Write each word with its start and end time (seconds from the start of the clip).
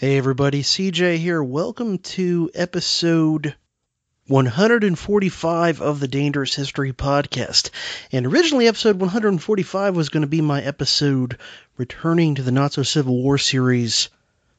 Hey 0.00 0.16
everybody, 0.16 0.62
CJ 0.62 1.18
here. 1.18 1.42
Welcome 1.44 1.98
to 1.98 2.50
episode 2.54 3.54
145 4.28 5.82
of 5.82 6.00
the 6.00 6.08
Dangerous 6.08 6.54
History 6.54 6.94
Podcast. 6.94 7.68
And 8.10 8.24
originally, 8.24 8.66
episode 8.66 8.98
145 8.98 9.94
was 9.94 10.08
going 10.08 10.22
to 10.22 10.26
be 10.26 10.40
my 10.40 10.62
episode 10.62 11.36
returning 11.76 12.36
to 12.36 12.42
the 12.42 12.50
Not 12.50 12.72
So 12.72 12.82
Civil 12.82 13.22
War 13.22 13.36
series, 13.36 14.08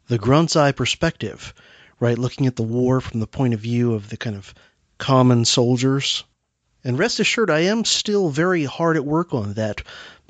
The 0.10 0.20
Grunt's 0.20 0.56
Eye 0.56 0.74
Perspective, 0.74 1.56
right? 2.00 2.20
Looking 2.20 2.46
at 2.46 2.56
the 2.56 2.62
war 2.62 3.02
from 3.02 3.20
the 3.20 3.26
point 3.26 3.56
of 3.56 3.62
view 3.62 3.96
of 3.96 4.10
the 4.10 4.18
kind 4.18 4.36
of 4.36 4.54
common 5.00 5.46
soldiers. 5.46 6.24
And 6.84 7.00
rest 7.00 7.20
assured, 7.20 7.50
I 7.50 7.62
am 7.62 7.84
still 7.84 8.30
very 8.30 8.66
hard 8.66 8.96
at 8.96 9.06
work 9.06 9.34
on 9.34 9.54
that 9.54 9.82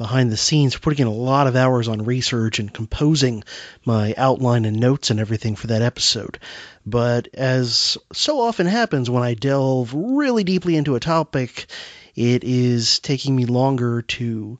behind 0.01 0.31
the 0.31 0.37
scenes, 0.37 0.75
putting 0.75 1.05
in 1.05 1.07
a 1.07 1.13
lot 1.13 1.45
of 1.45 1.55
hours 1.55 1.87
on 1.87 2.05
research 2.05 2.57
and 2.57 2.73
composing 2.73 3.43
my 3.85 4.15
outline 4.17 4.65
and 4.65 4.79
notes 4.79 5.11
and 5.11 5.19
everything 5.19 5.55
for 5.55 5.67
that 5.67 5.83
episode. 5.83 6.39
But 6.87 7.27
as 7.35 7.99
so 8.11 8.41
often 8.41 8.65
happens 8.65 9.11
when 9.11 9.21
I 9.21 9.35
delve 9.35 9.93
really 9.93 10.43
deeply 10.43 10.75
into 10.75 10.95
a 10.95 10.99
topic, 10.99 11.67
it 12.15 12.43
is 12.43 12.97
taking 12.97 13.35
me 13.35 13.45
longer 13.45 14.01
to 14.01 14.57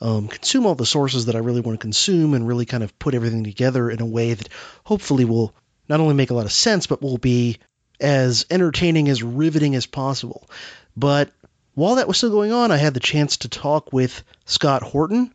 um, 0.00 0.26
consume 0.26 0.66
all 0.66 0.74
the 0.74 0.84
sources 0.84 1.26
that 1.26 1.36
I 1.36 1.38
really 1.38 1.60
want 1.60 1.78
to 1.78 1.84
consume 1.84 2.34
and 2.34 2.48
really 2.48 2.66
kind 2.66 2.82
of 2.82 2.98
put 2.98 3.14
everything 3.14 3.44
together 3.44 3.88
in 3.90 4.00
a 4.00 4.06
way 4.06 4.34
that 4.34 4.48
hopefully 4.82 5.24
will 5.24 5.54
not 5.88 6.00
only 6.00 6.14
make 6.14 6.30
a 6.30 6.34
lot 6.34 6.46
of 6.46 6.52
sense, 6.52 6.88
but 6.88 7.00
will 7.00 7.18
be 7.18 7.58
as 8.00 8.44
entertaining, 8.50 9.08
as 9.08 9.22
riveting 9.22 9.76
as 9.76 9.86
possible. 9.86 10.50
But 10.96 11.30
while 11.80 11.94
that 11.94 12.06
was 12.06 12.18
still 12.18 12.28
going 12.28 12.52
on, 12.52 12.70
I 12.70 12.76
had 12.76 12.92
the 12.92 13.00
chance 13.00 13.38
to 13.38 13.48
talk 13.48 13.90
with 13.90 14.22
Scott 14.44 14.82
Horton, 14.82 15.32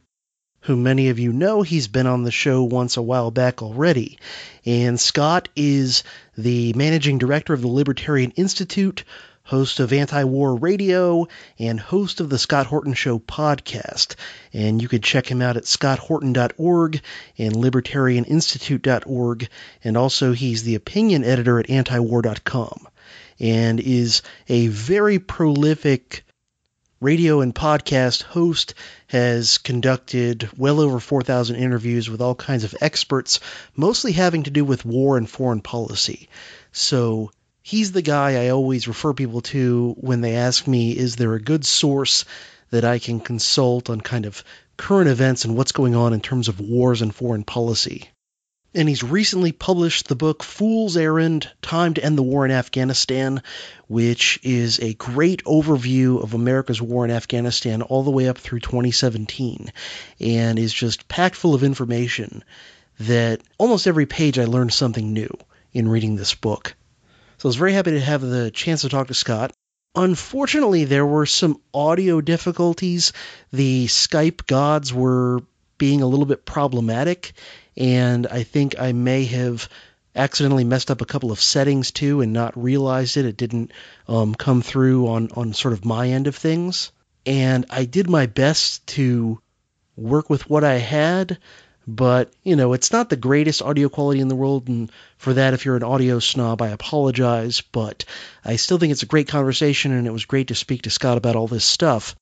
who 0.60 0.76
many 0.76 1.10
of 1.10 1.18
you 1.18 1.34
know. 1.34 1.64
He's 1.64 1.88
been 1.88 2.06
on 2.06 2.22
the 2.22 2.30
show 2.30 2.62
once 2.62 2.98
a 2.98 3.02
while 3.02 3.32
back 3.32 3.64
already. 3.64 4.20
And 4.64 5.00
Scott 5.00 5.50
is 5.56 6.04
the 6.38 6.72
managing 6.74 7.18
director 7.18 7.56
of 7.56 7.62
the 7.62 7.68
Libertarian 7.68 8.30
Institute, 8.36 9.06
host 9.42 9.80
of 9.80 9.92
Anti 9.92 10.24
War 10.26 10.56
Radio, 10.56 11.28
and 11.58 11.80
host 11.80 12.22
of 12.22 12.30
the 12.30 12.38
Scott 12.38 12.68
Horton 12.68 12.94
Show 12.94 13.18
podcast. 13.18 14.14
And 14.54 14.80
you 14.84 14.88
could 14.88 15.02
check 15.02 15.26
him 15.26 15.42
out 15.42 15.58
at 15.58 15.64
scotthorton.org 15.64 17.02
and 17.40 17.56
libertarianinstitute.org. 17.56 19.50
And 19.84 19.98
also, 19.98 20.34
he's 20.34 20.62
the 20.62 20.76
opinion 20.76 21.24
editor 21.24 21.60
at 21.60 21.70
antiwar.com 21.70 22.88
and 23.40 23.80
is 23.80 24.22
a 24.48 24.68
very 24.68 25.18
prolific 25.18 26.22
radio 27.02 27.42
and 27.42 27.54
podcast 27.54 28.24
host, 28.24 28.74
has 29.08 29.58
conducted 29.58 30.50
well 30.58 30.80
over 30.80 31.00
4,000 31.00 31.56
interviews 31.56 32.10
with 32.10 32.22
all 32.22 32.36
kinds 32.36 32.64
of 32.64 32.76
experts, 32.82 33.40
mostly 33.76 34.12
having 34.12 34.44
to 34.44 34.52
do 34.52 34.64
with 34.64 34.86
war 34.86 35.18
and 35.18 35.30
foreign 35.30 35.62
policy. 35.62 36.30
So 36.72 37.32
he's 37.62 37.92
the 37.92 38.02
guy 38.02 38.46
I 38.46 38.50
always 38.50 38.88
refer 38.88 39.14
people 39.14 39.42
to 39.42 39.96
when 39.98 40.22
they 40.22 40.36
ask 40.36 40.68
me, 40.68 40.92
is 40.92 41.16
there 41.16 41.34
a 41.34 41.42
good 41.42 41.66
source 41.66 42.26
that 42.72 42.86
I 42.86 43.00
can 43.00 43.20
consult 43.20 43.90
on 43.90 44.02
kind 44.02 44.26
of 44.26 44.44
current 44.78 45.10
events 45.10 45.46
and 45.46 45.56
what's 45.56 45.72
going 45.72 45.96
on 45.96 46.14
in 46.14 46.22
terms 46.22 46.48
of 46.48 46.60
wars 46.60 47.02
and 47.02 47.14
foreign 47.14 47.44
policy? 47.44 48.10
And 48.76 48.90
he's 48.90 49.04
recently 49.04 49.54
published 49.54 50.08
the 50.08 50.16
book 50.16 50.44
Fool's 50.44 50.98
Errand 50.98 51.50
Time 51.62 51.94
to 51.94 52.04
End 52.04 52.18
the 52.18 52.24
War 52.24 52.44
in 52.44 52.52
Afghanistan, 52.52 53.42
which 53.88 54.38
is 54.44 54.80
a 54.80 54.94
great 54.96 55.44
overview 55.46 56.22
of 56.22 56.34
America's 56.34 56.82
war 56.82 57.06
in 57.06 57.12
Afghanistan 57.12 57.82
all 57.82 58.04
the 58.04 58.12
way 58.12 58.28
up 58.28 58.38
through 58.38 58.60
2017, 58.60 59.72
and 60.20 60.60
is 60.60 60.74
just 60.74 61.08
packed 61.08 61.36
full 61.36 61.56
of 61.56 61.64
information 61.64 62.44
that 63.00 63.42
almost 63.58 63.88
every 63.88 64.06
page 64.06 64.38
I 64.38 64.46
learned 64.46 64.74
something 64.74 65.14
new 65.14 65.30
in 65.72 65.88
reading 65.88 66.18
this 66.18 66.36
book. 66.36 66.76
So 67.38 67.48
I 67.48 67.50
was 67.50 67.56
very 67.56 67.74
happy 67.74 67.92
to 67.92 68.00
have 68.02 68.22
the 68.22 68.52
chance 68.52 68.82
to 68.82 68.90
talk 68.90 69.08
to 69.08 69.14
Scott. 69.14 69.54
Unfortunately, 69.96 70.84
there 70.84 71.06
were 71.06 71.26
some 71.26 71.62
audio 71.74 72.20
difficulties. 72.20 73.14
The 73.54 73.86
Skype 73.88 74.46
gods 74.46 74.94
were 74.94 75.42
being 75.78 76.02
a 76.02 76.08
little 76.08 76.26
bit 76.26 76.46
problematic 76.46 77.34
and 77.78 78.28
I 78.28 78.44
think 78.44 78.80
I 78.80 78.92
may 78.92 79.26
have 79.26 79.70
accidentally 80.16 80.64
messed 80.64 80.92
up 80.92 81.02
a 81.02 81.06
couple 81.06 81.32
of 81.32 81.42
settings 81.42 81.92
too 81.92 82.22
and 82.22 82.32
not 82.32 82.62
realized 82.62 83.18
it. 83.18 83.26
It 83.26 83.38
didn't 83.38 83.72
um, 84.08 84.34
come 84.34 84.62
through 84.62 85.08
on, 85.08 85.30
on 85.36 85.54
sort 85.54 85.74
of 85.74 85.86
my 85.86 86.10
end 86.10 86.28
of 86.28 86.36
things. 86.36 86.92
And 87.26 87.66
I 87.70 87.86
did 87.86 88.10
my 88.10 88.28
best 88.28 88.86
to 88.88 89.40
work 89.98 90.30
with 90.30 90.50
what 90.50 90.64
I 90.64 90.76
had, 90.76 91.38
but 91.88 92.32
you 92.44 92.56
know, 92.56 92.74
it's 92.74 92.92
not 92.92 93.10
the 93.10 93.16
greatest 93.16 93.62
audio 93.62 93.90
quality 93.90 94.20
in 94.20 94.28
the 94.28 94.36
world. 94.36 94.68
And 94.68 94.92
for 95.18 95.34
that, 95.34 95.54
if 95.54 95.66
you're 95.66 95.76
an 95.76 95.84
audio 95.84 96.20
snob, 96.20 96.62
I 96.62 96.70
apologize. 96.70 97.62
But 97.62 98.06
I 98.44 98.56
still 98.56 98.78
think 98.78 98.92
it's 98.92 99.04
a 99.04 99.08
great 99.08 99.28
conversation, 99.28 99.92
and 99.92 100.08
it 100.08 100.14
was 100.14 100.26
great 100.26 100.48
to 100.48 100.56
speak 100.56 100.84
to 100.84 100.90
Scott 100.90 101.18
about 101.18 101.36
all 101.36 101.48
this 101.48 101.66
stuff. 101.66 102.16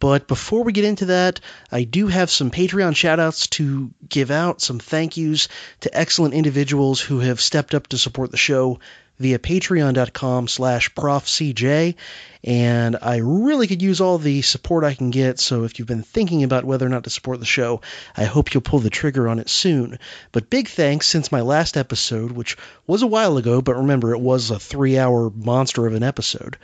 But 0.00 0.28
before 0.28 0.64
we 0.64 0.72
get 0.72 0.84
into 0.84 1.06
that, 1.06 1.40
I 1.70 1.84
do 1.84 2.08
have 2.08 2.30
some 2.30 2.50
Patreon 2.50 2.94
shoutouts 2.94 3.48
to 3.50 3.90
give 4.08 4.30
out, 4.30 4.60
some 4.60 4.78
thank 4.78 5.16
yous 5.16 5.48
to 5.80 5.96
excellent 5.96 6.34
individuals 6.34 7.00
who 7.00 7.20
have 7.20 7.40
stepped 7.40 7.74
up 7.74 7.86
to 7.88 7.98
support 7.98 8.30
the 8.30 8.36
show 8.36 8.80
via 9.18 9.38
patreon.com 9.38 10.48
slash 10.48 10.92
profcj. 10.94 11.94
And 12.42 12.96
i 13.00 13.16
really 13.18 13.66
could 13.66 13.80
use 13.80 14.00
all 14.00 14.18
the 14.18 14.42
support 14.42 14.84
i 14.84 14.94
can 14.94 15.10
get. 15.10 15.38
So 15.38 15.64
if 15.64 15.78
you've 15.78 15.88
been 15.88 16.02
thinking 16.02 16.42
about 16.42 16.64
whether 16.64 16.84
or 16.84 16.90
not 16.90 17.04
to 17.04 17.10
support 17.10 17.40
the 17.40 17.46
show 17.46 17.80
i 18.16 18.24
hope 18.24 18.52
you'll 18.52 18.60
pull 18.60 18.80
the 18.80 18.90
trigger 18.90 19.28
on 19.28 19.38
it 19.38 19.48
soon. 19.48 19.98
But 20.32 20.50
big 20.50 20.68
thanks 20.68 21.06
since 21.06 21.32
my 21.32 21.40
last 21.40 21.76
episode 21.76 22.32
which 22.32 22.56
was 22.86 23.02
a 23.02 23.06
while 23.06 23.36
ago 23.36 23.62
but 23.62 23.76
remember 23.76 24.12
it 24.12 24.20
was 24.20 24.50
a 24.50 24.58
three 24.58 24.98
hour 24.98 25.30
monster 25.30 25.86
of 25.86 25.94
an 25.94 26.02
episode. 26.02 26.56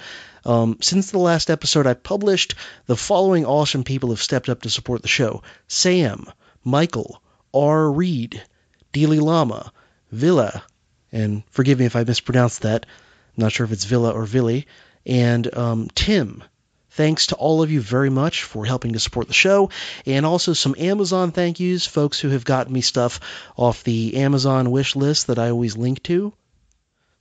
Um, 0.45 0.79
since 0.81 1.11
the 1.11 1.19
last 1.19 1.51
episode 1.51 1.87
I 1.87 1.95
published, 1.95 2.55
the 2.87 2.97
following 2.97 3.45
awesome 3.45 3.85
people 3.85 4.11
have 4.11 4.23
stepped 4.23 4.49
up 4.49 4.63
to 4.63 4.71
support 4.71 5.03
the 5.03 5.09
show. 5.09 5.43
Sam, 5.69 6.27
Michael, 6.65 7.21
R. 7.53 7.91
Reed, 7.91 8.43
Dealey 8.93 9.21
Lama, 9.21 9.73
Villa, 10.11 10.63
and 11.13 11.43
forgive 11.51 11.79
me 11.79 11.87
if 11.87 11.97
I 11.97 12.05
mispronounced 12.05 12.63
that. 12.63 12.87
I'm 13.37 13.43
not 13.43 13.53
sure 13.53 13.65
if 13.65 13.73
it's 13.73 13.85
Villa 13.85 14.11
or 14.11 14.27
Villy, 14.27 14.67
and 15.07 15.53
um, 15.57 15.89
Tim. 15.95 16.45
Thanks 16.93 17.29
to 17.29 17.37
all 17.37 17.63
of 17.63 17.71
you 17.71 17.81
very 17.81 18.11
much 18.11 18.43
for 18.43 18.67
helping 18.67 18.93
to 18.95 19.01
support 19.01 19.29
the 19.29 19.33
show, 19.33 19.71
and 20.07 20.27
also 20.27 20.53
some 20.53 20.75
Amazon 20.77 21.31
thank 21.31 21.61
yous, 21.61 21.87
folks 21.87 22.19
who 22.19 22.31
have 22.31 22.45
gotten 22.45 22.73
me 22.73 22.81
stuff 22.81 23.21
off 23.57 23.85
the 23.85 24.17
Amazon 24.17 24.71
wish 24.71 24.97
list 24.97 25.29
that 25.29 25.39
I 25.39 25.51
always 25.51 25.77
link 25.77 26.03
to. 26.05 26.33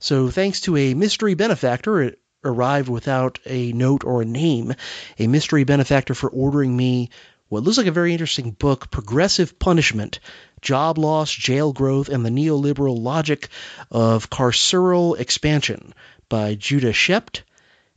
So 0.00 0.28
thanks 0.28 0.62
to 0.62 0.76
a 0.76 0.94
mystery 0.94 1.34
benefactor 1.34 2.02
it 2.02 2.18
arrived 2.44 2.88
without 2.88 3.38
a 3.46 3.72
note 3.72 4.02
or 4.04 4.22
a 4.22 4.26
name, 4.26 4.74
a 5.18 5.26
mystery 5.26 5.64
benefactor 5.64 6.14
for 6.14 6.30
ordering 6.30 6.76
me 6.76 7.10
what 7.50 7.64
looks 7.64 7.78
like 7.78 7.88
a 7.88 7.92
very 7.92 8.12
interesting 8.12 8.52
book, 8.52 8.92
Progressive 8.92 9.58
Punishment 9.58 10.20
Job 10.62 10.98
Loss, 10.98 11.32
Jail 11.32 11.72
Growth, 11.72 12.08
and 12.08 12.24
the 12.24 12.30
Neoliberal 12.30 12.96
Logic 12.96 13.48
of 13.90 14.30
Carceral 14.30 15.18
Expansion 15.18 15.92
by 16.28 16.54
Judah 16.54 16.92
Schept. 16.92 17.42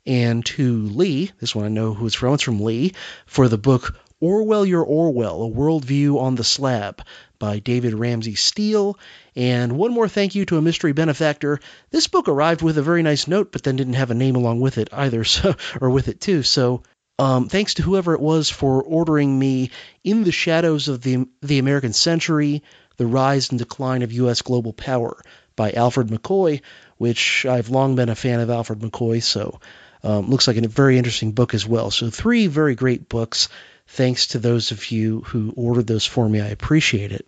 And 0.08 0.44
to 0.48 0.88
Lee, 0.88 1.32
this 1.40 1.54
one 1.54 1.66
I 1.66 1.70
know 1.70 1.94
who 1.94 2.08
it's 2.08 2.16
from, 2.16 2.34
it's 2.34 2.42
from 2.42 2.62
Lee, 2.62 2.94
for 3.28 3.48
the 3.48 3.60
book 3.60 3.96
Orwell 4.20 4.66
Your 4.66 4.84
Orwell, 4.84 5.44
A 5.44 5.52
Worldview 5.52 6.20
on 6.20 6.34
the 6.34 6.44
Slab 6.44 7.04
by 7.38 7.60
David 7.60 7.94
Ramsay 7.94 8.36
Steele. 8.36 8.98
And 9.36 9.78
one 9.78 9.92
more 9.92 10.08
thank 10.08 10.34
you 10.34 10.46
to 10.46 10.58
a 10.58 10.62
mystery 10.64 10.94
benefactor. 10.94 11.60
This 11.92 12.08
book 12.08 12.28
arrived 12.28 12.64
with 12.64 12.80
a 12.80 12.84
very 12.84 13.04
nice 13.04 13.28
note, 13.28 13.52
but 13.52 13.62
then 13.62 13.76
didn't 13.76 13.94
have 13.94 14.10
a 14.10 14.16
name 14.16 14.36
along 14.36 14.62
with 14.62 14.80
it 14.80 14.90
either, 14.92 15.24
so 15.26 15.56
or 15.80 15.92
with 15.92 16.08
it 16.08 16.20
too. 16.20 16.42
So 16.42 16.82
um, 17.20 17.48
thanks 17.48 17.76
to 17.76 17.84
whoever 17.84 18.14
it 18.14 18.22
was 18.22 18.50
for 18.50 18.82
ordering 18.82 19.38
me 19.38 19.72
In 20.04 20.24
the 20.24 20.32
Shadows 20.32 20.88
of 20.88 21.02
the 21.02 21.28
the 21.42 21.60
American 21.60 21.94
Century: 21.94 22.64
The 22.98 23.06
Rise 23.06 23.50
and 23.50 23.60
Decline 23.60 24.02
of 24.02 24.12
U.S. 24.14 24.42
Global 24.42 24.74
Power 24.74 25.22
by 25.56 25.72
Alfred 25.72 26.08
McCoy, 26.08 26.62
which 26.98 27.46
I've 27.46 27.70
long 27.70 27.96
been 27.96 28.10
a 28.10 28.16
fan 28.16 28.40
of 28.40 28.50
Alfred 28.50 28.80
McCoy, 28.80 29.22
so 29.22 29.60
um, 30.04 30.30
looks 30.30 30.48
like 30.48 30.58
a 30.58 30.68
very 30.68 30.98
interesting 30.98 31.32
book 31.32 31.54
as 31.54 31.66
well. 31.66 31.92
So 31.92 32.10
three 32.10 32.48
very 32.48 32.76
great 32.76 33.08
books. 33.08 33.50
Thanks 33.88 34.28
to 34.28 34.40
those 34.40 34.72
of 34.72 34.92
you 34.92 35.22
who 35.22 35.54
ordered 35.56 35.88
those 35.88 36.06
for 36.06 36.28
me. 36.28 36.42
I 36.42 36.48
appreciate 36.48 37.12
it. 37.12 37.28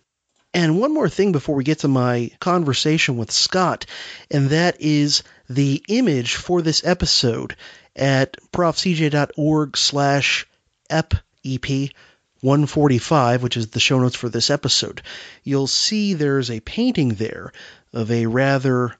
And 0.52 0.80
one 0.80 0.94
more 0.94 1.08
thing 1.08 1.32
before 1.32 1.54
we 1.54 1.64
get 1.64 1.80
to 1.80 1.88
my 1.88 2.30
conversation 2.40 3.18
with 3.18 3.30
Scott, 3.30 3.84
and 4.30 4.50
that 4.50 4.80
is 4.80 5.22
the 5.50 5.84
image 5.86 6.34
for 6.34 6.62
this 6.62 6.82
episode 6.84 7.56
at 7.96 8.36
profcj.org 8.52 9.76
slash 9.76 10.46
ep 10.90 11.14
145, 12.42 13.42
which 13.42 13.56
is 13.56 13.68
the 13.68 13.80
show 13.80 13.98
notes 13.98 14.14
for 14.14 14.28
this 14.28 14.50
episode. 14.50 15.02
You'll 15.42 15.66
see 15.66 16.14
there's 16.14 16.50
a 16.50 16.60
painting 16.60 17.10
there 17.10 17.52
of 17.92 18.10
a 18.10 18.26
rather 18.26 18.94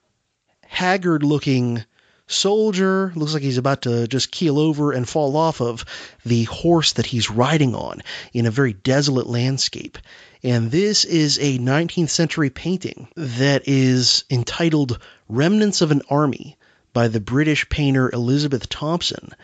haggard 0.63 1.23
looking 1.23 1.85
soldier. 2.27 3.13
Looks 3.15 3.35
like 3.35 3.43
he's 3.43 3.59
about 3.59 3.83
to 3.83 4.09
just 4.09 4.33
keel 4.33 4.59
over 4.59 4.93
and 4.93 5.09
fall 5.09 5.37
off 5.37 5.61
of 5.61 5.85
the 6.25 6.45
horse 6.45 6.95
that 6.95 7.07
he's 7.07 7.31
riding 7.31 7.75
on 7.75 8.03
in 8.33 8.47
a 8.47 8.51
very 8.51 8.73
desolate 8.73 9.27
landscape. 9.27 9.99
And 10.43 10.71
this 10.71 11.05
is 11.05 11.39
a 11.39 11.59
19th 11.59 12.11
century 12.11 12.51
painting 12.51 13.09
that 13.17 13.69
is 13.69 14.25
entitled 14.31 14.99
Remnants 15.29 15.83
of 15.83 15.91
an 15.91 16.03
Army 16.09 16.56
by 16.97 17.09
the 17.09 17.21
British 17.21 17.69
painter 17.69 18.11
Elizabeth 18.11 18.71
Thompson. 18.71 19.35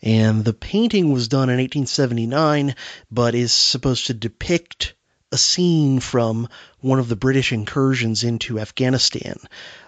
And 0.00 0.44
the 0.44 0.52
painting 0.52 1.10
was 1.10 1.26
done 1.26 1.50
in 1.50 1.56
1879, 1.56 2.76
but 3.10 3.34
is 3.34 3.52
supposed 3.52 4.06
to 4.06 4.14
depict 4.14 4.94
a 5.32 5.36
scene 5.36 5.98
from 5.98 6.48
one 6.78 7.00
of 7.00 7.08
the 7.08 7.16
British 7.16 7.50
incursions 7.50 8.22
into 8.22 8.60
Afghanistan 8.60 9.34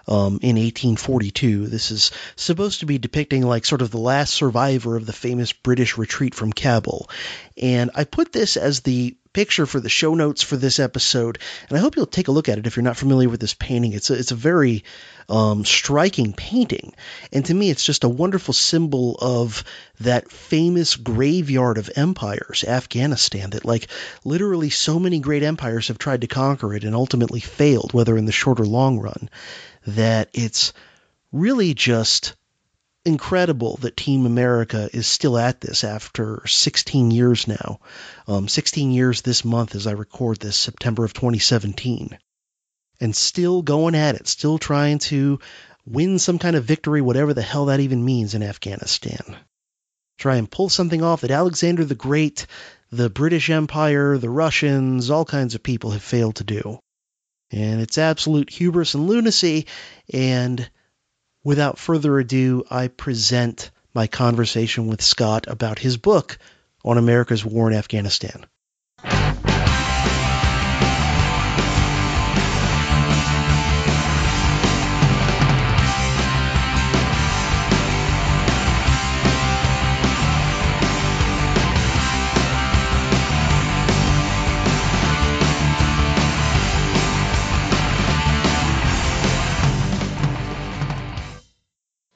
um, 0.05 0.39
in 0.41 0.57
1842. 0.57 1.67
This 1.67 1.91
is 1.91 2.11
supposed 2.35 2.81
to 2.81 2.85
be 2.85 2.97
depicting 2.97 3.43
like 3.43 3.63
sort 3.63 3.81
of 3.81 3.91
the 3.91 3.97
last 3.99 4.33
survivor 4.33 4.97
of 4.97 5.05
the 5.05 5.13
famous 5.13 5.53
British 5.53 5.97
retreat 5.97 6.35
from 6.35 6.51
Kabul. 6.51 7.09
And 7.55 7.89
I 7.95 8.03
put 8.03 8.33
this 8.33 8.57
as 8.57 8.81
the 8.81 9.15
picture 9.33 9.65
for 9.65 9.79
the 9.79 9.89
show 9.89 10.13
notes 10.15 10.41
for 10.41 10.55
this 10.55 10.79
episode, 10.79 11.39
and 11.67 11.77
I 11.77 11.81
hope 11.81 11.95
you'll 11.95 12.05
take 12.05 12.27
a 12.27 12.31
look 12.31 12.49
at 12.49 12.57
it 12.57 12.67
if 12.67 12.75
you're 12.75 12.83
not 12.83 12.97
familiar 12.97 13.29
with 13.29 13.39
this 13.39 13.53
painting. 13.53 13.93
It's 13.93 14.09
a, 14.09 14.13
it's 14.13 14.31
a 14.31 14.35
very 14.35 14.83
um, 15.27 15.65
striking 15.65 16.33
painting, 16.33 16.93
and 17.31 17.45
to 17.45 17.53
me, 17.53 17.69
it's 17.69 17.83
just 17.83 18.03
a 18.03 18.09
wonderful 18.09 18.53
symbol 18.53 19.17
of 19.19 19.63
that 19.99 20.31
famous 20.31 20.95
graveyard 20.95 21.77
of 21.77 21.91
empires, 21.95 22.63
Afghanistan. 22.63 23.49
That 23.49 23.65
like 23.65 23.87
literally 24.23 24.69
so 24.69 24.99
many 24.99 25.19
great 25.19 25.43
empires 25.43 25.87
have 25.87 25.97
tried 25.97 26.21
to 26.21 26.27
conquer 26.27 26.73
it 26.73 26.83
and 26.83 26.95
ultimately 26.95 27.39
failed, 27.39 27.93
whether 27.93 28.17
in 28.17 28.25
the 28.25 28.31
short 28.31 28.59
or 28.59 28.65
long 28.65 28.99
run. 28.99 29.29
That 29.85 30.29
it's 30.33 30.73
really 31.31 31.73
just 31.73 32.35
incredible 33.05 33.77
that 33.77 33.97
Team 33.97 34.25
America 34.25 34.89
is 34.93 35.07
still 35.07 35.37
at 35.37 35.59
this 35.59 35.83
after 35.83 36.45
16 36.47 37.11
years 37.11 37.47
now. 37.47 37.79
Um, 38.27 38.47
16 38.47 38.91
years 38.91 39.21
this 39.21 39.43
month 39.43 39.75
as 39.75 39.87
I 39.87 39.91
record 39.91 40.39
this, 40.39 40.55
September 40.55 41.03
of 41.03 41.13
2017. 41.13 42.17
And 43.01 43.15
still 43.15 43.61
going 43.61 43.95
at 43.95 44.15
it, 44.15 44.27
still 44.27 44.57
trying 44.57 44.99
to 44.99 45.39
win 45.85 46.19
some 46.19 46.39
kind 46.39 46.55
of 46.55 46.63
victory, 46.63 47.01
whatever 47.01 47.33
the 47.33 47.41
hell 47.41 47.65
that 47.65 47.81
even 47.81 48.05
means 48.05 48.35
in 48.35 48.43
Afghanistan. 48.43 49.35
Try 50.17 50.37
and 50.37 50.49
pull 50.49 50.69
something 50.69 51.03
off 51.03 51.21
that 51.21 51.31
Alexander 51.31 51.83
the 51.83 51.95
Great, 51.95 52.45
the 52.91 53.09
British 53.09 53.49
Empire, 53.49 54.17
the 54.17 54.29
Russians, 54.29 55.09
all 55.09 55.25
kinds 55.25 55.55
of 55.55 55.63
people 55.63 55.91
have 55.91 56.03
failed 56.03 56.35
to 56.35 56.43
do. 56.43 56.79
And 57.51 57.81
it's 57.81 57.97
absolute 57.97 58.49
hubris 58.49 58.93
and 58.93 59.07
lunacy, 59.07 59.67
and 60.11 60.69
without 61.43 61.77
further 61.77 62.19
ado, 62.19 62.63
I 62.69 62.87
present 62.87 63.71
my 63.93 64.07
conversation 64.07 64.87
with 64.87 65.01
Scott 65.01 65.45
about 65.47 65.79
his 65.79 65.97
book 65.97 66.37
on 66.83 66.97
America's 66.97 67.45
war 67.45 67.69
in 67.69 67.77
Afghanistan. 67.77 68.45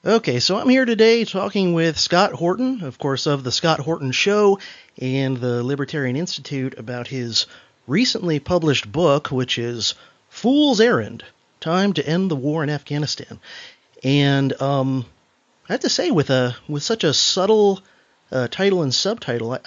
Okay, 0.08 0.40
so 0.40 0.58
I'm 0.58 0.70
here 0.70 0.86
today 0.86 1.26
talking 1.26 1.74
with 1.74 2.00
Scott 2.00 2.32
Horton, 2.32 2.82
of 2.82 2.98
course, 2.98 3.26
of 3.26 3.44
The 3.44 3.52
Scott 3.52 3.82
Horton 3.82 4.14
Show 4.14 4.58
and 4.98 5.36
the 5.36 5.62
Libertarian 5.62 6.16
Institute 6.16 6.80
about 6.80 7.08
his 7.08 7.46
recently 7.88 8.40
published 8.40 8.90
book, 8.90 9.32
which 9.32 9.58
is 9.58 9.96
Fool's 10.30 10.80
Errand 10.80 11.26
Time 11.60 11.92
to 11.92 12.08
End 12.08 12.32
the 12.32 12.38
War 12.38 12.64
in 12.64 12.70
Afghanistan. 12.70 13.42
And 14.02 14.62
um, 14.62 15.06
I 15.68 15.74
have 15.74 15.82
to 15.82 15.90
say, 15.90 16.10
with, 16.10 16.30
a, 16.30 16.56
with 16.70 16.84
such 16.84 17.04
a 17.04 17.14
subtle 17.14 17.82
uh, 18.32 18.48
title 18.48 18.84
and 18.84 18.96
subtitle, 18.96 19.56
I, 19.56 19.60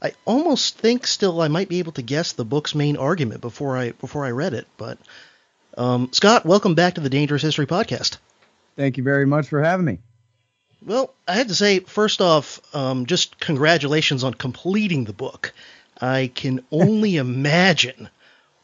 I 0.00 0.12
almost 0.24 0.78
think 0.78 1.06
still 1.06 1.42
I 1.42 1.48
might 1.48 1.68
be 1.68 1.80
able 1.80 1.92
to 1.92 2.02
guess 2.02 2.32
the 2.32 2.46
book's 2.46 2.74
main 2.74 2.96
argument 2.96 3.42
before 3.42 3.76
I, 3.76 3.90
before 3.90 4.24
I 4.24 4.30
read 4.30 4.54
it. 4.54 4.66
But 4.78 4.96
um, 5.76 6.08
Scott, 6.12 6.46
welcome 6.46 6.74
back 6.74 6.94
to 6.94 7.02
the 7.02 7.10
Dangerous 7.10 7.42
History 7.42 7.66
Podcast. 7.66 8.16
Thank 8.76 8.96
you 8.98 9.02
very 9.02 9.26
much 9.26 9.48
for 9.48 9.62
having 9.62 9.86
me. 9.86 9.98
Well, 10.84 11.14
I 11.26 11.34
had 11.34 11.48
to 11.48 11.54
say, 11.54 11.80
first 11.80 12.20
off, 12.20 12.60
um, 12.74 13.06
just 13.06 13.40
congratulations 13.40 14.22
on 14.22 14.34
completing 14.34 15.04
the 15.04 15.12
book. 15.12 15.52
I 16.00 16.30
can 16.34 16.64
only 16.70 17.16
imagine 17.16 18.08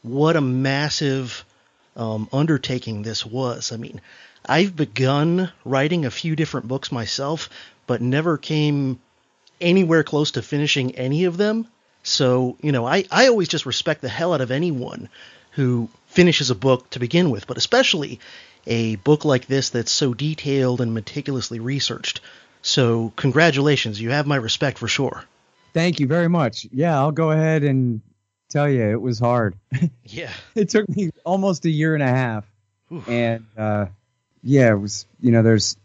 what 0.03 0.35
a 0.35 0.41
massive 0.41 1.43
um, 1.95 2.29
undertaking 2.31 3.01
this 3.01 3.25
was. 3.25 3.71
I 3.71 3.77
mean, 3.77 4.01
I've 4.45 4.75
begun 4.75 5.51
writing 5.65 6.05
a 6.05 6.11
few 6.11 6.35
different 6.35 6.67
books 6.67 6.91
myself, 6.91 7.49
but 7.87 8.01
never 8.01 8.37
came 8.37 8.99
anywhere 9.59 10.03
close 10.03 10.31
to 10.31 10.41
finishing 10.41 10.95
any 10.95 11.25
of 11.25 11.37
them. 11.37 11.67
So, 12.03 12.57
you 12.61 12.71
know, 12.71 12.85
I, 12.85 13.05
I 13.09 13.27
always 13.27 13.47
just 13.47 13.65
respect 13.65 14.01
the 14.01 14.09
hell 14.09 14.33
out 14.33 14.41
of 14.41 14.51
anyone 14.51 15.09
who 15.51 15.89
finishes 16.07 16.49
a 16.49 16.55
book 16.55 16.89
to 16.91 16.99
begin 16.99 17.29
with, 17.29 17.47
but 17.47 17.57
especially 17.57 18.19
a 18.65 18.95
book 18.97 19.25
like 19.25 19.45
this 19.45 19.69
that's 19.71 19.91
so 19.91 20.13
detailed 20.13 20.81
and 20.81 20.93
meticulously 20.93 21.59
researched. 21.59 22.21
So, 22.61 23.11
congratulations. 23.15 23.99
You 23.99 24.11
have 24.11 24.25
my 24.25 24.37
respect 24.37 24.77
for 24.77 24.87
sure. 24.87 25.23
Thank 25.73 25.99
you 25.99 26.07
very 26.07 26.29
much. 26.29 26.67
Yeah, 26.71 26.97
I'll 26.97 27.11
go 27.11 27.31
ahead 27.31 27.63
and 27.63 28.01
tell 28.49 28.69
you 28.69 28.83
it 28.83 29.01
was 29.01 29.19
hard. 29.19 29.55
Yeah. 30.05 30.31
it 30.55 30.69
took 30.69 30.87
me 30.87 31.09
almost 31.25 31.65
a 31.65 31.69
year 31.69 31.95
and 31.95 32.03
a 32.03 32.07
half. 32.07 32.45
Oof. 32.91 33.07
And 33.09 33.45
uh, 33.57 33.87
yeah, 34.43 34.71
it 34.71 34.79
was, 34.79 35.07
you 35.19 35.31
know, 35.31 35.41
there's 35.41 35.75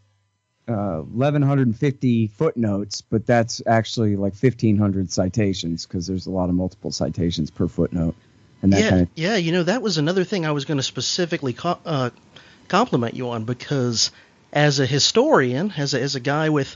uh, 0.67 1.01
1150 1.01 2.27
footnotes, 2.27 3.01
but 3.01 3.25
that's 3.25 3.61
actually 3.65 4.15
like 4.15 4.33
1500 4.33 5.11
citations 5.11 5.87
because 5.87 6.05
there's 6.05 6.27
a 6.27 6.31
lot 6.31 6.49
of 6.49 6.55
multiple 6.55 6.91
citations 6.91 7.49
per 7.49 7.67
footnote. 7.67 8.15
And 8.61 8.73
that 8.73 8.81
yeah, 8.81 8.89
kind 8.89 9.01
of 9.01 9.09
yeah, 9.15 9.35
you 9.37 9.53
know 9.53 9.63
that 9.63 9.81
was 9.81 9.97
another 9.97 10.25
thing 10.25 10.45
I 10.45 10.51
was 10.51 10.65
going 10.65 10.77
to 10.77 10.83
specifically 10.83 11.53
co- 11.53 11.79
uh, 11.85 12.09
compliment 12.69 13.15
you 13.15 13.29
on 13.29 13.43
because 13.43 14.11
as 14.53 14.79
a 14.79 14.85
historian, 14.85 15.73
as 15.77 15.93
a, 15.93 16.01
as 16.01 16.15
a 16.15 16.19
guy 16.19 16.49
with 16.49 16.75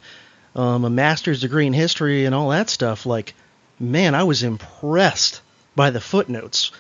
um, 0.56 0.86
a 0.86 0.90
master's 0.90 1.42
degree 1.42 1.66
in 1.66 1.74
history 1.74 2.26
and 2.26 2.36
all 2.36 2.50
that 2.50 2.70
stuff, 2.70 3.06
like, 3.06 3.34
man, 3.80 4.16
I 4.16 4.24
was 4.24 4.44
impressed 4.44 5.42
by 5.76 5.90
the 5.90 6.02
footnotes, 6.02 6.72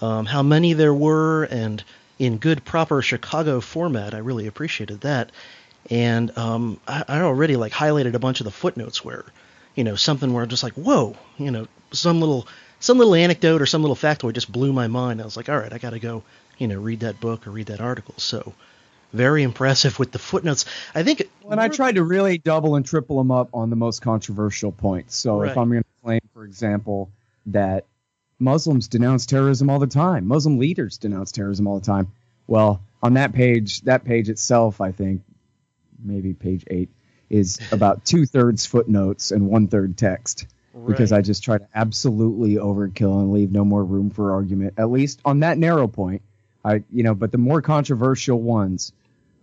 um, 0.00 0.26
how 0.26 0.42
many 0.42 0.72
there 0.72 0.94
were, 0.94 1.44
and 1.44 1.82
in 2.18 2.38
good, 2.38 2.64
proper 2.64 3.00
Chicago 3.00 3.60
format. 3.60 4.14
I 4.14 4.18
really 4.18 4.46
appreciated 4.46 5.02
that. 5.02 5.30
And 5.88 6.36
um, 6.36 6.80
I, 6.86 7.04
I 7.08 7.20
already 7.22 7.56
like 7.56 7.72
highlighted 7.72 8.14
a 8.14 8.18
bunch 8.18 8.40
of 8.40 8.44
the 8.44 8.50
footnotes 8.50 9.04
where, 9.04 9.24
you 9.74 9.84
know, 9.84 9.96
something 9.96 10.32
where 10.32 10.42
I'm 10.42 10.48
just 10.48 10.62
like, 10.62 10.74
whoa, 10.74 11.16
you 11.38 11.50
know, 11.50 11.66
some 11.92 12.20
little 12.20 12.46
some 12.78 12.98
little 12.98 13.14
anecdote 13.14 13.60
or 13.60 13.66
some 13.66 13.82
little 13.82 13.96
factoid 13.96 14.34
just 14.34 14.50
blew 14.50 14.72
my 14.72 14.86
mind. 14.86 15.20
I 15.20 15.24
was 15.24 15.36
like, 15.36 15.48
all 15.48 15.58
right, 15.58 15.72
I 15.72 15.78
got 15.78 15.90
to 15.90 15.98
go 15.98 16.22
you 16.60 16.68
know, 16.68 16.78
read 16.78 17.00
that 17.00 17.18
book 17.18 17.46
or 17.46 17.50
read 17.50 17.66
that 17.66 17.80
article. 17.80 18.14
So 18.18 18.54
very 19.12 19.42
impressive 19.42 19.98
with 19.98 20.12
the 20.12 20.18
footnotes. 20.18 20.66
I 20.94 21.02
think. 21.02 21.28
When 21.42 21.58
I 21.58 21.68
tried 21.68 21.96
to 21.96 22.04
really 22.04 22.38
double 22.38 22.76
and 22.76 22.86
triple 22.86 23.18
them 23.18 23.30
up 23.30 23.48
on 23.54 23.70
the 23.70 23.76
most 23.76 24.02
controversial 24.02 24.70
points. 24.70 25.16
So 25.16 25.40
right. 25.40 25.50
if 25.50 25.58
I'm 25.58 25.70
going 25.70 25.82
to 25.82 25.88
claim, 26.04 26.20
for 26.32 26.44
example, 26.44 27.10
that 27.46 27.86
Muslims 28.38 28.88
denounce 28.88 29.26
terrorism 29.26 29.70
all 29.70 29.78
the 29.78 29.86
time, 29.86 30.26
Muslim 30.26 30.58
leaders 30.58 30.98
denounce 30.98 31.32
terrorism 31.32 31.66
all 31.66 31.80
the 31.80 31.86
time. 31.86 32.12
Well, 32.46 32.82
on 33.02 33.14
that 33.14 33.32
page, 33.32 33.80
that 33.82 34.04
page 34.04 34.28
itself, 34.28 34.80
I 34.80 34.92
think, 34.92 35.22
maybe 35.98 36.34
page 36.34 36.64
eight, 36.68 36.90
is 37.30 37.58
about 37.72 38.04
two 38.04 38.26
thirds 38.26 38.66
footnotes 38.66 39.30
and 39.32 39.48
one 39.48 39.66
third 39.66 39.96
text. 39.96 40.46
Right. 40.72 40.86
Because 40.86 41.10
I 41.10 41.20
just 41.20 41.42
try 41.42 41.58
to 41.58 41.66
absolutely 41.74 42.54
overkill 42.54 43.18
and 43.20 43.32
leave 43.32 43.50
no 43.50 43.64
more 43.64 43.82
room 43.82 44.10
for 44.10 44.32
argument, 44.32 44.74
at 44.76 44.88
least 44.88 45.20
on 45.24 45.40
that 45.40 45.58
narrow 45.58 45.88
point. 45.88 46.22
I, 46.64 46.82
you 46.90 47.02
know, 47.02 47.14
but 47.14 47.32
the 47.32 47.38
more 47.38 47.62
controversial 47.62 48.40
ones, 48.40 48.92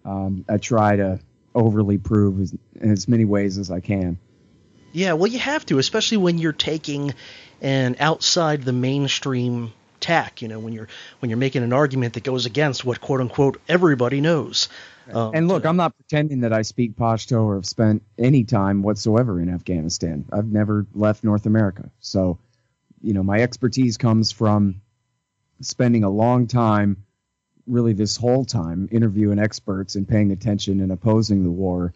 um, 0.06 0.46
I 0.48 0.58
try 0.58 0.96
to 0.96 1.20
overly 1.56 1.98
prove 1.98 2.40
as, 2.40 2.56
in 2.80 2.92
as 2.92 3.08
many 3.08 3.26
ways 3.26 3.58
as 3.58 3.72
I 3.72 3.80
can. 3.80 4.20
Yeah, 4.92 5.14
well, 5.14 5.28
you 5.28 5.40
have 5.40 5.66
to, 5.68 5.80
especially 5.80 6.18
when 6.18 6.38
you're 6.38 6.54
taking 6.54 7.14
an 7.62 7.98
outside 8.00 8.64
the 8.64 8.74
mainstream 8.74 9.74
tack. 10.00 10.42
You 10.42 10.48
know, 10.48 10.60
when 10.60 10.74
you're 10.74 10.88
when 11.20 11.30
you're 11.30 11.38
making 11.38 11.64
an 11.64 11.74
argument 11.74 12.14
that 12.14 12.24
goes 12.24 12.46
against 12.46 12.86
what 12.86 13.02
quote 13.02 13.22
unquote 13.22 13.62
everybody 13.68 14.22
knows. 14.22 14.70
Um, 15.12 15.32
and 15.34 15.48
look, 15.48 15.66
I'm 15.66 15.78
not 15.78 15.96
pretending 15.96 16.42
that 16.42 16.52
I 16.52 16.62
speak 16.62 16.96
Pashto 16.96 17.44
or 17.44 17.56
have 17.56 17.66
spent 17.66 18.04
any 18.18 18.44
time 18.44 18.82
whatsoever 18.82 19.40
in 19.42 19.50
Afghanistan. 19.50 20.26
I've 20.32 20.52
never 20.52 20.86
left 20.94 21.24
North 21.24 21.46
America, 21.46 21.90
so 22.00 22.40
you 23.02 23.14
know 23.14 23.24
my 23.24 23.40
expertise 23.40 23.98
comes 23.98 24.32
from 24.32 24.82
spending 25.62 26.04
a 26.04 26.10
long 26.10 26.48
time 26.48 27.06
really 27.68 27.94
this 27.94 28.18
whole 28.18 28.46
time 28.46 28.88
interviewing 28.92 29.40
experts 29.40 29.96
and 29.96 30.08
paying 30.08 30.32
attention 30.32 30.80
and 30.80 30.92
opposing 30.92 31.44
the 31.44 31.52
war 31.52 31.94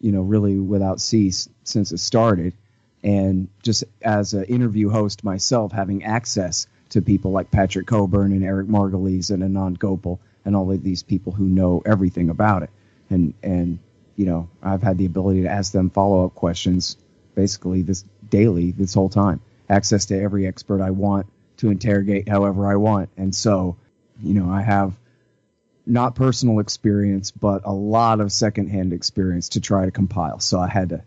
you 0.00 0.12
know, 0.12 0.22
really 0.22 0.58
without 0.58 1.00
cease 1.00 1.48
since 1.64 1.92
it 1.92 1.98
started. 1.98 2.54
And 3.02 3.48
just 3.62 3.84
as 4.02 4.34
an 4.34 4.44
interview 4.44 4.90
host 4.90 5.24
myself, 5.24 5.72
having 5.72 6.04
access 6.04 6.66
to 6.90 7.02
people 7.02 7.32
like 7.32 7.50
Patrick 7.50 7.86
Cockburn 7.86 8.32
and 8.32 8.44
Eric 8.44 8.66
Margolis 8.66 9.30
and 9.30 9.42
Anand 9.42 9.78
Gopal 9.78 10.20
and 10.44 10.56
all 10.56 10.70
of 10.70 10.82
these 10.82 11.02
people 11.02 11.32
who 11.32 11.44
know 11.44 11.82
everything 11.84 12.30
about 12.30 12.62
it. 12.62 12.70
And, 13.10 13.34
and, 13.42 13.78
you 14.16 14.26
know, 14.26 14.48
I've 14.62 14.82
had 14.82 14.98
the 14.98 15.06
ability 15.06 15.42
to 15.42 15.48
ask 15.48 15.72
them 15.72 15.90
follow 15.90 16.24
up 16.24 16.34
questions 16.34 16.96
basically 17.34 17.82
this 17.82 18.04
daily 18.28 18.72
this 18.72 18.94
whole 18.94 19.08
time. 19.08 19.40
Access 19.68 20.06
to 20.06 20.20
every 20.20 20.46
expert 20.46 20.80
I 20.80 20.90
want 20.90 21.26
to 21.58 21.70
interrogate 21.70 22.28
however 22.28 22.66
I 22.66 22.76
want. 22.76 23.10
And 23.16 23.34
so, 23.34 23.76
you 24.22 24.34
know, 24.34 24.50
I 24.50 24.62
have 24.62 24.94
not 25.88 26.14
personal 26.14 26.60
experience, 26.60 27.30
but 27.30 27.62
a 27.64 27.72
lot 27.72 28.20
of 28.20 28.30
secondhand 28.30 28.92
experience 28.92 29.50
to 29.50 29.60
try 29.60 29.84
to 29.84 29.90
compile. 29.90 30.38
So 30.40 30.60
I 30.60 30.68
had 30.68 30.90
to 30.90 31.02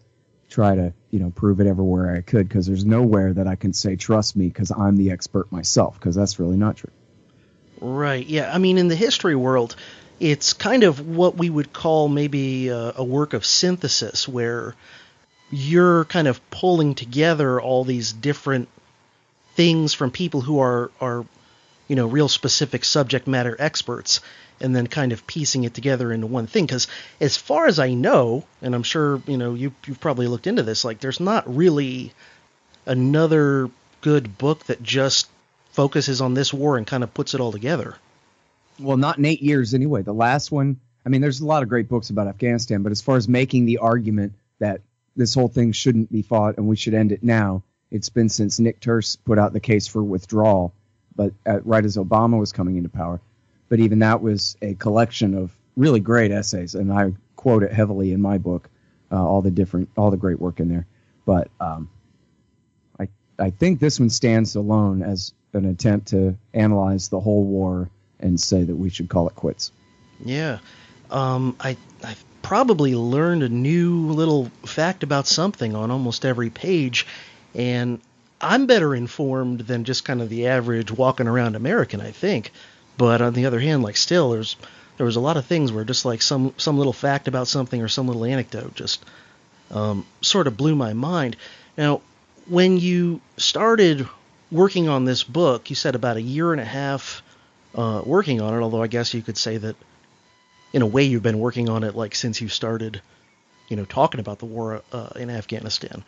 try 0.49 0.75
to, 0.75 0.93
you 1.09 1.19
know, 1.19 1.29
prove 1.29 1.61
it 1.61 1.67
everywhere 1.67 2.15
I 2.15 2.21
could 2.21 2.47
because 2.47 2.65
there's 2.65 2.85
nowhere 2.85 3.33
that 3.33 3.47
I 3.47 3.55
can 3.55 3.73
say, 3.73 3.95
trust 3.95 4.35
me, 4.35 4.47
because 4.47 4.71
I'm 4.71 4.97
the 4.97 5.11
expert 5.11 5.51
myself, 5.51 5.99
because 5.99 6.15
that's 6.15 6.39
really 6.39 6.57
not 6.57 6.77
true. 6.77 6.91
Right. 7.79 8.25
Yeah. 8.25 8.53
I 8.53 8.57
mean, 8.57 8.77
in 8.77 8.87
the 8.87 8.95
history 8.95 9.35
world, 9.35 9.75
it's 10.19 10.53
kind 10.53 10.83
of 10.83 11.07
what 11.07 11.37
we 11.37 11.49
would 11.49 11.73
call 11.73 12.09
maybe 12.09 12.67
a, 12.67 12.93
a 12.97 13.03
work 13.03 13.33
of 13.33 13.45
synthesis 13.45 14.27
where 14.27 14.75
you're 15.51 16.05
kind 16.05 16.27
of 16.27 16.49
pulling 16.51 16.95
together 16.95 17.59
all 17.59 17.83
these 17.83 18.13
different 18.13 18.67
things 19.55 19.93
from 19.93 20.11
people 20.11 20.41
who 20.41 20.59
are, 20.59 20.91
are 21.01 21.25
you 21.91 21.97
know, 21.97 22.07
real 22.07 22.29
specific 22.29 22.85
subject 22.85 23.27
matter 23.27 23.53
experts 23.59 24.21
and 24.61 24.73
then 24.73 24.87
kind 24.87 25.11
of 25.11 25.27
piecing 25.27 25.65
it 25.65 25.73
together 25.73 26.13
into 26.13 26.25
one 26.25 26.47
thing. 26.47 26.65
Because 26.65 26.87
as 27.19 27.35
far 27.35 27.67
as 27.67 27.79
I 27.79 27.93
know, 27.93 28.45
and 28.61 28.73
I'm 28.73 28.83
sure 28.83 29.21
you 29.27 29.35
know 29.35 29.55
you 29.55 29.73
you've 29.85 29.99
probably 29.99 30.27
looked 30.27 30.47
into 30.47 30.63
this, 30.63 30.85
like 30.85 31.01
there's 31.01 31.19
not 31.19 31.53
really 31.53 32.13
another 32.85 33.69
good 33.99 34.37
book 34.37 34.63
that 34.67 34.81
just 34.81 35.27
focuses 35.71 36.21
on 36.21 36.33
this 36.33 36.53
war 36.53 36.77
and 36.77 36.87
kind 36.87 37.03
of 37.03 37.13
puts 37.13 37.33
it 37.33 37.41
all 37.41 37.51
together. 37.51 37.97
Well, 38.79 38.95
not 38.95 39.17
in 39.17 39.25
eight 39.25 39.41
years 39.41 39.73
anyway. 39.73 40.01
The 40.01 40.13
last 40.13 40.49
one, 40.49 40.79
I 41.05 41.09
mean, 41.09 41.19
there's 41.19 41.41
a 41.41 41.45
lot 41.45 41.61
of 41.61 41.67
great 41.67 41.89
books 41.89 42.09
about 42.09 42.27
Afghanistan, 42.27 42.83
but 42.83 42.93
as 42.93 43.01
far 43.01 43.17
as 43.17 43.27
making 43.27 43.65
the 43.65 43.79
argument 43.79 44.31
that 44.59 44.79
this 45.17 45.33
whole 45.33 45.49
thing 45.49 45.73
shouldn't 45.73 46.09
be 46.09 46.21
fought 46.21 46.55
and 46.55 46.69
we 46.69 46.77
should 46.77 46.93
end 46.93 47.11
it 47.11 47.21
now, 47.21 47.63
it's 47.91 48.07
been 48.07 48.29
since 48.29 48.59
Nick 48.61 48.79
Turse 48.79 49.17
put 49.17 49.37
out 49.37 49.51
the 49.51 49.59
case 49.59 49.87
for 49.87 50.01
withdrawal, 50.01 50.73
but 51.15 51.33
at, 51.45 51.65
right 51.65 51.85
as 51.85 51.97
Obama 51.97 52.39
was 52.39 52.51
coming 52.51 52.77
into 52.77 52.89
power 52.89 53.21
but 53.71 53.79
even 53.79 53.99
that 53.99 54.21
was 54.21 54.57
a 54.61 54.73
collection 54.73 55.33
of 55.33 55.57
really 55.77 56.01
great 56.01 56.29
essays, 56.29 56.75
and 56.75 56.91
I 56.91 57.13
quote 57.37 57.63
it 57.63 57.71
heavily 57.71 58.11
in 58.11 58.21
my 58.21 58.37
book, 58.37 58.69
uh, 59.09 59.15
all 59.15 59.41
the 59.41 59.49
different, 59.49 59.87
all 59.95 60.11
the 60.11 60.17
great 60.17 60.41
work 60.41 60.59
in 60.59 60.67
there. 60.67 60.85
But 61.25 61.49
um, 61.61 61.89
I, 62.99 63.07
I 63.39 63.51
think 63.51 63.79
this 63.79 63.97
one 63.97 64.09
stands 64.09 64.55
alone 64.55 65.01
as 65.01 65.33
an 65.53 65.63
attempt 65.63 66.09
to 66.09 66.35
analyze 66.53 67.07
the 67.07 67.21
whole 67.21 67.45
war 67.45 67.89
and 68.19 68.37
say 68.37 68.61
that 68.61 68.75
we 68.75 68.89
should 68.89 69.07
call 69.07 69.29
it 69.29 69.35
quits. 69.35 69.71
Yeah, 70.19 70.59
um, 71.09 71.55
I, 71.57 71.77
I've 72.03 72.25
probably 72.41 72.93
learned 72.93 73.43
a 73.43 73.49
new 73.49 74.07
little 74.07 74.51
fact 74.65 75.03
about 75.03 75.27
something 75.27 75.75
on 75.75 75.91
almost 75.91 76.25
every 76.25 76.49
page, 76.49 77.07
and 77.55 78.01
I'm 78.41 78.65
better 78.65 78.95
informed 78.95 79.61
than 79.61 79.83
just 79.83 80.05
kind 80.05 80.21
of 80.21 80.29
the 80.29 80.47
average 80.47 80.91
walking 80.91 81.27
around 81.27 81.55
American. 81.55 82.01
I 82.01 82.11
think. 82.11 82.51
But 82.97 83.21
on 83.21 83.33
the 83.33 83.45
other 83.45 83.59
hand, 83.59 83.83
like 83.83 83.97
still, 83.97 84.31
there's 84.31 84.55
there 84.97 85.05
was 85.05 85.15
a 85.15 85.21
lot 85.21 85.37
of 85.37 85.45
things 85.45 85.71
where 85.71 85.83
just 85.83 86.05
like 86.05 86.21
some 86.21 86.53
some 86.57 86.77
little 86.77 86.93
fact 86.93 87.27
about 87.27 87.47
something 87.47 87.81
or 87.81 87.87
some 87.87 88.07
little 88.07 88.25
anecdote 88.25 88.75
just 88.75 89.03
um, 89.71 90.05
sort 90.21 90.47
of 90.47 90.57
blew 90.57 90.75
my 90.75 90.93
mind. 90.93 91.37
Now, 91.77 92.01
when 92.47 92.77
you 92.77 93.21
started 93.37 94.07
working 94.51 94.89
on 94.89 95.05
this 95.05 95.23
book, 95.23 95.69
you 95.69 95.75
said 95.75 95.95
about 95.95 96.17
a 96.17 96.21
year 96.21 96.51
and 96.51 96.61
a 96.61 96.65
half 96.65 97.23
uh, 97.73 98.01
working 98.05 98.41
on 98.41 98.53
it. 98.53 98.61
Although 98.61 98.83
I 98.83 98.87
guess 98.87 99.13
you 99.13 99.21
could 99.21 99.37
say 99.37 99.57
that 99.57 99.75
in 100.73 100.81
a 100.81 100.87
way 100.87 101.03
you've 101.03 101.23
been 101.23 101.39
working 101.39 101.69
on 101.69 101.83
it 101.83 101.95
like 101.95 102.15
since 102.15 102.41
you 102.41 102.49
started, 102.49 103.01
you 103.69 103.75
know, 103.77 103.85
talking 103.85 104.19
about 104.19 104.39
the 104.39 104.45
war 104.45 104.81
uh, 104.91 105.09
in 105.15 105.29
Afghanistan. 105.29 106.03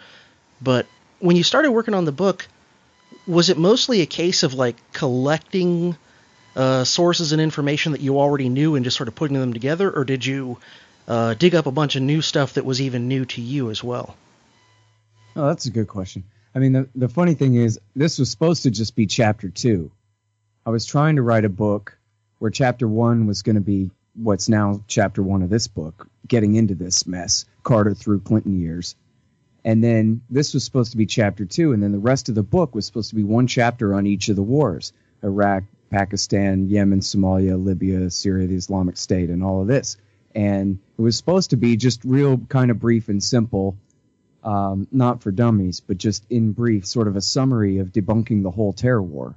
But 0.62 0.86
when 1.24 1.38
you 1.38 1.44
started 1.44 1.72
working 1.72 1.94
on 1.94 2.04
the 2.04 2.12
book, 2.12 2.50
was 3.26 3.50
it 3.50 3.58
mostly 3.58 4.02
a 4.02 4.06
case 4.06 4.44
of 4.44 4.54
like 4.54 4.76
collecting 4.92 5.96
uh, 6.54 6.84
sources 6.84 7.32
and 7.32 7.42
information 7.42 7.94
that 7.94 8.02
you 8.02 8.20
already 8.20 8.50
knew 8.50 8.76
and 8.76 8.84
just 8.84 8.98
sort 8.98 9.08
of 9.08 9.16
putting 9.16 9.40
them 9.40 9.54
together, 9.54 9.90
or 9.90 10.04
did 10.04 10.26
you 10.26 10.58
uh, 11.08 11.34
dig 11.34 11.56
up 11.56 11.66
a 11.66 11.72
bunch 11.72 11.96
of 11.96 12.02
new 12.02 12.22
stuff 12.22 12.56
that 12.56 12.66
was 12.66 12.82
even 12.82 13.08
new 13.08 13.24
to 13.24 13.42
you 13.42 13.70
as 13.70 13.82
well? 13.82 14.18
Oh, 15.38 15.48
that's 15.48 15.66
a 15.66 15.72
good 15.72 15.88
question. 15.88 16.26
I 16.54 16.60
mean, 16.60 16.74
the, 16.74 16.90
the 16.94 17.08
funny 17.08 17.36
thing 17.36 17.56
is, 17.56 17.80
this 17.96 18.20
was 18.20 18.30
supposed 18.30 18.64
to 18.64 18.72
just 18.72 18.94
be 18.94 19.06
chapter 19.06 19.48
two. 19.48 19.92
I 20.66 20.72
was 20.72 20.86
trying 20.86 21.16
to 21.16 21.22
write 21.22 21.46
a 21.46 21.50
book 21.50 21.98
where 22.40 22.52
chapter 22.52 22.86
one 22.86 23.28
was 23.28 23.44
going 23.44 23.56
to 23.56 23.62
be 23.62 23.92
what's 24.14 24.50
now 24.50 24.84
chapter 24.90 25.24
one 25.24 25.42
of 25.42 25.50
this 25.50 25.68
book, 25.68 26.06
getting 26.28 26.56
into 26.56 26.76
this 26.76 27.08
mess, 27.08 27.46
Carter 27.64 27.94
through 27.94 28.20
Clinton 28.20 28.60
years. 28.60 28.96
And 29.66 29.84
then 29.84 30.22
this 30.30 30.54
was 30.54 30.64
supposed 30.64 30.92
to 30.92 30.98
be 30.98 31.06
chapter 31.06 31.46
two, 31.46 31.72
and 31.72 31.82
then 31.82 31.92
the 31.92 32.00
rest 32.00 32.30
of 32.30 32.36
the 32.36 32.44
book 32.44 32.76
was 32.76 32.86
supposed 32.86 33.10
to 33.10 33.16
be 33.16 33.24
one 33.24 33.48
chapter 33.48 33.96
on 33.96 34.06
each 34.06 34.30
of 34.30 34.36
the 34.36 34.44
wars 34.44 34.92
Iraq, 35.24 35.64
Pakistan, 35.90 36.70
Yemen, 36.70 37.00
Somalia, 37.00 37.64
Libya, 37.64 38.10
Syria, 38.10 38.48
the 38.48 38.56
Islamic 38.56 38.98
State, 38.98 39.30
and 39.30 39.44
all 39.44 39.62
of 39.62 39.68
this. 39.68 39.98
And 40.36 40.80
it 40.98 41.02
was 41.02 41.16
supposed 41.16 41.52
to 41.52 41.58
be 41.58 41.78
just 41.78 42.04
real 42.04 42.38
kind 42.50 42.72
of 42.72 42.80
brief 42.80 43.08
and 43.08 43.24
simple, 43.24 43.78
um, 44.44 44.88
not 44.92 45.22
for 45.22 45.32
dummies, 45.32 45.80
but 45.80 45.98
just 45.98 46.26
in 46.30 46.52
brief, 46.52 46.86
sort 46.86 47.08
of 47.08 47.16
a 47.16 47.22
summary 47.22 47.78
of 47.78 47.94
debunking 47.94 48.44
the 48.44 48.52
whole 48.52 48.74
terror 48.74 49.02
war. 49.02 49.36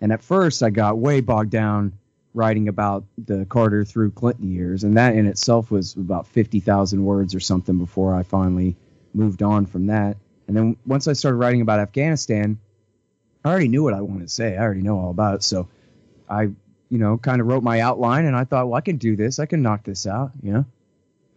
And 0.00 0.10
at 0.12 0.22
first, 0.22 0.62
I 0.62 0.70
got 0.70 0.98
way 0.98 1.20
bogged 1.20 1.50
down 1.50 1.92
writing 2.32 2.66
about 2.66 3.04
the 3.16 3.44
Carter 3.44 3.84
through 3.84 4.10
Clinton 4.10 4.50
years, 4.50 4.82
and 4.82 4.96
that 4.96 5.14
in 5.14 5.26
itself 5.26 5.70
was 5.70 5.94
about 5.94 6.26
50,000 6.26 7.04
words 7.04 7.34
or 7.34 7.40
something 7.40 7.78
before 7.78 8.12
I 8.14 8.24
finally 8.24 8.76
moved 9.14 9.42
on 9.42 9.66
from 9.66 9.86
that. 9.86 10.16
And 10.46 10.56
then 10.56 10.76
once 10.86 11.08
I 11.08 11.12
started 11.14 11.36
writing 11.36 11.60
about 11.60 11.80
Afghanistan, 11.80 12.58
I 13.44 13.50
already 13.50 13.68
knew 13.68 13.82
what 13.82 13.94
I 13.94 14.00
wanted 14.00 14.28
to 14.28 14.28
say. 14.28 14.56
I 14.56 14.62
already 14.62 14.82
know 14.82 14.98
all 14.98 15.10
about 15.10 15.36
it. 15.36 15.42
So 15.42 15.68
I, 16.28 16.42
you 16.42 16.98
know, 16.98 17.18
kind 17.18 17.40
of 17.40 17.46
wrote 17.46 17.62
my 17.62 17.80
outline 17.80 18.26
and 18.26 18.36
I 18.36 18.44
thought, 18.44 18.68
well, 18.68 18.76
I 18.76 18.80
can 18.80 18.96
do 18.96 19.16
this. 19.16 19.38
I 19.38 19.46
can 19.46 19.62
knock 19.62 19.84
this 19.84 20.06
out, 20.06 20.32
you 20.42 20.52
know. 20.52 20.64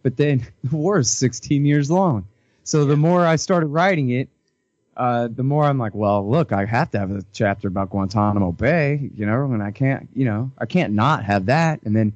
But 0.02 0.16
then 0.16 0.46
the 0.64 0.76
war 0.76 0.98
is 0.98 1.10
16 1.10 1.64
years 1.64 1.90
long. 1.90 2.26
So 2.64 2.84
the 2.84 2.96
more 2.96 3.24
I 3.24 3.36
started 3.36 3.68
writing 3.68 4.10
it, 4.10 4.28
uh, 4.96 5.28
the 5.28 5.44
more 5.44 5.64
I'm 5.64 5.78
like, 5.78 5.94
well, 5.94 6.28
look, 6.28 6.52
I 6.52 6.64
have 6.64 6.90
to 6.90 6.98
have 6.98 7.10
a 7.12 7.24
chapter 7.32 7.68
about 7.68 7.90
Guantanamo 7.90 8.50
Bay, 8.50 9.10
you 9.14 9.26
know, 9.26 9.44
and 9.44 9.62
I 9.62 9.70
can't, 9.70 10.08
you 10.12 10.24
know, 10.24 10.50
I 10.58 10.66
can't 10.66 10.92
not 10.92 11.24
have 11.24 11.46
that. 11.46 11.80
And 11.84 11.94
then 11.94 12.14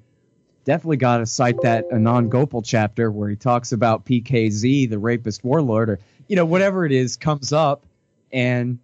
definitely 0.64 0.98
got 0.98 1.18
to 1.18 1.26
cite 1.26 1.60
that 1.62 1.90
Anand 1.90 2.28
Gopal 2.30 2.62
chapter 2.62 3.10
where 3.10 3.28
he 3.28 3.36
talks 3.36 3.72
about 3.72 4.04
PKZ, 4.04 4.88
the 4.88 4.98
rapist 4.98 5.44
warlord, 5.44 5.90
or, 5.90 5.98
you 6.28 6.36
know, 6.36 6.44
whatever 6.44 6.84
it 6.86 6.92
is 6.92 7.16
comes 7.16 7.52
up. 7.52 7.84
And, 8.32 8.78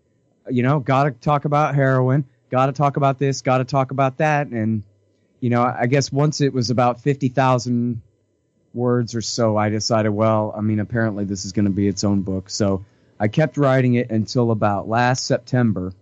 you 0.49 0.62
know, 0.62 0.80
got 0.80 1.04
to 1.04 1.11
talk 1.11 1.44
about 1.44 1.75
heroin 1.75 2.25
got 2.50 2.66
to 2.66 2.73
talk 2.73 2.97
about 2.97 3.18
this, 3.18 3.42
got 3.42 3.58
to 3.58 3.64
talk 3.64 3.90
about 3.90 4.18
that. 4.18 4.49
And, 4.49 4.82
you 5.40 5.50
know, 5.50 5.62
I 5.62 5.87
guess 5.87 6.11
once 6.11 6.40
it 6.40 6.52
was 6.52 6.70
about 6.70 7.00
50,000 7.00 8.02
words 8.75 9.14
or 9.14 9.20
so, 9.20 9.56
I 9.56 9.68
decided, 9.68 10.11
well, 10.11 10.54
I 10.56 10.61
mean, 10.61 10.80
apparently 10.80 11.25
this 11.25 11.44
is 11.44 11.52
going 11.52 11.66
to 11.66 11.70
be 11.70 11.88
its 11.88 12.04
own 12.04 12.23
book. 12.23 12.50
So 12.50 12.85
I 13.20 13.28
kept 13.28 13.56
writing 13.56 13.94
it 13.94 14.11
until 14.11 14.50
about 14.50 14.88
last 14.88 15.26
September. 15.26 15.92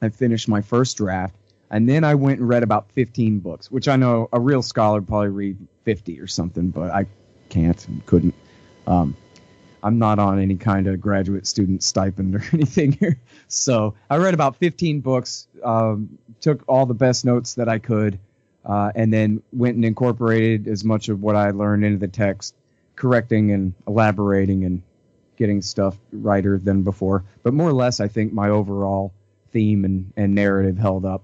I 0.00 0.10
finished 0.10 0.48
my 0.48 0.60
first 0.60 0.96
draft. 0.98 1.34
And 1.70 1.88
then 1.88 2.04
I 2.04 2.14
went 2.14 2.40
and 2.40 2.48
read 2.48 2.62
about 2.62 2.90
15 2.92 3.40
books, 3.40 3.70
which 3.70 3.88
I 3.88 3.96
know 3.96 4.28
a 4.32 4.40
real 4.40 4.62
scholar 4.62 5.00
would 5.00 5.08
probably 5.08 5.28
read 5.28 5.58
50 5.84 6.20
or 6.20 6.26
something, 6.26 6.70
but 6.70 6.90
I 6.90 7.06
can't 7.48 7.86
and 7.88 8.04
couldn't. 8.06 8.34
Um, 8.86 9.16
I'm 9.82 9.98
not 9.98 10.18
on 10.18 10.40
any 10.40 10.56
kind 10.56 10.86
of 10.86 11.00
graduate 11.00 11.46
student 11.46 11.82
stipend 11.82 12.34
or 12.34 12.42
anything 12.52 12.92
here. 12.92 13.20
So 13.48 13.94
I 14.10 14.16
read 14.16 14.34
about 14.34 14.56
15 14.56 15.00
books, 15.00 15.48
um, 15.62 16.18
took 16.40 16.64
all 16.66 16.86
the 16.86 16.94
best 16.94 17.24
notes 17.24 17.54
that 17.54 17.68
I 17.68 17.78
could, 17.78 18.18
uh, 18.64 18.92
and 18.94 19.12
then 19.12 19.42
went 19.52 19.76
and 19.76 19.84
incorporated 19.84 20.66
as 20.66 20.84
much 20.84 21.08
of 21.08 21.22
what 21.22 21.36
I 21.36 21.50
learned 21.50 21.84
into 21.84 21.98
the 21.98 22.08
text, 22.08 22.54
correcting 22.96 23.52
and 23.52 23.74
elaborating 23.86 24.64
and 24.64 24.82
getting 25.36 25.62
stuff 25.62 25.96
righter 26.12 26.58
than 26.58 26.82
before. 26.82 27.24
But 27.42 27.54
more 27.54 27.68
or 27.68 27.72
less, 27.72 28.00
I 28.00 28.08
think 28.08 28.32
my 28.32 28.48
overall 28.48 29.12
theme 29.52 29.84
and, 29.84 30.12
and 30.16 30.34
narrative 30.34 30.78
held 30.78 31.04
up. 31.04 31.22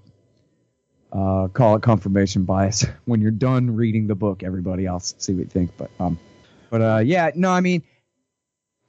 Uh, 1.13 1.47
call 1.47 1.75
it 1.75 1.83
confirmation 1.83 2.43
bias. 2.43 2.85
when 3.05 3.21
you're 3.21 3.31
done 3.31 3.75
reading 3.75 4.07
the 4.07 4.15
book, 4.15 4.43
everybody 4.43 4.85
else 4.85 5.13
see 5.19 5.33
what 5.33 5.39
you 5.39 5.45
think. 5.45 5.71
But 5.77 5.91
um, 5.99 6.19
but 6.69 6.81
uh, 6.81 7.01
yeah, 7.05 7.29
no, 7.35 7.51
I 7.51 7.61
mean 7.61 7.83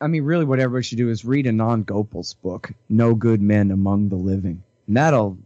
I 0.04 0.06
mean, 0.06 0.24
really, 0.24 0.44
what 0.44 0.60
everybody 0.60 0.82
should 0.82 0.98
do 0.98 1.08
is 1.08 1.24
read 1.24 1.46
Anand 1.46 1.86
Gopal's 1.86 2.34
book, 2.34 2.72
No 2.90 3.14
Good 3.14 3.40
Men 3.40 3.70
Among 3.70 4.10
the 4.10 4.16
Living. 4.16 4.62
And 4.86 4.96
that'll 4.98 5.38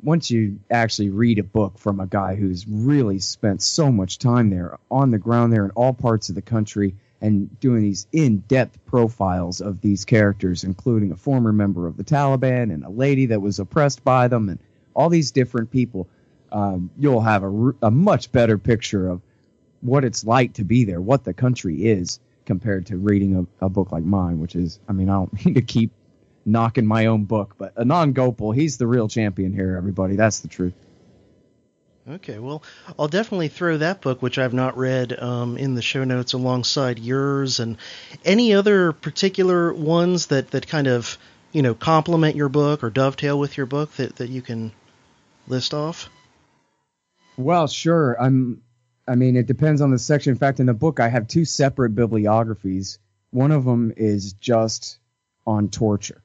once 0.00 0.30
you 0.30 0.60
actually 0.70 1.10
read 1.10 1.40
a 1.40 1.42
book 1.42 1.78
from 1.78 1.98
a 1.98 2.06
guy 2.06 2.36
who's 2.36 2.68
really 2.68 3.18
spent 3.18 3.62
so 3.62 3.90
much 3.90 4.18
time 4.18 4.50
there 4.50 4.78
on 4.92 5.10
the 5.10 5.18
ground 5.18 5.52
there 5.52 5.64
in 5.64 5.70
all 5.72 5.92
parts 5.92 6.28
of 6.28 6.34
the 6.34 6.42
country 6.42 6.94
and 7.20 7.58
doing 7.58 7.82
these 7.82 8.06
in-depth 8.12 8.84
profiles 8.84 9.62
of 9.62 9.80
these 9.80 10.04
characters 10.04 10.62
including 10.62 11.10
a 11.10 11.16
former 11.16 11.52
member 11.52 11.86
of 11.86 11.96
the 11.96 12.04
Taliban 12.04 12.72
and 12.72 12.84
a 12.84 12.90
lady 12.90 13.26
that 13.26 13.40
was 13.40 13.58
oppressed 13.58 14.04
by 14.04 14.28
them 14.28 14.50
and 14.50 14.58
all 14.94 15.08
these 15.08 15.32
different 15.32 15.70
people 15.70 16.08
um, 16.52 16.90
you'll 16.98 17.20
have 17.20 17.42
a, 17.42 17.72
a 17.82 17.90
much 17.90 18.30
better 18.30 18.58
picture 18.58 19.08
of 19.08 19.20
what 19.80 20.04
it's 20.04 20.24
like 20.24 20.54
to 20.54 20.64
be 20.64 20.84
there 20.84 21.00
what 21.00 21.24
the 21.24 21.34
country 21.34 21.86
is 21.86 22.20
compared 22.46 22.86
to 22.86 22.96
reading 22.96 23.46
a, 23.60 23.66
a 23.66 23.68
book 23.68 23.92
like 23.92 24.04
mine 24.04 24.38
which 24.38 24.54
is 24.54 24.78
i 24.88 24.92
mean 24.92 25.08
i 25.08 25.14
don't 25.14 25.32
mean 25.44 25.54
to 25.54 25.62
keep 25.62 25.90
knocking 26.46 26.86
my 26.86 27.06
own 27.06 27.24
book. 27.24 27.54
But 27.58 27.74
Anand 27.76 28.14
Gopal, 28.14 28.52
he's 28.52 28.76
the 28.76 28.86
real 28.86 29.08
champion 29.08 29.52
here, 29.52 29.76
everybody. 29.76 30.16
That's 30.16 30.40
the 30.40 30.48
truth. 30.48 30.74
Okay, 32.06 32.38
well, 32.38 32.62
I'll 32.98 33.08
definitely 33.08 33.48
throw 33.48 33.78
that 33.78 34.02
book, 34.02 34.20
which 34.20 34.38
I've 34.38 34.52
not 34.52 34.76
read, 34.76 35.18
um, 35.18 35.56
in 35.56 35.74
the 35.74 35.80
show 35.80 36.04
notes 36.04 36.34
alongside 36.34 36.98
yours, 36.98 37.60
and 37.60 37.78
any 38.26 38.52
other 38.52 38.92
particular 38.92 39.72
ones 39.72 40.26
that, 40.26 40.50
that 40.50 40.66
kind 40.66 40.86
of, 40.86 41.16
you 41.52 41.62
know, 41.62 41.74
complement 41.74 42.36
your 42.36 42.50
book 42.50 42.84
or 42.84 42.90
dovetail 42.90 43.38
with 43.38 43.56
your 43.56 43.64
book 43.64 43.90
that, 43.92 44.16
that 44.16 44.28
you 44.28 44.42
can 44.42 44.72
list 45.46 45.74
off. 45.74 46.10
Well, 47.36 47.66
sure. 47.66 48.16
I'm. 48.20 48.62
I 49.06 49.16
mean, 49.16 49.36
it 49.36 49.46
depends 49.46 49.82
on 49.82 49.90
the 49.90 49.98
section. 49.98 50.30
In 50.30 50.38
fact, 50.38 50.60
in 50.60 50.66
the 50.66 50.74
book, 50.74 50.98
I 50.98 51.08
have 51.08 51.28
two 51.28 51.44
separate 51.44 51.94
bibliographies. 51.94 52.98
One 53.30 53.52
of 53.52 53.64
them 53.64 53.92
is 53.96 54.32
just 54.34 54.98
on 55.46 55.68
torture 55.68 56.24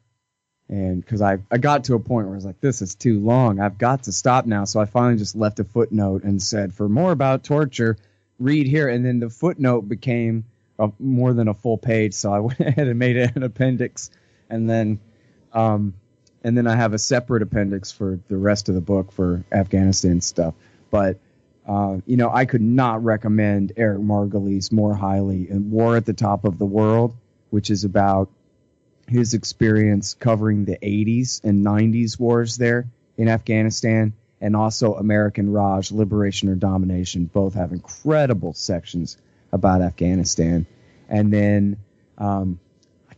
and 0.70 1.04
because 1.04 1.22
I, 1.22 1.40
I 1.50 1.58
got 1.58 1.86
to 1.86 1.96
a 1.96 2.00
point 2.00 2.28
where 2.28 2.36
I 2.36 2.38
was 2.38 2.46
like, 2.46 2.62
this 2.62 2.84
is 2.84 2.94
too 2.94 3.20
long. 3.20 3.60
I've 3.60 3.80
got 3.80 4.04
to 4.04 4.12
stop 4.12 4.46
now. 4.46 4.66
So 4.66 4.80
I 4.80 4.86
finally 4.86 5.18
just 5.18 5.36
left 5.36 5.60
a 5.60 5.64
footnote 5.64 6.24
and 6.24 6.42
said, 6.42 6.74
for 6.74 6.88
more 6.88 7.12
about 7.12 7.44
torture, 7.44 7.98
read 8.38 8.68
here. 8.68 8.88
And 8.88 9.04
then 9.04 9.20
the 9.20 9.32
footnote 9.32 9.90
became 9.90 10.46
a, 10.78 10.92
more 11.00 11.34
than 11.34 11.48
a 11.48 11.56
full 11.56 11.80
page. 11.80 12.14
So 12.14 12.32
I 12.32 12.40
went 12.40 12.60
ahead 12.60 12.88
and 12.88 13.00
made 13.00 13.18
it 13.18 13.36
an 13.36 13.42
appendix. 13.42 14.12
And 14.48 14.70
then, 14.70 15.00
um, 15.54 15.96
and 16.44 16.58
then 16.58 16.68
I 16.68 16.76
have 16.76 16.94
a 16.94 16.98
separate 16.98 17.44
appendix 17.44 17.92
for 17.92 18.20
the 18.28 18.38
rest 18.38 18.70
of 18.70 18.76
the 18.76 18.82
book 18.82 19.12
for 19.12 19.44
Afghanistan 19.52 20.22
stuff. 20.22 20.54
But, 20.90 21.20
uh, 21.68 21.98
you 22.06 22.18
know, 22.18 22.30
I 22.32 22.46
could 22.46 22.62
not 22.62 23.04
recommend 23.04 23.74
Eric 23.76 24.00
Margolis 24.00 24.72
more 24.72 24.96
highly. 24.96 25.50
And 25.50 25.72
War 25.72 25.98
at 25.98 26.06
the 26.06 26.14
Top 26.14 26.46
of 26.46 26.58
the 26.58 26.66
World, 26.66 27.16
which 27.50 27.70
is 27.70 27.84
about 27.84 28.30
his 29.08 29.34
experience 29.34 30.14
covering 30.14 30.66
the 30.66 30.78
80s 30.78 31.44
and 31.44 31.66
90s 31.66 32.20
wars 32.20 32.58
there 32.58 32.88
in 33.18 33.28
Afghanistan 33.28 34.14
and 34.40 34.56
also 34.56 34.94
American 34.96 35.52
Raj, 35.52 35.92
Liberation 35.92 36.48
or 36.48 36.56
Domination. 36.56 37.26
Both 37.26 37.56
have 37.56 37.74
incredible 37.74 38.54
sections 38.54 39.18
about 39.52 39.82
Afghanistan. 39.82 40.66
And 41.10 41.34
then 41.34 41.78
um, 42.18 42.60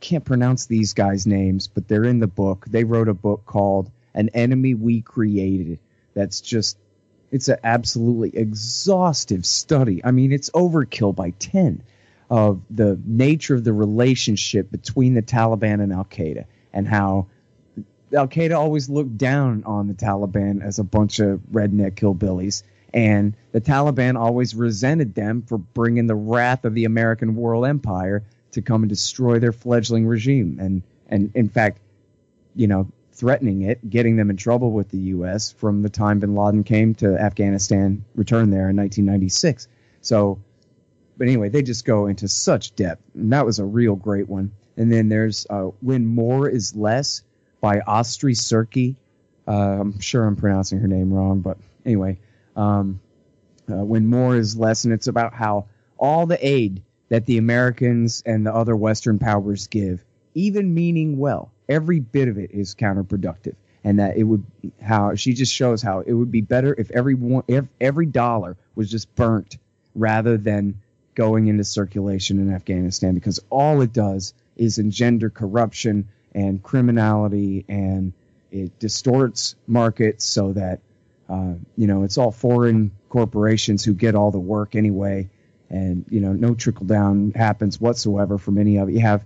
can't 0.02 0.26
pronounce 0.26 0.66
these 0.66 0.94
guys' 0.94 1.26
names, 1.26 1.68
but 1.68 1.88
they're 1.88 2.04
in 2.04 2.20
the 2.20 2.28
book. 2.28 2.66
They 2.68 2.84
wrote 2.84 3.08
a 3.08 3.14
book 3.14 3.46
called 3.46 3.90
An 4.14 4.30
Enemy 4.30 4.74
We 4.74 5.02
Created 5.02 5.80
that's 6.14 6.42
just, 6.42 6.78
it's 7.32 7.48
an 7.48 7.60
absolutely 7.64 8.36
exhaustive 8.36 9.46
study. 9.46 10.04
I 10.04 10.12
mean, 10.12 10.34
it's 10.34 10.50
overkill 10.50 11.16
by 11.16 11.30
10 11.32 11.84
of 12.30 12.62
the 12.70 13.00
nature 13.06 13.56
of 13.56 13.64
the 13.64 13.74
relationship 13.74 14.72
between 14.72 15.14
the 15.14 15.22
Taliban 15.22 15.82
and 15.82 15.94
Al 15.94 16.06
Qaeda 16.06 16.46
and 16.74 16.88
how 16.88 17.28
Al 18.14 18.28
Qaeda 18.28 18.58
always 18.58 18.90
looked 18.90 19.18
down 19.18 19.64
on 19.66 19.88
the 19.88 19.94
Taliban 19.94 20.62
as 20.62 20.80
a 20.80 20.84
bunch 20.84 21.20
of 21.20 21.40
redneck 21.52 21.94
hillbillies. 21.94 22.64
And 22.94 23.36
the 23.54 23.62
Taliban 23.62 24.20
always 24.20 24.54
resented 24.54 25.16
them 25.16 25.44
for 25.44 25.58
bringing 25.58 26.08
the 26.08 26.16
wrath 26.16 26.66
of 26.66 26.74
the 26.74 26.86
American 26.86 27.36
world 27.36 27.66
empire 27.66 28.24
to 28.52 28.62
come 28.62 28.84
and 28.84 28.90
destroy 28.90 29.40
their 29.40 29.52
fledgling 29.52 30.08
regime. 30.08 30.58
And, 30.60 30.84
and 31.08 31.32
in 31.36 31.50
fact, 31.50 31.80
you 32.56 32.68
know, 32.68 32.92
threatening 33.14 33.62
it, 33.64 33.90
getting 33.90 34.16
them 34.16 34.30
in 34.30 34.38
trouble 34.38 34.72
with 34.72 34.90
the 34.90 34.98
U.S. 34.98 35.52
from 35.52 35.82
the 35.82 35.90
time 35.90 36.20
bin 36.20 36.36
Laden 36.36 36.64
came 36.64 36.96
to 36.96 37.18
Afghanistan, 37.18 38.04
returned 38.16 38.52
there 38.52 38.70
in 38.70 38.76
1996. 38.76 39.68
So 40.02 40.40
but 41.22 41.28
anyway, 41.28 41.50
they 41.50 41.62
just 41.62 41.86
go 41.86 42.08
into 42.08 42.28
such 42.28 42.76
depth, 42.76 43.04
and 43.14 43.32
that 43.32 43.46
was 43.46 43.60
a 43.60 43.64
real 43.64 43.96
great 43.96 44.28
one. 44.28 44.54
And 44.76 44.92
then 44.92 45.08
there's 45.08 45.46
uh, 45.52 45.66
When 45.80 46.08
More 46.08 46.50
Is 46.50 46.76
Less 46.76 47.22
by 47.60 47.78
Astri 47.82 48.36
Suhrke. 48.36 48.96
Uh, 49.48 49.52
I'm 49.52 50.00
sure 50.00 50.26
I'm 50.26 50.36
pronouncing 50.36 50.80
her 50.80 50.88
name 50.88 51.14
wrong, 51.14 51.42
but 51.42 51.60
anyway, 51.86 52.18
um, 52.56 53.02
uh, 53.70 53.86
When 53.86 54.08
More 54.08 54.36
Is 54.36 54.58
Less, 54.58 54.86
and 54.86 54.96
it's 54.96 55.06
about 55.06 55.36
how 55.36 55.68
all 55.96 56.26
the 56.26 56.44
aid 56.44 56.82
that 57.12 57.26
the 57.26 57.38
Americans 57.38 58.24
and 58.26 58.46
the 58.46 58.56
other 58.56 58.74
Western 58.74 59.20
powers 59.20 59.68
give, 59.68 60.02
even 60.34 60.74
meaning 60.74 61.18
well, 61.18 61.52
every 61.68 62.00
bit 62.00 62.30
of 62.30 62.38
it 62.38 62.52
is 62.52 62.74
counterproductive. 62.74 63.56
And 63.84 64.00
that 64.00 64.16
it 64.16 64.24
would 64.24 64.46
how 64.82 65.16
she 65.16 65.34
just 65.34 65.54
shows 65.54 65.82
how 65.82 66.02
it 66.02 66.14
would 66.14 66.32
be 66.32 66.42
better 66.42 66.74
if 66.78 66.90
every 66.92 67.16
one 67.16 67.44
if 67.48 67.66
every 67.82 68.06
dollar 68.06 68.56
was 68.76 68.90
just 68.90 69.14
burnt 69.16 69.58
rather 69.96 70.38
than 70.38 70.80
going 71.16 71.48
into 71.48 71.64
circulation 71.64 72.40
in 72.40 72.54
Afghanistan 72.54 73.16
because 73.16 73.40
all 73.50 73.82
it 73.82 73.92
does 73.92 74.36
is 74.56 74.78
engender 74.78 75.32
corruption 75.32 76.08
and 76.36 76.62
criminality 76.62 77.66
and 77.68 78.14
it 78.52 78.78
distorts 78.78 79.56
markets 79.66 80.26
so 80.26 80.54
that 80.54 80.80
uh, 81.28 81.56
you 81.76 81.88
know 81.88 82.04
it's 82.04 82.20
all 82.20 82.32
foreign 82.32 82.92
corporations 83.10 83.84
who 83.84 83.96
get 83.96 84.14
all 84.14 84.30
the 84.30 84.40
work 84.40 84.76
anyway 84.76 85.28
and 85.72 86.06
you 86.10 86.20
know 86.20 86.34
no 86.34 86.54
trickle 86.54 86.86
down 86.86 87.32
happens 87.36 87.82
whatsoever 87.82 88.38
from 88.38 88.58
any 88.58 88.78
of 88.78 88.90
it 88.90 88.94
you 88.94 89.00
have 89.00 89.26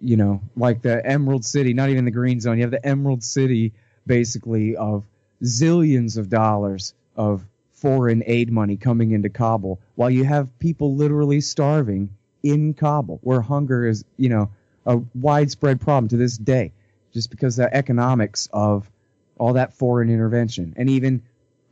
you 0.00 0.16
know 0.16 0.40
like 0.56 0.80
the 0.82 1.04
emerald 1.04 1.44
city 1.44 1.74
not 1.74 1.90
even 1.90 2.04
the 2.04 2.10
green 2.10 2.40
zone. 2.40 2.56
You 2.56 2.62
have 2.62 2.70
the 2.70 2.86
emerald 2.86 3.22
city 3.22 3.72
basically 4.06 4.76
of 4.76 5.04
zillions 5.42 6.16
of 6.16 6.28
dollars 6.28 6.94
of 7.16 7.44
foreign 7.72 8.22
aid 8.26 8.50
money 8.50 8.76
coming 8.76 9.12
into 9.12 9.28
Kabul 9.28 9.80
while 9.94 10.10
you 10.10 10.24
have 10.24 10.58
people 10.58 10.94
literally 10.94 11.40
starving 11.40 12.10
in 12.42 12.74
Kabul 12.74 13.18
where 13.22 13.40
hunger 13.40 13.86
is, 13.86 14.04
you 14.16 14.28
know, 14.28 14.50
a 14.86 15.00
widespread 15.14 15.80
problem 15.80 16.08
to 16.08 16.16
this 16.16 16.36
day 16.36 16.72
just 17.12 17.30
because 17.30 17.56
the 17.56 17.74
economics 17.74 18.48
of 18.52 18.90
all 19.38 19.54
that 19.54 19.74
foreign 19.74 20.10
intervention. 20.10 20.74
And 20.76 20.90
even 20.90 21.22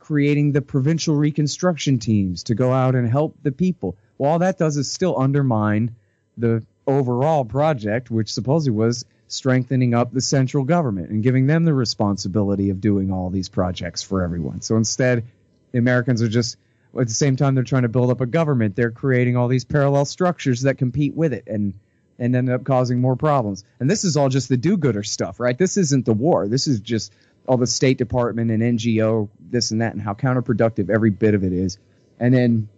creating 0.03 0.51
the 0.51 0.61
provincial 0.61 1.15
reconstruction 1.15 1.97
teams 1.97 2.43
to 2.43 2.55
go 2.55 2.73
out 2.73 2.93
and 2.93 3.09
help 3.09 3.37
the 3.41 3.53
people. 3.53 3.95
Well, 4.17 4.31
all 4.31 4.39
that 4.39 4.57
does 4.57 4.75
is 4.75 4.91
still 4.91 5.17
undermine 5.17 5.95
the 6.35 6.61
overall 6.85 7.45
project, 7.45 8.11
which 8.11 8.33
supposedly 8.33 8.77
was 8.77 9.05
strengthening 9.29 9.93
up 9.93 10.11
the 10.11 10.19
central 10.19 10.65
government 10.65 11.09
and 11.09 11.23
giving 11.23 11.47
them 11.47 11.63
the 11.63 11.73
responsibility 11.73 12.69
of 12.69 12.81
doing 12.81 13.11
all 13.11 13.29
these 13.29 13.47
projects 13.47 14.03
for 14.03 14.23
everyone. 14.23 14.59
So 14.59 14.75
instead, 14.75 15.23
the 15.71 15.79
Americans 15.79 16.21
are 16.21 16.27
just 16.27 16.57
at 16.99 17.07
the 17.07 17.13
same 17.13 17.37
time 17.37 17.55
they're 17.55 17.63
trying 17.63 17.83
to 17.83 17.89
build 17.89 18.11
up 18.11 18.19
a 18.19 18.25
government, 18.25 18.75
they're 18.75 18.91
creating 18.91 19.37
all 19.37 19.47
these 19.47 19.63
parallel 19.63 20.03
structures 20.03 20.63
that 20.63 20.77
compete 20.77 21.15
with 21.15 21.31
it 21.31 21.45
and 21.47 21.75
and 22.19 22.35
end 22.35 22.49
up 22.49 22.65
causing 22.65 22.99
more 22.99 23.15
problems. 23.15 23.63
And 23.79 23.89
this 23.89 24.03
is 24.03 24.17
all 24.17 24.29
just 24.29 24.49
the 24.49 24.57
do-gooder 24.57 25.03
stuff, 25.03 25.39
right? 25.39 25.57
This 25.57 25.77
isn't 25.77 26.05
the 26.05 26.13
war. 26.13 26.47
This 26.47 26.67
is 26.67 26.81
just 26.81 27.13
all 27.47 27.57
the 27.57 27.67
State 27.67 27.97
Department 27.97 28.51
and 28.51 28.61
NGO, 28.61 29.29
this 29.39 29.71
and 29.71 29.81
that, 29.81 29.93
and 29.93 30.01
how 30.01 30.13
counterproductive 30.13 30.89
every 30.89 31.09
bit 31.09 31.33
of 31.33 31.43
it 31.43 31.53
is. 31.53 31.77
And 32.19 32.33
then, 32.33 32.69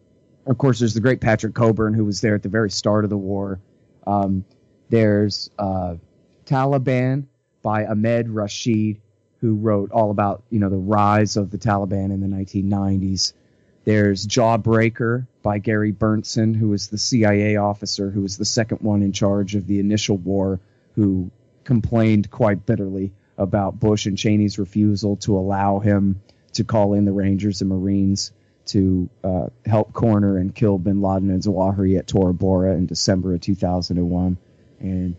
of 0.45 0.58
course, 0.58 0.80
there's 0.80 0.93
the 0.93 1.01
great 1.01 1.21
Patrick 1.21 1.54
Cockburn 1.54 1.93
who 1.93 2.06
was 2.06 2.21
there 2.21 2.36
at 2.36 2.43
the 2.43 2.49
very 2.49 2.71
start 2.71 3.04
of 3.04 3.10
the 3.10 3.17
war. 3.17 3.60
Um, 4.08 4.45
there's 4.89 5.49
uh, 5.60 5.95
Taliban 6.45 7.25
by 7.62 7.86
Ahmed 7.86 8.30
Rashid, 8.30 9.01
who 9.41 9.56
wrote 9.56 9.91
all 9.91 10.12
about 10.12 10.43
you 10.49 10.60
know 10.60 10.69
the 10.69 10.78
rise 10.78 11.38
of 11.38 11.51
the 11.51 11.58
Taliban 11.58 12.06
in 12.06 12.21
the 12.21 12.28
1990s. 12.28 13.34
There's 13.84 14.25
Jawbreaker 14.25 15.28
by 15.43 15.60
Gary 15.60 15.91
Berntsen, 15.91 16.56
who 16.56 16.69
was 16.69 16.88
the 16.88 16.97
CIA 16.97 17.58
officer 17.58 18.10
who 18.10 18.21
was 18.21 18.38
the 18.38 18.45
second 18.45 18.82
one 18.82 19.04
in 19.04 19.12
charge 19.12 19.56
of 19.56 19.67
the 19.67 19.80
initial 19.80 20.17
war, 20.17 20.60
who 20.95 21.30
complained 21.63 22.32
quite 22.32 22.65
bitterly 22.65 23.12
about 23.38 23.80
Bush 23.80 24.06
and 24.06 24.17
Cheney's 24.17 24.58
refusal 24.58 25.17
to 25.17 25.38
allow 25.38 25.80
him 25.80 26.21
to 26.54 26.63
call 26.63 26.93
in 26.93 27.06
the 27.06 27.12
Rangers 27.12 27.62
and 27.62 27.69
Marines 27.69 28.32
to 28.67 29.10
uh, 29.24 29.48
help 29.65 29.93
corner 29.93 30.38
and 30.38 30.54
kill 30.54 30.78
bin 30.78 31.02
Laden 31.02 31.30
and 31.30 31.41
Zawahiri 31.41 32.00
at 32.00 32.08
Tora 32.08 32.34
Bora 32.34 32.74
in 32.74 32.86
December 32.86 33.34
of 33.34 33.41
2001. 33.41 34.38
And 34.80 35.15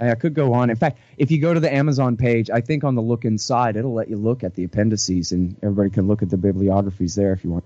I 0.00 0.14
could 0.14 0.34
go 0.34 0.52
on. 0.52 0.70
In 0.70 0.76
fact, 0.76 0.98
if 1.16 1.30
you 1.30 1.40
go 1.40 1.54
to 1.54 1.60
the 1.60 1.72
Amazon 1.72 2.16
page, 2.16 2.50
I 2.50 2.60
think 2.60 2.84
on 2.84 2.94
the 2.94 3.02
look 3.02 3.24
inside, 3.24 3.76
it'll 3.76 3.94
let 3.94 4.08
you 4.08 4.16
look 4.16 4.44
at 4.44 4.54
the 4.54 4.64
appendices, 4.64 5.32
and 5.32 5.56
everybody 5.62 5.90
can 5.90 6.06
look 6.06 6.22
at 6.22 6.30
the 6.30 6.36
bibliographies 6.36 7.14
there 7.14 7.32
if 7.32 7.44
you 7.44 7.50
want. 7.50 7.64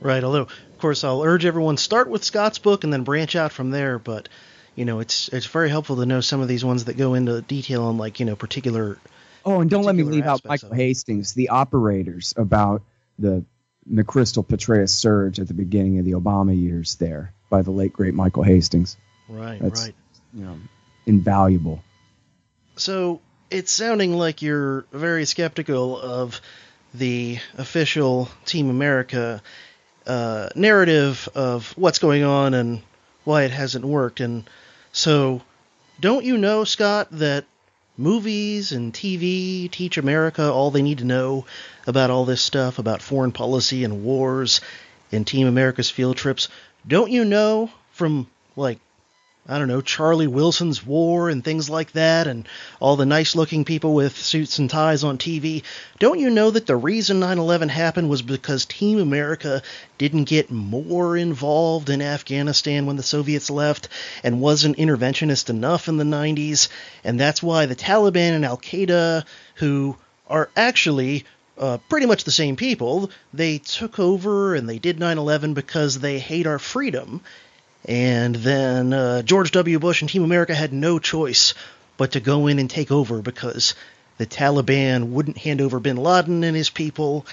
Right. 0.00 0.22
Although, 0.24 0.42
of 0.42 0.78
course, 0.78 1.04
I'll 1.04 1.22
urge 1.22 1.44
everyone 1.44 1.76
start 1.76 2.08
with 2.08 2.24
Scott's 2.24 2.58
book 2.58 2.84
and 2.84 2.92
then 2.92 3.04
branch 3.04 3.36
out 3.36 3.52
from 3.52 3.70
there. 3.70 3.98
But 3.98 4.28
you 4.74 4.84
know, 4.84 5.00
it's 5.00 5.28
it's 5.28 5.46
very 5.46 5.68
helpful 5.68 5.96
to 5.96 6.06
know 6.06 6.20
some 6.20 6.40
of 6.40 6.48
these 6.48 6.64
ones 6.64 6.86
that 6.86 6.96
go 6.96 7.14
into 7.14 7.40
detail 7.42 7.84
on 7.84 7.98
like 7.98 8.20
you 8.20 8.26
know 8.26 8.36
particular 8.36 8.98
Oh, 9.44 9.60
and 9.60 9.70
don't 9.70 9.84
let 9.84 9.94
me 9.94 10.02
leave 10.02 10.26
out 10.26 10.44
Michael 10.44 10.72
Hastings, 10.72 11.32
the 11.32 11.48
operators 11.48 12.34
about 12.36 12.82
the 13.18 13.44
McChrystal 13.90 14.46
Petraeus 14.46 14.90
surge 14.90 15.40
at 15.40 15.48
the 15.48 15.54
beginning 15.54 15.98
of 15.98 16.04
the 16.04 16.12
Obama 16.12 16.58
years 16.58 16.96
there 16.96 17.32
by 17.48 17.62
the 17.62 17.70
late 17.70 17.92
great 17.92 18.14
Michael 18.14 18.42
Hastings. 18.42 18.96
Right, 19.28 19.60
That's, 19.60 19.86
right. 19.86 19.94
You 20.34 20.44
know, 20.44 20.58
invaluable. 21.06 21.82
So 22.76 23.20
it's 23.50 23.72
sounding 23.72 24.12
like 24.12 24.42
you're 24.42 24.84
very 24.92 25.24
skeptical 25.24 25.98
of 25.98 26.40
the 26.92 27.38
official 27.56 28.28
Team 28.44 28.68
America 28.68 29.42
uh, 30.06 30.50
narrative 30.54 31.28
of 31.34 31.72
what's 31.76 31.98
going 31.98 32.24
on 32.24 32.54
and 32.54 32.82
why 33.30 33.44
it 33.44 33.52
hasn't 33.52 33.84
worked. 33.84 34.18
And 34.18 34.50
so, 34.92 35.40
don't 36.00 36.24
you 36.24 36.36
know, 36.36 36.64
Scott, 36.64 37.06
that 37.12 37.44
movies 37.96 38.72
and 38.72 38.92
TV 38.92 39.70
teach 39.70 39.96
America 39.96 40.50
all 40.50 40.72
they 40.72 40.82
need 40.82 40.98
to 40.98 41.04
know 41.04 41.46
about 41.86 42.10
all 42.10 42.24
this 42.24 42.42
stuff, 42.42 42.80
about 42.80 43.00
foreign 43.00 43.30
policy 43.30 43.84
and 43.84 44.02
wars 44.02 44.60
and 45.12 45.24
Team 45.24 45.46
America's 45.46 45.90
field 45.90 46.16
trips? 46.16 46.48
Don't 46.86 47.12
you 47.12 47.24
know 47.24 47.70
from 47.92 48.26
like 48.56 48.80
I 49.48 49.58
don't 49.58 49.68
know, 49.68 49.80
Charlie 49.80 50.26
Wilson's 50.26 50.84
War 50.84 51.30
and 51.30 51.42
things 51.42 51.70
like 51.70 51.92
that, 51.92 52.26
and 52.26 52.46
all 52.78 52.96
the 52.96 53.06
nice 53.06 53.34
looking 53.34 53.64
people 53.64 53.94
with 53.94 54.16
suits 54.16 54.58
and 54.58 54.68
ties 54.68 55.02
on 55.02 55.16
TV. 55.16 55.62
Don't 55.98 56.20
you 56.20 56.28
know 56.28 56.50
that 56.50 56.66
the 56.66 56.76
reason 56.76 57.20
9 57.20 57.38
11 57.38 57.70
happened 57.70 58.10
was 58.10 58.20
because 58.20 58.66
Team 58.66 58.98
America 58.98 59.62
didn't 59.96 60.24
get 60.24 60.50
more 60.50 61.16
involved 61.16 61.88
in 61.88 62.02
Afghanistan 62.02 62.84
when 62.84 62.96
the 62.96 63.02
Soviets 63.02 63.48
left 63.48 63.88
and 64.22 64.42
wasn't 64.42 64.76
interventionist 64.76 65.48
enough 65.48 65.88
in 65.88 65.96
the 65.96 66.04
90s? 66.04 66.68
And 67.02 67.18
that's 67.18 67.42
why 67.42 67.64
the 67.64 67.74
Taliban 67.74 68.32
and 68.32 68.44
Al 68.44 68.58
Qaeda, 68.58 69.24
who 69.54 69.96
are 70.28 70.50
actually 70.54 71.24
uh, 71.56 71.78
pretty 71.88 72.06
much 72.06 72.24
the 72.24 72.30
same 72.30 72.56
people. 72.56 73.10
They 73.32 73.56
took 73.56 73.98
over 73.98 74.54
and 74.54 74.68
they 74.68 74.78
did 74.78 75.00
9 75.00 75.16
11 75.16 75.54
because 75.54 75.98
they 75.98 76.18
hate 76.18 76.46
our 76.46 76.58
freedom 76.58 77.22
and 77.84 78.34
then 78.34 78.92
uh, 78.92 79.22
George 79.22 79.52
W. 79.52 79.78
Bush 79.78 80.02
and 80.02 80.10
Team 80.10 80.24
America 80.24 80.54
had 80.54 80.72
no 80.72 80.98
choice 80.98 81.54
but 81.96 82.12
to 82.12 82.20
go 82.20 82.46
in 82.46 82.58
and 82.58 82.68
take 82.68 82.90
over 82.90 83.20
because 83.22 83.74
the 84.18 84.26
Taliban 84.26 85.10
wouldn't 85.10 85.38
hand 85.38 85.60
over 85.60 85.80
bin 85.80 85.96
Laden 85.96 86.44
and 86.44 86.56
his 86.56 86.70
people. 86.70 87.26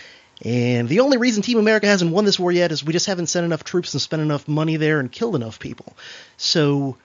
And 0.44 0.88
the 0.88 1.02
only 1.02 1.18
reason 1.18 1.42
Team 1.42 1.58
America 1.58 1.88
hasn't 1.88 2.12
won 2.12 2.26
this 2.26 2.40
war 2.40 2.52
yet 2.52 2.72
is 2.72 2.84
we 2.84 2.94
just 2.94 3.08
haven't 3.08 3.28
sent 3.28 3.46
enough 3.46 3.64
troops 3.64 3.94
and 3.94 4.02
spent 4.02 4.22
enough 4.22 4.48
money 4.48 4.78
there 4.78 5.00
and 5.00 5.12
killed 5.12 5.36
enough 5.36 5.60
people. 5.60 5.98
So, 6.38 6.98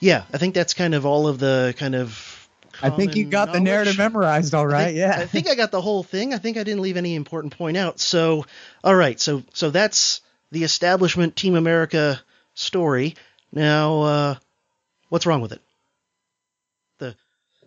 yeah, 0.00 0.24
I 0.32 0.38
think 0.38 0.54
that's 0.54 0.74
kind 0.74 0.94
of 0.94 1.06
all 1.06 1.28
of 1.28 1.38
the 1.38 1.74
kind 1.78 1.94
of. 1.94 2.48
I 2.82 2.90
think 2.90 3.14
you 3.14 3.24
got 3.26 3.48
knowledge. 3.48 3.60
the 3.60 3.64
narrative 3.64 3.98
memorized 3.98 4.54
all 4.54 4.66
right. 4.66 4.80
I 4.80 4.84
think, 4.86 4.98
yeah. 4.98 5.16
I 5.16 5.26
think 5.26 5.48
I 5.48 5.54
got 5.54 5.70
the 5.70 5.80
whole 5.80 6.02
thing. 6.02 6.34
I 6.34 6.38
think 6.38 6.56
I 6.56 6.64
didn't 6.64 6.82
leave 6.82 6.96
any 6.96 7.14
important 7.14 7.56
point 7.56 7.76
out. 7.76 8.00
So, 8.00 8.46
all 8.82 8.96
right. 8.96 9.20
So, 9.20 9.44
so 9.52 9.70
that's 9.70 10.20
the 10.50 10.64
establishment 10.64 11.36
Team 11.36 11.54
America 11.54 12.20
story. 12.54 13.14
Now, 13.52 14.02
uh, 14.02 14.34
what's 15.08 15.26
wrong 15.26 15.40
with 15.40 15.52
it? 15.52 15.60
The 16.98 17.14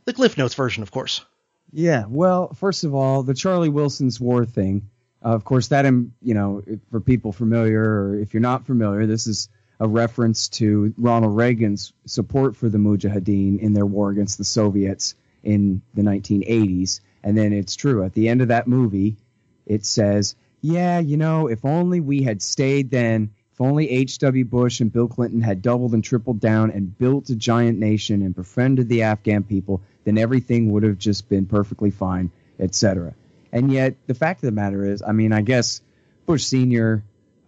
the 0.06 0.14
Cliff 0.14 0.38
Notes 0.38 0.56
version, 0.56 0.84
of 0.84 0.92
course. 0.92 1.24
Yeah. 1.72 2.06
Well, 2.08 2.54
first 2.54 2.84
of 2.84 2.96
all, 2.96 3.24
the 3.24 3.34
Charlie 3.34 3.70
Wilson's 3.70 4.20
War 4.20 4.46
thing. 4.46 4.90
Uh, 5.24 5.30
of 5.30 5.44
course, 5.44 5.68
that 5.70 5.86
um, 5.86 6.14
you 6.22 6.34
know, 6.34 6.64
for 6.92 7.00
people 7.00 7.32
familiar, 7.32 7.82
or 7.82 8.20
if 8.20 8.34
you're 8.34 8.42
not 8.42 8.66
familiar, 8.66 9.06
this 9.06 9.28
is 9.28 9.50
a 9.80 9.88
reference 9.88 10.48
to 10.50 10.94
Ronald 10.98 11.36
Reagan's 11.36 11.94
support 12.06 12.56
for 12.56 12.70
the 12.70 12.78
Mujahideen 12.78 13.60
in 13.60 13.74
their 13.74 13.86
war 13.86 14.10
against 14.10 14.38
the 14.38 14.44
Soviets 14.44 15.16
in 15.44 15.82
the 15.94 16.02
1980s. 16.02 17.00
And 17.24 17.38
then 17.38 17.54
it's 17.54 17.76
true 17.76 18.04
at 18.04 18.14
the 18.14 18.30
end 18.30 18.42
of 18.42 18.48
that 18.48 18.68
movie, 18.68 19.18
it 19.66 19.86
says, 19.86 20.36
"Yeah, 20.62 21.00
you 21.00 21.18
know, 21.18 21.48
if 21.48 21.66
only 21.66 22.00
we 22.00 22.24
had 22.24 22.42
stayed 22.42 22.90
then 22.90 23.32
if 23.58 23.62
only 23.62 23.90
H.W. 23.90 24.46
Bush 24.46 24.82
and 24.82 24.94
Bill 24.94 25.08
Clinton 25.08 25.42
had 25.42 25.64
doubled 25.64 25.96
and 25.96 26.04
tripled 26.04 26.40
down 26.40 26.70
and 26.70 26.96
built 26.96 27.32
a 27.32 27.36
giant 27.36 27.80
nation 27.80 28.22
and 28.22 28.36
befriended 28.36 28.88
the 28.88 29.02
Afghan 29.02 29.42
people, 29.42 29.82
then 30.04 30.20
everything 30.20 30.72
would 30.72 30.84
have 30.84 31.00
just 31.00 31.28
been 31.28 31.48
perfectly 31.48 31.90
fine, 31.90 32.30
etc. 32.60 33.16
And 33.52 33.74
yet, 33.74 33.96
the 34.06 34.14
fact 34.14 34.44
of 34.44 34.48
the 34.48 34.52
matter 34.52 34.86
is, 34.86 35.02
I 35.02 35.12
mean, 35.12 35.34
I 35.34 35.42
guess 35.42 35.82
Bush 36.28 36.44
Sr. 36.44 37.02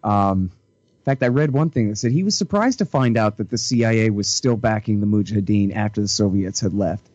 Um, 0.04 0.50
in 0.98 1.04
fact, 1.06 1.22
I 1.22 1.28
read 1.28 1.52
one 1.52 1.69
thing 1.69 1.89
that 1.89 1.98
said 1.98 2.12
he 2.12 2.24
was 2.24 2.36
surprised 2.36 2.80
to 2.80 2.86
find 2.86 3.15
out 3.15 3.38
that 3.38 3.52
the 3.52 3.60
CIA 3.60 4.10
was 4.10 4.28
still 4.28 4.58
backing 4.58 5.02
the 5.02 5.06
Mujahideen 5.06 5.76
after 5.76 6.02
the 6.02 6.08
Soviets 6.08 6.60
had 6.60 6.74
left. 6.74 7.06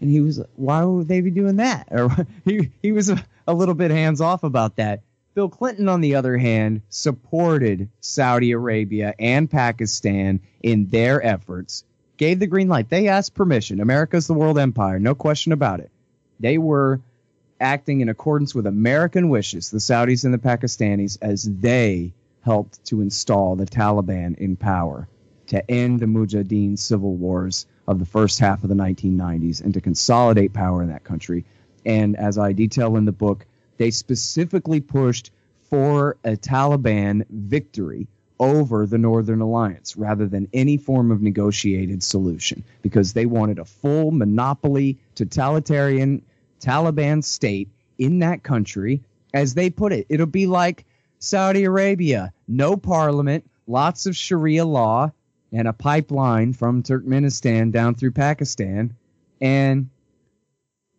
And 0.00 0.08
he 0.08 0.20
was, 0.20 0.40
why 0.54 0.84
would 0.84 1.08
they 1.08 1.22
be 1.22 1.32
doing 1.32 1.56
that? 1.56 1.88
Or 1.90 2.08
he, 2.44 2.70
he 2.82 2.92
was 2.92 3.10
a, 3.10 3.20
a 3.48 3.52
little 3.52 3.74
bit 3.74 3.90
hands 3.90 4.20
off 4.20 4.44
about 4.44 4.76
that. 4.76 5.02
Bill 5.38 5.48
Clinton, 5.48 5.88
on 5.88 6.00
the 6.00 6.16
other 6.16 6.36
hand, 6.36 6.82
supported 6.88 7.90
Saudi 8.00 8.50
Arabia 8.50 9.14
and 9.20 9.48
Pakistan 9.48 10.40
in 10.64 10.88
their 10.88 11.24
efforts, 11.24 11.84
gave 12.16 12.40
the 12.40 12.48
green 12.48 12.66
light. 12.66 12.90
They 12.90 13.06
asked 13.06 13.36
permission. 13.36 13.78
America's 13.78 14.26
the 14.26 14.34
world 14.34 14.58
empire, 14.58 14.98
no 14.98 15.14
question 15.14 15.52
about 15.52 15.78
it. 15.78 15.92
They 16.40 16.58
were 16.58 17.02
acting 17.60 18.00
in 18.00 18.08
accordance 18.08 18.52
with 18.52 18.66
American 18.66 19.28
wishes, 19.28 19.70
the 19.70 19.78
Saudis 19.78 20.24
and 20.24 20.34
the 20.34 20.38
Pakistanis, 20.38 21.18
as 21.22 21.44
they 21.44 22.14
helped 22.42 22.84
to 22.86 23.00
install 23.00 23.54
the 23.54 23.64
Taliban 23.64 24.36
in 24.38 24.56
power 24.56 25.06
to 25.46 25.70
end 25.70 26.00
the 26.00 26.06
Mujahideen 26.06 26.76
civil 26.76 27.14
wars 27.14 27.64
of 27.86 28.00
the 28.00 28.06
first 28.06 28.40
half 28.40 28.64
of 28.64 28.70
the 28.70 28.74
1990s 28.74 29.62
and 29.62 29.74
to 29.74 29.80
consolidate 29.80 30.52
power 30.52 30.82
in 30.82 30.88
that 30.88 31.04
country. 31.04 31.44
And 31.86 32.16
as 32.16 32.38
I 32.38 32.50
detail 32.54 32.96
in 32.96 33.04
the 33.04 33.12
book, 33.12 33.46
they 33.78 33.90
specifically 33.90 34.80
pushed 34.80 35.30
for 35.70 36.16
a 36.24 36.36
Taliban 36.36 37.24
victory 37.30 38.06
over 38.40 38.86
the 38.86 38.98
Northern 38.98 39.40
Alliance 39.40 39.96
rather 39.96 40.26
than 40.26 40.48
any 40.52 40.76
form 40.76 41.10
of 41.10 41.22
negotiated 41.22 42.02
solution 42.02 42.62
because 42.82 43.12
they 43.12 43.26
wanted 43.26 43.58
a 43.58 43.64
full 43.64 44.10
monopoly 44.10 44.98
totalitarian 45.14 46.22
Taliban 46.60 47.24
state 47.24 47.68
in 47.98 48.20
that 48.20 48.42
country. 48.42 49.02
As 49.34 49.54
they 49.54 49.70
put 49.70 49.92
it, 49.92 50.06
it'll 50.08 50.26
be 50.26 50.46
like 50.46 50.84
Saudi 51.18 51.64
Arabia 51.64 52.32
no 52.46 52.76
parliament, 52.76 53.48
lots 53.66 54.06
of 54.06 54.16
Sharia 54.16 54.64
law, 54.64 55.12
and 55.52 55.68
a 55.68 55.72
pipeline 55.72 56.52
from 56.52 56.82
Turkmenistan 56.82 57.72
down 57.72 57.94
through 57.94 58.12
Pakistan. 58.12 58.94
And 59.40 59.90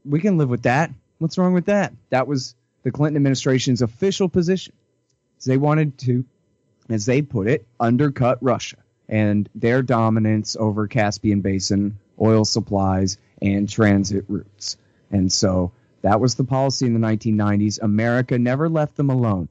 we 0.06 0.20
can 0.20 0.38
live 0.38 0.50
with 0.50 0.64
that. 0.64 0.92
What's 1.18 1.38
wrong 1.38 1.54
with 1.54 1.66
that? 1.66 1.94
That 2.10 2.28
was 2.28 2.56
the 2.84 2.92
Clinton 2.92 3.18
administration's 3.18 3.82
official 3.82 4.30
position. 4.30 4.74
They 5.46 5.58
wanted 5.58 5.98
to, 6.00 6.26
as 6.90 7.06
they 7.06 7.22
put 7.22 7.48
it, 7.48 7.66
undercut 7.80 8.38
Russia 8.42 8.78
and 9.08 9.50
their 9.56 9.82
dominance 9.82 10.56
over 10.60 10.88
Caspian 10.88 11.42
Basin 11.42 11.98
oil 12.22 12.46
supplies 12.46 13.18
and 13.42 13.70
transit 13.70 14.26
routes. 14.28 14.78
And 15.12 15.32
so 15.32 15.72
that 16.02 16.20
was 16.20 16.36
the 16.36 16.44
policy 16.44 16.86
in 16.86 16.94
the 16.94 17.00
1990s. 17.00 17.82
America 17.82 18.38
never 18.38 18.70
left 18.70 18.96
them 18.96 19.10
alone. 19.10 19.50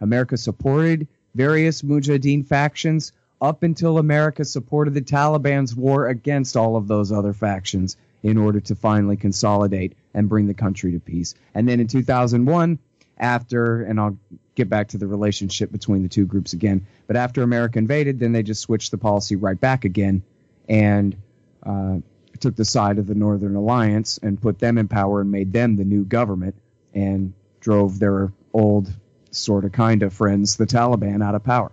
America 0.00 0.36
supported 0.36 1.08
various 1.34 1.82
Mujahideen 1.82 2.46
factions 2.46 3.12
up 3.40 3.62
until 3.62 3.98
America 3.98 4.44
supported 4.44 4.94
the 4.94 5.02
Taliban's 5.02 5.74
war 5.74 6.08
against 6.08 6.56
all 6.56 6.76
of 6.76 6.88
those 6.88 7.12
other 7.12 7.32
factions 7.32 7.96
in 8.22 8.38
order 8.38 8.60
to 8.60 8.74
finally 8.74 9.16
consolidate 9.16 9.94
and 10.14 10.28
bring 10.28 10.46
the 10.46 10.54
country 10.54 10.92
to 10.92 11.00
peace. 11.00 11.34
And 11.54 11.68
then 11.68 11.80
in 11.80 11.88
2001, 11.88 12.78
after, 13.18 13.82
and 13.82 14.00
I'll 14.00 14.18
get 14.54 14.68
back 14.68 14.88
to 14.88 14.98
the 14.98 15.06
relationship 15.06 15.70
between 15.70 16.02
the 16.02 16.08
two 16.08 16.26
groups 16.26 16.52
again, 16.52 16.86
but 17.06 17.16
after 17.16 17.42
America 17.42 17.78
invaded, 17.78 18.18
then 18.18 18.32
they 18.32 18.42
just 18.42 18.62
switched 18.62 18.90
the 18.90 18.98
policy 18.98 19.36
right 19.36 19.60
back 19.60 19.84
again 19.84 20.22
and 20.68 21.16
uh, 21.64 21.98
took 22.40 22.56
the 22.56 22.64
side 22.64 22.98
of 22.98 23.06
the 23.06 23.14
Northern 23.14 23.56
Alliance 23.56 24.18
and 24.22 24.40
put 24.40 24.58
them 24.58 24.78
in 24.78 24.88
power 24.88 25.20
and 25.20 25.30
made 25.30 25.52
them 25.52 25.76
the 25.76 25.84
new 25.84 26.04
government 26.04 26.54
and 26.92 27.32
drove 27.60 27.98
their 27.98 28.32
old 28.52 28.92
sort 29.30 29.64
of 29.64 29.72
kind 29.72 30.02
of 30.02 30.12
friends, 30.12 30.56
the 30.56 30.66
Taliban, 30.66 31.22
out 31.22 31.34
of 31.34 31.42
power. 31.42 31.72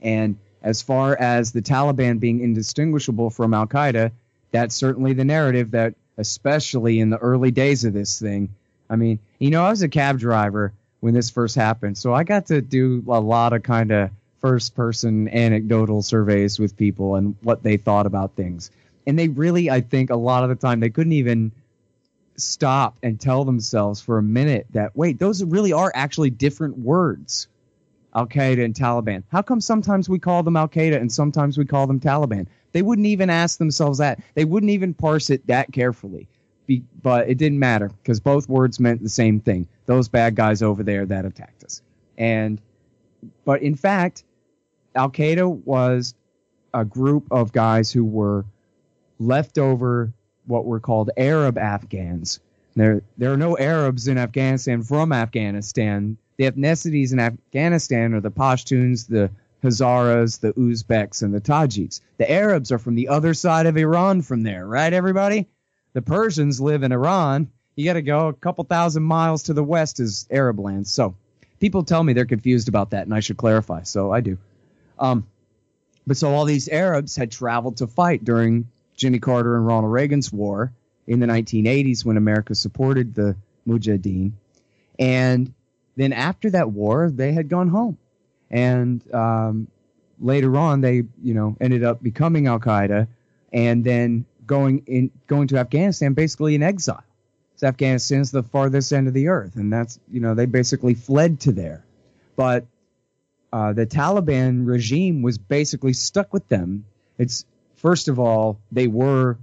And 0.00 0.38
as 0.62 0.82
far 0.82 1.16
as 1.16 1.52
the 1.52 1.62
Taliban 1.62 2.20
being 2.20 2.40
indistinguishable 2.40 3.30
from 3.30 3.54
Al 3.54 3.66
Qaeda, 3.66 4.12
that's 4.50 4.74
certainly 4.74 5.12
the 5.12 5.24
narrative 5.24 5.72
that, 5.72 5.94
especially 6.22 7.00
in 7.00 7.10
the 7.10 7.18
early 7.18 7.50
days 7.50 7.84
of 7.84 7.92
this 7.92 8.18
thing, 8.18 8.54
I 8.88 8.96
mean, 8.96 9.18
you 9.38 9.50
know, 9.50 9.64
I 9.64 9.70
was 9.70 9.82
a 9.82 9.88
cab 9.88 10.18
driver 10.18 10.72
when 11.00 11.14
this 11.14 11.30
first 11.30 11.56
happened, 11.56 11.98
so 11.98 12.14
I 12.14 12.22
got 12.24 12.46
to 12.46 12.62
do 12.62 13.04
a 13.08 13.20
lot 13.20 13.52
of 13.52 13.62
kind 13.62 13.90
of 13.90 14.10
first 14.40 14.74
person 14.74 15.28
anecdotal 15.28 16.02
surveys 16.02 16.58
with 16.58 16.76
people 16.76 17.16
and 17.16 17.36
what 17.42 17.62
they 17.62 17.76
thought 17.76 18.06
about 18.06 18.34
things. 18.34 18.70
And 19.06 19.18
they 19.18 19.28
really, 19.28 19.68
I 19.68 19.80
think, 19.80 20.10
a 20.10 20.16
lot 20.16 20.44
of 20.44 20.48
the 20.48 20.54
time, 20.54 20.80
they 20.80 20.90
couldn't 20.90 21.12
even 21.12 21.50
stop 22.36 22.96
and 23.02 23.20
tell 23.20 23.44
themselves 23.44 24.00
for 24.00 24.18
a 24.18 24.22
minute 24.22 24.66
that, 24.70 24.96
wait, 24.96 25.18
those 25.18 25.42
really 25.42 25.72
are 25.72 25.90
actually 25.94 26.30
different 26.30 26.78
words. 26.78 27.48
Al 28.14 28.26
Qaeda 28.26 28.64
and 28.64 28.74
Taliban. 28.74 29.22
How 29.30 29.42
come 29.42 29.60
sometimes 29.60 30.08
we 30.08 30.18
call 30.18 30.42
them 30.42 30.56
Al 30.56 30.68
Qaeda 30.68 31.00
and 31.00 31.10
sometimes 31.10 31.56
we 31.56 31.64
call 31.64 31.86
them 31.86 32.00
Taliban? 32.00 32.46
They 32.72 32.82
wouldn't 32.82 33.06
even 33.06 33.30
ask 33.30 33.58
themselves 33.58 33.98
that. 33.98 34.20
They 34.34 34.44
wouldn't 34.44 34.70
even 34.70 34.94
parse 34.94 35.30
it 35.30 35.46
that 35.46 35.72
carefully 35.72 36.28
be, 36.66 36.82
but 37.02 37.28
it 37.28 37.38
didn't 37.38 37.58
matter 37.58 37.88
because 37.88 38.20
both 38.20 38.48
words 38.48 38.80
meant 38.80 39.02
the 39.02 39.08
same 39.08 39.40
thing. 39.40 39.66
Those 39.86 40.08
bad 40.08 40.34
guys 40.34 40.62
over 40.62 40.82
there 40.82 41.06
that 41.06 41.24
attacked 41.24 41.64
us. 41.64 41.82
And, 42.18 42.60
but 43.44 43.62
in 43.62 43.74
fact, 43.74 44.24
Al 44.94 45.10
Qaeda 45.10 45.64
was 45.64 46.14
a 46.74 46.84
group 46.84 47.26
of 47.30 47.52
guys 47.52 47.90
who 47.90 48.04
were 48.04 48.44
leftover, 49.18 50.12
what 50.46 50.64
were 50.64 50.80
called 50.80 51.10
Arab 51.16 51.58
Afghans. 51.58 52.40
There, 52.74 53.02
there 53.18 53.32
are 53.32 53.36
no 53.36 53.58
Arabs 53.58 54.08
in 54.08 54.16
Afghanistan 54.18 54.82
from 54.82 55.12
Afghanistan. 55.12 56.16
The 56.42 56.50
ethnicities 56.50 57.12
in 57.12 57.20
Afghanistan 57.20 58.14
are 58.14 58.20
the 58.20 58.32
Pashtuns, 58.32 59.06
the 59.06 59.30
Hazaras, 59.62 60.40
the 60.40 60.52
Uzbeks, 60.54 61.22
and 61.22 61.32
the 61.32 61.40
Tajiks. 61.40 62.00
The 62.18 62.28
Arabs 62.28 62.72
are 62.72 62.80
from 62.80 62.96
the 62.96 63.06
other 63.06 63.32
side 63.32 63.66
of 63.66 63.76
Iran 63.76 64.22
from 64.22 64.42
there, 64.42 64.66
right, 64.66 64.92
everybody? 64.92 65.46
The 65.92 66.02
Persians 66.02 66.60
live 66.60 66.82
in 66.82 66.90
Iran. 66.90 67.48
You 67.76 67.84
got 67.84 67.92
to 67.92 68.02
go 68.02 68.26
a 68.26 68.32
couple 68.32 68.64
thousand 68.64 69.04
miles 69.04 69.44
to 69.44 69.54
the 69.54 69.62
west 69.62 70.00
is 70.00 70.26
Arab 70.32 70.58
lands. 70.58 70.90
So 70.90 71.14
people 71.60 71.84
tell 71.84 72.02
me 72.02 72.12
they're 72.12 72.24
confused 72.24 72.68
about 72.68 72.90
that, 72.90 73.04
and 73.04 73.14
I 73.14 73.20
should 73.20 73.36
clarify. 73.36 73.84
So 73.84 74.10
I 74.10 74.20
do. 74.20 74.36
Um, 74.98 75.28
but 76.08 76.16
so 76.16 76.34
all 76.34 76.44
these 76.44 76.68
Arabs 76.68 77.14
had 77.14 77.30
traveled 77.30 77.76
to 77.76 77.86
fight 77.86 78.24
during 78.24 78.66
Jimmy 78.96 79.20
Carter 79.20 79.54
and 79.54 79.64
Ronald 79.64 79.92
Reagan's 79.92 80.32
war 80.32 80.72
in 81.06 81.20
the 81.20 81.26
1980s 81.26 82.04
when 82.04 82.16
America 82.16 82.56
supported 82.56 83.14
the 83.14 83.36
Mujahideen. 83.64 84.32
And 84.98 85.54
then 85.96 86.12
after 86.12 86.50
that 86.50 86.70
war, 86.70 87.10
they 87.10 87.32
had 87.32 87.48
gone 87.48 87.68
home. 87.68 87.98
And 88.50 89.02
um, 89.14 89.68
later 90.20 90.56
on, 90.56 90.80
they, 90.80 91.04
you 91.22 91.34
know, 91.34 91.56
ended 91.60 91.84
up 91.84 92.02
becoming 92.02 92.46
Al 92.46 92.60
Qaeda 92.60 93.08
and 93.52 93.84
then 93.84 94.24
going 94.46 94.82
in 94.86 95.10
going 95.26 95.48
to 95.48 95.58
Afghanistan 95.58 96.14
basically 96.14 96.54
in 96.54 96.62
exile. 96.62 97.04
So 97.56 97.68
Afghanistan's 97.68 98.30
the 98.30 98.42
farthest 98.42 98.92
end 98.92 99.08
of 99.08 99.14
the 99.14 99.28
earth, 99.28 99.56
and 99.56 99.72
that's 99.72 99.98
you 100.10 100.20
know 100.20 100.34
they 100.34 100.46
basically 100.46 100.94
fled 100.94 101.40
to 101.40 101.52
there. 101.52 101.84
But 102.34 102.66
uh, 103.52 103.72
the 103.72 103.86
Taliban 103.86 104.66
regime 104.66 105.22
was 105.22 105.38
basically 105.38 105.92
stuck 105.92 106.32
with 106.32 106.48
them. 106.48 106.86
It's 107.18 107.44
first 107.76 108.08
of 108.08 108.18
all 108.18 108.58
they 108.72 108.86
were 108.88 109.38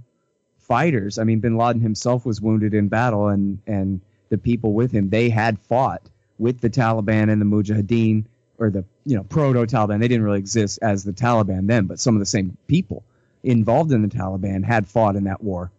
fighters. 0.58 1.18
I 1.18 1.24
mean, 1.24 1.40
Bin 1.40 1.56
Laden 1.56 1.80
himself 1.80 2.26
was 2.26 2.40
wounded 2.40 2.74
in 2.74 2.88
battle, 2.88 3.28
and 3.28 3.58
and 3.66 4.00
the 4.28 4.38
people 4.38 4.74
with 4.74 4.92
him 4.92 5.08
they 5.08 5.30
had 5.30 5.58
fought 5.58 6.02
with 6.40 6.60
the 6.60 6.70
Taliban 6.70 7.30
and 7.30 7.40
the 7.40 7.46
Mujahideen 7.46 8.24
or 8.58 8.70
the 8.70 8.84
you 9.04 9.16
know 9.16 9.22
proto 9.22 9.60
Taliban. 9.66 10.00
They 10.00 10.08
didn't 10.08 10.24
really 10.24 10.38
exist 10.38 10.78
as 10.82 11.04
the 11.04 11.12
Taliban 11.12 11.66
then, 11.66 11.86
but 11.86 12.00
some 12.00 12.16
of 12.16 12.20
the 12.20 12.26
same 12.26 12.56
people 12.66 13.04
involved 13.42 13.92
in 13.92 14.02
the 14.02 14.08
Taliban 14.08 14.64
had 14.64 14.86
fought 14.86 15.16
in 15.16 15.24
that 15.24 15.42
war. 15.42 15.70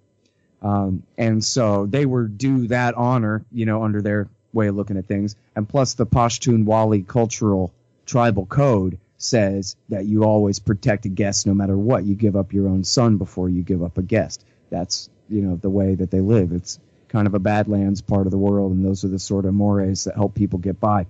Um, 0.62 1.04
and 1.18 1.44
so 1.44 1.88
they 1.88 2.06
were 2.06 2.28
due 2.28 2.68
that 2.68 2.96
honor, 2.96 3.44
you 3.52 3.66
know, 3.66 3.84
under 3.84 4.02
their 4.02 4.30
way 4.54 4.68
of 4.68 4.76
looking 4.76 4.98
at 4.98 5.08
things. 5.08 5.36
And 5.56 5.68
plus, 5.68 5.96
the 5.96 6.06
Pashtunwali 6.06 7.08
cultural 7.08 7.74
tribal 8.06 8.46
code 8.46 9.00
says 9.18 9.76
that 9.90 10.06
you 10.06 10.24
always 10.24 10.60
protect 10.60 11.06
a 11.06 11.10
guest 11.10 11.48
no 11.48 11.54
matter 11.54 11.78
what. 11.78 12.04
You 12.04 12.16
give 12.16 12.36
up 12.36 12.54
your 12.54 12.68
own 12.68 12.84
son 12.84 13.18
before 13.18 13.50
you 13.50 13.64
give 13.64 13.84
up 13.84 13.98
a 13.98 14.04
guest. 14.04 14.44
That's, 14.70 15.10
you 15.30 15.42
know, 15.42 15.56
the 15.56 15.70
way 15.70 15.96
that 15.96 16.12
they 16.12 16.22
live. 16.22 16.52
It's 16.52 16.80
kind 17.12 17.28
of 17.28 17.34
a 17.34 17.40
badlands 17.40 18.02
part 18.02 18.26
of 18.26 18.32
the 18.32 18.38
world, 18.38 18.72
and 18.72 18.86
those 18.86 19.04
are 19.04 19.10
the 19.10 19.20
sort 19.20 19.46
of 19.46 19.54
mores 19.54 20.06
that 20.06 20.16
help 20.16 20.34
people 20.34 20.58
get 20.58 20.80
by 20.80 21.06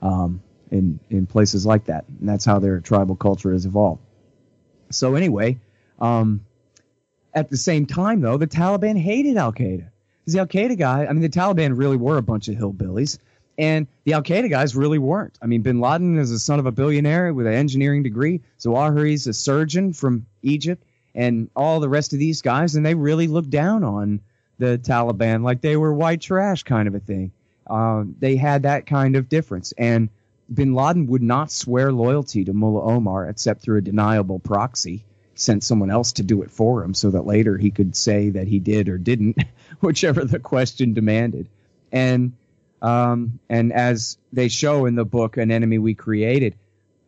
um, 0.00 0.42
in, 0.70 0.98
in 1.10 1.26
places 1.26 1.66
like 1.66 1.84
that. 1.84 2.06
And 2.20 2.28
that's 2.28 2.44
how 2.44 2.58
their 2.58 2.80
tribal 2.80 3.16
culture 3.16 3.52
has 3.52 3.66
evolved. 3.66 4.00
So, 4.90 5.14
anyway, 5.14 5.58
um, 6.00 6.46
at 7.34 7.50
the 7.50 7.56
same 7.56 7.86
time, 7.86 8.22
though, 8.22 8.38
the 8.38 8.46
Taliban 8.46 8.98
hated 8.98 9.36
Al 9.36 9.52
Qaeda. 9.52 9.90
The 10.26 10.38
Al 10.38 10.46
Qaeda 10.46 10.78
guy, 10.78 11.06
I 11.06 11.12
mean, 11.12 11.22
the 11.22 11.28
Taliban 11.28 11.76
really 11.76 11.96
were 11.96 12.16
a 12.16 12.22
bunch 12.22 12.48
of 12.48 12.56
hillbillies, 12.56 13.18
and 13.58 13.86
the 14.04 14.14
Al 14.14 14.22
Qaeda 14.22 14.48
guys 14.48 14.74
really 14.74 14.98
weren't. 14.98 15.38
I 15.42 15.46
mean, 15.46 15.60
bin 15.60 15.80
Laden 15.80 16.18
is 16.18 16.30
the 16.30 16.38
son 16.38 16.58
of 16.58 16.66
a 16.66 16.72
billionaire 16.72 17.32
with 17.34 17.46
an 17.46 17.52
engineering 17.52 18.02
degree. 18.02 18.40
Zawahiri's 18.58 19.26
a 19.26 19.34
surgeon 19.34 19.92
from 19.92 20.26
Egypt, 20.42 20.82
and 21.14 21.50
all 21.54 21.80
the 21.80 21.88
rest 21.90 22.14
of 22.14 22.18
these 22.18 22.40
guys, 22.40 22.74
and 22.74 22.86
they 22.86 22.94
really 22.94 23.26
looked 23.26 23.50
down 23.50 23.84
on 23.84 24.20
the 24.58 24.78
Taliban 24.78 25.42
like 25.42 25.60
they 25.60 25.76
were 25.76 25.92
white 25.92 26.20
trash 26.20 26.62
kind 26.62 26.88
of 26.88 26.94
a 26.94 27.00
thing. 27.00 27.32
Uh, 27.66 28.04
they 28.18 28.36
had 28.36 28.62
that 28.62 28.86
kind 28.86 29.16
of 29.16 29.28
difference. 29.28 29.72
And 29.76 30.08
bin 30.52 30.74
Laden 30.74 31.06
would 31.08 31.22
not 31.22 31.50
swear 31.50 31.92
loyalty 31.92 32.44
to 32.44 32.52
Mullah 32.52 32.82
Omar 32.82 33.28
except 33.28 33.62
through 33.62 33.78
a 33.78 33.82
deniable 33.82 34.38
proxy 34.38 35.04
sent 35.34 35.62
someone 35.62 35.90
else 35.90 36.12
to 36.12 36.22
do 36.22 36.42
it 36.42 36.50
for 36.50 36.82
him 36.82 36.94
so 36.94 37.10
that 37.10 37.26
later 37.26 37.58
he 37.58 37.70
could 37.70 37.94
say 37.94 38.30
that 38.30 38.48
he 38.48 38.58
did 38.58 38.88
or 38.88 38.98
didn't, 38.98 39.36
whichever 39.80 40.24
the 40.24 40.38
question 40.38 40.94
demanded. 40.94 41.48
And 41.92 42.32
um, 42.82 43.38
and 43.48 43.72
as 43.72 44.18
they 44.32 44.48
show 44.48 44.86
in 44.86 44.96
the 44.96 45.04
book, 45.04 45.38
An 45.38 45.50
Enemy 45.50 45.78
We 45.78 45.94
Created, 45.94 46.56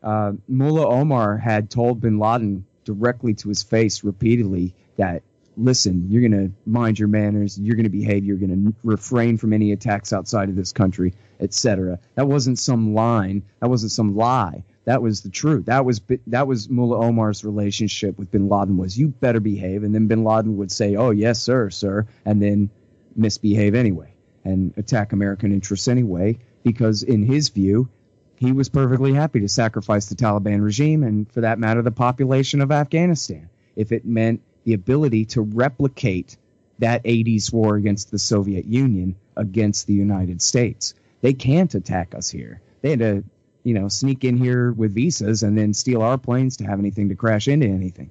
uh, 0.03 0.33
Mullah 0.49 0.89
Omar 0.89 1.37
had 1.37 1.71
told 1.71 2.01
bin 2.01 2.19
Laden 2.19 2.65
directly 2.85 3.35
to 3.35 3.49
his 3.49 3.63
face 3.63 4.03
repeatedly 4.03 4.75
that, 4.97 5.23
listen, 5.59 6.07
you're 6.09 6.27
going 6.27 6.49
to 6.49 6.53
mind 6.67 6.99
your 6.99 7.09
manners, 7.09 7.59
you're 7.59 7.75
going 7.75 7.85
to 7.85 7.91
behave, 7.91 8.25
you're 8.25 8.37
going 8.37 8.67
to 8.67 8.75
refrain 8.85 9.37
from 9.37 9.53
any 9.53 9.73
attacks 9.73 10.13
outside 10.13 10.49
of 10.49 10.57
this 10.57 10.73
country, 10.73 11.13
etc. 11.41 11.99
That 12.15 12.29
wasn't 12.29 12.59
some 12.59 12.95
line, 12.95 13.43
that 13.61 13.69
wasn't 13.69 13.93
some 13.93 14.17
lie. 14.17 14.65
That 14.85 15.03
was 15.03 15.21
the 15.21 15.29
truth. 15.29 15.67
That 15.67 15.85
was 15.85 16.01
that 16.29 16.47
was 16.47 16.71
Mullah 16.71 17.05
Omar's 17.05 17.45
relationship 17.45 18.19
with 18.19 18.31
Bin 18.31 18.49
Laden 18.49 18.79
was 18.79 18.99
you 18.99 19.09
better 19.09 19.41
behave, 19.41 19.83
and 19.83 19.95
then 19.95 20.07
Bin 20.07 20.25
Laden 20.25 20.57
would 20.57 20.73
say, 20.73 20.97
"Oh 20.97 21.11
yes, 21.11 21.39
sir, 21.39 21.69
sir," 21.69 22.07
and 22.25 22.41
then 22.41 22.71
misbehave 23.15 23.75
anyway 23.75 24.15
and 24.45 24.73
attack 24.79 25.13
American 25.13 25.53
interests 25.53 25.89
anyway, 25.89 26.39
because 26.63 27.03
in 27.03 27.23
his 27.23 27.51
view, 27.51 27.91
he 28.37 28.53
was 28.53 28.71
perfectly 28.71 29.13
happy 29.13 29.41
to 29.41 29.49
sacrifice 29.49 30.07
the 30.07 30.15
Taliban 30.15 30.63
regime 30.63 31.03
and, 31.03 31.31
for 31.31 31.43
that 31.43 31.59
matter, 31.59 31.83
the 31.83 31.91
population 31.91 32.63
of 32.63 32.73
Afghanistan 32.73 33.51
if 33.79 33.93
it 33.93 34.05
meant 34.05 34.41
the 34.69 34.75
ability 34.75 35.25
to 35.25 35.41
replicate 35.41 36.37
that 36.79 37.03
80s 37.03 37.51
war 37.51 37.77
against 37.77 38.11
the 38.11 38.19
Soviet 38.19 38.67
Union 38.67 39.17
against 39.35 39.87
the 39.87 39.95
United 39.95 40.43
States. 40.43 40.93
They 41.23 41.33
can't 41.33 41.75
attack 41.75 42.15
us 42.15 42.29
here. 42.29 42.61
They 42.83 42.91
had 42.91 42.99
to 42.99 43.25
you 43.65 43.73
know, 43.73 43.89
sneak 43.89 44.25
in 44.25 44.37
here 44.37 44.71
with 44.71 44.95
visas 44.95 45.43
and 45.43 45.57
then 45.57 45.73
steal 45.73 46.03
our 46.03 46.19
planes 46.19 46.59
to 46.59 46.65
have 46.65 46.79
anything 46.79 47.09
to 47.09 47.15
crash 47.15 47.49
into 47.49 47.67
anything. 47.67 48.11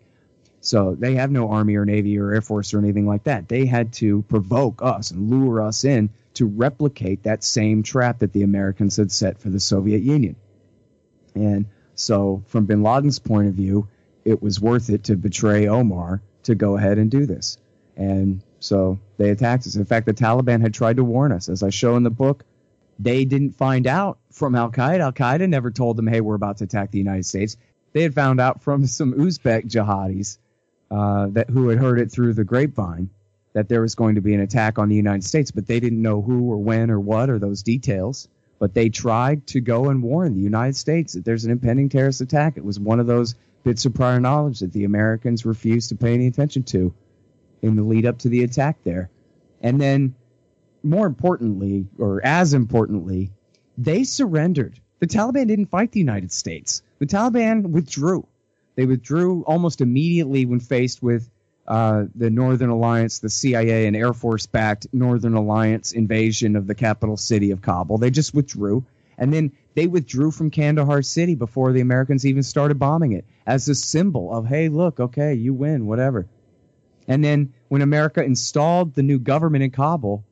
So 0.60 0.96
they 0.96 1.14
have 1.14 1.30
no 1.30 1.52
army 1.52 1.76
or 1.76 1.86
navy 1.86 2.18
or 2.18 2.34
air 2.34 2.42
force 2.42 2.74
or 2.74 2.80
anything 2.80 3.06
like 3.06 3.26
that. 3.26 3.48
They 3.48 3.68
had 3.68 3.94
to 3.94 4.24
provoke 4.24 4.82
us 4.82 5.12
and 5.12 5.30
lure 5.30 5.62
us 5.62 5.84
in 5.84 6.10
to 6.34 6.48
replicate 6.48 7.22
that 7.24 7.44
same 7.44 7.84
trap 7.84 8.20
that 8.20 8.34
the 8.34 8.42
Americans 8.42 8.96
had 8.98 9.12
set 9.12 9.38
for 9.38 9.52
the 9.52 9.60
Soviet 9.60 10.02
Union. 10.02 10.36
And 11.36 11.68
so, 11.94 12.42
from 12.48 12.66
bin 12.66 12.82
Laden's 12.82 13.20
point 13.20 13.48
of 13.48 13.54
view, 13.54 13.88
it 14.26 14.42
was 14.42 14.60
worth 14.60 14.90
it 14.90 15.04
to 15.06 15.16
betray 15.16 15.68
Omar 15.68 16.22
to 16.48 16.56
go 16.56 16.76
ahead 16.76 16.98
and 16.98 17.10
do 17.10 17.26
this. 17.26 17.58
And 17.96 18.42
so 18.60 19.00
they 19.18 19.30
attacked 19.30 19.68
us. 19.68 19.76
In 19.76 19.86
fact, 19.86 20.06
the 20.06 20.14
Taliban 20.14 20.62
had 20.62 20.74
tried 20.74 20.98
to 20.98 21.04
warn 21.04 21.32
us. 21.32 21.50
As 21.50 21.64
I 21.64 21.70
show 21.70 21.96
in 21.96 22.04
the 22.04 22.10
book, 22.10 22.44
they 23.00 23.26
didn't 23.26 23.52
find 23.52 23.88
out 23.88 24.18
from 24.32 24.56
Al 24.56 24.72
Qaeda. 24.72 25.00
Al 25.00 25.14
Qaeda 25.14 25.48
never 25.48 25.72
told 25.72 25.98
them, 25.98 26.08
hey, 26.08 26.22
we're 26.22 26.36
about 26.36 26.58
to 26.58 26.64
attack 26.64 26.92
the 26.92 26.98
United 26.98 27.26
States. 27.26 27.58
They 27.94 28.02
had 28.02 28.14
found 28.14 28.40
out 28.40 28.64
from 28.64 28.86
some 28.98 29.14
Uzbek 29.14 29.70
jihadis 29.70 30.38
uh, 30.90 31.28
that 31.32 31.50
who 31.50 31.70
had 31.70 31.80
heard 31.80 32.00
it 32.00 32.12
through 32.12 32.34
the 32.34 32.44
grapevine 32.44 33.10
that 33.54 33.70
there 33.70 33.82
was 33.82 33.96
going 33.96 34.16
to 34.16 34.22
be 34.22 34.34
an 34.34 34.40
attack 34.40 34.78
on 34.78 34.90
the 34.90 34.96
United 34.96 35.24
States, 35.24 35.52
but 35.52 35.66
they 35.66 35.80
didn't 35.80 36.02
know 36.02 36.22
who 36.22 36.52
or 36.52 36.58
when 36.58 36.92
or 36.92 37.00
what 37.00 37.30
or 37.30 37.40
those 37.40 37.64
details. 37.64 38.28
But 38.60 38.74
they 38.74 38.90
tried 38.90 39.48
to 39.48 39.62
go 39.62 39.90
and 39.90 40.02
warn 40.02 40.36
the 40.36 40.42
United 40.42 40.76
States 40.76 41.14
that 41.14 41.26
there's 41.26 41.46
an 41.46 41.52
impending 41.52 41.90
terrorist 41.90 42.22
attack. 42.22 42.58
It 42.58 42.66
was 42.66 42.80
one 42.80 43.00
of 43.00 43.06
those 43.06 43.36
bits 43.68 43.86
of 43.86 43.94
prior 43.94 44.18
knowledge 44.18 44.62
that 44.62 44.72
the 44.72 44.86
Americans 44.86 45.46
refused 45.46 45.90
to 45.90 45.96
pay 45.96 46.14
any 46.14 46.28
attention 46.28 46.64
to 46.64 46.94
in 47.62 47.76
the 47.76 47.84
lead 47.84 48.06
up 48.06 48.18
to 48.18 48.30
the 48.30 48.46
attack 48.46 48.78
there. 48.86 49.10
And 49.60 49.82
then 49.82 50.16
more 50.84 51.06
importantly, 51.06 51.86
or 51.98 52.26
as 52.26 52.54
importantly, 52.54 53.30
they 53.78 54.06
surrendered. 54.06 54.80
The 55.00 55.08
Taliban 55.08 55.48
didn't 55.48 55.66
fight 55.66 55.92
the 55.92 56.00
United 56.00 56.32
States. 56.32 56.82
The 57.00 57.06
Taliban 57.06 57.72
withdrew. 57.72 58.26
They 58.76 58.86
withdrew 58.86 59.44
almost 59.44 59.82
immediately 59.82 60.46
when 60.46 60.62
faced 60.62 61.04
with 61.04 61.30
uh, 61.68 62.06
the 62.16 62.30
Northern 62.30 62.70
Alliance, 62.70 63.20
the 63.20 63.30
CIA 63.30 63.86
and 63.88 63.98
Air 63.98 64.14
Force 64.14 64.46
backed 64.46 64.88
Northern 64.94 65.34
Alliance 65.34 65.92
invasion 65.92 66.56
of 66.56 66.68
the 66.68 66.76
capital 66.76 67.18
city 67.18 67.52
of 67.52 67.62
Kabul. 67.62 67.98
They 67.98 68.12
just 68.12 68.34
withdrew. 68.34 68.86
And 69.18 69.34
then 69.34 69.52
they 69.74 69.88
withdrew 69.88 70.32
from 70.32 70.52
Kandahar 70.52 71.02
City 71.02 71.36
before 71.36 71.72
the 71.72 71.82
Americans 71.82 72.26
even 72.26 72.44
started 72.44 72.80
bombing 72.80 73.14
it 73.14 73.26
as 73.46 73.68
a 73.68 73.76
symbol 73.76 74.34
of, 74.34 74.46
hey, 74.46 74.70
look, 74.70 75.00
okay, 75.00 75.34
you 75.34 75.54
win, 75.54 75.88
whatever. 75.88 76.28
And 77.08 77.24
then 77.24 77.54
when 77.70 77.82
America 77.82 78.24
installed 78.24 78.94
the 78.94 79.04
new 79.04 79.20
government 79.20 79.64
in 79.64 79.72
Kabul, 79.72 80.24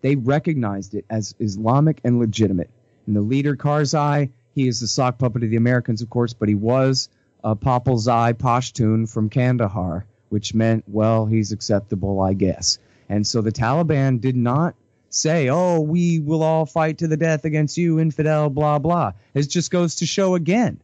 they 0.00 0.16
recognized 0.16 0.94
it 0.94 1.04
as 1.10 1.34
Islamic 1.38 2.00
and 2.04 2.18
legitimate. 2.18 2.70
And 3.06 3.16
the 3.16 3.20
leader, 3.20 3.56
Karzai, 3.56 4.30
he 4.54 4.68
is 4.68 4.80
the 4.80 4.86
sock 4.86 5.18
puppet 5.18 5.42
of 5.42 5.50
the 5.50 5.56
Americans, 5.56 6.02
of 6.02 6.10
course, 6.10 6.32
but 6.32 6.48
he 6.48 6.54
was 6.54 7.08
a 7.42 7.56
Popalzai 7.56 8.34
Pashtun 8.34 9.10
from 9.10 9.30
Kandahar, 9.30 10.06
which 10.28 10.54
meant, 10.54 10.84
well, 10.86 11.26
he's 11.26 11.52
acceptable, 11.52 12.20
I 12.20 12.34
guess. 12.34 12.78
And 13.08 13.26
so 13.26 13.40
the 13.40 13.52
Taliban 13.52 14.20
did 14.20 14.36
not 14.36 14.74
say, 15.10 15.48
oh, 15.50 15.80
we 15.80 16.20
will 16.20 16.42
all 16.42 16.64
fight 16.64 16.98
to 16.98 17.08
the 17.08 17.16
death 17.16 17.44
against 17.44 17.76
you, 17.76 17.98
infidel, 17.98 18.48
blah, 18.48 18.78
blah. 18.78 19.12
It 19.34 19.42
just 19.42 19.70
goes 19.70 19.96
to 19.96 20.06
show 20.06 20.34
again 20.36 20.80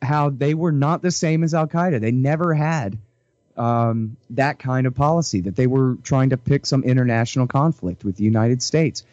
how 0.00 0.30
they 0.30 0.54
were 0.54 0.72
not 0.72 1.02
the 1.02 1.10
same 1.10 1.44
as 1.44 1.52
Al 1.52 1.66
Qaeda. 1.66 2.00
They 2.00 2.12
never 2.12 2.54
had 2.54 2.98
um, 3.56 4.16
that 4.30 4.58
kind 4.58 4.86
of 4.86 4.94
policy, 4.94 5.42
that 5.42 5.56
they 5.56 5.66
were 5.66 5.96
trying 6.02 6.30
to 6.30 6.36
pick 6.36 6.66
some 6.66 6.84
international 6.84 7.46
conflict 7.46 8.04
with 8.04 8.16
the 8.16 8.24
United 8.24 8.62
States. 8.62 9.04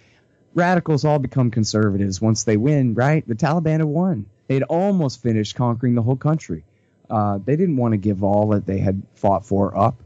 Radicals 0.54 1.06
all 1.06 1.20
become 1.20 1.52
conservatives 1.52 2.22
once 2.22 2.44
they 2.44 2.58
win, 2.58 2.94
right? 2.94 3.28
The 3.28 3.36
Taliban 3.36 3.80
had 3.80 3.84
won. 3.84 4.26
They'd 4.48 4.64
almost 4.64 5.22
finished 5.22 5.56
conquering 5.56 5.96
the 5.96 6.02
whole 6.02 6.16
country. 6.16 6.64
Uh, 7.10 7.40
they 7.44 7.56
didn't 7.56 7.78
want 7.78 7.94
to 7.94 7.98
give 7.98 8.24
all 8.24 8.50
that 8.50 8.66
they 8.66 8.80
had 8.80 9.02
fought 9.16 9.46
for 9.46 9.78
up. 9.78 10.02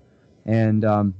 And, 0.45 0.83
um, 0.83 1.13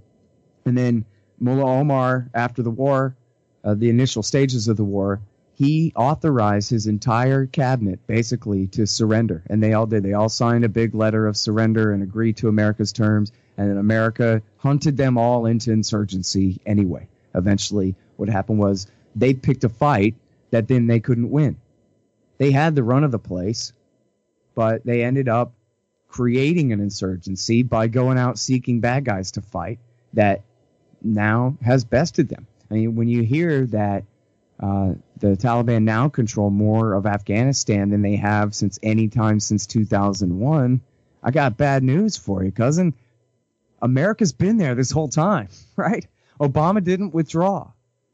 and 0.66 0.78
then 0.78 1.06
Mullah 1.40 1.80
Omar, 1.80 2.30
after 2.34 2.62
the 2.62 2.72
war, 2.72 3.16
uh, 3.64 3.74
the 3.76 3.90
initial 3.90 4.24
stages 4.24 4.68
of 4.68 4.78
the 4.78 4.84
war, 4.84 5.22
he 5.56 5.94
authorized 5.96 6.70
his 6.70 6.88
entire 6.88 7.46
cabinet 7.46 8.00
basically 8.08 8.68
to 8.68 8.88
surrender. 8.88 9.44
And 9.48 9.62
they 9.62 9.74
all 9.74 9.86
did. 9.86 10.04
They 10.04 10.14
all 10.14 10.30
signed 10.30 10.66
a 10.66 10.70
big 10.70 10.96
letter 10.96 11.28
of 11.28 11.38
surrender 11.38 11.94
and 11.94 12.02
agreed 12.02 12.38
to 12.38 12.48
America's 12.48 12.92
terms. 12.92 13.32
And 13.58 13.70
then 13.70 13.78
America 13.78 14.42
hunted 14.58 14.98
them 14.98 15.18
all 15.18 15.46
into 15.46 15.72
insurgency 15.72 16.60
anyway. 16.66 17.08
Eventually, 17.36 17.96
what 18.18 18.30
happened 18.30 18.60
was 18.60 18.88
they 19.16 19.34
picked 19.34 19.64
a 19.64 19.70
fight 19.70 20.16
that 20.52 20.68
then 20.68 20.88
they 20.88 21.00
couldn't 21.00 21.30
win. 21.30 21.58
They 22.38 22.52
had 22.52 22.76
the 22.76 22.84
run 22.84 23.04
of 23.04 23.12
the 23.12 23.20
place, 23.20 23.74
but 24.56 24.84
they 24.86 25.04
ended 25.04 25.30
up 25.30 25.54
creating 26.08 26.72
an 26.72 26.80
insurgency 26.80 27.64
by 27.64 27.88
going 27.88 28.18
out 28.18 28.38
seeking 28.38 28.80
bad 28.80 29.06
guys 29.06 29.32
to 29.32 29.42
fight 29.42 29.80
that 30.14 30.42
now 31.04 31.58
has 31.62 31.84
bested 31.84 32.30
them. 32.30 32.48
I 32.70 32.76
mean, 32.76 32.96
when 32.96 33.08
you 33.08 33.24
hear 33.24 33.66
that 33.68 34.04
uh, 34.60 34.94
the 35.18 35.36
Taliban 35.36 35.84
now 35.84 36.10
control 36.10 36.50
more 36.50 36.94
of 36.94 37.06
Afghanistan 37.06 37.90
than 37.90 38.02
they 38.02 38.16
have 38.16 38.56
since 38.56 38.80
any 38.82 39.08
time 39.08 39.40
since 39.40 39.68
2001, 39.68 40.82
I 41.22 41.32
got 41.32 41.58
bad 41.58 41.84
news 41.84 42.18
for 42.18 42.44
you, 42.44 42.52
cousin. 42.52 42.94
America's 43.82 44.32
been 44.32 44.58
there 44.58 44.76
this 44.76 44.92
whole 44.92 45.10
time, 45.10 45.50
right? 45.76 46.06
Obama 46.40 46.84
didn't 46.84 47.14
withdraw. 47.14 47.72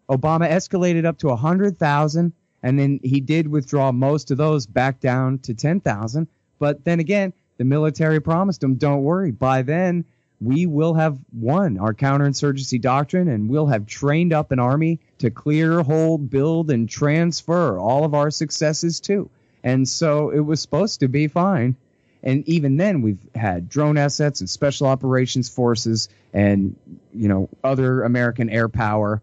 Obama 0.10 0.49
escalated 0.49 1.06
up 1.06 1.19
to 1.19 1.28
100,000, 1.28 2.34
and 2.63 2.80
then 2.80 2.99
he 3.04 3.21
did 3.21 3.47
withdraw 3.47 3.91
most 3.91 4.32
of 4.32 4.38
those 4.38 4.65
back 4.65 4.99
down 4.99 5.39
to 5.39 5.54
10,000. 5.54 6.28
But 6.58 6.84
then 6.84 6.99
again, 6.99 7.34
the 7.58 7.63
military 7.63 8.19
promised 8.19 8.63
him, 8.63 8.75
don't 8.75 9.04
worry, 9.04 9.32
by 9.32 9.62
then 9.62 10.06
we 10.41 10.65
will 10.65 10.93
have 10.93 11.17
won 11.34 11.78
our 11.78 11.93
counterinsurgency 11.93 12.80
doctrine 12.80 13.28
and 13.28 13.49
we'll 13.49 13.67
have 13.67 13.86
trained 13.86 14.34
up 14.34 14.52
an 14.52 14.60
army 14.60 14.99
to 15.17 15.30
clear, 15.30 15.82
hold, 15.82 16.30
build, 16.30 16.71
and 16.71 16.89
transfer 16.89 17.78
all 17.78 18.06
of 18.06 18.13
our 18.13 18.32
successes 18.32 18.99
too. 18.99 19.30
And 19.63 19.88
so 19.88 20.30
it 20.30 20.39
was 20.39 20.62
supposed 20.62 21.02
to 21.02 21.10
be 21.10 21.28
fine. 21.28 21.75
And 22.23 22.47
even 22.47 22.78
then, 22.78 23.02
we've 23.02 23.19
had 23.36 23.69
drone 23.69 23.97
assets 23.97 24.41
and 24.41 24.49
special 24.49 24.88
operations 24.88 25.49
forces 25.49 26.10
and, 26.34 26.75
you 27.13 27.28
know, 27.28 27.49
other 27.63 28.04
American 28.04 28.49
air 28.49 28.69
power 28.69 29.21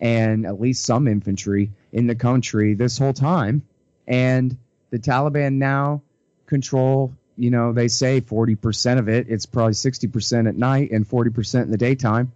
and 0.00 0.46
at 0.46 0.60
least 0.60 0.84
some 0.84 1.08
infantry 1.08 1.70
in 1.92 2.06
the 2.06 2.14
country 2.14 2.74
this 2.74 2.98
whole 2.98 3.12
time. 3.12 3.62
And 4.06 4.56
the 4.90 4.98
Taliban 4.98 5.54
now 5.54 6.02
control 6.46 7.12
you 7.36 7.50
know, 7.50 7.72
they 7.72 7.88
say 7.88 8.20
40% 8.20 8.98
of 8.98 9.08
it, 9.08 9.26
it's 9.28 9.46
probably 9.46 9.74
60% 9.74 10.48
at 10.48 10.56
night 10.56 10.90
and 10.90 11.08
40% 11.08 11.62
in 11.62 11.70
the 11.70 11.76
daytime. 11.76 12.32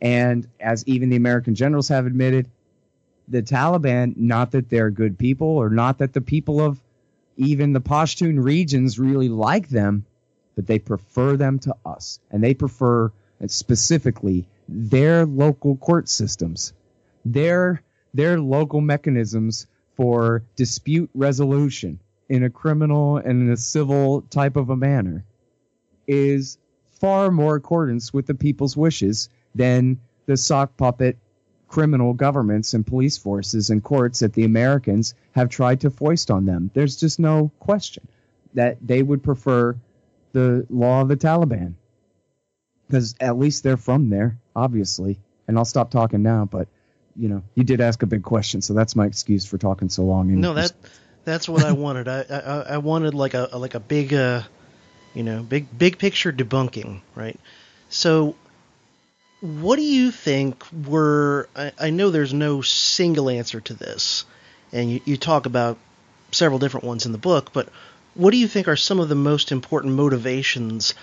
And 0.00 0.48
as 0.58 0.86
even 0.86 1.10
the 1.10 1.16
American 1.16 1.54
generals 1.54 1.88
have 1.88 2.06
admitted, 2.06 2.48
the 3.28 3.42
Taliban, 3.42 4.16
not 4.16 4.52
that 4.52 4.70
they're 4.70 4.90
good 4.90 5.18
people 5.18 5.46
or 5.46 5.70
not 5.70 5.98
that 5.98 6.12
the 6.12 6.20
people 6.20 6.60
of 6.60 6.80
even 7.36 7.72
the 7.72 7.80
Pashtun 7.80 8.42
regions 8.42 8.98
really 8.98 9.28
like 9.28 9.68
them, 9.68 10.04
but 10.56 10.66
they 10.66 10.78
prefer 10.78 11.36
them 11.36 11.58
to 11.60 11.76
us. 11.84 12.18
And 12.30 12.42
they 12.42 12.54
prefer 12.54 13.12
specifically 13.46 14.46
their 14.68 15.26
local 15.26 15.76
court 15.76 16.08
systems, 16.08 16.72
their, 17.24 17.82
their 18.14 18.40
local 18.40 18.80
mechanisms 18.80 19.66
for 19.96 20.42
dispute 20.56 21.10
resolution 21.14 22.00
in 22.30 22.44
a 22.44 22.48
criminal 22.48 23.16
and 23.16 23.42
in 23.42 23.50
a 23.50 23.56
civil 23.56 24.22
type 24.22 24.54
of 24.56 24.70
a 24.70 24.76
manner 24.76 25.24
is 26.06 26.58
far 27.00 27.30
more 27.30 27.56
accordance 27.56 28.14
with 28.14 28.26
the 28.26 28.34
people's 28.34 28.76
wishes 28.76 29.28
than 29.54 29.98
the 30.26 30.36
sock 30.36 30.76
puppet 30.76 31.18
criminal 31.66 32.14
governments 32.14 32.72
and 32.72 32.86
police 32.86 33.18
forces 33.18 33.70
and 33.70 33.82
courts 33.82 34.20
that 34.20 34.32
the 34.32 34.44
Americans 34.44 35.14
have 35.32 35.48
tried 35.48 35.80
to 35.80 35.90
foist 35.90 36.30
on 36.30 36.46
them. 36.46 36.70
There's 36.72 36.96
just 36.96 37.18
no 37.18 37.50
question 37.58 38.06
that 38.54 38.78
they 38.80 39.02
would 39.02 39.24
prefer 39.24 39.76
the 40.32 40.66
law 40.70 41.02
of 41.02 41.08
the 41.08 41.16
Taliban 41.16 41.74
because 42.86 43.16
at 43.20 43.38
least 43.38 43.64
they're 43.64 43.76
from 43.76 44.08
there, 44.08 44.38
obviously. 44.54 45.18
And 45.48 45.58
I'll 45.58 45.64
stop 45.64 45.90
talking 45.90 46.22
now, 46.22 46.44
but 46.44 46.68
you 47.16 47.28
know, 47.28 47.42
you 47.56 47.64
did 47.64 47.80
ask 47.80 48.02
a 48.04 48.06
big 48.06 48.22
question, 48.22 48.62
so 48.62 48.72
that's 48.72 48.94
my 48.94 49.06
excuse 49.06 49.44
for 49.44 49.58
talking 49.58 49.88
so 49.88 50.04
long. 50.04 50.40
No, 50.40 50.54
that 50.54 50.72
that's 51.24 51.48
what 51.48 51.64
I 51.64 51.72
wanted. 51.72 52.08
I, 52.08 52.24
I, 52.28 52.74
I 52.74 52.78
wanted 52.78 53.14
like 53.14 53.34
a 53.34 53.48
like 53.52 53.74
a 53.74 53.80
big 53.80 54.12
uh, 54.14 54.42
you 55.14 55.22
know, 55.22 55.42
big 55.42 55.66
big 55.76 55.98
picture 55.98 56.32
debunking, 56.32 57.00
right? 57.14 57.38
So, 57.88 58.36
what 59.40 59.76
do 59.76 59.82
you 59.82 60.10
think 60.10 60.64
were? 60.72 61.48
I, 61.56 61.72
I 61.78 61.90
know 61.90 62.10
there's 62.10 62.34
no 62.34 62.62
single 62.62 63.28
answer 63.28 63.60
to 63.60 63.74
this, 63.74 64.24
and 64.72 64.90
you, 64.90 65.00
you 65.04 65.16
talk 65.16 65.46
about 65.46 65.78
several 66.30 66.58
different 66.58 66.86
ones 66.86 67.06
in 67.06 67.12
the 67.12 67.18
book, 67.18 67.52
but 67.52 67.68
what 68.14 68.30
do 68.30 68.36
you 68.36 68.46
think 68.46 68.68
are 68.68 68.76
some 68.76 69.00
of 69.00 69.08
the 69.08 69.14
most 69.14 69.52
important 69.52 69.94
motivations 69.94 70.94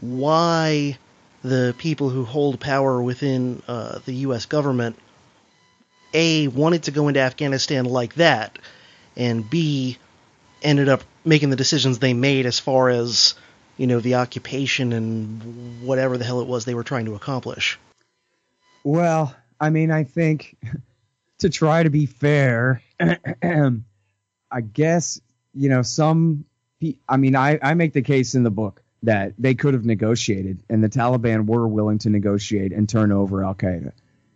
why 0.00 0.96
the 1.42 1.74
people 1.78 2.10
who 2.10 2.24
hold 2.24 2.60
power 2.60 3.02
within 3.02 3.62
uh, 3.66 3.98
the 4.04 4.12
U.S. 4.12 4.46
government 4.46 4.96
a 6.14 6.48
wanted 6.48 6.84
to 6.84 6.90
go 6.90 7.08
into 7.08 7.20
Afghanistan 7.20 7.84
like 7.84 8.14
that? 8.14 8.58
And 9.18 9.48
B 9.48 9.98
ended 10.62 10.88
up 10.88 11.02
making 11.24 11.50
the 11.50 11.56
decisions 11.56 11.98
they 11.98 12.14
made 12.14 12.46
as 12.46 12.58
far 12.58 12.88
as 12.88 13.34
you 13.76 13.86
know 13.86 14.00
the 14.00 14.14
occupation 14.14 14.92
and 14.92 15.82
whatever 15.82 16.16
the 16.16 16.24
hell 16.24 16.40
it 16.40 16.46
was 16.46 16.64
they 16.64 16.74
were 16.74 16.84
trying 16.84 17.04
to 17.04 17.14
accomplish. 17.14 17.78
Well, 18.84 19.34
I 19.60 19.70
mean, 19.70 19.90
I 19.90 20.04
think 20.04 20.56
to 21.38 21.50
try 21.50 21.82
to 21.82 21.90
be 21.90 22.06
fair, 22.06 22.82
I 23.00 24.60
guess 24.72 25.20
you 25.52 25.68
know 25.68 25.82
some. 25.82 26.44
I 27.08 27.16
mean, 27.16 27.34
I, 27.34 27.58
I 27.60 27.74
make 27.74 27.92
the 27.92 28.02
case 28.02 28.36
in 28.36 28.44
the 28.44 28.52
book 28.52 28.82
that 29.02 29.32
they 29.36 29.54
could 29.54 29.74
have 29.74 29.84
negotiated, 29.84 30.62
and 30.68 30.82
the 30.82 30.88
Taliban 30.88 31.46
were 31.46 31.66
willing 31.66 31.98
to 31.98 32.10
negotiate 32.10 32.72
and 32.72 32.88
turn 32.88 33.10
over 33.10 33.44
Al 33.44 33.56
Qaeda, 33.56 33.92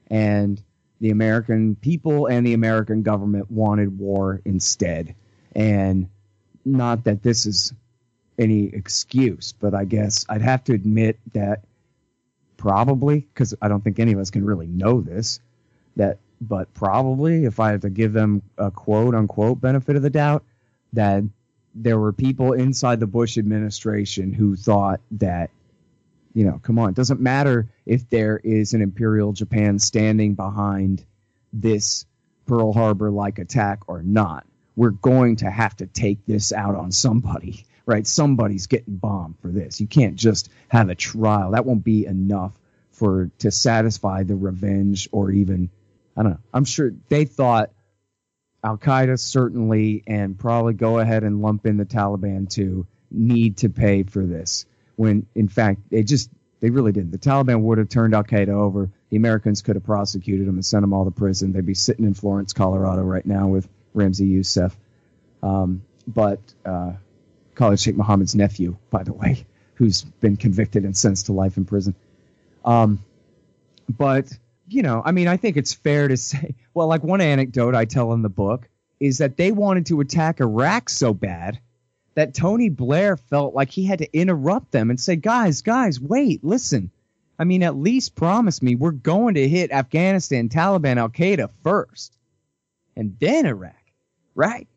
and 0.08 0.60
the 1.02 1.10
American 1.10 1.74
people 1.74 2.26
and 2.26 2.46
the 2.46 2.54
American 2.54 3.02
government 3.02 3.50
wanted 3.50 3.98
war 3.98 4.40
instead. 4.44 5.16
And 5.52 6.08
not 6.64 7.02
that 7.04 7.24
this 7.24 7.44
is 7.44 7.74
any 8.38 8.66
excuse, 8.66 9.50
but 9.50 9.74
I 9.74 9.84
guess 9.84 10.24
I'd 10.28 10.42
have 10.42 10.62
to 10.64 10.74
admit 10.74 11.18
that 11.32 11.64
probably, 12.56 13.18
because 13.18 13.52
I 13.60 13.66
don't 13.66 13.82
think 13.82 13.98
any 13.98 14.12
of 14.12 14.20
us 14.20 14.30
can 14.30 14.44
really 14.44 14.68
know 14.68 15.00
this, 15.00 15.40
that, 15.96 16.18
but 16.40 16.72
probably 16.72 17.46
if 17.46 17.58
I 17.58 17.72
had 17.72 17.82
to 17.82 17.90
give 17.90 18.12
them 18.12 18.40
a 18.56 18.70
quote 18.70 19.16
unquote 19.16 19.60
benefit 19.60 19.96
of 19.96 20.02
the 20.02 20.10
doubt, 20.10 20.44
that 20.92 21.24
there 21.74 21.98
were 21.98 22.12
people 22.12 22.52
inside 22.52 23.00
the 23.00 23.08
Bush 23.08 23.38
administration 23.38 24.32
who 24.32 24.54
thought 24.54 25.00
that 25.10 25.50
you 26.34 26.44
know, 26.44 26.60
come 26.62 26.78
on. 26.78 26.90
It 26.90 26.94
doesn't 26.94 27.20
matter 27.20 27.68
if 27.86 28.08
there 28.08 28.38
is 28.38 28.74
an 28.74 28.82
Imperial 28.82 29.32
Japan 29.32 29.78
standing 29.78 30.34
behind 30.34 31.04
this 31.52 32.06
Pearl 32.46 32.72
Harbor 32.72 33.10
like 33.10 33.38
attack 33.38 33.82
or 33.88 34.02
not. 34.02 34.46
We're 34.74 34.90
going 34.90 35.36
to 35.36 35.50
have 35.50 35.76
to 35.76 35.86
take 35.86 36.24
this 36.26 36.52
out 36.52 36.74
on 36.74 36.92
somebody, 36.92 37.66
right? 37.86 38.06
Somebody's 38.06 38.66
getting 38.66 38.96
bombed 38.96 39.38
for 39.40 39.48
this. 39.48 39.80
You 39.80 39.86
can't 39.86 40.16
just 40.16 40.50
have 40.68 40.88
a 40.88 40.94
trial. 40.94 41.52
That 41.52 41.66
won't 41.66 41.84
be 41.84 42.06
enough 42.06 42.52
for 42.92 43.30
to 43.38 43.50
satisfy 43.50 44.22
the 44.22 44.36
revenge 44.36 45.08
or 45.12 45.30
even 45.30 45.70
I 46.16 46.22
don't 46.22 46.32
know. 46.32 46.38
I'm 46.52 46.64
sure 46.64 46.92
they 47.08 47.24
thought 47.24 47.70
Al 48.62 48.76
Qaeda 48.76 49.18
certainly 49.18 50.02
and 50.06 50.38
probably 50.38 50.74
go 50.74 50.98
ahead 50.98 51.24
and 51.24 51.40
lump 51.40 51.66
in 51.66 51.78
the 51.78 51.86
Taliban 51.86 52.48
too 52.48 52.86
need 53.10 53.58
to 53.58 53.68
pay 53.68 54.02
for 54.02 54.24
this 54.24 54.66
when 55.02 55.26
in 55.34 55.48
fact 55.48 55.80
they 55.90 56.02
just 56.04 56.30
they 56.60 56.70
really 56.70 56.92
didn't. 56.92 57.10
The 57.10 57.18
Taliban 57.18 57.60
would 57.62 57.78
have 57.78 57.88
turned 57.88 58.14
Al 58.14 58.22
Qaeda 58.22 58.54
over. 58.66 58.88
The 59.10 59.16
Americans 59.16 59.62
could 59.62 59.74
have 59.74 59.84
prosecuted 59.84 60.46
them 60.46 60.54
and 60.54 60.64
sent 60.64 60.82
them 60.82 60.92
all 60.92 61.04
to 61.04 61.10
prison. 61.10 61.52
They'd 61.52 61.66
be 61.66 61.74
sitting 61.74 62.04
in 62.04 62.14
Florence, 62.14 62.52
Colorado, 62.52 63.02
right 63.02 63.26
now 63.26 63.48
with 63.48 63.68
Ramzi 63.96 64.28
Youssef. 64.28 64.76
Um, 65.42 65.82
but 66.06 66.40
uh, 66.64 66.92
Khalid 67.56 67.80
Sheikh 67.80 67.96
Mohammed's 67.96 68.36
nephew, 68.36 68.76
by 68.90 69.02
the 69.02 69.12
way, 69.12 69.44
who's 69.74 70.02
been 70.02 70.36
convicted 70.36 70.84
and 70.84 70.96
sentenced 70.96 71.26
to 71.26 71.32
life 71.32 71.56
in 71.56 71.64
prison. 71.64 71.94
Um, 72.64 73.00
But, 73.88 74.32
you 74.68 74.82
know, 74.82 75.02
I 75.04 75.12
mean, 75.12 75.28
I 75.28 75.36
think 75.36 75.56
it's 75.56 75.74
fair 75.74 76.08
to 76.08 76.16
say, 76.16 76.54
well, 76.74 76.86
like 76.86 77.02
one 77.02 77.20
anecdote 77.20 77.74
I 77.74 77.84
tell 77.84 78.12
in 78.12 78.22
the 78.22 78.28
book 78.28 78.68
is 79.00 79.18
that 79.18 79.36
they 79.36 79.50
wanted 79.50 79.86
to 79.86 80.00
attack 80.00 80.40
Iraq 80.40 80.88
so 80.88 81.12
bad 81.12 81.58
that 82.14 82.34
Tony 82.34 82.68
Blair 82.68 83.16
felt 83.16 83.54
like 83.54 83.70
he 83.70 83.84
had 83.84 84.00
to 84.00 84.16
interrupt 84.16 84.70
them 84.70 84.90
and 84.90 85.00
say, 85.00 85.16
guys, 85.16 85.62
guys, 85.62 86.00
wait, 86.00 86.44
listen. 86.44 86.90
I 87.38 87.44
mean, 87.44 87.62
at 87.62 87.76
least 87.76 88.14
promise 88.14 88.62
me 88.62 88.74
we're 88.74 88.92
going 88.92 89.34
to 89.34 89.48
hit 89.48 89.72
Afghanistan, 89.72 90.48
Taliban, 90.48 90.98
Al 90.98 91.08
Qaeda 91.08 91.50
first, 91.64 92.16
and 92.96 93.16
then 93.18 93.46
Iraq, 93.46 93.74
right? 94.34 94.68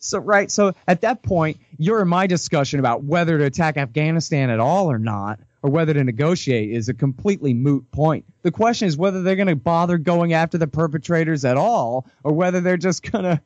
So, 0.00 0.18
right. 0.18 0.50
So 0.50 0.74
at 0.88 1.02
that 1.02 1.22
point, 1.22 1.58
you're 1.78 2.02
in 2.02 2.08
my 2.08 2.26
discussion 2.26 2.80
about 2.80 3.04
whether 3.04 3.38
to 3.38 3.44
attack 3.44 3.76
Afghanistan 3.76 4.50
at 4.50 4.58
all 4.58 4.90
or 4.90 4.98
not, 4.98 5.40
or 5.62 5.70
whether 5.70 5.92
to 5.92 6.02
negotiate 6.02 6.70
is 6.70 6.88
a 6.88 6.94
completely 6.94 7.52
moot 7.52 7.90
point. 7.90 8.24
The 8.42 8.50
question 8.50 8.88
is 8.88 8.96
whether 8.96 9.22
they're 9.22 9.36
going 9.36 9.48
to 9.48 9.56
bother 9.56 9.98
going 9.98 10.32
after 10.32 10.56
the 10.56 10.66
perpetrators 10.66 11.44
at 11.44 11.58
all, 11.58 12.06
or 12.24 12.32
whether 12.32 12.60
they're 12.60 12.78
just 12.78 13.10
going 13.10 13.24
to 13.24 13.40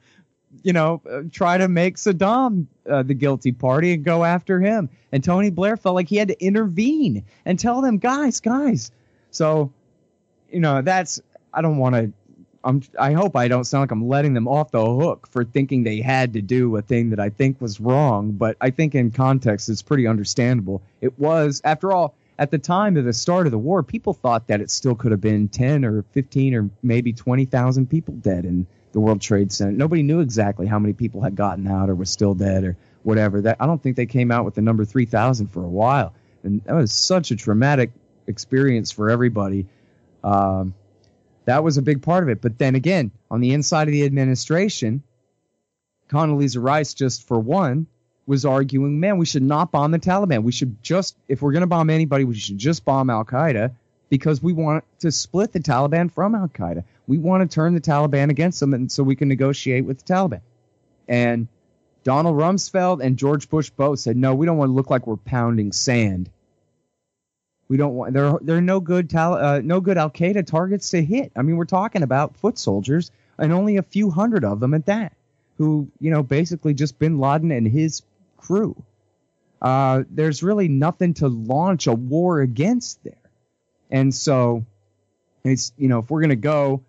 you 0.63 0.73
know, 0.73 1.03
uh, 1.11 1.23
try 1.31 1.59
to 1.59 1.69
make 1.69 1.97
Saddam 1.97 2.67
uh, 2.89 3.03
the 3.03 3.15
guilty 3.15 3.53
party 3.53 3.95
and 3.95 4.05
go 4.05 4.25
after 4.25 4.61
him. 4.61 4.89
And 5.13 5.23
Tony 5.23 5.51
Blair 5.51 5.77
felt 5.77 5.95
like 5.95 6.09
he 6.09 6.17
had 6.17 6.29
to 6.29 6.45
intervene 6.45 7.25
and 7.45 7.59
tell 7.59 7.81
them, 7.81 7.99
guys, 7.99 8.41
guys. 8.41 8.91
So, 9.31 9.73
you 10.51 10.61
know, 10.61 10.83
that's 10.83 11.21
I 11.53 11.63
don't 11.63 11.79
want 11.79 11.95
to. 11.95 12.13
I'm. 12.63 12.83
I 12.99 13.13
hope 13.13 13.37
I 13.37 13.49
don't 13.49 13.65
sound 13.65 13.83
like 13.83 13.91
I'm 13.91 14.09
letting 14.09 14.35
them 14.35 14.49
off 14.49 14.71
the 14.71 14.85
hook 14.85 15.29
for 15.31 15.45
thinking 15.45 15.85
they 15.85 16.01
had 16.01 16.33
to 16.33 16.43
do 16.43 16.75
a 16.77 16.83
thing 16.83 17.11
that 17.11 17.21
I 17.21 17.29
think 17.29 17.61
was 17.61 17.81
wrong. 17.81 18.33
But 18.33 18.57
I 18.61 18.71
think 18.71 18.95
in 18.95 19.11
context, 19.11 19.69
it's 19.69 19.83
pretty 19.83 20.07
understandable. 20.07 20.83
It 21.01 21.19
was, 21.19 21.61
after 21.65 21.93
all, 21.93 22.15
at 22.39 22.51
the 22.51 22.59
time 22.59 22.97
of 22.97 23.05
the 23.05 23.13
start 23.13 23.47
of 23.47 23.53
the 23.53 23.59
war, 23.59 23.83
people 23.83 24.15
thought 24.15 24.47
that 24.49 24.61
it 24.61 24.71
still 24.71 24.95
could 24.95 25.13
have 25.13 25.21
been 25.21 25.49
10 25.49 25.85
or 25.85 26.03
15 26.13 26.55
or 26.55 26.71
maybe 26.83 27.13
20,000 27.13 27.89
people 27.89 28.15
dead. 28.15 28.45
And 28.45 28.67
the 28.95 29.01
World 29.01 29.21
Trade 29.21 29.53
Center. 29.53 29.73
Nobody 29.73 30.03
knew 30.03 30.21
exactly 30.21 30.67
how 30.67 30.79
many 30.79 30.95
people 30.95 31.21
had 31.21 31.35
gotten 31.35 31.67
out 31.67 31.91
or 31.91 31.95
were 31.95 32.05
still 32.05 32.35
dead 32.35 32.65
or 32.65 32.77
whatever. 33.03 33.43
That 33.43 33.59
I 33.61 33.67
don't 33.67 33.83
think 33.83 33.97
they 33.97 34.07
came 34.07 34.31
out 34.31 34.45
with 34.45 34.55
the 34.55 34.63
number 34.63 34.85
3,000 34.85 35.49
for 35.49 35.63
a 35.63 35.69
while, 35.69 36.15
and 36.43 36.63
that 36.65 36.75
was 36.75 36.93
such 36.93 37.33
a 37.33 37.37
traumatic 37.37 37.91
experience 38.27 38.93
for 38.93 39.11
everybody. 39.11 39.67
Um, 40.23 40.75
that 41.45 41.63
was 41.63 41.77
a 41.77 41.83
big 41.83 42.03
part 42.03 42.23
of 42.23 42.31
it. 42.31 42.41
But 42.41 42.57
then 42.57 42.77
again, 42.77 43.11
on 43.31 43.41
the 43.41 43.53
inside 43.53 43.89
of 43.89 43.93
the 43.93 44.05
administration, 44.05 45.03
Condoleezza 46.09 46.63
Rice, 46.63 46.95
just 46.95 47.27
for 47.27 47.39
one, 47.39 47.87
was 48.27 48.47
arguing, 48.47 49.01
man, 49.01 49.19
we 49.19 49.27
should 49.27 49.43
not 49.43 49.73
bomb 49.73 49.91
the 49.91 49.99
Taliban. 49.99 50.45
We 50.45 50.53
should 50.53 50.83
just, 50.83 51.17
if 51.29 51.43
we're 51.43 51.53
going 51.53 51.63
to 51.63 51.67
bomb 51.67 51.91
anybody, 51.91 52.25
we 52.25 52.37
should 52.37 52.57
just 52.57 52.85
bomb 52.85 53.11
Al 53.11 53.25
Qaeda 53.25 53.73
because 54.09 54.43
we 54.43 54.53
want 54.53 54.85
to 55.01 55.11
split 55.11 55.53
the 55.53 55.61
Taliban 55.61 56.11
from 56.11 56.35
Al 56.35 56.49
Qaeda. 56.49 56.85
We 57.07 57.19
want 57.19 57.49
to 57.49 57.55
turn 57.55 57.75
the 57.75 57.81
Taliban 57.81 58.31
against 58.31 58.61
them, 58.61 58.75
and 58.75 58.91
so 58.91 59.03
we 59.03 59.17
can 59.17 59.29
negotiate 59.29 59.85
with 59.85 60.05
the 60.05 60.13
Taliban. 60.13 60.41
And 61.07 61.49
Donald 62.03 62.37
Rumsfeld 62.37 63.03
and 63.03 63.17
George 63.17 63.49
Bush 63.49 63.71
both 63.71 63.99
said, 63.99 64.17
no, 64.17 64.35
we 64.35 64.47
don't 64.47 64.57
want 64.57 64.71
to 64.71 64.75
look 64.75 64.91
like 64.91 65.07
we're 65.07 65.17
pounding 65.17 65.73
sand. 65.73 66.31
We 67.69 67.77
don't 67.77 67.95
want 67.95 68.13
there. 68.13 68.39
There 68.41 68.59
are 68.59 68.63
no 68.63 68.81
good 68.81 69.09
Tal, 69.09 69.35
uh, 69.35 69.61
no 69.61 69.81
good 69.81 69.97
Al 69.97 70.11
Qaeda 70.11 70.47
targets 70.47 70.91
to 70.91 71.03
hit. 71.03 71.33
I 71.35 71.43
mean, 71.43 71.57
we're 71.57 71.65
talking 71.65 72.03
about 72.03 72.37
foot 72.37 72.59
soldiers, 72.59 73.11
and 73.39 73.53
only 73.53 73.79
a 73.79 73.83
few 73.83 74.11
hundred 74.11 74.45
of 74.45 74.61
them 74.61 74.75
at 74.75 74.87
that, 74.87 75.15
who 75.57 75.89
you 75.99 76.11
know 76.11 76.23
basically 76.23 76.75
just 76.75 76.99
Bin 76.99 77.19
Laden 77.19 77.51
and 77.51 77.67
his 77.67 78.03
crew. 78.37 78.77
Uh, 79.63 80.05
there's 80.11 80.43
really 80.43 80.69
nothing 80.69 81.15
to 81.15 81.29
launch 81.29 81.87
a 81.87 81.95
war 81.95 82.43
against 82.43 83.03
there. 83.03 83.15
And 83.91 84.15
so 84.15 84.67
it's, 85.43 85.73
you 85.79 85.89
know, 85.89 86.01
if 86.01 86.11
we're 86.11 86.21
going 86.21 86.29
to 86.29 86.37
go 86.37 86.83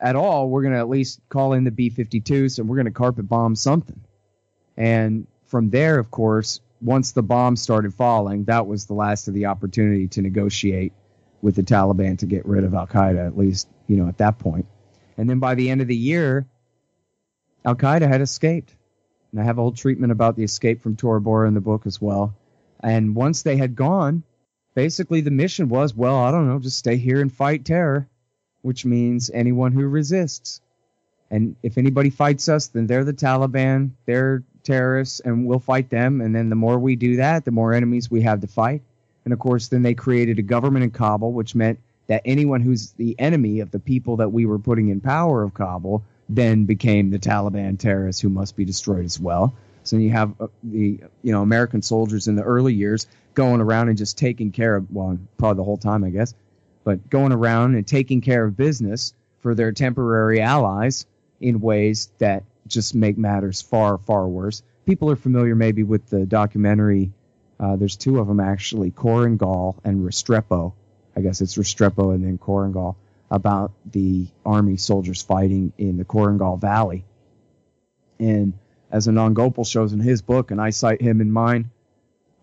at 0.00 0.16
all, 0.16 0.48
we're 0.48 0.62
going 0.62 0.74
to 0.74 0.78
at 0.78 0.88
least 0.88 1.20
call 1.28 1.52
in 1.52 1.64
the 1.64 1.70
B 1.70 1.90
52s 1.90 2.58
and 2.58 2.68
we're 2.68 2.76
going 2.76 2.86
to 2.86 2.92
carpet 2.92 3.28
bomb 3.28 3.54
something. 3.54 4.00
And 4.76 5.26
from 5.46 5.70
there, 5.70 5.98
of 5.98 6.10
course, 6.10 6.60
once 6.80 7.12
the 7.12 7.22
bombs 7.22 7.62
started 7.62 7.94
falling, 7.94 8.44
that 8.44 8.66
was 8.66 8.86
the 8.86 8.94
last 8.94 9.28
of 9.28 9.34
the 9.34 9.46
opportunity 9.46 10.08
to 10.08 10.22
negotiate 10.22 10.92
with 11.40 11.56
the 11.56 11.62
Taliban 11.62 12.18
to 12.18 12.26
get 12.26 12.44
rid 12.44 12.64
of 12.64 12.74
Al 12.74 12.86
Qaeda, 12.86 13.26
at 13.26 13.36
least, 13.36 13.68
you 13.86 13.96
know, 13.96 14.08
at 14.08 14.18
that 14.18 14.38
point. 14.38 14.66
And 15.16 15.28
then 15.28 15.38
by 15.38 15.54
the 15.54 15.70
end 15.70 15.80
of 15.80 15.88
the 15.88 15.96
year, 15.96 16.46
Al 17.64 17.74
Qaeda 17.74 18.06
had 18.06 18.20
escaped. 18.20 18.74
And 19.32 19.40
I 19.40 19.44
have 19.44 19.58
a 19.58 19.62
whole 19.62 19.72
treatment 19.72 20.12
about 20.12 20.36
the 20.36 20.44
escape 20.44 20.82
from 20.82 20.96
Tora 20.96 21.20
Bora 21.20 21.48
in 21.48 21.54
the 21.54 21.60
book 21.60 21.86
as 21.86 22.00
well. 22.00 22.36
And 22.80 23.14
once 23.14 23.42
they 23.42 23.56
had 23.56 23.74
gone, 23.74 24.22
basically 24.74 25.20
the 25.20 25.30
mission 25.30 25.68
was, 25.68 25.94
well, 25.94 26.16
I 26.16 26.30
don't 26.30 26.46
know, 26.46 26.58
just 26.58 26.78
stay 26.78 26.96
here 26.96 27.20
and 27.20 27.32
fight 27.32 27.64
terror, 27.64 28.08
which 28.66 28.84
means 28.84 29.30
anyone 29.32 29.70
who 29.70 29.86
resists. 29.86 30.60
And 31.30 31.54
if 31.62 31.78
anybody 31.78 32.10
fights 32.10 32.48
us, 32.48 32.66
then 32.66 32.88
they're 32.88 33.04
the 33.04 33.12
Taliban, 33.12 33.92
they're 34.06 34.42
terrorists, 34.64 35.20
and 35.20 35.46
we'll 35.46 35.60
fight 35.60 35.88
them. 35.88 36.20
And 36.20 36.34
then 36.34 36.50
the 36.50 36.56
more 36.56 36.78
we 36.78 36.96
do 36.96 37.16
that, 37.16 37.44
the 37.44 37.52
more 37.52 37.72
enemies 37.72 38.10
we 38.10 38.22
have 38.22 38.40
to 38.40 38.48
fight. 38.48 38.82
And 39.24 39.32
of 39.32 39.38
course, 39.38 39.68
then 39.68 39.82
they 39.82 39.94
created 39.94 40.40
a 40.40 40.42
government 40.42 40.82
in 40.82 40.90
Kabul, 40.90 41.32
which 41.32 41.54
meant 41.54 41.78
that 42.08 42.22
anyone 42.24 42.60
who's 42.60 42.90
the 42.92 43.14
enemy 43.20 43.60
of 43.60 43.70
the 43.70 43.78
people 43.78 44.16
that 44.16 44.30
we 44.30 44.46
were 44.46 44.58
putting 44.58 44.88
in 44.88 45.00
power 45.00 45.44
of 45.44 45.54
Kabul 45.54 46.02
then 46.28 46.64
became 46.64 47.10
the 47.10 47.20
Taliban 47.20 47.78
terrorists 47.78 48.20
who 48.20 48.28
must 48.28 48.56
be 48.56 48.64
destroyed 48.64 49.04
as 49.04 49.18
well. 49.20 49.54
So 49.84 49.96
you 49.96 50.10
have 50.10 50.34
uh, 50.40 50.48
the 50.64 51.00
you 51.22 51.32
know 51.32 51.42
American 51.42 51.82
soldiers 51.82 52.26
in 52.26 52.34
the 52.34 52.42
early 52.42 52.74
years 52.74 53.06
going 53.34 53.60
around 53.60 53.88
and 53.88 53.96
just 53.96 54.18
taking 54.18 54.50
care 54.50 54.74
of 54.74 54.90
well 54.90 55.18
probably 55.38 55.58
the 55.58 55.64
whole 55.64 55.76
time 55.76 56.02
I 56.02 56.10
guess, 56.10 56.34
but 56.86 57.10
going 57.10 57.32
around 57.32 57.74
and 57.74 57.84
taking 57.84 58.20
care 58.20 58.44
of 58.44 58.56
business 58.56 59.12
for 59.40 59.56
their 59.56 59.72
temporary 59.72 60.40
allies 60.40 61.04
in 61.40 61.60
ways 61.60 62.10
that 62.18 62.44
just 62.68 62.94
make 62.94 63.18
matters 63.18 63.60
far 63.60 63.98
far 63.98 64.28
worse. 64.28 64.62
People 64.86 65.10
are 65.10 65.16
familiar 65.16 65.56
maybe 65.56 65.82
with 65.82 66.08
the 66.08 66.24
documentary. 66.24 67.10
Uh, 67.58 67.74
there's 67.74 67.96
two 67.96 68.20
of 68.20 68.28
them 68.28 68.38
actually, 68.38 68.92
Korengal 68.92 69.76
and 69.82 70.06
Restrepo. 70.06 70.74
I 71.16 71.22
guess 71.22 71.40
it's 71.40 71.56
Restrepo 71.56 72.14
and 72.14 72.24
then 72.24 72.38
Korengal 72.38 72.94
about 73.32 73.72
the 73.90 74.28
army 74.44 74.76
soldiers 74.76 75.20
fighting 75.20 75.72
in 75.76 75.96
the 75.96 76.04
Korengal 76.04 76.60
Valley. 76.60 77.04
And 78.20 78.52
as 78.92 79.08
Anand 79.08 79.34
Gopal 79.34 79.64
shows 79.64 79.92
in 79.92 79.98
his 79.98 80.22
book, 80.22 80.52
and 80.52 80.60
I 80.60 80.70
cite 80.70 81.02
him 81.02 81.20
in 81.20 81.32
mine, 81.32 81.68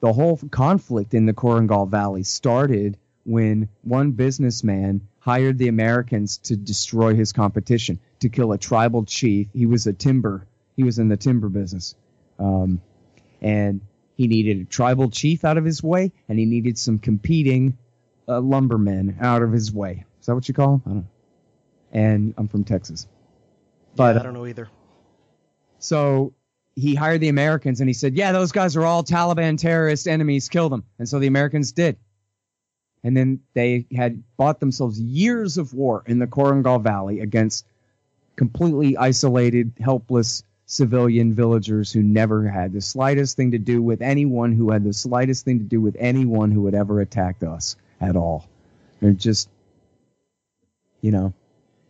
the 0.02 0.12
whole 0.12 0.38
conflict 0.52 1.14
in 1.14 1.26
the 1.26 1.34
Korengal 1.34 1.88
Valley 1.88 2.24
started 2.24 2.98
when 3.26 3.69
one 3.82 4.11
businessman 4.11 5.07
hired 5.19 5.57
the 5.57 5.69
Americans 5.69 6.38
to 6.38 6.55
destroy 6.55 7.15
his 7.15 7.32
competition, 7.32 7.99
to 8.19 8.30
kill 8.30 8.51
a 8.51 8.57
tribal 8.57 9.05
chief. 9.05 9.47
He 9.53 9.65
was 9.65 9.88
a 9.88 9.93
timber, 9.93 10.47
he 10.76 10.84
was 10.84 10.99
in 10.99 11.07
the 11.07 11.17
timber 11.17 11.49
business. 11.49 11.95
Um, 12.39 12.82
and 13.41 13.82
he 14.15 14.28
needed 14.28 14.61
a 14.61 14.65
tribal 14.65 15.09
chief 15.09 15.45
out 15.45 15.57
of 15.57 15.65
his 15.65 15.82
way, 15.82 16.11
and 16.28 16.38
he 16.38 16.45
needed 16.45 16.78
some 16.78 16.99
competing 16.99 17.78
uh, 18.28 18.39
lumbermen 18.41 19.17
out 19.21 19.41
of 19.41 19.51
his 19.51 19.74
way. 19.74 20.05
Is 20.19 20.26
that 20.28 20.36
what 20.36 20.47
you 20.47 20.53
call 20.53 20.78
them? 20.78 20.82
I 20.86 20.89
don't 20.89 20.97
know. 20.97 21.07
And 21.91 22.34
I'm 22.38 22.47
from 22.47 22.63
Texas. 22.63 23.07
But 23.95 24.15
yeah, 24.15 24.21
I 24.21 24.24
don't 24.24 24.34
know 24.34 24.47
either. 24.47 24.69
So 25.80 26.34
he 26.76 26.95
hired 26.95 27.21
the 27.21 27.30
Americans 27.30 27.82
and 27.82 27.89
he 27.89 27.93
said, 27.93 28.15
Yeah, 28.15 28.32
those 28.32 28.51
guys 28.51 28.76
are 28.76 28.86
all 28.86 29.03
Taliban 29.03 29.57
terrorist 29.57 30.07
enemies, 30.07 30.49
kill 30.49 30.69
them. 30.69 30.84
And 30.97 31.07
so 31.07 31.19
the 31.19 31.28
Americans 31.28 31.71
did. 31.71 31.97
And 33.04 33.18
then 33.18 33.41
they 33.54 33.86
had 33.95 34.24
bought 34.38 34.60
themselves 34.60 34.99
years 34.99 35.58
of 35.58 35.74
war 35.74 36.04
in 36.06 36.20
the 36.20 36.28
Korengal 36.28 36.82
Valley 36.82 37.20
against 37.20 37.66
completely 38.36 38.95
isolated, 38.97 39.74
helpless 39.80 40.43
civilian 40.66 41.34
villagers 41.34 41.91
who 41.91 42.01
never 42.01 42.47
had 42.47 42.74
the 42.74 42.82
slightest 42.82 43.36
thing 43.36 43.51
to 43.51 43.60
do 43.60 43.82
with 43.82 44.01
anyone 44.01 44.54
who 44.54 44.72
had 44.72 44.84
the 44.84 44.93
slightest 44.93 45.45
thing 45.45 45.60
to 45.60 45.66
do 45.66 45.82
with 45.82 45.95
anyone 45.99 46.49
who 46.51 46.66
had 46.66 46.74
ever 46.74 47.01
attacked 47.01 47.43
us 47.43 47.76
at 47.99 48.16
all. 48.16 48.47
They're 49.01 49.12
just, 49.12 49.49
you 51.01 51.12
know, 51.12 51.34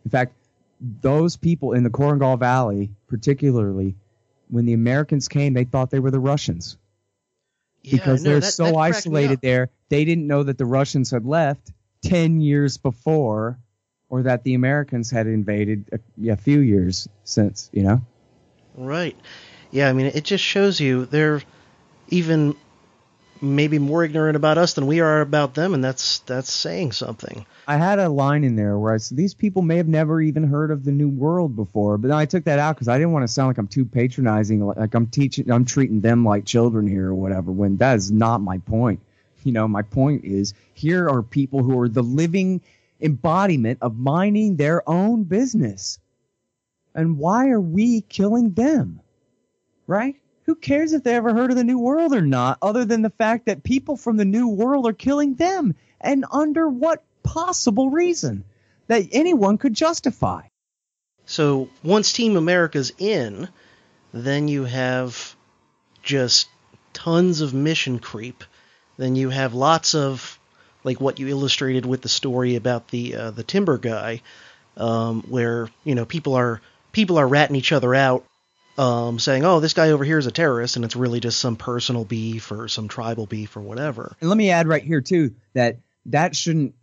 in 0.04 0.10
fact, 0.10 0.34
those 0.80 1.36
people 1.36 1.72
in 1.72 1.84
the 1.84 1.90
Korengal 1.90 2.38
Valley, 2.38 2.90
particularly, 3.06 3.94
when 4.48 4.66
the 4.66 4.74
Americans 4.74 5.28
came, 5.28 5.54
they 5.54 5.64
thought 5.64 5.90
they 5.90 6.00
were 6.00 6.10
the 6.10 6.20
Russians. 6.20 6.76
Yeah, 7.82 7.92
because 7.92 8.22
no, 8.22 8.30
they're 8.30 8.40
that, 8.40 8.52
so 8.52 8.76
isolated 8.76 9.40
there, 9.40 9.70
they 9.94 10.04
didn't 10.04 10.26
know 10.26 10.42
that 10.42 10.58
the 10.58 10.66
Russians 10.66 11.12
had 11.12 11.24
left 11.24 11.70
10 12.02 12.40
years 12.40 12.78
before 12.78 13.60
or 14.08 14.24
that 14.24 14.42
the 14.42 14.54
Americans 14.54 15.08
had 15.08 15.28
invaded 15.28 15.88
a, 15.92 16.30
a 16.32 16.36
few 16.36 16.58
years 16.58 17.08
since, 17.22 17.70
you 17.72 17.84
know? 17.84 18.00
Right. 18.74 19.16
Yeah, 19.70 19.88
I 19.88 19.92
mean, 19.92 20.06
it 20.06 20.24
just 20.24 20.42
shows 20.42 20.80
you 20.80 21.06
they're 21.06 21.42
even 22.08 22.56
maybe 23.40 23.78
more 23.78 24.02
ignorant 24.02 24.34
about 24.34 24.58
us 24.58 24.72
than 24.72 24.88
we 24.88 24.98
are 24.98 25.20
about 25.20 25.54
them, 25.54 25.74
and 25.74 25.84
that's 25.84 26.20
that's 26.20 26.50
saying 26.50 26.90
something. 26.90 27.46
I 27.68 27.76
had 27.76 28.00
a 28.00 28.08
line 28.08 28.42
in 28.42 28.56
there 28.56 28.76
where 28.76 28.94
I 28.94 28.96
said 28.96 29.16
these 29.16 29.34
people 29.34 29.62
may 29.62 29.76
have 29.76 29.88
never 29.88 30.20
even 30.20 30.42
heard 30.42 30.72
of 30.72 30.84
the 30.84 30.92
New 30.92 31.08
World 31.08 31.54
before, 31.54 31.98
but 31.98 32.10
I 32.10 32.26
took 32.26 32.44
that 32.44 32.58
out 32.58 32.74
because 32.74 32.88
I 32.88 32.98
didn't 32.98 33.12
want 33.12 33.24
to 33.24 33.32
sound 33.32 33.48
like 33.48 33.58
I'm 33.58 33.68
too 33.68 33.84
patronizing, 33.84 34.66
like 34.66 34.94
I'm 34.94 35.06
teaching, 35.06 35.50
I'm 35.50 35.64
treating 35.64 36.00
them 36.00 36.24
like 36.24 36.44
children 36.44 36.88
here 36.88 37.08
or 37.08 37.14
whatever. 37.14 37.52
When 37.52 37.76
that 37.76 37.96
is 37.96 38.10
not 38.10 38.40
my 38.40 38.58
point. 38.58 39.00
You 39.44 39.52
know, 39.52 39.68
my 39.68 39.82
point 39.82 40.24
is 40.24 40.54
here 40.72 41.08
are 41.08 41.22
people 41.22 41.62
who 41.62 41.78
are 41.80 41.88
the 41.88 42.02
living 42.02 42.62
embodiment 43.00 43.78
of 43.82 43.96
minding 43.96 44.56
their 44.56 44.88
own 44.88 45.24
business. 45.24 45.98
And 46.94 47.18
why 47.18 47.50
are 47.50 47.60
we 47.60 48.00
killing 48.00 48.52
them? 48.54 49.00
Right? 49.86 50.16
Who 50.44 50.54
cares 50.54 50.92
if 50.92 51.02
they 51.02 51.14
ever 51.14 51.32
heard 51.32 51.50
of 51.50 51.56
the 51.56 51.64
New 51.64 51.78
World 51.78 52.14
or 52.14 52.20
not, 52.20 52.58
other 52.60 52.84
than 52.84 53.02
the 53.02 53.10
fact 53.10 53.46
that 53.46 53.62
people 53.62 53.96
from 53.96 54.16
the 54.16 54.24
New 54.24 54.48
World 54.48 54.86
are 54.86 54.92
killing 54.92 55.34
them? 55.34 55.74
And 56.00 56.24
under 56.30 56.68
what 56.68 57.02
possible 57.22 57.90
reason 57.90 58.44
that 58.86 59.08
anyone 59.12 59.58
could 59.58 59.74
justify? 59.74 60.42
So 61.26 61.68
once 61.82 62.12
Team 62.12 62.36
America's 62.36 62.92
in, 62.98 63.48
then 64.12 64.48
you 64.48 64.64
have 64.64 65.34
just 66.02 66.48
tons 66.92 67.40
of 67.40 67.54
mission 67.54 67.98
creep. 67.98 68.44
Then 68.96 69.16
you 69.16 69.30
have 69.30 69.54
lots 69.54 69.94
of 69.94 70.38
like 70.84 71.00
what 71.00 71.18
you 71.18 71.28
illustrated 71.28 71.86
with 71.86 72.02
the 72.02 72.08
story 72.08 72.56
about 72.56 72.88
the 72.88 73.16
uh, 73.16 73.30
the 73.30 73.42
timber 73.42 73.78
guy, 73.78 74.22
um, 74.76 75.22
where 75.28 75.68
you 75.84 75.94
know 75.94 76.04
people 76.04 76.34
are 76.34 76.60
people 76.92 77.18
are 77.18 77.26
ratting 77.26 77.56
each 77.56 77.72
other 77.72 77.94
out, 77.94 78.24
um, 78.78 79.18
saying, 79.18 79.44
"Oh, 79.44 79.60
this 79.60 79.74
guy 79.74 79.90
over 79.90 80.04
here 80.04 80.18
is 80.18 80.26
a 80.26 80.32
terrorist," 80.32 80.76
and 80.76 80.84
it's 80.84 80.96
really 80.96 81.20
just 81.20 81.40
some 81.40 81.56
personal 81.56 82.04
beef 82.04 82.52
or 82.52 82.68
some 82.68 82.88
tribal 82.88 83.26
beef 83.26 83.56
or 83.56 83.60
whatever. 83.60 84.16
And 84.20 84.28
let 84.28 84.36
me 84.36 84.50
add 84.50 84.68
right 84.68 84.82
here 84.82 85.00
too 85.00 85.34
that 85.54 85.78
that 86.06 86.36
shouldn't. 86.36 86.74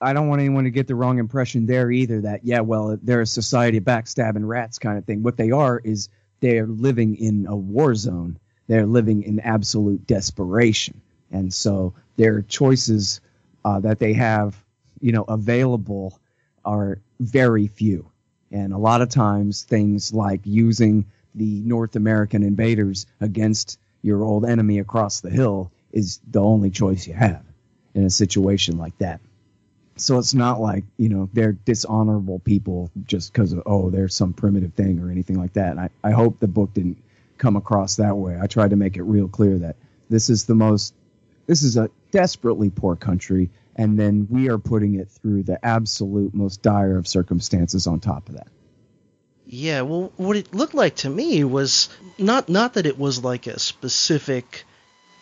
I 0.00 0.12
don't 0.12 0.28
want 0.28 0.40
anyone 0.40 0.64
to 0.64 0.70
get 0.70 0.86
the 0.86 0.94
wrong 0.94 1.18
impression 1.18 1.66
there 1.66 1.90
either. 1.90 2.20
That 2.20 2.44
yeah, 2.44 2.60
well, 2.60 2.98
they're 3.02 3.22
a 3.22 3.26
society 3.26 3.78
of 3.78 3.84
backstabbing 3.84 4.46
rats 4.46 4.78
kind 4.78 4.98
of 4.98 5.04
thing. 5.04 5.22
What 5.22 5.36
they 5.36 5.50
are 5.50 5.80
is 5.82 6.08
they 6.40 6.58
are 6.58 6.66
living 6.66 7.16
in 7.16 7.46
a 7.46 7.56
war 7.56 7.94
zone. 7.94 8.38
They're 8.68 8.86
living 8.86 9.22
in 9.22 9.40
absolute 9.40 10.06
desperation, 10.06 11.00
and 11.30 11.52
so 11.52 11.94
their 12.16 12.42
choices 12.42 13.20
uh, 13.64 13.80
that 13.80 13.98
they 13.98 14.14
have, 14.14 14.56
you 15.00 15.12
know, 15.12 15.24
available 15.24 16.18
are 16.64 17.00
very 17.20 17.66
few. 17.66 18.10
And 18.50 18.72
a 18.72 18.78
lot 18.78 19.02
of 19.02 19.10
times, 19.10 19.62
things 19.62 20.12
like 20.12 20.40
using 20.44 21.06
the 21.34 21.60
North 21.60 21.96
American 21.96 22.42
invaders 22.42 23.06
against 23.20 23.78
your 24.02 24.24
old 24.24 24.44
enemy 24.44 24.78
across 24.78 25.20
the 25.20 25.30
hill 25.30 25.70
is 25.92 26.20
the 26.30 26.42
only 26.42 26.70
choice 26.70 27.06
you 27.06 27.14
have 27.14 27.44
in 27.94 28.04
a 28.04 28.10
situation 28.10 28.78
like 28.78 28.96
that. 28.98 29.20
So 29.96 30.18
it's 30.18 30.34
not 30.34 30.60
like, 30.60 30.84
you 30.96 31.08
know, 31.08 31.28
they're 31.32 31.52
dishonorable 31.52 32.38
people 32.38 32.90
just 33.04 33.32
because 33.32 33.52
of, 33.52 33.64
oh, 33.66 33.90
there's 33.90 34.14
some 34.14 34.32
primitive 34.32 34.74
thing 34.74 35.00
or 35.00 35.10
anything 35.10 35.38
like 35.38 35.54
that. 35.54 35.72
And 35.72 35.80
I, 35.80 35.90
I 36.04 36.12
hope 36.12 36.38
the 36.38 36.46
book 36.46 36.72
didn't 36.72 37.02
come 37.36 37.56
across 37.56 37.96
that 37.96 38.16
way. 38.16 38.38
I 38.40 38.46
tried 38.46 38.70
to 38.70 38.76
make 38.76 38.96
it 38.96 39.02
real 39.02 39.28
clear 39.28 39.58
that 39.58 39.76
this 40.08 40.30
is 40.30 40.44
the 40.44 40.54
most, 40.54 40.94
this 41.48 41.64
is 41.64 41.76
a 41.76 41.90
desperately 42.12 42.70
poor 42.70 42.94
country. 42.94 43.50
And 43.74 43.98
then 43.98 44.28
we 44.30 44.48
are 44.50 44.58
putting 44.58 44.96
it 44.96 45.08
through 45.08 45.44
the 45.44 45.64
absolute 45.64 46.34
most 46.34 46.62
dire 46.62 46.98
of 46.98 47.08
circumstances 47.08 47.86
on 47.86 47.98
top 47.98 48.28
of 48.28 48.36
that. 48.36 48.48
Yeah, 49.46 49.80
well, 49.80 50.12
what 50.16 50.36
it 50.36 50.54
looked 50.54 50.74
like 50.74 50.96
to 50.96 51.10
me 51.10 51.42
was 51.42 51.88
not 52.18 52.48
not 52.48 52.74
that 52.74 52.86
it 52.86 52.98
was 52.98 53.24
like 53.24 53.46
a 53.46 53.58
specific 53.58 54.64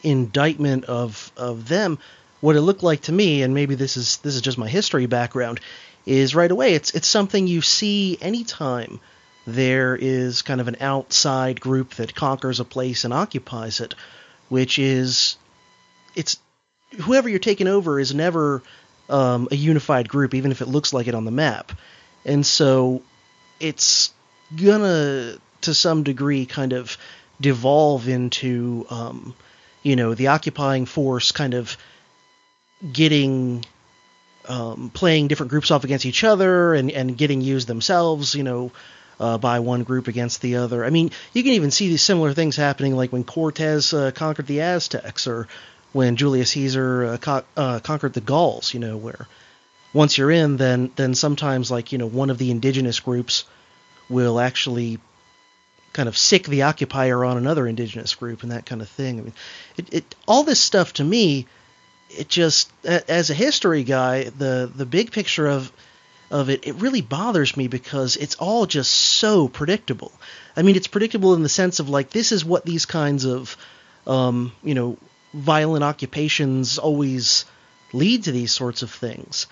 indictment 0.02 0.86
of 0.86 1.30
of 1.36 1.68
them. 1.68 1.98
What 2.40 2.56
it 2.56 2.62
looked 2.62 2.82
like 2.82 3.02
to 3.02 3.12
me, 3.12 3.42
and 3.42 3.54
maybe 3.54 3.76
this 3.76 3.96
is 3.96 4.16
this 4.18 4.34
is 4.34 4.40
just 4.40 4.58
my 4.58 4.68
history 4.68 5.06
background, 5.06 5.60
is 6.06 6.34
right 6.34 6.50
away 6.50 6.74
it's 6.74 6.90
it's 6.92 7.06
something 7.06 7.46
you 7.46 7.62
see 7.62 8.18
anytime 8.20 8.98
there 9.46 9.94
is 9.94 10.42
kind 10.42 10.60
of 10.60 10.66
an 10.66 10.78
outside 10.80 11.60
group 11.60 11.94
that 11.94 12.16
conquers 12.16 12.58
a 12.58 12.64
place 12.64 13.04
and 13.04 13.14
occupies 13.14 13.80
it, 13.80 13.94
which 14.48 14.80
is 14.80 15.36
it's 16.16 16.38
whoever 17.02 17.28
you're 17.28 17.38
taking 17.38 17.68
over 17.68 18.00
is 18.00 18.14
never 18.14 18.62
um, 19.08 19.46
a 19.50 19.54
unified 19.54 20.08
group, 20.08 20.34
even 20.34 20.50
if 20.50 20.60
it 20.60 20.66
looks 20.66 20.92
like 20.92 21.06
it 21.06 21.14
on 21.14 21.24
the 21.24 21.30
map, 21.30 21.72
and 22.24 22.44
so 22.44 23.02
it's 23.60 24.12
gonna 24.54 25.36
to 25.62 25.74
some 25.74 26.02
degree 26.02 26.46
kind 26.46 26.72
of 26.72 26.96
devolve 27.40 28.08
into 28.08 28.86
um, 28.90 29.34
you 29.82 29.96
know 29.96 30.14
the 30.14 30.28
occupying 30.28 30.86
force 30.86 31.32
kind 31.32 31.54
of 31.54 31.76
getting 32.92 33.64
um, 34.48 34.90
playing 34.92 35.28
different 35.28 35.50
groups 35.50 35.70
off 35.70 35.84
against 35.84 36.06
each 36.06 36.24
other 36.24 36.74
and, 36.74 36.90
and 36.90 37.16
getting 37.16 37.40
used 37.40 37.66
themselves 37.66 38.34
you 38.34 38.42
know 38.42 38.70
uh, 39.18 39.38
by 39.38 39.60
one 39.60 39.82
group 39.82 40.08
against 40.08 40.42
the 40.42 40.56
other. 40.56 40.84
I 40.84 40.90
mean 40.90 41.10
you 41.32 41.42
can 41.42 41.52
even 41.52 41.70
see 41.70 41.88
these 41.88 42.02
similar 42.02 42.32
things 42.32 42.56
happening 42.56 42.94
like 42.94 43.12
when 43.12 43.24
cortez 43.24 43.92
uh, 43.92 44.10
conquered 44.12 44.46
the 44.46 44.60
aztecs 44.60 45.26
or 45.26 45.48
when 45.92 46.16
julius 46.16 46.50
caesar 46.50 47.04
uh, 47.04 47.16
co- 47.16 47.44
uh, 47.56 47.80
conquered 47.80 48.12
the 48.12 48.20
gauls 48.20 48.74
you 48.74 48.80
know 48.80 48.96
where 48.96 49.26
once 49.92 50.18
you're 50.18 50.30
in 50.30 50.56
then 50.56 50.90
then 50.96 51.14
sometimes 51.14 51.70
like 51.70 51.92
you 51.92 51.98
know 51.98 52.06
one 52.06 52.30
of 52.30 52.38
the 52.38 52.50
indigenous 52.50 53.00
groups 53.00 53.44
will 54.08 54.38
actually 54.38 54.98
kind 55.96 56.10
of 56.10 56.16
sic 56.16 56.44
the 56.44 56.62
occupier 56.62 57.24
on 57.24 57.38
another 57.38 57.66
indigenous 57.66 58.14
group 58.14 58.42
and 58.42 58.52
that 58.52 58.66
kind 58.66 58.82
of 58.82 58.88
thing. 58.88 59.18
I 59.18 59.22
mean, 59.22 59.32
it, 59.78 59.94
it 59.94 60.14
all 60.28 60.44
this 60.44 60.60
stuff 60.60 60.92
to 60.94 61.04
me, 61.04 61.46
it 62.10 62.28
just 62.28 62.70
as 62.84 63.30
a 63.30 63.34
history 63.34 63.82
guy, 63.82 64.24
the 64.24 64.70
the 64.72 64.84
big 64.84 65.10
picture 65.10 65.46
of 65.48 65.72
of 66.30 66.50
it, 66.50 66.66
it 66.66 66.74
really 66.76 67.00
bothers 67.00 67.56
me 67.56 67.66
because 67.66 68.16
it's 68.16 68.34
all 68.34 68.66
just 68.66 68.92
so 68.92 69.48
predictable. 69.48 70.12
I 70.56 70.62
mean, 70.62 70.76
it's 70.76 70.88
predictable 70.88 71.34
in 71.34 71.42
the 71.42 71.48
sense 71.48 71.80
of 71.80 71.88
like 71.88 72.10
this 72.10 72.30
is 72.30 72.44
what 72.44 72.66
these 72.66 72.84
kinds 72.84 73.24
of 73.24 73.56
um, 74.06 74.52
you 74.62 74.74
know 74.74 74.98
violent 75.36 75.84
occupations 75.84 76.78
always 76.78 77.44
lead 77.92 78.24
to 78.24 78.32
these 78.32 78.52
sorts 78.52 78.82
of 78.82 78.90
things 78.90 79.46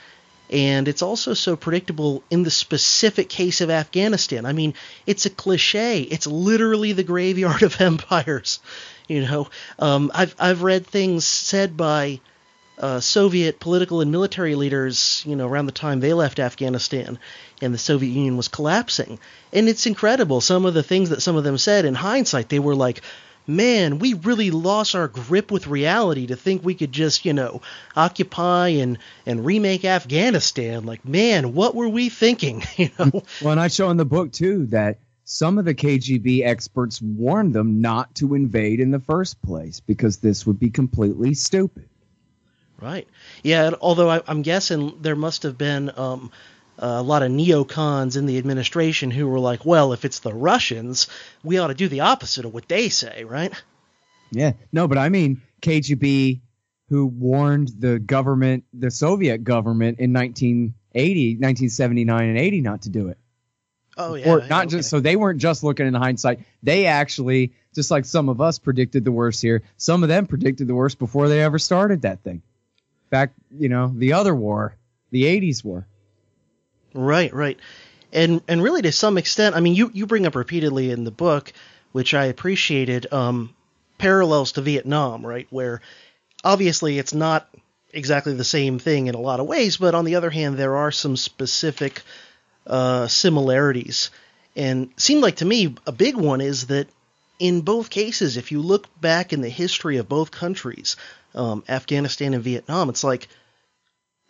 and 0.50 0.88
it's 0.88 1.02
also 1.02 1.34
so 1.34 1.56
predictable 1.56 2.22
in 2.30 2.42
the 2.42 2.50
specific 2.50 3.28
case 3.28 3.60
of 3.60 3.70
Afghanistan. 3.70 4.44
I 4.44 4.52
mean, 4.52 4.74
it's 5.06 5.26
a 5.26 5.30
cliche. 5.30 6.02
It's 6.02 6.26
literally 6.26 6.92
the 6.92 7.02
graveyard 7.02 7.62
of 7.62 7.80
empires. 7.80 8.60
You 9.08 9.22
know, 9.22 9.48
um, 9.78 10.10
I've 10.14 10.34
I've 10.38 10.62
read 10.62 10.86
things 10.86 11.24
said 11.24 11.76
by 11.76 12.20
uh, 12.78 13.00
Soviet 13.00 13.60
political 13.60 14.00
and 14.00 14.10
military 14.10 14.54
leaders, 14.54 15.22
you 15.26 15.36
know, 15.36 15.46
around 15.46 15.66
the 15.66 15.72
time 15.72 16.00
they 16.00 16.12
left 16.12 16.38
Afghanistan 16.38 17.18
and 17.62 17.72
the 17.72 17.78
Soviet 17.78 18.10
Union 18.10 18.36
was 18.36 18.48
collapsing, 18.48 19.18
and 19.52 19.68
it's 19.68 19.86
incredible. 19.86 20.40
Some 20.40 20.66
of 20.66 20.74
the 20.74 20.82
things 20.82 21.10
that 21.10 21.22
some 21.22 21.36
of 21.36 21.44
them 21.44 21.58
said 21.58 21.84
in 21.84 21.94
hindsight, 21.94 22.48
they 22.48 22.58
were 22.58 22.74
like, 22.74 23.02
man, 23.46 23.98
we 23.98 24.14
really 24.14 24.50
lost 24.50 24.94
our 24.94 25.08
grip 25.08 25.50
with 25.50 25.66
reality 25.66 26.26
to 26.26 26.36
think 26.36 26.64
we 26.64 26.74
could 26.74 26.92
just, 26.92 27.24
you 27.24 27.32
know, 27.32 27.62
occupy 27.96 28.68
and 28.68 28.98
and 29.26 29.44
remake 29.44 29.84
Afghanistan. 29.84 30.84
Like, 30.84 31.04
man, 31.04 31.54
what 31.54 31.74
were 31.74 31.88
we 31.88 32.08
thinking? 32.08 32.62
You 32.76 32.90
know. 32.98 33.22
well, 33.40 33.52
and 33.52 33.60
I 33.60 33.68
show 33.68 33.90
in 33.90 33.96
the 33.96 34.04
book 34.04 34.32
too 34.32 34.66
that 34.66 34.98
some 35.24 35.58
of 35.58 35.64
the 35.64 35.74
KGB 35.74 36.44
experts 36.44 37.00
warned 37.00 37.54
them 37.54 37.80
not 37.80 38.14
to 38.16 38.34
invade 38.34 38.80
in 38.80 38.90
the 38.90 38.98
first 38.98 39.40
place 39.42 39.80
because 39.80 40.18
this 40.18 40.44
would 40.46 40.58
be 40.58 40.70
completely 40.70 41.34
stupid. 41.34 41.88
Right. 42.80 43.08
Yeah. 43.42 43.70
Although 43.80 44.10
I, 44.10 44.22
am 44.26 44.42
guessing 44.42 44.98
there 45.00 45.16
must 45.16 45.44
have 45.44 45.56
been 45.56 45.90
um, 45.96 46.30
Uh, 46.76 46.86
a 46.98 47.02
lot 47.02 47.22
of 47.22 47.30
neocons 47.30 48.16
in 48.16 48.26
the 48.26 48.36
administration 48.38 49.10
who 49.10 49.28
were 49.28 49.38
like, 49.38 49.64
well, 49.64 49.92
if 49.92 50.04
it's 50.04 50.18
the 50.18 50.34
Russians, 50.34 51.08
we 51.44 51.58
ought 51.58 51.68
to 51.68 51.74
do 51.74 51.88
the 51.88 52.00
opposite 52.00 52.44
of 52.44 52.52
what 52.52 52.68
they 52.68 52.88
say, 52.88 53.24
right? 53.24 53.52
Yeah. 54.32 54.52
No, 54.72 54.88
but 54.88 54.98
I 54.98 55.08
mean, 55.08 55.40
KGB, 55.62 56.40
who 56.88 57.06
warned 57.06 57.68
the 57.78 57.98
government, 57.98 58.64
the 58.72 58.90
Soviet 58.90 59.44
government 59.44 60.00
in 60.00 60.12
1980, 60.12 61.34
1979 61.34 62.28
and 62.28 62.38
80 62.38 62.60
not 62.60 62.82
to 62.82 62.90
do 62.90 63.08
it. 63.08 63.18
Oh, 63.96 64.14
yeah. 64.14 64.28
Or 64.28 64.40
not 64.40 64.66
yeah, 64.66 64.78
just, 64.78 64.90
so 64.90 65.00
they 65.00 65.16
weren't 65.16 65.40
just 65.40 65.62
looking 65.62 65.86
in 65.86 65.94
hindsight. 65.94 66.40
They 66.62 66.86
actually, 66.86 67.52
just 67.74 67.90
like 67.90 68.04
some 68.04 68.28
of 68.28 68.40
us 68.40 68.58
predicted 68.58 69.04
the 69.04 69.12
worst 69.12 69.40
here, 69.40 69.62
some 69.76 70.02
of 70.02 70.08
them 70.08 70.26
predicted 70.26 70.66
the 70.66 70.74
worst 70.74 70.98
before 70.98 71.28
they 71.28 71.42
ever 71.42 71.58
started 71.58 72.02
that 72.02 72.22
thing. 72.22 72.42
Back, 73.10 73.32
you 73.56 73.68
know, 73.68 73.92
the 73.94 74.14
other 74.14 74.34
war, 74.34 74.76
the 75.10 75.22
80s 75.22 75.64
war. 75.64 75.86
Right, 76.94 77.34
right. 77.34 77.58
And 78.12 78.40
and 78.46 78.62
really 78.62 78.82
to 78.82 78.92
some 78.92 79.18
extent, 79.18 79.56
I 79.56 79.60
mean 79.60 79.74
you, 79.74 79.90
you 79.92 80.06
bring 80.06 80.26
up 80.26 80.36
repeatedly 80.36 80.90
in 80.90 81.04
the 81.04 81.10
book, 81.10 81.52
which 81.92 82.14
I 82.14 82.26
appreciated, 82.26 83.12
um, 83.12 83.54
parallels 83.98 84.52
to 84.52 84.60
Vietnam, 84.62 85.26
right? 85.26 85.46
Where 85.50 85.80
obviously 86.44 86.98
it's 86.98 87.12
not 87.12 87.48
exactly 87.92 88.34
the 88.34 88.44
same 88.44 88.78
thing 88.78 89.08
in 89.08 89.14
a 89.14 89.20
lot 89.20 89.40
of 89.40 89.46
ways, 89.46 89.76
but 89.76 89.94
on 89.94 90.04
the 90.04 90.14
other 90.16 90.30
hand, 90.30 90.56
there 90.56 90.76
are 90.76 90.92
some 90.92 91.16
specific 91.16 92.02
uh, 92.66 93.08
similarities. 93.08 94.10
And 94.56 94.90
seemed 94.96 95.22
like 95.22 95.36
to 95.36 95.44
me 95.44 95.74
a 95.86 95.92
big 95.92 96.16
one 96.16 96.40
is 96.40 96.68
that 96.68 96.88
in 97.40 97.62
both 97.62 97.90
cases, 97.90 98.36
if 98.36 98.52
you 98.52 98.60
look 98.62 98.88
back 99.00 99.32
in 99.32 99.40
the 99.40 99.48
history 99.48 99.96
of 99.96 100.08
both 100.08 100.30
countries, 100.30 100.96
um, 101.34 101.64
Afghanistan 101.68 102.34
and 102.34 102.44
Vietnam, 102.44 102.88
it's 102.88 103.02
like 103.02 103.28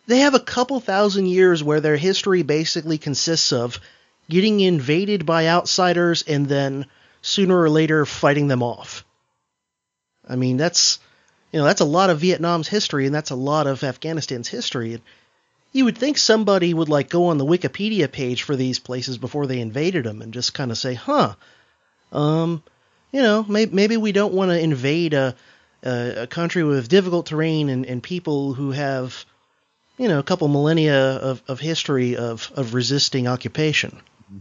they 0.07 0.19
have 0.19 0.33
a 0.33 0.39
couple 0.39 0.79
thousand 0.79 1.27
years 1.27 1.63
where 1.63 1.81
their 1.81 1.97
history 1.97 2.43
basically 2.43 2.97
consists 2.97 3.51
of 3.51 3.79
getting 4.29 4.59
invaded 4.59 5.25
by 5.25 5.47
outsiders 5.47 6.23
and 6.23 6.47
then 6.47 6.85
sooner 7.21 7.59
or 7.59 7.69
later 7.69 8.05
fighting 8.05 8.47
them 8.47 8.63
off. 8.63 9.05
I 10.27 10.35
mean, 10.35 10.57
that's 10.57 10.99
you 11.51 11.59
know, 11.59 11.65
that's 11.65 11.81
a 11.81 11.85
lot 11.85 12.09
of 12.09 12.19
Vietnam's 12.19 12.67
history 12.67 13.05
and 13.05 13.15
that's 13.15 13.31
a 13.31 13.35
lot 13.35 13.65
of 13.65 13.83
Afghanistan's 13.83 14.49
history. 14.49 14.95
And 14.95 15.01
you 15.71 15.85
would 15.85 15.97
think 15.97 16.17
somebody 16.17 16.73
would 16.73 16.89
like 16.89 17.09
go 17.09 17.27
on 17.27 17.37
the 17.37 17.45
Wikipedia 17.45 18.11
page 18.11 18.43
for 18.43 18.55
these 18.55 18.79
places 18.79 19.17
before 19.17 19.47
they 19.47 19.59
invaded 19.59 20.03
them 20.03 20.21
and 20.21 20.33
just 20.33 20.53
kind 20.53 20.71
of 20.71 20.77
say, 20.77 20.93
huh, 20.95 21.35
um, 22.11 22.63
you 23.11 23.21
know, 23.21 23.45
maybe, 23.47 23.73
maybe 23.73 23.97
we 23.97 24.11
don't 24.11 24.33
want 24.33 24.51
to 24.51 24.59
invade 24.59 25.13
a, 25.13 25.35
a, 25.83 26.23
a, 26.23 26.27
country 26.27 26.63
with 26.63 26.89
difficult 26.89 27.25
terrain 27.25 27.69
and, 27.69 27.85
and 27.85 28.03
people 28.03 28.53
who 28.53 28.71
have, 28.71 29.25
you 29.97 30.07
know, 30.07 30.19
a 30.19 30.23
couple 30.23 30.47
millennia 30.47 31.17
of, 31.17 31.41
of 31.47 31.59
history 31.59 32.17
of, 32.17 32.51
of 32.55 32.73
resisting 32.73 33.27
occupation. 33.27 33.91
Mm-hmm. 33.91 34.39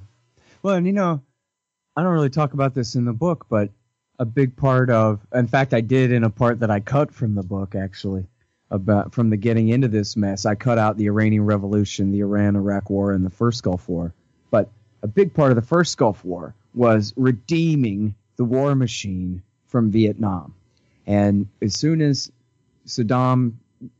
Well, 0.62 0.74
and 0.74 0.86
you 0.86 0.92
know, 0.92 1.22
I 1.96 2.02
don't 2.02 2.12
really 2.12 2.30
talk 2.30 2.54
about 2.54 2.74
this 2.74 2.94
in 2.94 3.04
the 3.04 3.12
book, 3.12 3.46
but 3.48 3.70
a 4.18 4.24
big 4.24 4.56
part 4.56 4.90
of, 4.90 5.26
in 5.32 5.46
fact, 5.46 5.74
I 5.74 5.80
did 5.80 6.12
in 6.12 6.24
a 6.24 6.30
part 6.30 6.60
that 6.60 6.70
I 6.70 6.80
cut 6.80 7.12
from 7.12 7.34
the 7.34 7.42
book 7.42 7.74
actually 7.74 8.26
about 8.70 9.14
from 9.14 9.30
the 9.30 9.36
getting 9.36 9.68
into 9.68 9.88
this 9.88 10.16
mess. 10.16 10.46
I 10.46 10.54
cut 10.54 10.78
out 10.78 10.96
the 10.96 11.06
Iranian 11.06 11.44
Revolution, 11.44 12.10
the 12.10 12.20
Iran-Iraq 12.20 12.90
War, 12.90 13.12
and 13.12 13.24
the 13.24 13.30
first 13.30 13.62
Gulf 13.62 13.88
War. 13.88 14.12
But 14.50 14.70
a 15.02 15.06
big 15.06 15.34
part 15.34 15.50
of 15.52 15.56
the 15.56 15.62
first 15.62 15.96
Gulf 15.98 16.24
War 16.24 16.54
was 16.74 17.12
redeeming 17.16 18.14
the 18.36 18.44
war 18.44 18.74
machine 18.74 19.42
from 19.66 19.90
Vietnam. 19.90 20.54
And 21.06 21.48
as 21.62 21.74
soon 21.74 22.00
as 22.00 22.32
Saddam 22.86 23.54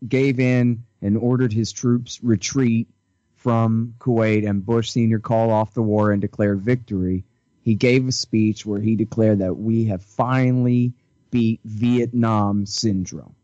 gave 0.07 0.41
in 0.41 0.85
and 1.03 1.16
ordered 1.16 1.53
his 1.53 1.72
troops 1.72 2.22
retreat 2.22 2.89
from 3.37 3.95
Kuwait 3.99 4.49
and 4.49 4.64
Bush 4.64 4.91
Sr. 4.91 5.18
called 5.18 5.51
off 5.51 5.74
the 5.74 5.82
war 5.82 6.12
and 6.12 6.22
declared 6.22 6.61
victory, 6.62 7.24
he 7.61 7.74
gave 7.74 8.09
a 8.09 8.12
speech 8.12 8.64
where 8.64 8.80
he 8.80 8.97
declared 8.97 9.41
that 9.41 9.55
we 9.55 9.87
have 9.87 10.03
finally 10.03 10.95
beat 11.30 11.61
Vietnam 11.64 12.64
syndrome, 12.64 13.35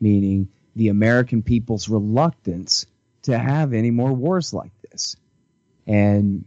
meaning 0.00 0.48
the 0.76 0.88
American 0.88 1.42
people's 1.42 1.88
reluctance 1.88 2.86
to 3.22 3.38
have 3.38 3.74
any 3.74 3.90
more 3.90 4.12
wars 4.12 4.54
like 4.54 4.72
this. 4.90 5.16
And 5.86 6.44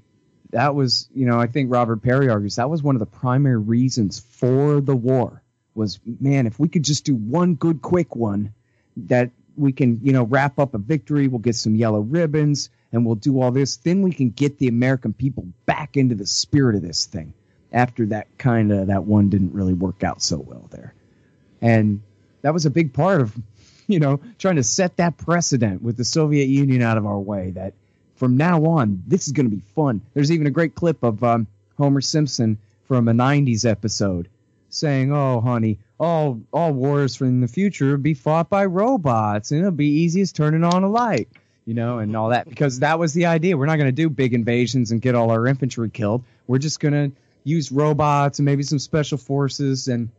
that 0.51 0.73
was, 0.73 1.09
you 1.13 1.25
know, 1.25 1.39
I 1.39 1.47
think 1.47 1.71
Robert 1.71 2.01
Parry 2.01 2.29
argues 2.29 2.55
that 2.55 2.69
was 2.69 2.81
one 2.81 2.95
of 2.95 2.99
the 2.99 3.05
primary 3.05 3.57
reasons 3.57 4.19
for 4.19 4.81
the 4.81 4.95
war 4.95 5.43
was, 5.75 5.99
man, 6.05 6.47
if 6.47 6.59
we 6.59 6.69
could 6.69 6.83
just 6.83 7.05
do 7.05 7.15
one 7.15 7.55
good 7.55 7.81
quick 7.81 8.15
one 8.15 8.53
that 8.97 9.31
we 9.55 9.71
can, 9.71 9.99
you 10.03 10.13
know, 10.13 10.23
wrap 10.23 10.59
up 10.59 10.73
a 10.73 10.77
victory, 10.77 11.27
we'll 11.27 11.39
get 11.39 11.55
some 11.55 11.75
yellow 11.75 11.99
ribbons 11.99 12.69
and 12.91 13.05
we'll 13.05 13.15
do 13.15 13.41
all 13.41 13.51
this, 13.51 13.77
then 13.77 14.01
we 14.01 14.11
can 14.11 14.29
get 14.29 14.57
the 14.59 14.67
American 14.67 15.13
people 15.13 15.47
back 15.65 15.97
into 15.97 16.15
the 16.15 16.27
spirit 16.27 16.75
of 16.75 16.81
this 16.81 17.05
thing. 17.05 17.33
After 17.71 18.05
that 18.07 18.27
kind 18.37 18.71
of 18.71 18.87
that 18.87 19.03
one 19.03 19.29
didn't 19.29 19.53
really 19.53 19.73
work 19.73 20.03
out 20.03 20.21
so 20.21 20.37
well 20.37 20.67
there. 20.69 20.93
And 21.59 22.01
that 22.43 22.53
was 22.53 22.67
a 22.67 22.69
big 22.69 22.93
part 22.93 23.21
of, 23.21 23.35
you 23.87 23.99
know, 23.99 24.19
trying 24.37 24.57
to 24.57 24.63
set 24.63 24.97
that 24.97 25.17
precedent 25.17 25.81
with 25.81 25.97
the 25.97 26.05
Soviet 26.05 26.45
Union 26.45 26.81
out 26.81 26.97
of 26.97 27.05
our 27.05 27.19
way 27.19 27.51
that 27.51 27.73
from 28.15 28.37
now 28.37 28.63
on, 28.65 29.03
this 29.07 29.27
is 29.27 29.33
going 29.33 29.49
to 29.49 29.55
be 29.55 29.63
fun. 29.75 30.01
There's 30.13 30.31
even 30.31 30.47
a 30.47 30.51
great 30.51 30.75
clip 30.75 31.03
of 31.03 31.23
um, 31.23 31.47
Homer 31.77 32.01
Simpson 32.01 32.59
from 32.87 33.07
a 33.07 33.13
90s 33.13 33.69
episode 33.69 34.29
saying, 34.73 35.11
"Oh, 35.13 35.41
honey, 35.41 35.79
all 35.99 36.41
all 36.51 36.73
wars 36.73 37.15
from 37.15 37.41
the 37.41 37.47
future 37.47 37.91
will 37.91 37.97
be 37.97 38.13
fought 38.13 38.49
by 38.49 38.65
robots, 38.65 39.51
and 39.51 39.59
it'll 39.59 39.71
be 39.71 40.01
easy 40.01 40.21
as 40.21 40.31
turning 40.31 40.63
on 40.63 40.83
a 40.83 40.89
light." 40.89 41.29
you 41.65 41.73
know, 41.73 41.99
and 41.99 42.15
all 42.15 42.29
that 42.29 42.47
because 42.47 42.79
that 42.79 42.99
was 42.99 43.13
the 43.13 43.25
idea. 43.25 43.57
We're 43.57 43.65
not 43.65 43.77
going 43.77 43.87
to 43.87 43.91
do 43.91 44.09
big 44.09 44.33
invasions 44.33 44.91
and 44.91 45.01
get 45.01 45.15
all 45.15 45.31
our 45.31 45.47
infantry 45.47 45.89
killed. 45.89 46.23
We're 46.47 46.57
just 46.57 46.79
going 46.79 46.93
to 46.93 47.15
use 47.43 47.71
robots 47.71 48.39
and 48.39 48.45
maybe 48.45 48.63
some 48.63 48.79
special 48.79 49.17
forces 49.17 49.87
and 49.87 50.09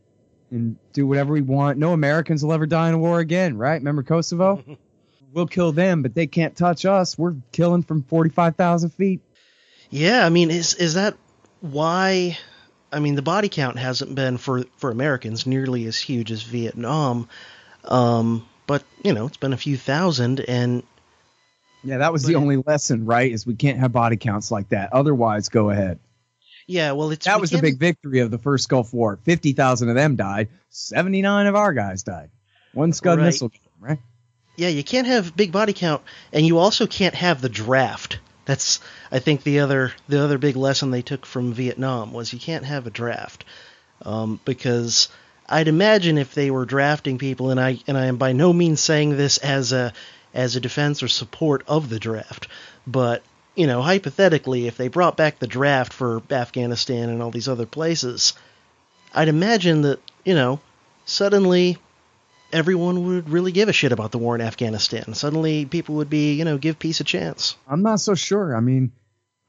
and 0.50 0.76
do 0.92 1.06
whatever 1.06 1.32
we 1.32 1.40
want. 1.40 1.78
No 1.78 1.92
Americans 1.92 2.44
will 2.44 2.52
ever 2.52 2.66
die 2.66 2.88
in 2.88 2.94
a 2.94 2.98
war 2.98 3.18
again, 3.18 3.56
right? 3.56 3.74
Remember 3.74 4.02
Kosovo? 4.02 4.62
we'll 5.32 5.46
kill 5.46 5.72
them, 5.72 6.02
but 6.02 6.14
they 6.14 6.26
can't 6.26 6.56
touch 6.56 6.86
us. 6.86 7.18
We're 7.18 7.34
killing 7.50 7.82
from 7.82 8.02
45,000 8.04 8.90
feet. 8.90 9.20
Yeah, 9.90 10.24
I 10.24 10.28
mean, 10.28 10.50
is 10.50 10.74
is 10.74 10.94
that 10.94 11.16
why 11.60 12.38
I 12.94 13.00
mean, 13.00 13.16
the 13.16 13.22
body 13.22 13.48
count 13.48 13.78
hasn't 13.78 14.14
been 14.14 14.38
for 14.38 14.64
for 14.76 14.90
Americans 14.90 15.46
nearly 15.46 15.84
as 15.86 15.98
huge 15.98 16.30
as 16.30 16.42
Vietnam. 16.42 17.28
Um, 17.84 18.46
but 18.66 18.84
you 19.02 19.12
know, 19.12 19.26
it's 19.26 19.36
been 19.36 19.52
a 19.52 19.58
few 19.58 19.76
thousand, 19.76 20.40
and 20.40 20.84
yeah, 21.82 21.98
that 21.98 22.12
was 22.12 22.22
the 22.22 22.36
only 22.36 22.56
lesson, 22.56 23.04
right? 23.04 23.30
Is 23.30 23.46
we 23.46 23.54
can't 23.54 23.78
have 23.78 23.92
body 23.92 24.16
counts 24.16 24.50
like 24.50 24.68
that. 24.70 24.92
Otherwise, 24.92 25.48
go 25.48 25.70
ahead. 25.70 25.98
Yeah, 26.66 26.92
well, 26.92 27.10
it's 27.10 27.26
that 27.26 27.40
was 27.40 27.50
the 27.50 27.60
big 27.60 27.78
victory 27.78 28.20
of 28.20 28.30
the 28.30 28.38
first 28.38 28.68
Gulf 28.68 28.94
War. 28.94 29.18
Fifty 29.24 29.52
thousand 29.52 29.90
of 29.90 29.96
them 29.96 30.16
died. 30.16 30.48
Seventy 30.70 31.20
nine 31.20 31.46
of 31.46 31.56
our 31.56 31.74
guys 31.74 32.04
died. 32.04 32.30
One 32.72 32.92
Scud 32.92 33.18
right. 33.18 33.26
missile, 33.26 33.50
right? 33.80 33.98
Yeah, 34.56 34.68
you 34.68 34.84
can't 34.84 35.06
have 35.06 35.36
big 35.36 35.52
body 35.52 35.72
count, 35.72 36.02
and 36.32 36.46
you 36.46 36.58
also 36.58 36.86
can't 36.86 37.14
have 37.14 37.40
the 37.40 37.48
draft. 37.48 38.18
That's 38.44 38.80
I 39.10 39.18
think 39.18 39.42
the 39.42 39.60
other 39.60 39.92
the 40.08 40.22
other 40.22 40.38
big 40.38 40.56
lesson 40.56 40.90
they 40.90 41.02
took 41.02 41.24
from 41.26 41.52
Vietnam 41.52 42.12
was 42.12 42.32
you 42.32 42.38
can't 42.38 42.64
have 42.64 42.86
a 42.86 42.90
draft 42.90 43.44
um, 44.02 44.40
because 44.44 45.08
I'd 45.48 45.68
imagine 45.68 46.18
if 46.18 46.34
they 46.34 46.50
were 46.50 46.64
drafting 46.64 47.18
people, 47.18 47.50
and 47.50 47.60
I 47.60 47.78
and 47.86 47.96
I 47.96 48.06
am 48.06 48.16
by 48.16 48.32
no 48.32 48.52
means 48.52 48.80
saying 48.80 49.16
this 49.16 49.38
as 49.38 49.72
a 49.72 49.92
as 50.32 50.56
a 50.56 50.60
defense 50.60 51.02
or 51.02 51.08
support 51.08 51.62
of 51.68 51.88
the 51.88 52.00
draft. 52.00 52.48
But, 52.86 53.22
you 53.54 53.66
know, 53.66 53.82
hypothetically, 53.82 54.66
if 54.66 54.76
they 54.76 54.88
brought 54.88 55.16
back 55.16 55.38
the 55.38 55.46
draft 55.46 55.92
for 55.92 56.22
Afghanistan 56.30 57.08
and 57.08 57.22
all 57.22 57.30
these 57.30 57.48
other 57.48 57.66
places, 57.66 58.32
I'd 59.14 59.28
imagine 59.28 59.82
that, 59.82 60.00
you 60.24 60.34
know, 60.34 60.60
suddenly 61.04 61.78
everyone 62.54 63.04
would 63.04 63.28
really 63.28 63.50
give 63.50 63.68
a 63.68 63.72
shit 63.72 63.90
about 63.90 64.12
the 64.12 64.18
war 64.18 64.36
in 64.36 64.40
Afghanistan. 64.40 65.12
Suddenly 65.12 65.66
people 65.66 65.96
would 65.96 66.08
be, 66.08 66.34
you 66.34 66.44
know, 66.44 66.56
give 66.56 66.78
peace 66.78 67.00
a 67.00 67.04
chance. 67.04 67.56
I'm 67.66 67.82
not 67.82 67.98
so 67.98 68.14
sure. 68.14 68.56
I 68.56 68.60
mean, 68.60 68.92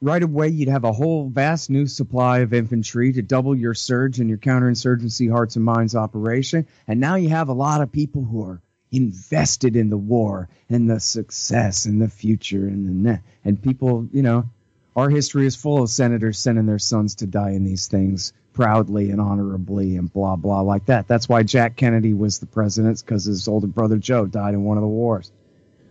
right 0.02 0.24
away 0.24 0.50
you'd 0.50 0.70
have 0.70 0.84
a 0.84 0.92
whole 0.92 1.30
vast 1.30 1.70
new 1.70 1.86
supply 1.86 2.40
of 2.40 2.54
infantry 2.54 3.14
to 3.14 3.22
double 3.22 3.56
your 3.56 3.76
surge 3.76 4.20
and 4.20 4.28
your 4.28 4.40
counterinsurgency 4.40 5.32
hearts 5.32 5.56
and 5.56 5.64
minds 5.64 5.96
operation. 5.96 6.66
And 6.88 7.00
now 7.00 7.16
you 7.16 7.30
have 7.30 7.50
a 7.50 7.54
lot 7.54 7.82
of 7.82 7.92
people 7.92 8.24
who 8.24 8.44
are 8.44 8.62
invested 8.92 9.76
in 9.76 9.92
the 9.92 9.98
war 9.98 10.50
and 10.68 10.90
the 10.90 11.00
success 11.00 11.86
and 11.86 12.02
the 12.02 12.10
future 12.10 12.68
and 12.68 13.06
the. 13.06 13.22
And 13.44 13.62
people, 13.62 14.08
you 14.12 14.24
know, 14.24 14.50
our 14.96 15.10
history 15.10 15.46
is 15.46 15.56
full 15.56 15.84
of 15.84 15.90
senators 15.90 16.40
sending 16.40 16.66
their 16.66 16.80
sons 16.80 17.16
to 17.16 17.28
die 17.28 17.52
in 17.52 17.66
these 17.66 17.88
things 17.88 18.34
proudly 18.56 19.12
and 19.12 19.22
honorably 19.22 19.98
and 19.98 20.12
blah 20.12 20.36
blah 20.36 20.62
like 20.62 20.86
that. 20.86 21.08
That's 21.08 21.30
why 21.30 21.44
Jack 21.44 21.76
Kennedy 21.76 22.14
was 22.14 22.40
the 22.40 22.48
president 22.48 23.04
because 23.06 23.26
his 23.26 23.48
older 23.48 23.68
brother 23.68 23.98
Joe 23.98 24.26
died 24.26 24.54
in 24.54 24.64
one 24.64 24.78
of 24.78 24.82
the 24.82 24.88
wars, 24.88 25.32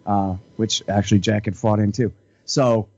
uh, 0.07 0.37
which 0.57 0.83
actually 0.89 1.21
Jack 1.21 1.45
had 1.45 1.57
fought 1.57 1.79
in 1.79 1.93
too. 1.93 2.13
So 2.47 2.89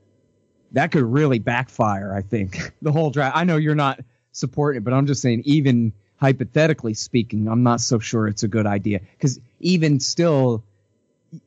that 0.72 0.92
could 0.92 1.02
really 1.02 1.40
backfire. 1.40 2.14
I 2.14 2.22
think 2.22 2.72
the 2.82 2.92
whole 2.92 3.10
draft. 3.10 3.36
I 3.36 3.44
know 3.44 3.56
you're 3.56 3.74
not 3.74 4.00
supporting 4.32 4.78
it, 4.78 4.84
but 4.84 4.94
I'm 4.94 5.06
just 5.06 5.20
saying 5.20 5.42
even 5.44 5.92
hypothetically 6.18 6.94
speaking, 6.94 7.48
I'm 7.48 7.62
not 7.62 7.80
so 7.80 7.98
sure 7.98 8.26
it's 8.28 8.42
a 8.42 8.48
good 8.48 8.66
idea 8.66 9.00
because 9.18 9.40
even 9.60 10.00
still, 10.00 10.64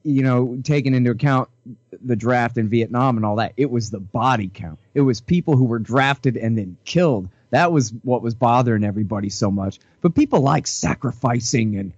you 0.04 0.24
know, 0.24 0.60
taking 0.64 0.94
into 0.94 1.12
account 1.12 1.50
the 2.04 2.16
draft 2.16 2.58
in 2.58 2.70
Vietnam 2.70 3.18
and 3.18 3.26
all 3.26 3.38
that, 3.38 3.54
it 3.58 3.72
was 3.72 3.90
the 3.90 4.00
body 4.00 4.52
count. 4.54 4.78
It 4.94 5.02
was 5.02 5.22
people 5.22 5.56
who 5.56 5.66
were 5.66 5.80
drafted 5.80 6.38
and 6.38 6.58
then 6.58 6.78
killed. 6.86 7.30
That 7.52 7.72
was 7.72 7.92
what 8.04 8.22
was 8.22 8.36
bothering 8.36 8.84
everybody 8.84 9.30
so 9.30 9.50
much. 9.50 9.80
But 10.02 10.16
people 10.16 10.42
like 10.42 10.68
sacrificing 10.68 11.78
and 11.78 11.94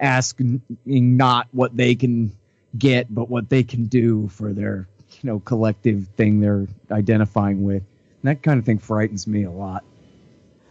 asking 0.00 0.62
not 0.86 1.48
what 1.52 1.76
they 1.76 1.94
can 1.94 2.32
get, 2.76 3.12
but 3.12 3.28
what 3.28 3.48
they 3.48 3.62
can 3.62 3.86
do 3.86 4.28
for 4.28 4.52
their, 4.52 4.86
you 5.10 5.30
know, 5.30 5.40
collective 5.40 6.08
thing 6.16 6.40
they're 6.40 6.66
identifying 6.90 7.64
with. 7.64 7.82
And 8.22 8.30
that 8.30 8.42
kind 8.42 8.58
of 8.58 8.64
thing 8.64 8.78
frightens 8.78 9.26
me 9.26 9.44
a 9.44 9.50
lot. 9.50 9.84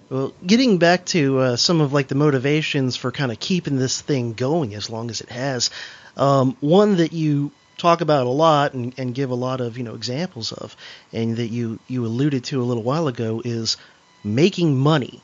Well, 0.10 0.34
getting 0.44 0.80
back 0.80 1.06
to 1.08 1.38
uh, 1.38 1.56
some 1.56 1.82
of 1.82 1.94
like 1.94 2.08
the 2.08 2.16
motivations 2.16 2.96
for 2.96 3.12
kind 3.12 3.32
of 3.32 3.40
keeping 3.40 3.78
this 3.78 4.02
thing 4.02 4.34
going 4.34 4.74
as 4.74 4.90
long 4.90 5.12
as 5.12 5.22
it 5.22 5.30
has, 5.30 5.70
um, 6.18 6.58
one 6.62 6.98
that 6.98 7.14
you 7.14 7.52
talk 7.78 8.02
about 8.02 8.26
a 8.26 8.30
lot 8.30 8.74
and, 8.74 8.94
and 8.98 9.16
give 9.16 9.30
a 9.30 9.36
lot 9.36 9.62
of 9.62 9.78
you 9.78 9.84
know 9.84 9.94
examples 9.94 10.52
of, 10.52 10.76
and 11.14 11.38
that 11.38 11.48
you 11.50 11.80
you 11.88 12.06
alluded 12.06 12.44
to 12.46 12.62
a 12.62 12.66
little 12.66 12.82
while 12.82 13.08
ago 13.08 13.42
is 13.46 13.78
making 14.24 14.78
money. 14.78 15.22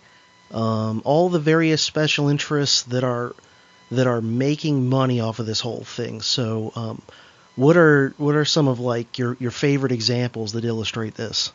Um, 0.52 1.02
all 1.06 1.30
the 1.30 1.40
various 1.40 1.82
special 1.82 2.30
interests 2.30 2.84
that 2.84 3.04
are 3.04 3.36
that 3.92 4.08
are 4.08 4.22
making 4.22 4.90
money 4.90 5.20
off 5.20 5.40
of 5.40 5.46
this 5.46 5.60
whole 5.60 5.84
thing. 5.84 6.22
So, 6.22 6.72
um, 6.76 7.02
what 7.56 7.78
are 7.78 8.14
what 8.18 8.36
are 8.36 8.46
some 8.46 8.68
of 8.68 8.80
like 8.80 9.18
your 9.18 9.38
your 9.40 9.52
favorite 9.52 9.92
examples 9.92 10.54
that 10.54 10.66
illustrate 10.66 11.16
this? 11.16 11.52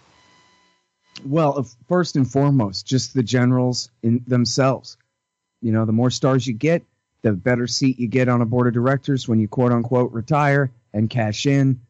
Well, 1.24 1.66
first 1.88 2.16
and 2.16 2.30
foremost, 2.30 2.86
just 2.86 3.14
the 3.14 3.22
generals 3.22 3.90
in 4.02 4.24
themselves. 4.26 4.96
You 5.60 5.72
know, 5.72 5.84
the 5.84 5.92
more 5.92 6.10
stars 6.10 6.46
you 6.46 6.54
get, 6.54 6.84
the 7.22 7.32
better 7.32 7.66
seat 7.66 7.98
you 7.98 8.08
get 8.08 8.28
on 8.28 8.40
a 8.40 8.46
board 8.46 8.66
of 8.66 8.72
directors 8.72 9.28
when 9.28 9.38
you 9.38 9.48
quote 9.48 9.72
unquote 9.72 10.12
retire 10.12 10.70
and 10.92 11.10
cash 11.10 11.46
in. 11.46 11.80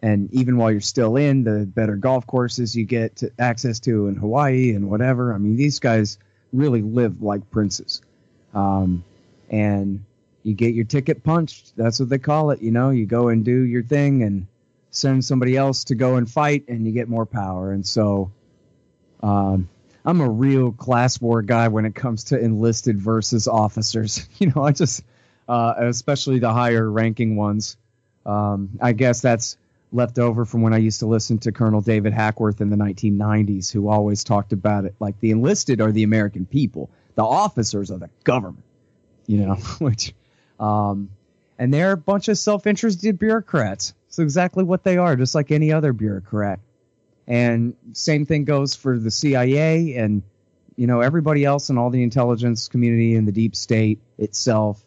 And 0.00 0.32
even 0.32 0.56
while 0.56 0.70
you're 0.70 0.80
still 0.80 1.16
in, 1.16 1.42
the 1.42 1.66
better 1.66 1.96
golf 1.96 2.26
courses 2.26 2.76
you 2.76 2.84
get 2.84 3.16
to 3.16 3.32
access 3.38 3.80
to 3.80 4.06
in 4.06 4.14
Hawaii 4.14 4.72
and 4.72 4.88
whatever. 4.88 5.34
I 5.34 5.38
mean, 5.38 5.56
these 5.56 5.80
guys 5.80 6.18
really 6.52 6.82
live 6.82 7.20
like 7.20 7.50
princes. 7.50 8.00
Um, 8.54 9.04
and 9.50 10.04
you 10.42 10.54
get 10.54 10.74
your 10.74 10.84
ticket 10.84 11.24
punched. 11.24 11.76
That's 11.76 11.98
what 11.98 12.08
they 12.08 12.18
call 12.18 12.52
it. 12.52 12.62
You 12.62 12.70
know, 12.70 12.90
you 12.90 13.06
go 13.06 13.28
and 13.28 13.44
do 13.44 13.62
your 13.62 13.82
thing 13.82 14.22
and 14.22 14.46
send 14.90 15.24
somebody 15.24 15.56
else 15.56 15.84
to 15.84 15.94
go 15.94 16.16
and 16.16 16.30
fight, 16.30 16.64
and 16.68 16.86
you 16.86 16.92
get 16.92 17.08
more 17.08 17.26
power. 17.26 17.72
And 17.72 17.86
so, 17.86 18.30
um, 19.22 19.68
I'm 20.04 20.20
a 20.20 20.28
real 20.28 20.72
class 20.72 21.20
war 21.20 21.42
guy 21.42 21.68
when 21.68 21.84
it 21.84 21.94
comes 21.94 22.24
to 22.24 22.38
enlisted 22.38 22.98
versus 22.98 23.48
officers. 23.48 24.26
You 24.38 24.52
know, 24.54 24.62
I 24.62 24.72
just, 24.72 25.02
uh, 25.48 25.74
especially 25.78 26.38
the 26.38 26.52
higher 26.52 26.88
ranking 26.88 27.36
ones. 27.36 27.76
Um, 28.24 28.78
I 28.80 28.92
guess 28.92 29.20
that's 29.20 29.56
left 29.92 30.18
over 30.18 30.44
from 30.44 30.62
when 30.62 30.72
I 30.74 30.78
used 30.78 31.00
to 31.00 31.06
listen 31.06 31.38
to 31.38 31.52
Colonel 31.52 31.80
David 31.80 32.12
Hackworth 32.12 32.60
in 32.60 32.70
the 32.70 32.76
1990s, 32.76 33.72
who 33.72 33.88
always 33.88 34.24
talked 34.24 34.52
about 34.52 34.84
it 34.84 34.94
like 35.00 35.18
the 35.20 35.30
enlisted 35.30 35.80
are 35.80 35.92
the 35.92 36.02
American 36.02 36.46
people, 36.46 36.90
the 37.14 37.24
officers 37.24 37.90
are 37.90 37.98
the 37.98 38.10
government. 38.24 38.64
You 39.26 39.46
know, 39.46 39.54
which, 39.78 40.14
um, 40.58 41.10
and 41.58 41.72
they're 41.72 41.92
a 41.92 41.96
bunch 41.96 42.28
of 42.28 42.38
self-interested 42.38 43.18
bureaucrats. 43.18 43.94
It's 44.08 44.18
exactly 44.18 44.64
what 44.64 44.84
they 44.84 44.96
are, 44.96 45.16
just 45.16 45.34
like 45.34 45.50
any 45.50 45.72
other 45.72 45.92
bureaucrat. 45.92 46.60
And 47.26 47.76
same 47.92 48.24
thing 48.24 48.44
goes 48.44 48.74
for 48.74 48.98
the 48.98 49.10
CIA 49.10 49.96
and 49.96 50.22
you 50.76 50.86
know 50.86 51.00
everybody 51.00 51.44
else 51.44 51.68
in 51.68 51.76
all 51.76 51.90
the 51.90 52.02
intelligence 52.02 52.68
community 52.68 53.16
and 53.16 53.28
the 53.28 53.32
deep 53.32 53.54
state 53.54 54.00
itself. 54.16 54.82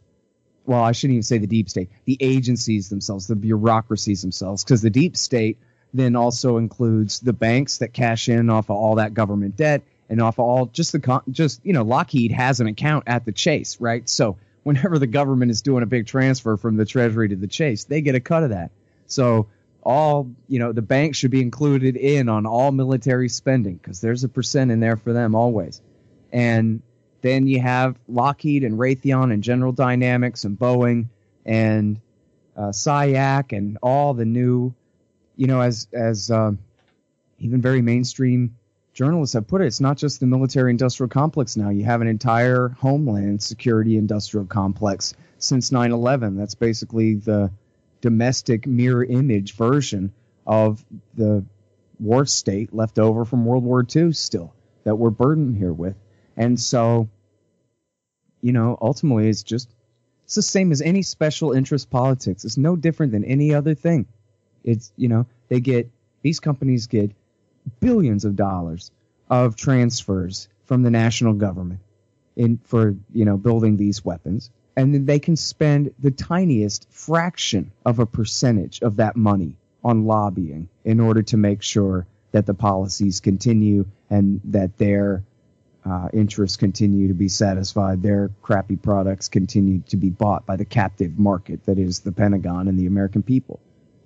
Well, 0.65 0.83
I 0.83 0.91
shouldn't 0.91 1.15
even 1.15 1.23
say 1.23 1.37
the 1.37 1.47
deep 1.47 1.69
state, 1.69 1.89
the 2.05 2.17
agencies 2.19 2.89
themselves, 2.89 3.27
the 3.27 3.35
bureaucracies 3.35 4.21
themselves, 4.21 4.63
because 4.63 4.81
the 4.81 4.89
deep 4.89 5.17
state 5.17 5.57
then 5.93 6.15
also 6.15 6.57
includes 6.57 7.19
the 7.19 7.33
banks 7.33 7.79
that 7.79 7.93
cash 7.93 8.29
in 8.29 8.49
off 8.49 8.69
of 8.69 8.77
all 8.77 8.95
that 8.95 9.13
government 9.13 9.57
debt 9.57 9.83
and 10.09 10.21
off 10.21 10.35
of 10.35 10.45
all 10.45 10.65
just 10.67 10.91
the 10.91 11.21
just 11.29 11.65
you 11.65 11.73
know 11.73 11.83
Lockheed 11.83 12.31
has 12.31 12.59
an 12.59 12.67
account 12.67 13.05
at 13.07 13.25
the 13.25 13.31
Chase, 13.31 13.79
right? 13.81 14.07
So 14.07 14.37
whenever 14.63 14.99
the 14.99 15.07
government 15.07 15.51
is 15.51 15.61
doing 15.61 15.83
a 15.83 15.87
big 15.87 16.07
transfer 16.07 16.57
from 16.57 16.77
the 16.77 16.85
Treasury 16.85 17.29
to 17.29 17.35
the 17.35 17.47
Chase, 17.47 17.85
they 17.85 18.01
get 18.01 18.15
a 18.15 18.19
cut 18.19 18.43
of 18.43 18.51
that. 18.51 18.71
So 19.07 19.47
all 19.83 20.29
you 20.47 20.59
know 20.59 20.71
the 20.71 20.81
banks 20.81 21.17
should 21.17 21.31
be 21.31 21.41
included 21.41 21.97
in 21.97 22.29
on 22.29 22.45
all 22.45 22.71
military 22.71 23.29
spending 23.29 23.75
because 23.75 23.99
there's 23.99 24.23
a 24.23 24.29
percent 24.29 24.69
in 24.69 24.79
there 24.79 24.95
for 24.95 25.11
them 25.11 25.33
always 25.33 25.81
and 26.31 26.81
then 27.21 27.47
you 27.47 27.59
have 27.59 27.97
lockheed 28.07 28.63
and 28.63 28.77
raytheon 28.77 29.31
and 29.33 29.43
general 29.43 29.71
dynamics 29.71 30.43
and 30.43 30.57
boeing 30.57 31.07
and 31.45 31.99
uh, 32.57 32.69
SAIC 32.69 33.57
and 33.57 33.77
all 33.81 34.13
the 34.13 34.25
new 34.25 34.73
you 35.35 35.47
know 35.47 35.61
as 35.61 35.87
as 35.93 36.29
uh, 36.29 36.51
even 37.39 37.61
very 37.61 37.81
mainstream 37.81 38.55
journalists 38.93 39.33
have 39.33 39.47
put 39.47 39.61
it 39.61 39.65
it's 39.65 39.79
not 39.79 39.97
just 39.97 40.19
the 40.19 40.27
military 40.27 40.69
industrial 40.69 41.09
complex 41.09 41.55
now 41.55 41.69
you 41.69 41.85
have 41.85 42.01
an 42.01 42.07
entire 42.07 42.69
homeland 42.69 43.41
security 43.41 43.97
industrial 43.97 44.45
complex 44.45 45.13
since 45.37 45.69
9-11 45.69 46.37
that's 46.37 46.55
basically 46.55 47.15
the 47.15 47.49
domestic 48.01 48.67
mirror 48.67 49.03
image 49.03 49.53
version 49.53 50.11
of 50.45 50.83
the 51.13 51.45
war 51.99 52.25
state 52.25 52.73
left 52.73 52.99
over 52.99 53.23
from 53.23 53.45
World 53.45 53.63
War 53.63 53.85
II 53.95 54.11
still 54.11 54.53
that 54.83 54.95
we're 54.95 55.11
burdened 55.11 55.55
here 55.55 55.71
with. 55.71 55.95
And 56.37 56.59
so, 56.59 57.09
you 58.41 58.51
know, 58.51 58.77
ultimately 58.81 59.29
it's 59.29 59.43
just 59.43 59.69
it's 60.25 60.35
the 60.35 60.41
same 60.41 60.71
as 60.71 60.81
any 60.81 61.01
special 61.01 61.51
interest 61.51 61.89
politics. 61.89 62.45
It's 62.45 62.57
no 62.57 62.75
different 62.75 63.11
than 63.11 63.25
any 63.25 63.53
other 63.53 63.75
thing. 63.75 64.07
It's, 64.63 64.93
you 64.95 65.09
know, 65.09 65.25
they 65.49 65.59
get 65.59 65.89
these 66.21 66.39
companies 66.39 66.87
get 66.87 67.11
billions 67.79 68.25
of 68.25 68.35
dollars 68.35 68.91
of 69.29 69.55
transfers 69.55 70.47
from 70.65 70.83
the 70.83 70.91
national 70.91 71.33
government 71.33 71.81
in 72.35 72.59
for, 72.63 72.95
you 73.13 73.25
know, 73.25 73.37
building 73.37 73.77
these 73.77 74.05
weapons 74.05 74.49
and 74.75 74.93
then 74.93 75.05
they 75.05 75.19
can 75.19 75.35
spend 75.35 75.93
the 75.99 76.11
tiniest 76.11 76.87
fraction 76.89 77.71
of 77.85 77.99
a 77.99 78.05
percentage 78.05 78.81
of 78.81 78.97
that 78.97 79.15
money 79.15 79.55
on 79.83 80.05
lobbying 80.05 80.69
in 80.85 80.99
order 80.99 81.21
to 81.21 81.37
make 81.37 81.61
sure 81.61 82.05
that 82.31 82.45
the 82.45 82.53
policies 82.53 83.19
continue 83.19 83.85
and 84.09 84.39
that 84.45 84.77
their 84.77 85.23
uh, 85.83 86.09
interests 86.13 86.57
continue 86.57 87.07
to 87.07 87.13
be 87.13 87.27
satisfied, 87.27 88.01
their 88.01 88.29
crappy 88.41 88.75
products 88.75 89.29
continue 89.29 89.79
to 89.89 89.97
be 89.97 90.09
bought 90.09 90.45
by 90.45 90.55
the 90.55 90.65
captive 90.65 91.17
market 91.17 91.65
that 91.65 91.79
is 91.79 92.01
the 92.01 92.11
Pentagon 92.11 92.67
and 92.67 92.79
the 92.79 92.85
American 92.85 93.23
people. 93.23 93.59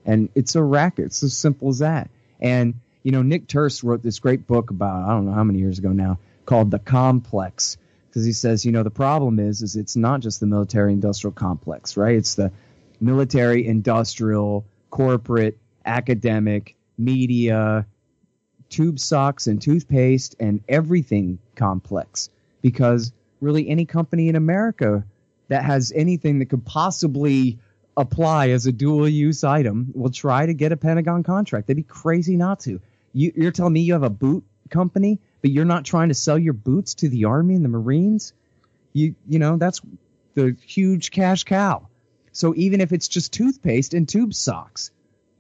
And 0.06 0.30
it's 0.36 0.56
a 0.56 0.64
racket. 0.64 1.06
It's 1.06 1.24
as 1.24 1.36
simple 1.36 1.70
as 1.70 1.80
that. 1.80 2.10
And, 2.40 2.76
you 3.04 3.12
know, 3.12 3.24
Nick 3.24 3.48
Turse 3.48 3.84
wrote 3.84 4.04
this 4.04 4.20
great 4.20 4.48
book 4.48 4.70
about, 4.70 5.04
I 5.04 5.10
don't 5.10 5.26
know 5.26 5.34
how 5.34 5.44
many 5.44 5.60
years 5.60 5.80
ago 5.80 5.90
now, 5.90 6.20
called 6.46 6.72
The 6.72 6.80
Complex 6.80 7.78
because 8.16 8.26
he 8.26 8.32
says, 8.32 8.66
you 8.66 8.72
know, 8.72 8.84
the 8.84 8.90
problem 8.90 9.40
is, 9.40 9.62
is 9.62 9.76
it's 9.76 9.98
not 9.98 10.22
just 10.22 10.40
the 10.40 10.46
military 10.46 10.94
industrial 10.94 11.34
complex, 11.34 11.98
right? 11.98 12.16
It's 12.16 12.36
the 12.36 12.54
military 13.02 13.68
industrial, 13.68 14.66
corporate, 14.90 15.58
academic, 15.86 16.76
media, 16.98 17.86
tube 18.70 19.00
socks 19.00 19.48
and 19.48 19.62
toothpaste 19.62 20.36
and 20.40 20.62
everything 20.68 21.40
complex. 21.56 22.30
Because 22.62 23.14
really, 23.42 23.70
any 23.70 23.86
company 23.86 24.30
in 24.30 24.36
America 24.36 25.06
that 25.48 25.64
has 25.64 25.92
anything 25.96 26.40
that 26.40 26.48
could 26.48 26.66
possibly 26.66 27.60
apply 27.98 28.50
as 28.50 28.66
a 28.66 28.72
dual 28.72 29.08
use 29.08 29.44
item 29.44 29.92
will 29.94 30.10
try 30.10 30.46
to 30.46 30.54
get 30.54 30.72
a 30.72 30.78
Pentagon 30.78 31.24
contract. 31.24 31.68
They'd 31.68 31.76
be 31.76 31.84
crazy 31.84 32.36
not 32.36 32.60
to. 32.62 32.82
You, 33.14 33.32
you're 33.36 33.52
telling 33.52 33.74
me 33.74 33.82
you 33.82 33.94
have 33.94 34.04
a 34.04 34.10
boot 34.10 34.44
company 34.70 35.20
but 35.42 35.52
you're 35.52 35.66
not 35.66 35.86
trying 35.86 36.08
to 36.10 36.14
sell 36.14 36.38
your 36.38 36.54
boots 36.54 36.96
to 36.96 37.10
the 37.10 37.26
army 37.26 37.56
and 37.56 37.64
the 37.64 37.70
marines 37.70 38.34
you 38.94 39.16
you 39.28 39.40
know 39.40 39.58
that's 39.58 39.82
the 40.34 40.56
huge 40.66 41.12
cash 41.12 41.44
cow 41.44 41.88
so 42.32 42.54
even 42.56 42.82
if 42.82 42.92
it's 42.92 43.08
just 43.08 43.32
toothpaste 43.32 43.94
and 43.94 44.10
tube 44.10 44.34
socks 44.34 44.92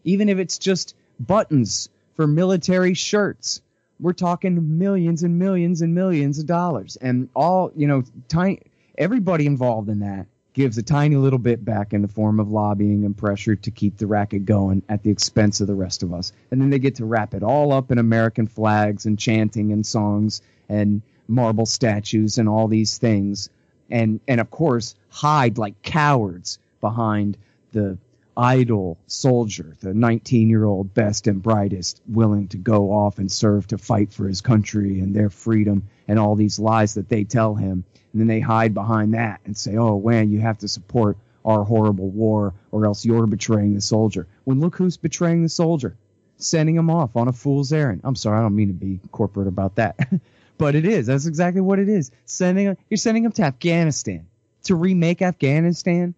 even 0.04 0.30
if 0.30 0.38
it's 0.38 0.58
just 0.58 0.96
buttons 1.20 1.90
for 2.16 2.28
military 2.28 2.94
shirts 2.94 3.62
we're 4.00 4.14
talking 4.14 4.78
millions 4.78 5.24
and 5.24 5.38
millions 5.40 5.82
and 5.82 5.94
millions 5.94 6.40
of 6.40 6.46
dollars 6.46 6.98
and 6.98 7.30
all 7.36 7.72
you 7.76 7.88
know 7.88 8.04
tiny 8.28 8.60
everybody 8.98 9.46
involved 9.46 9.90
in 9.90 10.00
that 10.00 10.26
gives 10.56 10.78
a 10.78 10.84
tiny 10.84 11.18
little 11.18 11.38
bit 11.38 11.64
back 11.66 11.94
in 11.94 12.02
the 12.02 12.08
form 12.08 12.40
of 12.40 12.50
lobbying 12.50 13.04
and 13.04 13.16
pressure 13.16 13.58
to 13.58 13.70
keep 13.70 13.98
the 13.98 14.08
racket 14.08 14.46
going 14.46 14.82
at 14.88 15.04
the 15.04 15.10
expense 15.12 15.60
of 15.60 15.68
the 15.68 15.76
rest 15.76 16.02
of 16.02 16.14
us. 16.14 16.32
And 16.50 16.62
then 16.62 16.70
they 16.70 16.80
get 16.80 16.96
to 16.96 17.06
wrap 17.06 17.34
it 17.34 17.44
all 17.44 17.74
up 17.74 17.92
in 17.92 17.98
American 17.98 18.48
flags 18.48 19.06
and 19.06 19.20
chanting 19.20 19.74
and 19.74 19.86
songs 19.86 20.42
and 20.70 21.02
marble 21.28 21.66
statues 21.66 22.38
and 22.38 22.48
all 22.48 22.70
these 22.70 22.98
things. 22.98 23.50
And, 23.92 24.22
and 24.30 24.40
of 24.40 24.50
course, 24.50 24.96
hide 25.10 25.58
like 25.58 25.82
cowards 25.82 26.58
behind 26.80 27.38
the 27.74 27.98
idle 28.38 28.98
soldier, 29.08 29.76
the 29.82 29.94
19 29.94 30.50
year 30.50 30.66
old 30.66 30.94
best 30.94 31.28
and 31.28 31.42
brightest, 31.42 32.02
willing 32.08 32.48
to 32.50 32.58
go 32.58 32.92
off 32.92 33.18
and 33.18 33.32
serve 33.32 33.68
to 33.68 33.78
fight 33.78 34.14
for 34.14 34.28
his 34.28 34.42
country 34.42 35.00
and 35.00 35.16
their 35.16 35.30
freedom 35.30 35.84
and 36.08 36.20
all 36.20 36.36
these 36.36 36.60
lies 36.60 36.96
that 36.96 37.10
they 37.10 37.24
tell 37.24 37.56
him 37.56 37.84
and 38.12 38.22
then 38.22 38.28
they 38.28 38.40
hide 38.40 38.74
behind 38.74 39.14
that 39.14 39.42
and 39.46 39.58
say, 39.58 39.76
oh, 39.78 40.00
man, 40.00 40.32
you 40.32 40.40
have 40.40 40.58
to 40.60 40.68
support 40.68 41.18
our 41.44 41.64
horrible 41.64 42.10
war 42.10 42.54
or 42.72 42.86
else 42.86 43.06
you're 43.06 43.28
betraying 43.28 43.76
the 43.76 43.82
soldier. 43.82 44.28
When 44.44 44.60
look 44.60 44.76
who's 44.76 44.98
betraying 44.98 45.44
the 45.44 45.50
soldier, 45.50 45.96
sending 46.38 46.76
him 46.76 46.90
off 46.90 47.16
on 47.16 47.28
a 47.28 47.34
fool's 47.34 47.72
errand. 47.72 48.02
I'm 48.04 48.16
sorry, 48.16 48.40
I 48.40 48.42
don't 48.42 48.56
mean 48.56 48.68
to 48.68 48.74
be 48.74 49.00
corporate 49.12 49.48
about 49.48 49.76
that, 49.76 49.98
but 50.58 50.76
it 50.76 50.86
is. 50.86 51.08
That's 51.08 51.26
exactly 51.26 51.62
what 51.62 51.80
it 51.80 51.88
is. 51.90 52.12
Sending 52.26 52.76
you're 52.90 52.98
sending 52.98 53.24
him 53.24 53.32
to 53.34 53.44
Afghanistan 53.44 54.28
to 54.66 54.76
remake 54.76 55.22
Afghanistan, 55.22 56.14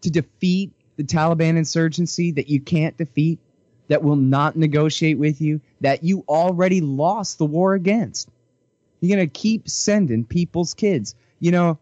to 0.00 0.10
defeat 0.10 0.72
the 1.02 1.16
Taliban 1.16 1.56
insurgency 1.56 2.32
that 2.32 2.48
you 2.48 2.60
can't 2.60 2.96
defeat, 2.96 3.40
that 3.88 4.02
will 4.02 4.16
not 4.16 4.56
negotiate 4.56 5.18
with 5.18 5.40
you, 5.40 5.60
that 5.80 6.04
you 6.04 6.24
already 6.28 6.80
lost 6.80 7.38
the 7.38 7.44
war 7.44 7.74
against. 7.74 8.28
You're 9.00 9.16
going 9.16 9.28
to 9.28 9.40
keep 9.40 9.68
sending 9.68 10.24
people's 10.24 10.74
kids. 10.74 11.14
You 11.40 11.50
know, 11.50 11.78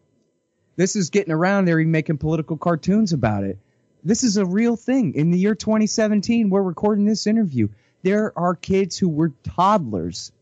this 0.77 0.97
is 0.97 1.11
getting 1.11 1.33
around. 1.33 1.65
They're 1.67 1.81
even 1.81 1.93
making 1.93 2.19
political 2.19 2.57
cartoons 2.57 3.13
about 3.13 3.45
it. 3.45 3.59
This 4.03 4.25
is 4.25 4.39
a 4.39 4.47
real 4.47 4.77
thing. 4.77 5.15
In 5.15 5.31
the 5.31 5.39
year 5.39 5.55
2017, 5.55 6.49
we're 6.49 6.63
recording 6.63 7.05
this 7.05 7.27
interview. 7.27 7.69
There 8.03 8.33
are 8.39 8.55
kids 8.55 8.97
who 8.97 9.11
were 9.11 9.33
toddlers, 9.45 10.33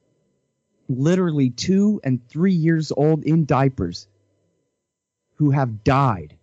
literally 0.88 1.50
two 1.50 2.00
and 2.04 2.26
three 2.28 2.52
years 2.52 2.92
old 2.96 3.24
in 3.24 3.44
diapers, 3.44 4.06
who 5.34 5.50
have 5.50 5.82
died 5.82 6.36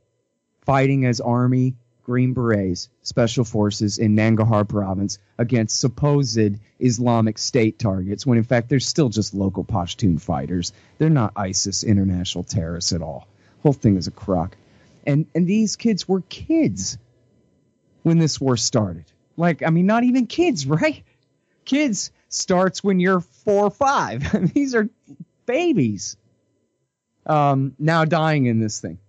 fighting 0.66 1.06
as 1.06 1.22
Army 1.22 1.76
Green 2.06 2.34
Berets, 2.34 2.90
Special 3.02 3.44
Forces 3.44 3.98
in 3.98 4.16
Nangarhar 4.16 4.68
province 4.68 5.18
against 5.40 5.80
supposed 5.80 6.60
Islamic 6.80 7.38
State 7.40 7.80
targets, 7.80 8.26
when 8.26 8.38
in 8.38 8.44
fact 8.44 8.70
they're 8.70 8.80
still 8.80 9.10
just 9.10 9.34
local 9.34 9.66
Pashtun 9.66 10.22
fighters. 10.22 10.72
They're 11.00 11.10
not 11.10 11.34
ISIS 11.36 11.84
international 11.84 12.44
terrorists 12.44 12.94
at 12.94 13.02
all. 13.02 13.28
Whole 13.64 13.74
thing 13.74 13.98
is 13.98 14.08
a 14.08 14.12
crock. 14.12 14.56
And 15.06 15.26
and 15.34 15.48
these 15.48 15.76
kids 15.76 16.08
were 16.08 16.22
kids 16.22 16.98
when 18.04 18.20
this 18.20 18.40
war 18.40 18.56
started. 18.56 19.06
Like, 19.36 19.64
I 19.64 19.72
mean, 19.72 19.88
not 19.88 20.04
even 20.04 20.28
kids, 20.28 20.68
right? 20.68 21.04
Kids 21.66 22.12
starts 22.30 22.84
when 22.84 23.00
you're 23.00 23.22
four 23.22 23.66
or 23.66 23.72
five. 23.72 24.54
these 24.54 24.76
are 24.76 24.88
babies. 25.48 26.18
Um, 27.26 27.74
now 27.80 28.06
dying 28.06 28.46
in 28.46 28.60
this 28.60 28.80
thing. 28.80 29.00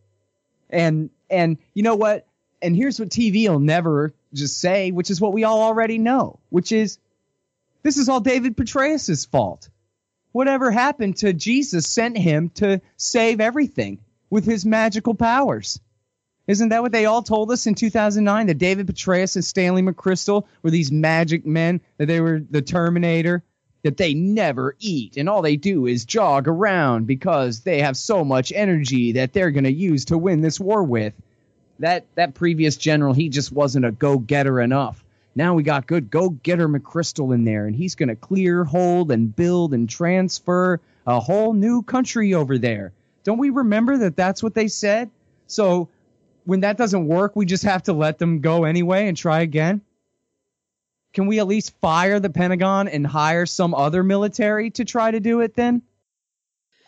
And 0.71 1.11
And 1.29 1.59
you 1.75 1.83
know 1.83 1.97
what? 1.97 2.27
And 2.63 2.75
here's 2.75 2.99
what 2.99 3.11
TV 3.11 3.49
will 3.49 3.61
never 3.61 4.15
just 4.33 4.61
say, 4.61 4.91
which 4.91 5.11
is 5.11 5.21
what 5.21 5.33
we 5.33 5.45
all 5.45 5.63
already 5.63 5.99
know, 5.99 6.39
which 6.49 6.73
is 6.73 6.99
this 7.83 7.99
is 7.99 8.09
all 8.09 8.21
David 8.21 8.57
Petraeus' 8.57 9.27
fault. 9.29 9.69
Whatever 10.33 10.71
happened 10.71 11.19
to 11.19 11.33
Jesus 11.33 11.87
sent 11.87 12.19
him 12.19 12.51
to 12.57 12.81
save 12.97 13.41
everything 13.41 14.01
with 14.29 14.45
his 14.45 14.67
magical 14.67 15.15
powers. 15.15 15.81
Isn't 16.47 16.69
that 16.69 16.83
what 16.83 16.93
they 16.93 17.07
all 17.07 17.23
told 17.23 17.51
us 17.51 17.67
in 17.67 17.75
2009? 17.75 18.47
That 18.47 18.59
David 18.59 18.87
Petraeus 18.87 19.37
and 19.37 19.45
Stanley 19.45 19.83
McChrystal 19.83 20.45
were 20.63 20.71
these 20.71 20.93
magic 20.93 21.45
men, 21.45 21.81
that 21.99 22.07
they 22.07 22.21
were 22.21 22.41
the 22.41 22.63
Terminator, 22.63 23.43
that 23.83 23.97
they 23.97 24.15
never 24.15 24.77
eat, 24.79 25.17
and 25.17 25.29
all 25.29 25.43
they 25.43 25.57
do 25.57 25.87
is 25.87 26.05
jog 26.05 26.49
around 26.49 27.07
because 27.07 27.61
they 27.61 27.83
have 27.83 27.97
so 27.97 28.25
much 28.25 28.53
energy 28.53 29.13
that 29.13 29.33
they're 29.33 29.53
going 29.53 29.65
to 29.65 29.73
use 29.73 30.07
to 30.07 30.19
win 30.19 30.41
this 30.41 30.59
war 30.59 30.83
with. 30.83 31.15
That, 31.79 32.07
that 32.15 32.35
previous 32.35 32.77
general, 32.77 33.13
he 33.13 33.29
just 33.29 33.53
wasn't 33.53 33.85
a 33.85 33.93
go 33.93 34.19
getter 34.19 34.61
enough. 34.61 35.03
Now 35.35 35.55
we 35.55 35.63
got 35.63 35.87
good 35.87 36.11
go 36.11 36.31
getter 36.31 36.69
McChrystal 36.69 37.35
in 37.35 37.45
there, 37.45 37.67
and 37.67 37.77
he's 37.77 37.95
going 37.95 38.09
to 38.09 38.17
clear, 38.17 38.65
hold, 38.65 39.11
and 39.11 39.35
build 39.35 39.75
and 39.75 39.89
transfer 39.89 40.81
a 41.07 41.21
whole 41.21 41.53
new 41.53 41.83
country 41.83 42.35
over 42.35 42.57
there. 42.57 42.93
Don't 43.25 43.39
we 43.39 43.51
remember 43.51 43.99
that 43.99 44.17
that's 44.17 44.43
what 44.43 44.55
they 44.55 44.69
said? 44.69 45.11
So 45.47 45.89
when 46.45 46.61
that 46.61 46.79
doesn't 46.79 47.07
work, 47.07 47.37
we 47.37 47.45
just 47.45 47.65
have 47.65 47.83
to 47.85 47.93
let 47.93 48.19
them 48.19 48.41
go 48.41 48.65
anyway 48.65 49.09
and 49.09 49.17
try 49.17 49.41
again? 49.41 49.83
Can 51.13 51.27
we 51.27 51.39
at 51.39 51.47
least 51.47 51.75
fire 51.81 52.21
the 52.21 52.31
Pentagon 52.31 52.89
and 52.89 53.07
hire 53.07 53.47
some 53.47 53.75
other 53.75 54.03
military 54.03 54.71
to 54.73 54.85
try 54.85 55.11
to 55.11 55.21
do 55.21 55.41
it 55.41 55.55
then? 55.55 55.83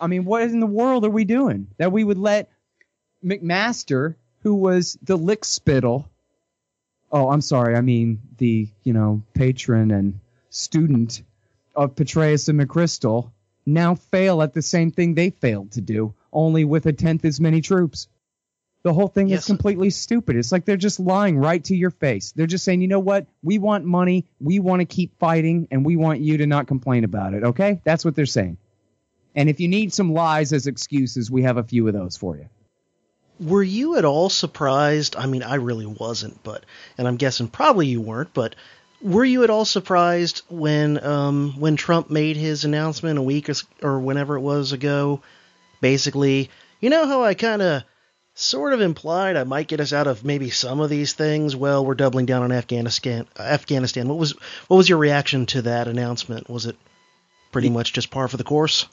I 0.01 0.07
mean, 0.07 0.25
what 0.25 0.43
in 0.43 0.61
the 0.61 0.67
world 0.67 1.05
are 1.05 1.11
we 1.11 1.25
doing? 1.25 1.67
That 1.79 1.93
we 1.93 2.05
would 2.05 2.19
let 2.19 2.51
McMaster, 3.25 4.15
who 4.43 4.55
was 4.55 4.99
the 5.03 5.17
lick 5.17 5.45
spittle, 5.45 6.09
oh, 7.11 7.31
I'm 7.31 7.41
sorry, 7.41 7.77
I 7.77 7.81
mean 7.81 8.21
the, 8.39 8.69
you 8.85 8.93
know, 8.93 9.23
patron 9.35 9.91
and 9.91 10.21
student 10.51 11.23
of 11.75 11.95
Petraeus 11.95 12.49
and 12.49 12.61
McChrystal, 12.61 13.31
now 13.67 13.95
fail 13.95 14.43
at 14.43 14.55
the 14.55 14.63
same 14.63 14.91
thing 14.91 15.15
they 15.15 15.31
failed 15.31 15.73
to 15.73 15.81
do, 15.81 16.15
only 16.33 16.65
with 16.65 16.87
a 16.87 16.93
tenth 16.93 17.25
as 17.25 17.41
many 17.41 17.61
troops. 17.61 18.09
The 18.83 18.95
whole 18.95 19.09
thing 19.09 19.29
yes. 19.29 19.41
is 19.41 19.47
completely 19.47 19.91
stupid. 19.91 20.37
It's 20.37 20.53
like 20.53 20.65
they're 20.65 20.77
just 20.77 21.01
lying 21.01 21.37
right 21.37 21.63
to 21.65 21.77
your 21.77 21.91
face. 21.91 22.33
They're 22.33 22.47
just 22.47 22.65
saying, 22.65 22.81
you 22.81 22.89
know 22.89 23.01
what? 23.01 23.27
We 23.43 23.59
want 23.59 23.85
money. 23.85 24.27
We 24.41 24.61
want 24.61 24.81
to 24.81 24.87
keep 24.87 25.19
fighting, 25.19 25.69
and 25.71 25.85
we 25.85 25.97
want 25.97 26.21
you 26.21 26.39
to 26.39 26.47
not 26.47 26.69
complain 26.69 27.05
about 27.05 27.35
it. 27.35 27.43
Okay? 27.43 27.81
That's 27.85 28.05
what 28.05 28.15
they're 28.15 28.25
saying. 28.27 28.57
And 29.35 29.49
if 29.49 29.61
you 29.61 29.69
need 29.69 29.93
some 29.93 30.13
lies 30.13 30.53
as 30.53 30.67
excuses, 30.67 31.31
we 31.31 31.43
have 31.43 31.59
a 31.59 31.65
few 31.65 31.87
of 31.89 31.93
those 31.93 32.17
for 32.17 32.37
you. 32.37 32.49
Were 33.41 33.63
you 33.63 33.97
at 33.97 34.05
all 34.05 34.31
surprised? 34.31 35.17
I 35.17 35.27
mean, 35.27 35.43
I 35.43 35.57
really 35.57 35.87
wasn't, 35.87 36.43
but, 36.43 36.65
and 36.97 37.07
I'm 37.07 37.17
guessing 37.17 37.49
probably 37.49 37.87
you 37.87 38.01
weren't, 38.01 38.35
but 38.35 38.55
were 39.01 39.25
you 39.25 39.45
at 39.45 39.51
all 39.51 39.65
surprised 39.65 40.43
when 40.49 41.03
um, 41.05 41.55
when 41.59 41.77
Trump 41.77 42.11
made 42.11 42.37
his 42.37 42.65
announcement 42.65 43.19
a 43.19 43.23
week 43.23 43.49
or, 43.49 43.55
or 43.83 44.01
whenever 44.01 44.37
it 44.37 44.41
was 44.41 44.73
ago? 44.73 45.23
Basically, 45.81 46.51
you 46.81 46.91
know 46.91 47.07
how 47.07 47.23
I 47.23 47.35
kind 47.35 47.63
of 47.63 47.85
sort 48.35 48.73
of 48.73 48.81
implied 48.81 49.37
I 49.37 49.45
might 49.45 49.69
get 49.69 49.81
us 49.81 49.93
out 49.93 50.07
of 50.07 50.25
maybe 50.25 50.51
some 50.51 50.81
of 50.81 50.91
these 50.91 51.13
things. 51.13 51.55
Well, 51.55 51.85
we're 51.85 51.95
doubling 51.95 52.27
down 52.27 52.43
on 52.43 52.53
Afghanistan. 52.53 53.27
Afghanistan. 53.39 54.09
What 54.09 54.19
was 54.19 54.33
what 54.67 54.77
was 54.77 54.89
your 54.89 54.99
reaction 54.99 55.47
to 55.47 55.63
that 55.63 55.89
announcement? 55.89 56.49
Was 56.49 56.67
it 56.67 56.77
pretty 57.53 57.71
much 57.71 57.93
just 57.93 58.11
par 58.11 58.29
for 58.29 58.37
the 58.37 58.45
course? 58.45 58.87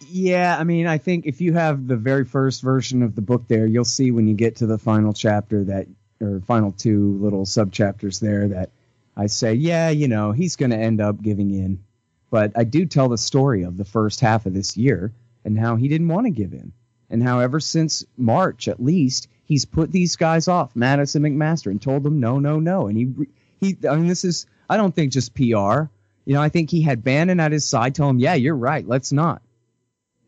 Yeah, 0.00 0.56
I 0.58 0.64
mean, 0.64 0.86
I 0.86 0.98
think 0.98 1.26
if 1.26 1.40
you 1.40 1.52
have 1.54 1.86
the 1.86 1.96
very 1.96 2.24
first 2.24 2.62
version 2.62 3.02
of 3.02 3.14
the 3.14 3.22
book 3.22 3.48
there, 3.48 3.66
you'll 3.66 3.84
see 3.84 4.10
when 4.10 4.28
you 4.28 4.34
get 4.34 4.56
to 4.56 4.66
the 4.66 4.78
final 4.78 5.12
chapter 5.12 5.64
that 5.64 5.86
or 6.20 6.40
final 6.40 6.72
two 6.72 7.18
little 7.20 7.46
sub 7.46 7.72
chapters 7.72 8.20
there 8.20 8.48
that 8.48 8.70
I 9.16 9.26
say, 9.26 9.54
yeah, 9.54 9.90
you 9.90 10.08
know, 10.08 10.32
he's 10.32 10.56
going 10.56 10.70
to 10.70 10.76
end 10.76 11.00
up 11.00 11.20
giving 11.22 11.50
in. 11.52 11.82
But 12.30 12.52
I 12.56 12.64
do 12.64 12.86
tell 12.86 13.08
the 13.08 13.18
story 13.18 13.62
of 13.62 13.76
the 13.76 13.84
first 13.84 14.20
half 14.20 14.46
of 14.46 14.54
this 14.54 14.76
year 14.76 15.12
and 15.44 15.58
how 15.58 15.76
he 15.76 15.88
didn't 15.88 16.08
want 16.08 16.26
to 16.26 16.30
give 16.30 16.52
in 16.52 16.72
and 17.10 17.22
how 17.22 17.40
ever 17.40 17.60
since 17.60 18.04
March 18.16 18.68
at 18.68 18.82
least 18.82 19.28
he's 19.44 19.64
put 19.64 19.90
these 19.90 20.16
guys 20.16 20.46
off, 20.46 20.74
Mattis 20.74 21.16
and 21.16 21.24
McMaster, 21.24 21.70
and 21.70 21.80
told 21.80 22.02
them 22.02 22.20
no, 22.20 22.38
no, 22.38 22.60
no. 22.60 22.86
And 22.86 22.96
he 22.96 23.26
he 23.60 23.88
I 23.88 23.96
mean 23.96 24.08
this 24.08 24.24
is 24.24 24.46
I 24.68 24.76
don't 24.76 24.94
think 24.94 25.12
just 25.12 25.34
PR. 25.34 25.88
You 26.24 26.34
know, 26.34 26.42
I 26.42 26.50
think 26.50 26.70
he 26.70 26.82
had 26.82 27.02
Bannon 27.02 27.40
at 27.40 27.52
his 27.52 27.66
side 27.66 27.94
tell 27.94 28.10
him, 28.10 28.18
"Yeah, 28.18 28.34
you're 28.34 28.54
right. 28.54 28.86
Let's 28.86 29.12
not." 29.12 29.40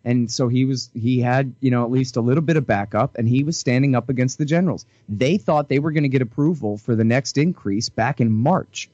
And 0.04 0.30
so 0.30 0.48
he 0.48 0.64
was 0.64 0.90
he 0.94 1.20
had, 1.20 1.54
you 1.60 1.70
know, 1.70 1.84
at 1.84 1.90
least 1.90 2.16
a 2.16 2.20
little 2.20 2.42
bit 2.42 2.56
of 2.56 2.66
backup 2.66 3.16
and 3.16 3.28
he 3.28 3.44
was 3.44 3.58
standing 3.58 3.94
up 3.94 4.08
against 4.08 4.38
the 4.38 4.46
generals. 4.46 4.86
They 5.08 5.36
thought 5.36 5.68
they 5.68 5.78
were 5.78 5.92
going 5.92 6.04
to 6.04 6.08
get 6.08 6.22
approval 6.22 6.78
for 6.78 6.96
the 6.96 7.04
next 7.04 7.36
increase 7.36 7.88
back 7.88 8.20
in 8.20 8.32
March. 8.32 8.88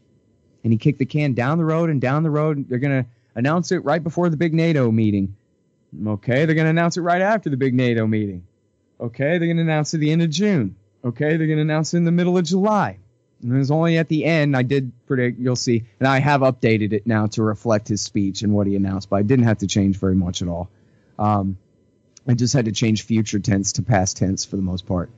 And 0.64 0.72
he 0.72 0.78
kicked 0.78 0.98
the 0.98 1.06
can 1.06 1.34
down 1.34 1.58
the 1.58 1.64
road 1.64 1.90
and 1.90 2.00
down 2.00 2.24
the 2.24 2.30
road. 2.30 2.68
They're 2.68 2.80
going 2.80 3.04
to 3.04 3.08
announce 3.36 3.70
it 3.70 3.84
right 3.84 4.02
before 4.02 4.28
the 4.30 4.36
big 4.36 4.52
NATO 4.52 4.90
meeting. 4.90 5.36
Okay, 6.04 6.44
they're 6.44 6.56
going 6.56 6.66
to 6.66 6.70
announce 6.70 6.96
it 6.96 7.02
right 7.02 7.22
after 7.22 7.50
the 7.50 7.56
big 7.56 7.72
NATO 7.72 8.06
meeting. 8.06 8.44
Okay, 9.00 9.38
they're 9.38 9.46
going 9.46 9.58
to 9.58 9.62
announce 9.62 9.94
it 9.94 9.98
the 9.98 10.10
end 10.10 10.22
of 10.22 10.30
June. 10.30 10.74
Okay, 11.04 11.36
they're 11.36 11.46
going 11.46 11.58
to 11.58 11.62
announce 11.62 11.94
it 11.94 11.98
in 11.98 12.04
the 12.04 12.10
middle 12.10 12.36
of 12.36 12.44
July. 12.44 12.98
And 13.42 13.52
it 13.52 13.58
was 13.58 13.70
only 13.70 13.98
at 13.98 14.08
the 14.08 14.24
end 14.24 14.56
I 14.56 14.62
did 14.62 14.90
predict, 15.06 15.38
you'll 15.38 15.56
see, 15.56 15.84
and 16.00 16.08
I 16.08 16.18
have 16.18 16.40
updated 16.40 16.92
it 16.92 17.06
now 17.06 17.26
to 17.28 17.42
reflect 17.42 17.88
his 17.88 18.00
speech 18.00 18.42
and 18.42 18.52
what 18.52 18.66
he 18.66 18.74
announced, 18.74 19.10
but 19.10 19.16
I 19.16 19.22
didn't 19.22 19.44
have 19.44 19.58
to 19.58 19.66
change 19.66 19.98
very 19.98 20.14
much 20.14 20.42
at 20.42 20.48
all. 20.48 20.70
Um, 21.18 21.58
I 22.28 22.34
just 22.34 22.54
had 22.54 22.64
to 22.64 22.72
change 22.72 23.02
future 23.02 23.38
tense 23.38 23.72
to 23.72 23.82
past 23.82 24.16
tense 24.16 24.44
for 24.44 24.56
the 24.56 24.62
most 24.62 24.86
part. 24.86 25.10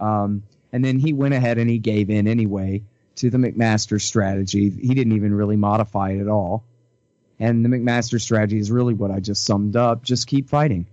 Um, 0.00 0.42
and 0.72 0.84
then 0.84 0.98
he 0.98 1.12
went 1.12 1.34
ahead 1.34 1.58
and 1.58 1.68
he 1.68 1.78
gave 1.78 2.10
in 2.10 2.26
anyway 2.26 2.82
to 3.16 3.30
the 3.30 3.38
McMaster 3.38 4.00
strategy. 4.00 4.70
He 4.70 4.94
didn't 4.94 5.12
even 5.12 5.34
really 5.34 5.56
modify 5.56 6.12
it 6.12 6.20
at 6.20 6.28
all. 6.28 6.64
And 7.38 7.64
the 7.64 7.68
McMaster 7.68 8.20
strategy 8.20 8.58
is 8.58 8.70
really 8.70 8.94
what 8.94 9.10
I 9.10 9.20
just 9.20 9.44
summed 9.44 9.76
up. 9.76 10.02
Just 10.02 10.26
keep 10.26 10.48
fighting 10.48 10.86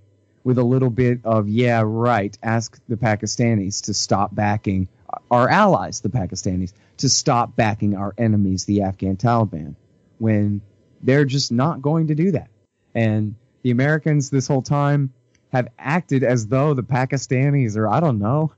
with 0.43 0.57
a 0.57 0.63
little 0.63 0.89
bit 0.89 1.21
of, 1.23 1.47
yeah, 1.47 1.81
right. 1.85 2.35
Ask 2.43 2.79
the 2.87 2.97
Pakistanis 2.97 3.83
to 3.85 3.93
stop 3.93 4.33
backing 4.33 4.87
our 5.29 5.49
allies, 5.49 6.01
the 6.01 6.09
Pakistanis, 6.09 6.73
to 6.97 7.09
stop 7.09 7.55
backing 7.55 7.95
our 7.95 8.13
enemies, 8.17 8.65
the 8.65 8.83
Afghan 8.83 9.17
Taliban, 9.17 9.75
when 10.19 10.61
they're 11.01 11.25
just 11.25 11.51
not 11.51 11.81
going 11.81 12.07
to 12.07 12.15
do 12.15 12.31
that. 12.31 12.49
And 12.93 13.35
the 13.63 13.71
Americans 13.71 14.29
this 14.29 14.47
whole 14.47 14.61
time 14.61 15.13
have 15.51 15.67
acted 15.77 16.23
as 16.23 16.47
though 16.47 16.73
the 16.73 16.83
Pakistanis 16.83 17.75
are, 17.75 17.87
I 17.87 17.99
don't 17.99 18.19
know, 18.19 18.53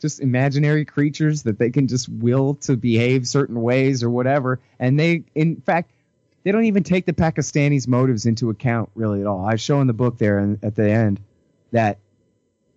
just 0.00 0.20
imaginary 0.20 0.84
creatures 0.84 1.42
that 1.42 1.58
they 1.58 1.70
can 1.70 1.88
just 1.88 2.08
will 2.08 2.54
to 2.54 2.76
behave 2.76 3.26
certain 3.26 3.60
ways 3.60 4.02
or 4.02 4.10
whatever. 4.10 4.60
And 4.78 4.98
they, 4.98 5.24
in 5.34 5.60
fact, 5.60 5.90
they 6.44 6.52
don't 6.52 6.64
even 6.64 6.84
take 6.84 7.04
the 7.04 7.12
Pakistanis' 7.12 7.88
motives 7.88 8.24
into 8.24 8.50
account 8.50 8.90
really 8.94 9.20
at 9.20 9.26
all. 9.26 9.44
I 9.44 9.56
show 9.56 9.80
in 9.80 9.86
the 9.86 9.92
book 9.92 10.18
there 10.18 10.56
at 10.62 10.74
the 10.74 10.90
end 10.90 11.20
that 11.72 11.98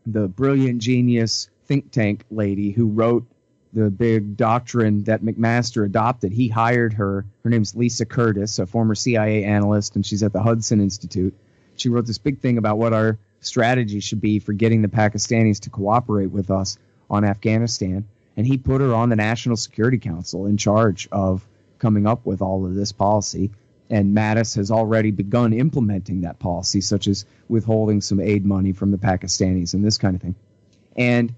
the 0.06 0.28
brilliant 0.28 0.82
genius 0.82 1.50
think 1.66 1.92
tank 1.92 2.26
lady 2.32 2.72
who 2.72 2.88
wrote 2.88 3.26
the 3.74 3.89
big 3.89 4.38
doctrine 4.38 5.03
that 5.05 5.22
McMaster 5.22 5.86
adopted, 5.86 6.32
he 6.32 6.47
hired 6.47 6.93
her. 6.93 7.26
Her 7.43 7.49
name's 7.49 7.76
Lisa 7.76 8.05
Curtis, 8.05 8.59
a 8.59 8.65
former 8.65 8.95
CIA 8.95 9.43
analyst, 9.43 9.95
and 9.95 10.05
she's 10.05 10.24
at 10.24 10.34
the 10.34 10.41
Hudson 10.41 10.82
Institute. 10.82 11.34
She 11.76 11.89
wrote 11.89 12.05
this 12.05 12.17
big 12.17 12.39
thing 12.39 12.57
about 12.57 12.78
what 12.78 12.93
our 12.93 13.17
strategy 13.39 13.99
should 13.99 14.22
be 14.22 14.39
for 14.39 14.53
getting 14.53 14.82
the 14.82 14.88
Pakistanis 14.88 15.61
to 15.61 15.69
cooperate 15.69 16.32
with 16.32 16.51
us 16.51 16.78
on 17.09 17.24
Afghanistan. 17.24 18.07
And 18.38 18.45
he 18.45 18.57
put 18.57 18.82
her 18.82 18.93
on 18.93 19.09
the 19.09 19.15
National 19.15 19.57
Security 19.57 19.97
Council 19.97 20.45
in 20.45 20.57
charge 20.57 21.07
of 21.11 21.47
coming 21.80 22.05
up 22.05 22.26
with 22.26 22.41
all 22.41 22.65
of 22.65 22.76
this 22.76 22.91
policy 22.91 23.51
and 23.91 24.15
Mattis 24.15 24.55
has 24.55 24.72
already 24.72 25.11
begun 25.11 25.51
implementing 25.51 26.22
that 26.22 26.39
policy, 26.39 26.80
such 26.80 27.07
as 27.07 27.26
withholding 27.49 27.99
some 27.99 28.22
aid 28.22 28.45
money 28.45 28.72
from 28.72 28.89
the 28.89 28.97
Pakistanis 28.97 29.74
and 29.74 29.86
this 29.86 29.97
kind 29.97 30.15
of 30.15 30.22
thing. 30.22 30.36
And, 30.95 31.36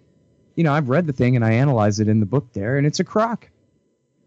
you 0.56 0.64
know, 0.64 0.74
I've 0.74 0.90
read 0.90 1.08
the 1.08 1.14
thing 1.14 1.36
and 1.36 1.44
I 1.44 1.54
analyze 1.54 2.00
it 2.00 2.08
in 2.08 2.20
the 2.20 2.26
book 2.26 2.54
there, 2.54 2.78
and 2.78 2.86
it's 2.86 3.00
a 3.00 3.04
crock. 3.04 3.50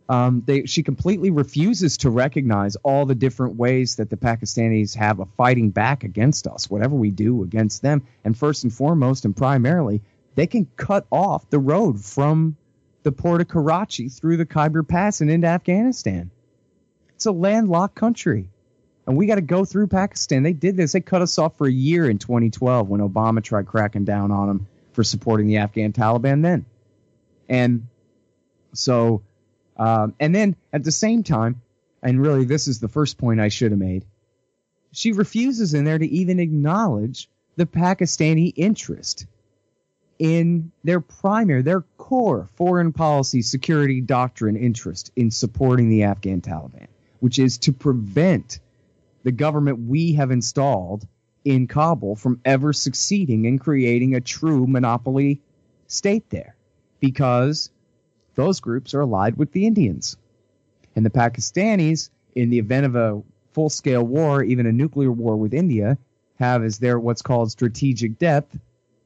Um, 0.09 0.43
they, 0.47 0.66
she 0.66 0.83
completely 0.83 1.31
refuses 1.31 1.97
to 1.99 2.11
recognize 2.11 2.77
all 2.77 3.07
the 3.07 3.14
different 3.14 3.57
ways 3.57 3.97
that 3.97 4.09
the 4.09 4.16
Pakistanis 4.16 4.95
have 4.95 5.18
of 5.18 5.29
fighting 5.37 5.70
back 5.70 6.05
against 6.05 6.47
us, 6.47 6.70
whatever 6.70 6.95
we 6.95 7.11
do 7.11 7.43
against 7.43 7.83
them. 7.83 8.07
And 8.24 8.37
first 8.37 8.62
and 8.62 8.72
foremost, 8.72 9.24
and 9.24 9.37
primarily, 9.37 10.03
they 10.37 10.47
can 10.47 10.68
cut 10.77 11.07
off 11.11 11.51
the 11.51 11.59
road 11.59 12.05
from 12.05 12.57
the 13.03 13.11
port 13.11 13.41
of 13.41 13.49
Karachi 13.49 14.09
through 14.09 14.37
the 14.37 14.47
Khyber 14.47 14.85
Pass 14.85 15.20
and 15.20 15.31
into 15.31 15.49
Afghanistan. 15.49 16.31
It's 17.16 17.27
a 17.27 17.33
landlocked 17.33 17.97
country. 17.97 18.49
And 19.09 19.16
we 19.16 19.27
got 19.27 19.37
to 19.37 19.41
go 19.41 19.64
through 19.64 19.87
Pakistan. 19.89 20.43
They 20.43 20.53
did 20.53 20.77
this. 20.77 20.93
They 20.93 21.01
cut 21.01 21.22
us 21.22 21.39
off 21.39 21.57
for 21.57 21.66
a 21.66 21.72
year 21.72 22.11
in 22.11 22.18
2012 22.18 22.89
when 22.89 23.01
Obama 23.01 23.43
tried 23.43 23.66
cracking 23.66 24.05
down 24.05 24.31
on 24.31 24.49
them 24.49 24.66
for 24.97 25.05
supporting 25.05 25.47
the 25.47 25.59
Afghan 25.59 25.92
Taliban 25.92 26.42
then. 26.42 26.64
And 27.51 27.86
so, 28.72 29.22
um, 29.76 30.14
and 30.18 30.34
then 30.34 30.57
at 30.72 30.82
the 30.84 30.90
same 30.90 31.22
time, 31.22 31.61
and 32.03 32.20
really 32.20 32.47
this 32.47 32.66
is 32.66 32.80
the 32.80 32.88
first 32.88 33.18
point 33.18 33.38
I 33.38 33.49
should 33.49 33.72
have 33.72 33.78
made, 33.78 34.07
she 34.92 35.12
refuses 35.12 35.74
in 35.74 35.84
there 35.84 35.99
to 35.99 36.07
even 36.07 36.40
acknowledge 36.40 37.28
the 37.57 37.66
Pakistani 37.66 38.55
interest 38.57 39.26
in 40.18 40.72
their 40.82 41.01
primary, 41.01 41.61
their 41.61 41.82
core 41.99 42.49
foreign 42.55 42.94
policy 42.94 43.42
security 43.42 44.01
doctrine 44.01 44.57
interest 44.57 45.12
in 45.14 45.30
supporting 45.30 45.90
the 45.90 46.05
Afghan 46.05 46.40
Taliban, 46.40 46.86
which 47.20 47.38
is 47.38 47.59
to 47.59 47.72
prevent 47.74 48.61
the 49.24 49.32
government 49.32 49.86
we 49.86 50.14
have 50.14 50.30
installed 50.30 51.07
in 51.47 51.68
Kabul 51.68 52.16
from 52.16 52.40
ever 52.44 52.72
succeeding 52.72 53.44
in 53.44 53.59
creating 53.59 54.14
a 54.14 54.20
true 54.20 54.66
monopoly 54.66 55.40
state 55.86 56.28
there 56.28 56.57
because 56.99 57.70
those 58.34 58.61
groups 58.61 58.94
are 58.94 59.03
allied 59.03 59.36
with 59.36 59.53
the 59.53 59.66
Indians. 59.66 60.16
And 60.97 61.07
the 61.07 61.11
Pakistanis, 61.11 62.11
in 62.34 62.51
the 62.51 62.59
event 62.59 62.86
of 62.86 62.97
a 62.97 63.22
full 63.53 63.70
scale 63.70 64.03
war, 64.03 64.42
even 64.42 64.66
a 64.66 64.72
nuclear 64.72 65.12
war 65.12 65.36
with 65.36 65.55
India, 65.55 65.97
have 66.40 66.64
as 66.64 66.78
their 66.78 66.99
what's 66.99 67.22
called 67.22 67.53
strategic 67.53 68.18
depth 68.18 68.59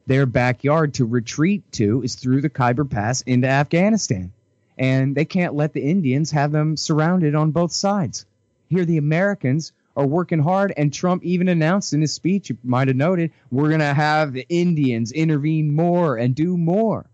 their 0.07 0.27
backyard 0.27 0.95
to 0.95 1.05
retreat 1.05 1.63
to 1.71 2.03
is 2.03 2.17
through 2.17 2.41
the 2.41 2.51
Khyber 2.51 2.85
Pass 2.85 3.21
into 3.23 3.47
Afghanistan. 3.47 4.33
And 4.77 5.15
they 5.15 5.25
can't 5.25 5.55
let 5.55 5.73
the 5.73 5.83
Indians 5.83 6.33
have 6.33 6.51
them 6.51 6.77
surrounded 6.77 7.37
on 7.37 7.53
both 7.53 7.71
sides. 7.71 8.27
Here, 8.69 8.85
the 8.85 8.97
Americans 8.97 9.73
are 9.97 10.07
working 10.07 10.39
hard, 10.39 10.73
and 10.77 10.93
Trump 10.93 11.25
even 11.25 11.49
announced 11.49 11.93
in 11.93 12.01
his 12.01 12.13
speech, 12.13 12.51
you 12.51 12.59
might 12.63 12.89
have 12.89 12.97
noted, 12.97 13.33
we're 13.51 13.69
going 13.69 13.81
to 13.81 13.95
have 13.95 14.33
the 14.33 14.47
Indians 14.49 15.13
intervene 15.13 15.75
more 15.75 16.17
and 16.17 16.35
do 16.35 16.57
more, 16.57 17.11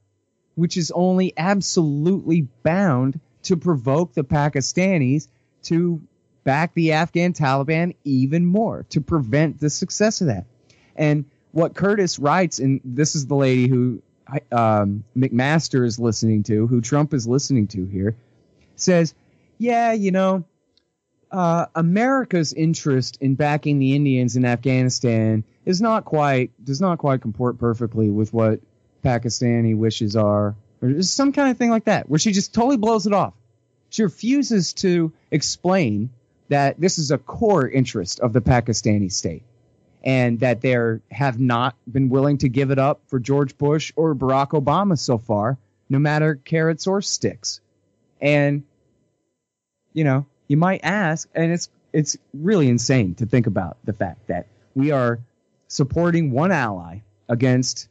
which 0.54 0.76
is 0.76 0.90
only 0.90 1.32
absolutely 1.36 2.48
bound 2.62 3.18
to 3.44 3.56
provoke 3.56 4.12
the 4.12 4.24
Pakistanis 4.24 5.28
to 5.64 6.00
back 6.44 6.74
the 6.74 6.92
Afghan 6.92 7.32
Taliban 7.32 7.94
even 8.04 8.44
more 8.44 8.84
to 8.90 9.00
prevent 9.00 9.58
the 9.58 9.70
success 9.70 10.20
of 10.20 10.28
that. 10.28 10.44
And 10.94 11.24
what 11.52 11.74
Curtis 11.74 12.18
writes, 12.18 12.58
and 12.58 12.80
this 12.84 13.14
is 13.14 13.26
the 13.26 13.34
lady 13.34 13.68
who 13.68 14.02
um, 14.52 15.04
McMaster 15.16 15.84
is 15.84 15.98
listening 15.98 16.42
to, 16.44 16.66
who 16.66 16.80
Trump 16.80 17.14
is 17.14 17.26
listening 17.26 17.66
to 17.68 17.84
here, 17.84 18.16
says, 18.76 19.14
yeah, 19.58 19.92
you 19.92 20.10
know, 20.10 20.44
uh, 21.36 21.66
America's 21.74 22.54
interest 22.54 23.18
in 23.20 23.34
backing 23.34 23.78
the 23.78 23.94
Indians 23.94 24.36
in 24.36 24.46
Afghanistan 24.46 25.44
is 25.66 25.82
not 25.82 26.06
quite 26.06 26.50
does 26.64 26.80
not 26.80 26.96
quite 26.96 27.20
comport 27.20 27.58
perfectly 27.58 28.08
with 28.08 28.32
what 28.32 28.60
Pakistani 29.04 29.76
wishes 29.76 30.16
are, 30.16 30.56
or 30.80 31.02
some 31.02 31.32
kind 31.32 31.50
of 31.50 31.58
thing 31.58 31.68
like 31.68 31.84
that, 31.84 32.08
where 32.08 32.18
she 32.18 32.32
just 32.32 32.54
totally 32.54 32.78
blows 32.78 33.06
it 33.06 33.12
off. 33.12 33.34
She 33.90 34.02
refuses 34.02 34.72
to 34.74 35.12
explain 35.30 36.08
that 36.48 36.80
this 36.80 36.96
is 36.96 37.10
a 37.10 37.18
core 37.18 37.68
interest 37.68 38.18
of 38.20 38.32
the 38.32 38.40
Pakistani 38.40 39.12
state 39.12 39.42
and 40.02 40.40
that 40.40 40.62
they 40.62 40.74
have 41.10 41.38
not 41.38 41.76
been 41.86 42.08
willing 42.08 42.38
to 42.38 42.48
give 42.48 42.70
it 42.70 42.78
up 42.78 43.02
for 43.08 43.18
George 43.18 43.58
Bush 43.58 43.92
or 43.94 44.14
Barack 44.14 44.50
Obama 44.50 44.98
so 44.98 45.18
far, 45.18 45.58
no 45.90 45.98
matter 45.98 46.36
carrots 46.36 46.86
or 46.86 47.02
sticks. 47.02 47.60
And 48.22 48.62
you 49.92 50.04
know, 50.04 50.24
you 50.48 50.56
might 50.56 50.80
ask, 50.82 51.28
and 51.34 51.52
it's 51.52 51.68
it's 51.92 52.16
really 52.34 52.68
insane 52.68 53.14
to 53.16 53.26
think 53.26 53.46
about 53.46 53.78
the 53.84 53.92
fact 53.92 54.26
that 54.28 54.46
we 54.74 54.90
are 54.90 55.20
supporting 55.68 56.30
one 56.30 56.52
ally 56.52 57.00
against 57.28 57.88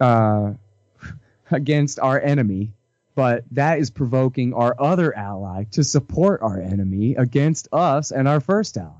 uh, 0.00 0.52
against 1.50 1.98
our 2.00 2.20
enemy, 2.20 2.72
but 3.14 3.44
that 3.52 3.78
is 3.78 3.90
provoking 3.90 4.54
our 4.54 4.74
other 4.78 5.16
ally 5.16 5.64
to 5.72 5.84
support 5.84 6.42
our 6.42 6.60
enemy 6.60 7.14
against 7.14 7.68
us 7.72 8.10
and 8.10 8.28
our 8.28 8.40
first 8.40 8.76
ally 8.76 8.92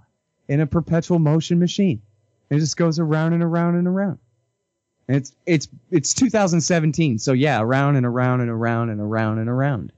in 0.48 0.60
a 0.60 0.66
perpetual 0.66 1.18
motion 1.18 1.58
machine. 1.58 2.00
It 2.50 2.58
just 2.58 2.76
goes 2.76 2.98
around 2.98 3.34
and 3.34 3.42
around 3.42 3.76
and 3.76 3.86
around. 3.86 4.18
And 5.06 5.16
it's 5.16 5.32
it's 5.46 5.68
it's 5.90 6.14
2017, 6.14 7.18
so 7.18 7.32
yeah, 7.32 7.60
around 7.60 7.96
and 7.96 8.04
around 8.04 8.40
and 8.40 8.50
around 8.50 8.90
and 8.90 9.00
around 9.00 9.38
and 9.38 9.48
around, 9.48 9.92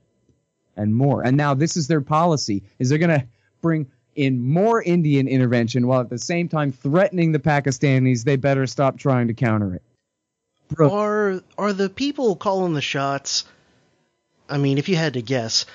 and 0.80 0.94
more. 0.94 1.22
And 1.22 1.36
now 1.36 1.54
this 1.54 1.76
is 1.76 1.86
their 1.86 2.00
policy: 2.00 2.62
is 2.78 2.88
they're 2.88 2.98
going 2.98 3.20
to 3.20 3.26
bring 3.60 3.86
in 4.16 4.40
more 4.40 4.82
Indian 4.82 5.28
intervention 5.28 5.86
while 5.86 6.00
at 6.00 6.10
the 6.10 6.18
same 6.18 6.48
time 6.48 6.72
threatening 6.72 7.32
the 7.32 7.38
Pakistanis 7.38 8.24
they 8.24 8.36
better 8.36 8.66
stop 8.66 8.98
trying 8.98 9.28
to 9.28 9.34
counter 9.34 9.74
it. 9.74 9.82
Bro. 10.68 10.90
Are 10.90 11.42
are 11.58 11.72
the 11.72 11.88
people 11.88 12.36
calling 12.36 12.74
the 12.74 12.80
shots? 12.80 13.44
I 14.48 14.58
mean, 14.58 14.78
if 14.78 14.88
you 14.88 14.96
had 14.96 15.14
to 15.14 15.22
guess, 15.22 15.66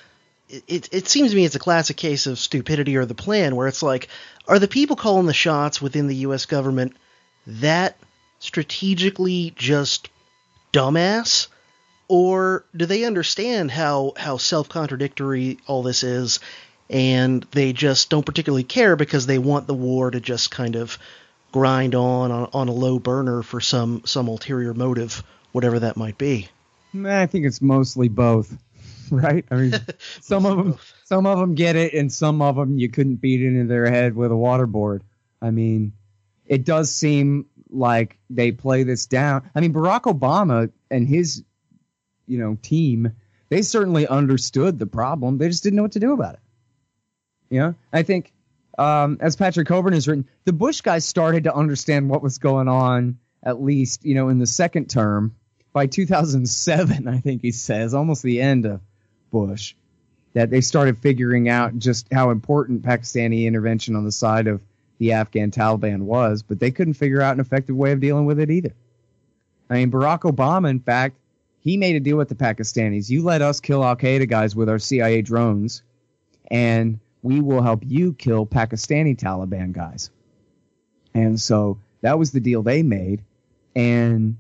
it, 0.50 0.90
it 0.92 1.08
seems 1.08 1.32
to 1.32 1.36
me 1.36 1.46
it's 1.46 1.56
a 1.56 1.60
classic 1.60 1.98
case 1.98 2.28
of 2.28 2.40
stupidity 2.40 2.98
or 2.98 3.06
the 3.06 3.16
plan, 3.16 3.56
where 3.56 3.68
it's 3.68 3.84
like, 3.84 4.10
are 4.48 4.60
the 4.60 4.68
people 4.68 4.96
calling 4.96 5.26
the 5.26 5.34
shots 5.34 5.82
within 5.82 6.08
the 6.08 6.16
U.S. 6.18 6.46
government 6.46 6.96
that 7.48 7.98
strategically 8.40 9.54
just 9.56 10.10
dumbass? 10.74 11.48
Or 12.08 12.66
do 12.76 12.86
they 12.86 13.04
understand 13.04 13.72
how, 13.72 14.14
how 14.18 14.38
self 14.38 14.70
contradictory 14.70 15.58
all 15.68 15.84
this 15.84 16.04
is 16.04 16.40
and 16.90 17.46
they 17.52 17.74
just 17.74 18.10
don't 18.10 18.26
particularly 18.26 18.64
care 18.64 18.96
because 18.96 19.26
they 19.26 19.40
want 19.40 19.66
the 19.66 19.74
war 19.74 20.12
to 20.12 20.20
just 20.20 20.52
kind 20.52 20.76
of 20.76 21.00
grind 21.52 21.96
on 21.96 22.32
on, 22.32 22.50
on 22.54 22.68
a 22.68 22.74
low 22.74 23.00
burner 23.00 23.42
for 23.42 23.60
some, 23.60 24.04
some 24.06 24.28
ulterior 24.28 24.74
motive, 24.74 25.24
whatever 25.52 25.80
that 25.80 25.98
might 25.98 26.18
be? 26.18 26.48
I 26.94 27.26
think 27.26 27.46
it's 27.46 27.62
mostly 27.62 28.08
both. 28.08 28.56
right? 29.12 29.46
I 29.52 29.56
mean, 29.56 29.74
some 30.22 30.46
of 30.46 30.58
them, 30.58 30.78
some 31.04 31.26
of 31.26 31.40
them 31.40 31.56
get 31.56 31.76
it, 31.76 31.94
and 31.94 32.12
some 32.12 32.42
of 32.42 32.56
them 32.56 32.78
you 32.78 32.90
couldn't 32.90 33.18
beat 33.18 33.42
into 33.42 33.66
their 33.66 33.90
head 33.90 34.16
with 34.16 34.32
a 34.32 34.36
waterboard. 34.36 35.02
I 35.42 35.52
mean, 35.52 35.94
it 36.46 36.66
does 36.66 36.92
seem 36.92 37.46
like 37.70 38.18
they 38.30 38.52
play 38.52 38.84
this 38.84 39.06
down. 39.06 39.50
I 39.54 39.62
mean, 39.62 39.74
Barack 39.74 40.04
Obama 40.04 40.72
and 40.90 41.08
his, 41.08 41.44
you 42.28 42.38
know, 42.38 42.58
team, 42.62 43.14
they 43.50 43.62
certainly 43.62 44.08
understood 44.08 44.80
the 44.80 44.88
problem. 44.88 45.38
They 45.38 45.48
just 45.48 45.64
didn't 45.64 45.78
know 45.78 45.84
what 45.84 45.94
to 45.94 46.00
do 46.00 46.14
about 46.14 46.36
it. 46.36 46.40
You 47.50 47.60
know, 47.60 47.76
I 47.94 48.04
think, 48.04 48.34
um, 48.78 49.18
as 49.22 49.36
Patrick 49.36 49.68
Cockburn 49.68 49.94
has 49.94 50.08
written, 50.08 50.28
the 50.46 50.54
Bush 50.54 50.82
guys 50.82 51.06
started 51.06 51.46
to 51.46 51.56
understand 51.56 52.10
what 52.10 52.24
was 52.24 52.38
going 52.38 52.68
on, 52.68 53.20
at 53.44 53.62
least, 53.62 54.06
you 54.06 54.16
know, 54.16 54.30
in 54.30 54.40
the 54.40 54.48
second 54.48 54.90
term. 54.90 55.36
By 55.72 55.88
2007, 55.88 57.08
I 57.08 57.20
think 57.20 57.42
he 57.42 57.52
says, 57.52 57.94
almost 57.94 58.24
the 58.24 58.42
end 58.42 58.66
of 58.66 58.82
Bush 59.30 59.76
that 60.36 60.50
they 60.50 60.62
started 60.62 60.98
figuring 60.98 61.48
out 61.50 61.78
just 61.78 62.12
how 62.12 62.30
important 62.30 62.84
Pakistani 62.84 63.46
intervention 63.46 63.96
on 63.96 64.04
the 64.04 64.12
side 64.12 64.48
of 64.48 64.62
the 64.98 65.14
Afghan 65.14 65.50
Taliban 65.50 66.02
was, 66.02 66.44
but 66.44 66.60
they 66.60 66.72
couldn't 66.72 66.96
figure 66.96 67.22
out 67.22 67.34
an 67.34 67.40
effective 67.40 67.76
way 67.76 67.94
of 67.94 68.02
dealing 68.02 68.26
with 68.26 68.40
it 68.40 68.52
either. 68.52 68.74
I 69.70 69.76
mean, 69.76 69.92
Barack 69.92 70.22
Obama, 70.22 70.70
in 70.70 70.80
fact, 70.80 71.16
he 71.66 71.78
made 71.78 71.96
a 71.96 72.00
deal 72.00 72.16
with 72.16 72.30
the 72.30 72.36
Pakistanis. 72.36 73.10
You 73.10 73.24
let 73.24 73.42
us 73.42 73.60
kill 73.60 73.84
Al 73.84 73.96
Qaeda 73.96 74.30
guys 74.30 74.56
with 74.56 74.70
our 74.70 74.78
CIA 74.78 75.24
drones, 75.24 75.82
and 76.52 77.00
we 77.24 77.42
will 77.42 77.64
help 77.64 77.82
you 77.84 78.14
kill 78.14 78.46
Pakistani 78.46 79.18
Taliban 79.18 79.72
guys. 79.72 80.12
And 81.16 81.42
so 81.42 81.80
that 82.02 82.20
was 82.20 82.32
the 82.32 82.40
deal 82.40 82.62
they 82.62 82.84
made. 82.84 83.24
And, 83.76 84.38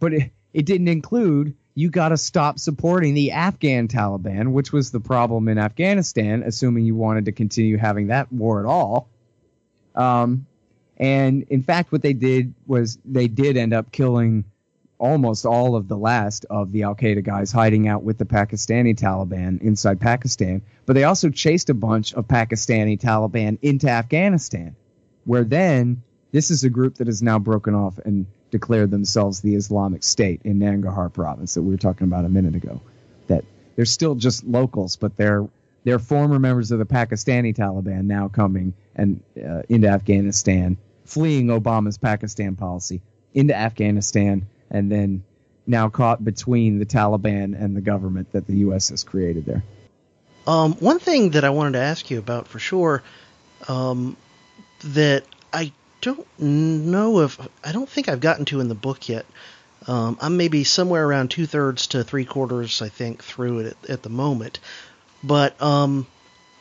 but 0.00 0.14
it, 0.14 0.32
it 0.52 0.66
didn't 0.66 0.88
include 0.88 1.54
you 1.76 1.90
got 1.90 2.08
to 2.08 2.16
stop 2.16 2.58
supporting 2.58 3.14
the 3.14 3.30
Afghan 3.30 3.86
Taliban, 3.86 4.50
which 4.50 4.72
was 4.72 4.90
the 4.90 5.00
problem 5.00 5.46
in 5.46 5.58
Afghanistan, 5.58 6.42
assuming 6.42 6.86
you 6.86 6.96
wanted 6.96 7.26
to 7.26 7.32
continue 7.32 7.78
having 7.78 8.08
that 8.08 8.32
war 8.32 8.58
at 8.58 8.66
all. 8.66 9.08
Um, 9.94 10.46
and 10.96 11.44
in 11.44 11.62
fact, 11.62 11.92
what 11.92 12.02
they 12.02 12.14
did 12.14 12.52
was 12.66 12.98
they 13.04 13.28
did 13.28 13.56
end 13.56 13.72
up 13.72 13.92
killing 13.92 14.44
almost 14.98 15.44
all 15.44 15.76
of 15.76 15.88
the 15.88 15.96
last 15.96 16.46
of 16.50 16.72
the 16.72 16.82
Al 16.82 16.94
Qaeda 16.94 17.24
guys 17.24 17.52
hiding 17.52 17.88
out 17.88 18.02
with 18.02 18.18
the 18.18 18.24
Pakistani 18.24 18.96
Taliban 18.96 19.60
inside 19.60 20.00
Pakistan. 20.00 20.62
But 20.86 20.94
they 20.94 21.04
also 21.04 21.30
chased 21.30 21.70
a 21.70 21.74
bunch 21.74 22.14
of 22.14 22.28
Pakistani 22.28 23.00
Taliban 23.00 23.58
into 23.62 23.88
Afghanistan, 23.88 24.76
where 25.24 25.44
then 25.44 26.02
this 26.32 26.50
is 26.50 26.64
a 26.64 26.70
group 26.70 26.96
that 26.96 27.06
has 27.06 27.22
now 27.22 27.38
broken 27.38 27.74
off 27.74 27.98
and 27.98 28.26
declared 28.50 28.90
themselves 28.90 29.40
the 29.40 29.54
Islamic 29.56 30.02
State 30.02 30.42
in 30.44 30.58
Nangarhar 30.58 31.12
province 31.12 31.54
that 31.54 31.62
we 31.62 31.70
were 31.70 31.78
talking 31.78 32.06
about 32.06 32.24
a 32.24 32.28
minute 32.28 32.54
ago. 32.54 32.80
That 33.26 33.44
they're 33.76 33.84
still 33.84 34.14
just 34.14 34.44
locals, 34.44 34.96
but 34.96 35.16
they're 35.16 35.48
they're 35.84 35.98
former 35.98 36.38
members 36.38 36.70
of 36.70 36.78
the 36.78 36.86
Pakistani 36.86 37.54
Taliban 37.54 38.04
now 38.04 38.28
coming 38.28 38.74
and 38.96 39.22
uh, 39.36 39.62
into 39.68 39.88
Afghanistan, 39.88 40.78
fleeing 41.04 41.48
Obama's 41.48 41.98
Pakistan 41.98 42.56
policy 42.56 43.02
into 43.34 43.54
Afghanistan, 43.54 44.46
and 44.74 44.90
then 44.90 45.22
now 45.66 45.88
caught 45.88 46.22
between 46.22 46.78
the 46.78 46.84
Taliban 46.84 47.58
and 47.58 47.74
the 47.74 47.80
government 47.80 48.32
that 48.32 48.46
the 48.46 48.56
U.S. 48.56 48.90
has 48.90 49.04
created 49.04 49.46
there. 49.46 49.62
Um, 50.46 50.74
one 50.74 50.98
thing 50.98 51.30
that 51.30 51.44
I 51.44 51.50
wanted 51.50 51.74
to 51.74 51.78
ask 51.78 52.10
you 52.10 52.18
about 52.18 52.48
for 52.48 52.58
sure 52.58 53.02
um, 53.68 54.16
that 54.82 55.24
I 55.52 55.72
don't 56.02 56.26
know 56.38 57.20
if 57.20 57.40
I 57.64 57.72
don't 57.72 57.88
think 57.88 58.10
I've 58.10 58.20
gotten 58.20 58.44
to 58.46 58.60
in 58.60 58.68
the 58.68 58.74
book 58.74 59.08
yet. 59.08 59.24
Um, 59.86 60.18
I'm 60.20 60.36
maybe 60.36 60.64
somewhere 60.64 61.06
around 61.06 61.30
two 61.30 61.46
thirds 61.46 61.86
to 61.88 62.04
three 62.04 62.24
quarters, 62.24 62.82
I 62.82 62.88
think, 62.88 63.22
through 63.22 63.60
it 63.60 63.66
at, 63.84 63.90
at 63.90 64.02
the 64.02 64.10
moment. 64.10 64.58
But 65.22 65.60
um, 65.62 66.06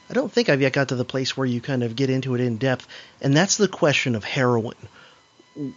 I 0.09 0.14
don't 0.14 0.32
think 0.32 0.49
I've 0.49 0.61
yet 0.61 0.74
got 0.74 0.89
to 0.89 0.95
the 0.95 1.03
place 1.03 1.36
where 1.36 1.47
you 1.47 1.59
kind 1.59 1.84
of 1.84 1.95
get 1.95 2.09
into 2.09 2.36
it 2.36 2.41
in 2.41 2.57
depth, 2.57 2.88
and 3.22 3.36
that's 3.36 3.57
the 3.57 3.68
question 3.68 4.16
of 4.16 4.24
heroin. 4.24 4.76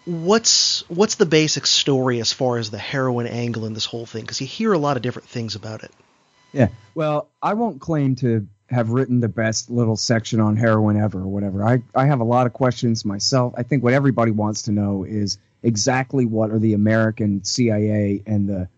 What's 0.05 0.89
what's 0.89 1.16
the 1.16 1.27
basic 1.27 1.66
story 1.66 2.20
as 2.20 2.33
far 2.33 2.59
as 2.59 2.70
the 2.70 2.79
heroin 2.79 3.27
angle 3.27 3.66
in 3.66 3.74
this 3.74 3.85
whole 3.85 4.07
thing? 4.07 4.22
Because 4.22 4.41
you 4.41 4.47
hear 4.47 4.72
a 4.72 4.79
lot 4.79 4.97
of 4.97 5.03
different 5.03 5.29
things 5.29 5.55
about 5.55 5.85
it. 5.85 5.93
Yeah. 6.53 6.68
Well, 6.95 7.29
I 7.43 7.55
won't 7.55 7.81
claim 7.81 8.16
to 8.16 8.47
have 8.68 8.91
written 8.91 9.20
the 9.20 9.29
best 9.29 9.70
little 9.70 9.97
section 9.97 10.41
on 10.41 10.57
heroin 10.57 10.97
ever 10.97 11.20
or 11.20 11.29
whatever. 11.29 11.64
I, 11.64 11.83
I 11.95 12.07
have 12.07 12.20
a 12.20 12.24
lot 12.24 12.47
of 12.47 12.53
questions 12.53 13.05
myself. 13.05 13.55
I 13.57 13.62
think 13.62 13.85
what 13.85 13.93
everybody 13.93 14.33
wants 14.33 14.62
to 14.62 14.72
know 14.72 15.05
is 15.05 15.39
exactly 15.62 16.24
what 16.24 16.51
are 16.51 16.59
the 16.59 16.74
American 16.74 17.45
CIA 17.45 18.22
and 18.27 18.49
the 18.49 18.68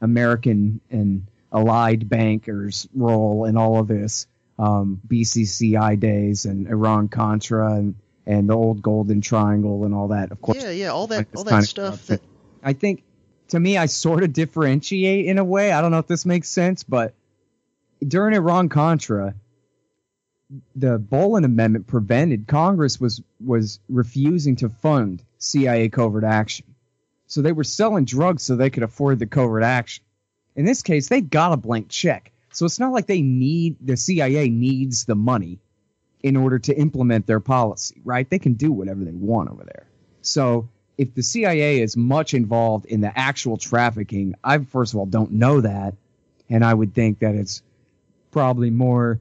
American 0.00 0.80
and 0.90 1.26
allied 1.50 2.08
bankers' 2.08 2.88
role 2.94 3.46
in 3.46 3.56
all 3.56 3.78
of 3.78 3.88
this. 3.88 4.26
Um, 4.58 5.00
BCCI 5.08 5.98
days 5.98 6.44
and 6.44 6.68
Iran 6.68 7.08
Contra 7.08 7.74
and, 7.74 7.94
and 8.26 8.48
the 8.48 8.54
old 8.54 8.82
Golden 8.82 9.20
Triangle 9.20 9.84
and 9.84 9.94
all 9.94 10.08
that. 10.08 10.32
Of 10.32 10.40
course, 10.40 10.62
yeah, 10.62 10.70
yeah, 10.70 10.88
all 10.88 11.06
that, 11.08 11.28
all 11.36 11.44
that 11.44 11.64
stuff. 11.64 12.06
That... 12.06 12.20
I 12.62 12.72
think 12.72 13.02
to 13.48 13.60
me, 13.60 13.76
I 13.76 13.86
sort 13.86 14.22
of 14.22 14.32
differentiate 14.32 15.26
in 15.26 15.38
a 15.38 15.44
way. 15.44 15.72
I 15.72 15.80
don't 15.80 15.90
know 15.90 15.98
if 15.98 16.06
this 16.06 16.24
makes 16.24 16.48
sense, 16.48 16.82
but 16.82 17.14
during 18.06 18.34
Iran 18.34 18.68
Contra, 18.68 19.34
the 20.76 20.98
Boland 20.98 21.46
Amendment 21.46 21.86
prevented 21.86 22.46
Congress 22.46 23.00
was 23.00 23.22
was 23.44 23.80
refusing 23.88 24.56
to 24.56 24.68
fund 24.68 25.22
CIA 25.38 25.88
covert 25.88 26.24
action. 26.24 26.66
So 27.26 27.40
they 27.40 27.52
were 27.52 27.64
selling 27.64 28.04
drugs 28.04 28.42
so 28.42 28.56
they 28.56 28.70
could 28.70 28.82
afford 28.82 29.18
the 29.18 29.26
covert 29.26 29.62
action. 29.62 30.04
In 30.54 30.66
this 30.66 30.82
case, 30.82 31.08
they 31.08 31.22
got 31.22 31.52
a 31.52 31.56
blank 31.56 31.88
check. 31.88 32.30
So 32.52 32.66
it's 32.66 32.78
not 32.78 32.92
like 32.92 33.06
they 33.06 33.22
need 33.22 33.76
the 33.80 33.96
CIA 33.96 34.50
needs 34.50 35.06
the 35.06 35.14
money 35.14 35.58
in 36.22 36.36
order 36.36 36.58
to 36.58 36.74
implement 36.76 37.26
their 37.26 37.40
policy, 37.40 38.00
right? 38.04 38.28
They 38.28 38.38
can 38.38 38.54
do 38.54 38.70
whatever 38.72 39.04
they 39.04 39.12
want 39.12 39.50
over 39.50 39.64
there. 39.64 39.86
So 40.22 40.68
if 40.96 41.14
the 41.14 41.22
CIA 41.22 41.80
is 41.80 41.96
much 41.96 42.34
involved 42.34 42.86
in 42.86 43.00
the 43.00 43.16
actual 43.18 43.56
trafficking, 43.56 44.34
I 44.44 44.58
first 44.58 44.92
of 44.92 44.98
all 44.98 45.06
don't 45.06 45.32
know 45.32 45.60
that, 45.60 45.94
and 46.48 46.64
I 46.64 46.72
would 46.72 46.94
think 46.94 47.20
that 47.20 47.34
it's 47.34 47.62
probably 48.30 48.70
more 48.70 49.20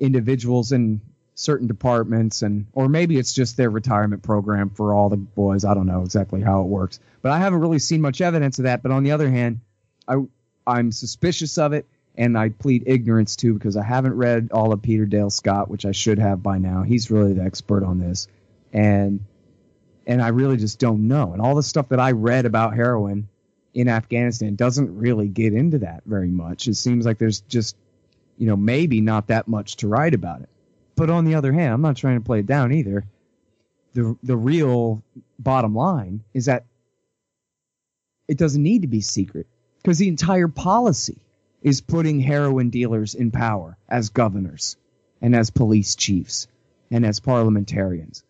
individuals 0.00 0.72
in 0.72 1.00
certain 1.34 1.68
departments 1.68 2.42
and 2.42 2.66
or 2.72 2.88
maybe 2.88 3.16
it's 3.16 3.32
just 3.32 3.56
their 3.56 3.70
retirement 3.70 4.22
program 4.24 4.70
for 4.70 4.92
all 4.92 5.08
the 5.08 5.16
boys. 5.16 5.64
I 5.64 5.74
don't 5.74 5.86
know 5.86 6.02
exactly 6.02 6.40
how 6.40 6.62
it 6.62 6.66
works. 6.66 6.98
But 7.22 7.30
i 7.32 7.38
haven't 7.38 7.60
really 7.60 7.78
seen 7.78 8.00
much 8.00 8.20
evidence 8.20 8.58
of 8.58 8.64
that. 8.64 8.82
But 8.82 8.90
on 8.90 9.04
the 9.04 9.12
other 9.12 9.30
hand 9.30 9.60
i 10.08 10.16
i'm 10.66 10.90
suspicious 10.90 11.56
of 11.58 11.72
it 11.72 11.86
and 12.18 12.36
i 12.36 12.50
plead 12.50 12.82
ignorance 12.86 13.36
too 13.36 13.54
because 13.54 13.76
i 13.76 13.82
haven't 13.82 14.14
read 14.14 14.50
all 14.52 14.72
of 14.72 14.82
peter 14.82 15.06
dale 15.06 15.30
scott 15.30 15.70
which 15.70 15.86
i 15.86 15.92
should 15.92 16.18
have 16.18 16.42
by 16.42 16.58
now 16.58 16.82
he's 16.82 17.10
really 17.10 17.32
the 17.32 17.42
expert 17.42 17.82
on 17.82 17.98
this 17.98 18.28
and 18.74 19.24
and 20.06 20.20
i 20.20 20.28
really 20.28 20.58
just 20.58 20.78
don't 20.78 21.08
know 21.08 21.32
and 21.32 21.40
all 21.40 21.54
the 21.54 21.62
stuff 21.62 21.88
that 21.88 22.00
i 22.00 22.10
read 22.10 22.44
about 22.44 22.74
heroin 22.74 23.26
in 23.72 23.88
afghanistan 23.88 24.54
doesn't 24.54 24.98
really 24.98 25.28
get 25.28 25.54
into 25.54 25.78
that 25.78 26.02
very 26.04 26.28
much 26.28 26.68
it 26.68 26.74
seems 26.74 27.06
like 27.06 27.16
there's 27.16 27.40
just 27.40 27.74
you 28.38 28.46
know, 28.46 28.56
maybe 28.56 29.00
not 29.00 29.26
that 29.26 29.48
much 29.48 29.76
to 29.76 29.88
write 29.88 30.14
about 30.14 30.40
it. 30.40 30.48
But 30.96 31.10
on 31.10 31.24
the 31.24 31.34
other 31.34 31.52
hand, 31.52 31.74
I'm 31.74 31.82
not 31.82 31.96
trying 31.96 32.18
to 32.18 32.24
play 32.24 32.40
it 32.40 32.46
down 32.46 32.72
either. 32.72 33.04
The 33.94 34.16
the 34.22 34.36
real 34.36 35.02
bottom 35.38 35.74
line 35.74 36.22
is 36.32 36.46
that 36.46 36.64
it 38.28 38.38
doesn't 38.38 38.62
need 38.62 38.82
to 38.82 38.88
be 38.88 39.00
secret 39.00 39.46
because 39.82 39.98
the 39.98 40.08
entire 40.08 40.48
policy 40.48 41.18
is 41.62 41.80
putting 41.80 42.20
heroin 42.20 42.70
dealers 42.70 43.14
in 43.14 43.30
power 43.30 43.76
as 43.88 44.10
governors 44.10 44.76
and 45.20 45.34
as 45.34 45.50
police 45.50 45.96
chiefs 45.96 46.46
and 46.90 47.04
as 47.04 47.20
parliamentarians. 47.20 48.24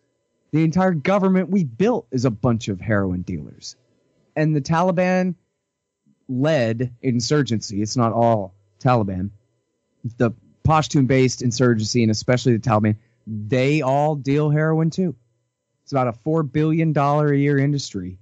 The 0.53 0.65
entire 0.65 0.95
government 0.95 1.51
we 1.51 1.65
built 1.65 2.07
is 2.11 2.25
a 2.25 2.31
bunch 2.31 2.69
of 2.69 2.81
heroin 2.81 3.23
dealers. 3.23 3.77
And 4.35 4.57
the 4.57 4.61
Taliban 4.61 5.35
led 6.29 6.95
insurgency, 7.03 7.83
it's 7.83 7.97
not 7.97 8.13
all 8.13 8.55
Taliban, 8.81 9.31
the 10.17 10.31
Pashtun 10.65 11.07
based 11.07 11.43
insurgency 11.43 12.03
and 12.03 12.11
especially 12.11 12.57
the 12.57 12.69
Taliban, 12.69 12.97
they 13.27 13.83
all 13.83 14.15
deal 14.15 14.49
heroin 14.51 14.91
too. 14.91 15.15
It's 15.83 15.93
about 15.93 16.09
a 16.09 16.13
$4 16.13 16.51
billion 16.51 16.97
a 16.97 17.33
year 17.33 17.59
industry 17.59 18.19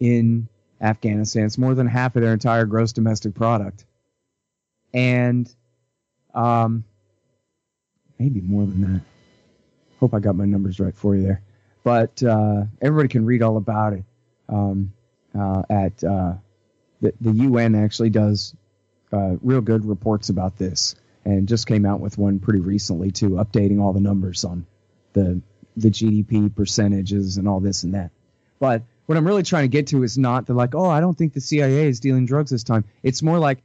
in 0.00 0.48
Afghanistan. 0.80 1.46
It's 1.46 1.58
more 1.58 1.74
than 1.74 1.86
half 1.86 2.16
of 2.16 2.22
their 2.22 2.32
entire 2.32 2.66
gross 2.66 2.92
domestic 2.92 3.34
product. 3.34 3.84
And 4.94 5.52
um, 6.34 6.84
maybe 8.18 8.40
more 8.40 8.66
than 8.66 8.94
that. 8.94 9.02
Hope 10.00 10.14
I 10.14 10.20
got 10.20 10.36
my 10.36 10.44
numbers 10.44 10.78
right 10.80 10.94
for 10.94 11.14
you 11.14 11.22
there. 11.22 11.42
But 11.84 12.22
uh, 12.22 12.64
everybody 12.80 13.08
can 13.08 13.24
read 13.24 13.42
all 13.42 13.56
about 13.56 13.94
it 13.94 14.04
um, 14.48 14.92
uh, 15.38 15.62
at 15.70 16.04
uh, 16.04 16.34
the, 17.00 17.14
the 17.20 17.32
UN 17.32 17.74
actually 17.74 18.10
does 18.10 18.54
uh, 19.12 19.36
real 19.42 19.60
good 19.60 19.84
reports 19.84 20.28
about 20.28 20.56
this 20.58 20.94
and 21.24 21.48
just 21.48 21.66
came 21.66 21.86
out 21.86 22.00
with 22.00 22.18
one 22.18 22.40
pretty 22.40 22.60
recently 22.60 23.10
too, 23.10 23.30
updating 23.30 23.80
all 23.80 23.92
the 23.92 24.00
numbers 24.00 24.44
on 24.44 24.66
the 25.12 25.40
the 25.76 25.90
GDP 25.90 26.54
percentages 26.54 27.36
and 27.36 27.48
all 27.48 27.60
this 27.60 27.84
and 27.84 27.94
that. 27.94 28.10
But 28.58 28.82
what 29.06 29.16
I'm 29.16 29.26
really 29.26 29.44
trying 29.44 29.62
to 29.62 29.68
get 29.68 29.88
to 29.88 30.02
is 30.02 30.18
not 30.18 30.46
the 30.46 30.54
like, 30.54 30.74
oh, 30.74 30.88
I 30.88 31.00
don't 31.00 31.16
think 31.16 31.32
the 31.32 31.40
CIA 31.40 31.88
is 31.88 32.00
dealing 32.00 32.26
drugs 32.26 32.50
this 32.50 32.64
time. 32.64 32.84
It's 33.02 33.22
more 33.22 33.38
like, 33.38 33.62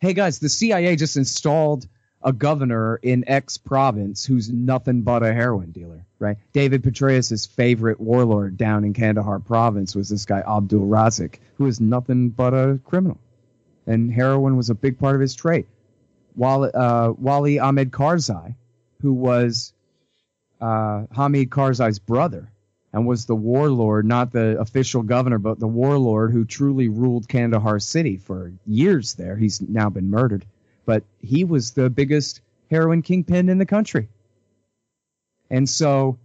hey 0.00 0.12
guys, 0.12 0.38
the 0.38 0.48
CIA 0.48 0.96
just 0.96 1.16
installed 1.16 1.86
a 2.22 2.32
governor 2.32 2.96
in 2.96 3.24
X 3.28 3.56
province 3.56 4.24
who's 4.24 4.50
nothing 4.50 5.02
but 5.02 5.22
a 5.22 5.32
heroin 5.32 5.70
dealer, 5.70 6.04
right? 6.18 6.38
David 6.52 6.82
Petraeus' 6.82 7.48
favorite 7.48 8.00
warlord 8.00 8.56
down 8.56 8.84
in 8.84 8.94
Kandahar 8.94 9.38
province 9.38 9.94
was 9.94 10.08
this 10.08 10.24
guy 10.24 10.40
Abdul 10.40 10.86
Razik, 10.86 11.36
who 11.56 11.66
is 11.66 11.80
nothing 11.80 12.30
but 12.30 12.52
a 12.52 12.80
criminal. 12.84 13.18
And 13.86 14.12
heroin 14.12 14.56
was 14.56 14.70
a 14.70 14.74
big 14.74 14.98
part 14.98 15.14
of 15.14 15.20
his 15.20 15.34
trade. 15.34 15.66
Wali, 16.34 16.70
uh, 16.74 17.12
Wali 17.12 17.58
Ahmed 17.58 17.92
Karzai, 17.92 18.54
who 19.00 19.12
was 19.12 19.72
uh, 20.60 21.04
Hamid 21.14 21.50
Karzai's 21.50 21.98
brother 21.98 22.50
and 22.96 23.06
was 23.06 23.26
the 23.26 23.36
warlord, 23.36 24.06
not 24.06 24.32
the 24.32 24.58
official 24.58 25.02
governor, 25.02 25.38
but 25.38 25.60
the 25.60 25.66
warlord 25.66 26.32
who 26.32 26.46
truly 26.46 26.88
ruled 26.88 27.28
Kandahar 27.28 27.78
city 27.78 28.16
for 28.16 28.54
years 28.64 29.12
there. 29.16 29.36
He's 29.36 29.60
now 29.60 29.90
been 29.90 30.08
murdered, 30.08 30.46
but 30.86 31.04
he 31.20 31.44
was 31.44 31.72
the 31.72 31.90
biggest 31.90 32.40
heroin 32.70 33.02
kingpin 33.02 33.50
in 33.50 33.58
the 33.58 33.66
country. 33.66 34.08
And 35.50 35.68
so, 35.68 36.16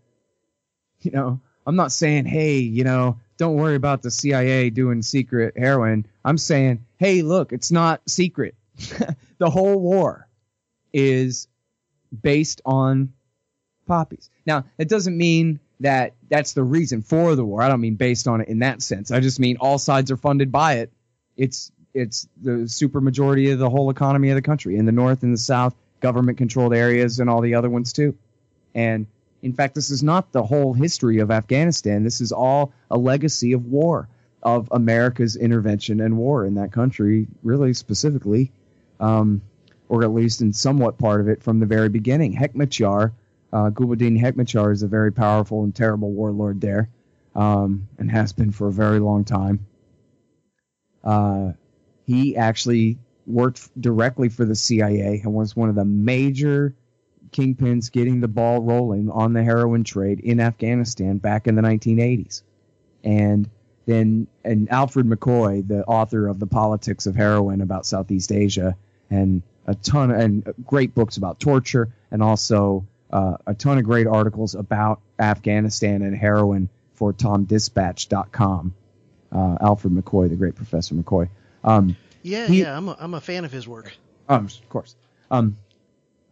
you 1.01 1.11
know, 1.11 1.41
I'm 1.67 1.75
not 1.75 1.91
saying, 1.91 2.23
hey, 2.23 2.59
you 2.59 2.85
know, 2.85 3.19
don't 3.35 3.57
worry 3.57 3.75
about 3.75 4.01
the 4.01 4.09
CIA 4.09 4.69
doing 4.69 5.01
secret 5.01 5.57
heroin. 5.57 6.05
I'm 6.23 6.37
saying, 6.37 6.85
hey, 6.95 7.21
look, 7.21 7.51
it's 7.51 7.73
not 7.73 8.01
secret. 8.07 8.55
the 9.39 9.49
whole 9.49 9.77
war 9.77 10.25
is 10.93 11.49
based 12.21 12.61
on 12.63 13.11
poppies. 13.87 14.29
Now, 14.45 14.63
it 14.77 14.87
doesn't 14.87 15.17
mean 15.17 15.59
that 15.81 16.13
that's 16.29 16.53
the 16.53 16.63
reason 16.63 17.01
for 17.01 17.35
the 17.35 17.43
war. 17.43 17.61
I 17.61 17.67
don't 17.67 17.81
mean 17.81 17.95
based 17.95 18.27
on 18.27 18.41
it 18.41 18.47
in 18.47 18.59
that 18.59 18.81
sense. 18.81 19.11
I 19.11 19.19
just 19.19 19.39
mean 19.39 19.57
all 19.59 19.77
sides 19.77 20.11
are 20.11 20.17
funded 20.17 20.51
by 20.51 20.75
it. 20.75 20.91
It's 21.37 21.71
it's 21.93 22.27
the 22.41 22.67
super 22.67 23.01
majority 23.01 23.51
of 23.51 23.59
the 23.59 23.69
whole 23.69 23.89
economy 23.89 24.29
of 24.29 24.35
the 24.35 24.41
country 24.41 24.77
in 24.77 24.85
the 24.85 24.91
north 24.91 25.23
and 25.23 25.33
the 25.33 25.37
south, 25.37 25.75
government 25.99 26.37
controlled 26.37 26.73
areas 26.73 27.19
and 27.19 27.29
all 27.29 27.41
the 27.41 27.55
other 27.55 27.69
ones 27.69 27.93
too. 27.93 28.15
And 28.73 29.07
in 29.41 29.53
fact, 29.53 29.75
this 29.75 29.89
is 29.89 30.01
not 30.01 30.31
the 30.31 30.43
whole 30.43 30.73
history 30.73 31.19
of 31.19 31.31
Afghanistan. 31.31 32.03
This 32.03 32.21
is 32.21 32.31
all 32.31 32.73
a 32.89 32.97
legacy 32.97 33.53
of 33.53 33.65
war, 33.65 34.07
of 34.41 34.69
America's 34.71 35.35
intervention 35.35 35.99
and 35.99 36.17
war 36.17 36.45
in 36.45 36.55
that 36.55 36.71
country, 36.71 37.27
really 37.43 37.73
specifically 37.73 38.51
um, 39.01 39.41
or 39.89 40.03
at 40.03 40.13
least 40.13 40.41
in 40.41 40.53
somewhat 40.53 40.97
part 40.97 41.19
of 41.19 41.27
it 41.27 41.43
from 41.43 41.59
the 41.59 41.65
very 41.65 41.89
beginning. 41.89 42.33
Hekmatyar, 42.33 43.11
uh, 43.53 43.69
Gulbuddin 43.69 44.19
Hekmatyar 44.19 44.71
is 44.71 44.83
a 44.83 44.87
very 44.87 45.11
powerful 45.11 45.63
and 45.63 45.75
terrible 45.75 46.11
warlord 46.11 46.61
there, 46.61 46.89
um, 47.35 47.87
and 47.97 48.09
has 48.11 48.33
been 48.33 48.51
for 48.51 48.67
a 48.67 48.71
very 48.71 48.99
long 48.99 49.25
time. 49.25 49.65
Uh, 51.03 51.51
he 52.05 52.35
actually 52.37 52.97
worked 53.27 53.69
directly 53.79 54.29
for 54.29 54.45
the 54.45 54.55
CIA 54.55 55.21
and 55.23 55.33
was 55.33 55.55
one 55.55 55.69
of 55.69 55.75
the 55.75 55.85
major 55.85 56.75
kingpins 57.31 57.91
getting 57.91 58.19
the 58.19 58.27
ball 58.27 58.61
rolling 58.61 59.09
on 59.09 59.33
the 59.33 59.43
heroin 59.43 59.83
trade 59.83 60.19
in 60.19 60.39
Afghanistan 60.39 61.17
back 61.17 61.47
in 61.47 61.55
the 61.55 61.61
1980s. 61.61 62.43
And 63.03 63.49
then, 63.85 64.27
and 64.43 64.69
Alfred 64.71 65.07
McCoy, 65.07 65.67
the 65.67 65.83
author 65.85 66.27
of 66.27 66.39
The 66.39 66.47
Politics 66.47 67.07
of 67.07 67.15
Heroin 67.15 67.61
about 67.61 67.85
Southeast 67.85 68.31
Asia, 68.31 68.75
and 69.09 69.41
a 69.65 69.75
ton 69.75 70.11
of, 70.11 70.19
and 70.19 70.53
great 70.65 70.93
books 70.93 71.17
about 71.17 71.39
torture 71.39 71.93
and 72.11 72.21
also 72.21 72.85
uh, 73.11 73.37
a 73.45 73.53
ton 73.53 73.77
of 73.77 73.83
great 73.83 74.07
articles 74.07 74.55
about 74.55 75.01
Afghanistan 75.19 76.01
and 76.01 76.15
heroin 76.15 76.69
for 76.93 77.13
TomDispatch.com. 77.13 78.73
Uh, 79.31 79.57
Alfred 79.61 79.93
McCoy, 79.93 80.29
the 80.29 80.35
great 80.35 80.55
Professor 80.55 80.95
McCoy. 80.95 81.29
Um, 81.63 81.95
yeah, 82.21 82.47
he, 82.47 82.61
yeah, 82.61 82.75
I'm 82.75 82.89
a, 82.89 82.97
I'm 82.99 83.13
a 83.13 83.21
fan 83.21 83.45
of 83.45 83.51
his 83.51 83.67
work. 83.67 83.91
Um, 84.27 84.45
of 84.45 84.69
course. 84.69 84.95
Um, 85.29 85.57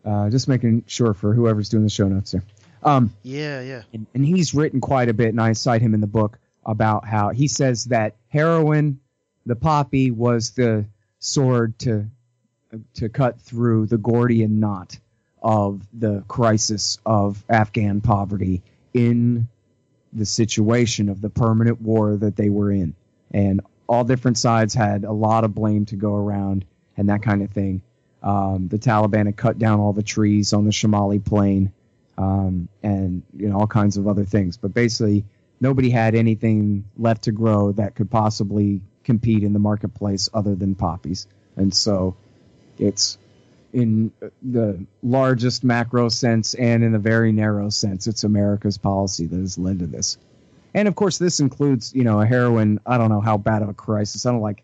uh, 0.05 0.29
just 0.29 0.47
making 0.47 0.83
sure 0.87 1.13
for 1.13 1.33
whoever's 1.33 1.69
doing 1.69 1.83
the 1.83 1.89
show 1.89 2.07
notes 2.07 2.31
here. 2.31 2.43
Um, 2.83 3.13
yeah, 3.23 3.61
yeah. 3.61 3.83
And, 3.93 4.07
and, 4.13 4.25
he's 4.25 4.53
written 4.53 4.79
quite 4.79 5.09
a 5.09 5.13
bit, 5.13 5.29
and 5.29 5.41
I 5.41 5.51
cite 5.53 5.81
him 5.81 5.93
in 5.93 5.99
the 5.99 6.07
book 6.07 6.39
about 6.65 7.05
how 7.05 7.29
he 7.29 7.47
says 7.47 7.85
that 7.85 8.15
heroin, 8.29 8.99
the 9.45 9.55
poppy, 9.55 10.11
was 10.11 10.51
the 10.51 10.85
sword 11.19 11.77
to 11.79 12.05
to 12.93 13.09
cut 13.09 13.41
through 13.41 13.87
the 13.87 13.97
Gordian 13.97 14.59
knot 14.59 14.97
of 15.41 15.81
the 15.93 16.23
crisis 16.27 16.99
of 17.05 17.43
Afghan 17.49 18.01
poverty 18.01 18.61
in 18.93 19.47
the 20.11 20.25
situation 20.25 21.09
of 21.09 21.21
the 21.21 21.29
permanent 21.29 21.81
war 21.81 22.17
that 22.17 22.35
they 22.35 22.49
were 22.49 22.71
in. 22.71 22.95
And 23.31 23.61
all 23.87 24.03
different 24.03 24.37
sides 24.37 24.73
had 24.73 25.03
a 25.03 25.11
lot 25.11 25.43
of 25.43 25.53
blame 25.53 25.85
to 25.87 25.95
go 25.95 26.15
around 26.15 26.65
and 26.97 27.09
that 27.09 27.21
kind 27.21 27.41
of 27.41 27.51
thing. 27.51 27.81
Um, 28.21 28.67
the 28.67 28.77
Taliban 28.77 29.27
had 29.27 29.37
cut 29.37 29.57
down 29.57 29.79
all 29.79 29.93
the 29.93 30.03
trees 30.03 30.51
on 30.51 30.65
the 30.65 30.71
Shamali 30.71 31.23
plain 31.23 31.71
um, 32.17 32.67
and 32.83 33.23
you 33.35 33.47
know 33.47 33.59
all 33.59 33.67
kinds 33.67 33.97
of 33.97 34.07
other 34.07 34.25
things. 34.25 34.57
But 34.57 34.73
basically, 34.73 35.23
nobody 35.61 35.89
had 35.89 36.15
anything 36.15 36.83
left 36.97 37.23
to 37.23 37.31
grow 37.31 37.71
that 37.71 37.95
could 37.95 38.11
possibly 38.11 38.81
compete 39.03 39.43
in 39.43 39.53
the 39.53 39.59
marketplace 39.59 40.29
other 40.33 40.53
than 40.53 40.75
poppies. 40.75 41.27
And 41.55 41.73
so 41.73 42.15
it's 42.77 43.17
in 43.73 44.11
the 44.41 44.85
largest 45.03 45.63
macro 45.63 46.09
sense 46.09 46.53
and 46.53 46.83
in 46.83 46.95
a 46.95 46.99
very 46.99 47.31
narrow 47.31 47.69
sense, 47.69 48.07
it's 48.07 48.23
America's 48.23 48.77
policy 48.77 49.25
that 49.27 49.39
has 49.39 49.57
led 49.57 49.79
to 49.79 49.87
this. 49.87 50.17
And 50.73 50.87
of 50.87 50.95
course, 50.95 51.17
this 51.17 51.39
includes, 51.39 51.93
you 51.93 52.03
know, 52.03 52.21
a 52.21 52.25
heroin. 52.25 52.79
I 52.85 52.97
don't 52.97 53.09
know 53.09 53.21
how 53.21 53.37
bad 53.37 53.61
of 53.61 53.69
a 53.69 53.73
crisis. 53.73 54.25
I 54.25 54.31
don't 54.31 54.41
like 54.41 54.63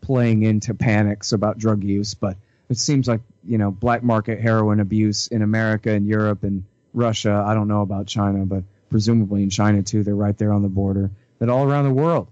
playing 0.00 0.42
into 0.42 0.74
panics 0.74 1.32
about 1.32 1.58
drug 1.58 1.84
use, 1.84 2.14
but 2.14 2.36
it 2.68 2.78
seems 2.78 3.08
like, 3.08 3.20
you 3.44 3.58
know, 3.58 3.70
black 3.70 4.02
market 4.02 4.40
heroin 4.40 4.80
abuse 4.80 5.26
in 5.28 5.42
America 5.42 5.90
and 5.90 6.06
Europe 6.06 6.42
and 6.42 6.64
Russia. 6.92 7.44
I 7.46 7.54
don't 7.54 7.68
know 7.68 7.82
about 7.82 8.06
China, 8.06 8.44
but 8.44 8.64
presumably 8.90 9.42
in 9.42 9.50
China 9.50 9.82
too. 9.82 10.02
They're 10.02 10.14
right 10.14 10.36
there 10.36 10.52
on 10.52 10.62
the 10.62 10.68
border. 10.68 11.10
That 11.38 11.48
all 11.48 11.64
around 11.64 11.84
the 11.84 11.94
world, 11.94 12.28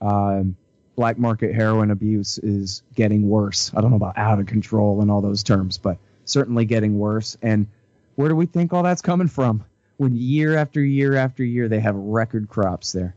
um, 0.00 0.56
black 0.96 1.18
market 1.18 1.54
heroin 1.54 1.90
abuse 1.90 2.38
is 2.38 2.82
getting 2.94 3.28
worse. 3.28 3.72
I 3.74 3.80
don't 3.80 3.90
know 3.90 3.96
about 3.96 4.18
out 4.18 4.40
of 4.40 4.46
control 4.46 5.00
and 5.00 5.10
all 5.10 5.20
those 5.20 5.42
terms, 5.42 5.78
but 5.78 5.98
certainly 6.24 6.64
getting 6.64 6.98
worse. 6.98 7.36
And 7.42 7.66
where 8.14 8.28
do 8.28 8.36
we 8.36 8.46
think 8.46 8.72
all 8.72 8.82
that's 8.82 9.02
coming 9.02 9.28
from? 9.28 9.64
When 9.96 10.14
year 10.16 10.56
after 10.56 10.82
year 10.82 11.14
after 11.16 11.44
year 11.44 11.68
they 11.68 11.80
have 11.80 11.94
record 11.94 12.48
crops 12.48 12.92
there. 12.92 13.14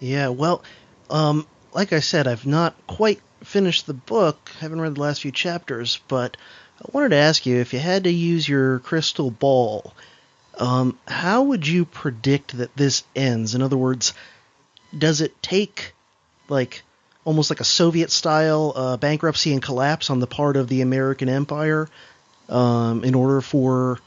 Yeah, 0.00 0.28
well, 0.28 0.62
um, 1.10 1.46
like 1.72 1.92
I 1.92 2.00
said, 2.00 2.26
I've 2.26 2.46
not 2.46 2.74
quite 2.86 3.20
finished 3.42 3.86
the 3.86 3.94
book. 3.94 4.50
I 4.56 4.60
haven't 4.60 4.80
read 4.80 4.96
the 4.96 5.00
last 5.00 5.22
few 5.22 5.32
chapters, 5.32 6.00
but 6.08 6.36
I 6.80 6.90
wanted 6.92 7.10
to 7.10 7.16
ask 7.16 7.46
you 7.46 7.56
if 7.56 7.72
you 7.72 7.78
had 7.78 8.04
to 8.04 8.10
use 8.10 8.48
your 8.48 8.80
crystal 8.80 9.30
ball, 9.30 9.94
um, 10.58 10.98
how 11.06 11.44
would 11.44 11.66
you 11.66 11.84
predict 11.84 12.56
that 12.58 12.76
this 12.76 13.04
ends? 13.16 13.54
In 13.54 13.62
other 13.62 13.76
words, 13.76 14.14
does 14.96 15.20
it 15.20 15.42
take 15.42 15.94
like 16.48 16.83
almost 17.24 17.50
like 17.50 17.60
a 17.60 17.64
Soviet 17.64 18.10
style 18.10 18.72
uh, 18.74 18.96
bankruptcy 18.96 19.52
and 19.52 19.62
collapse 19.62 20.10
on 20.10 20.20
the 20.20 20.26
part 20.26 20.56
of 20.56 20.68
the 20.68 20.82
American 20.82 21.28
empire 21.28 21.88
um, 22.48 23.04
in 23.04 23.14
order 23.14 23.40
for 23.40 23.98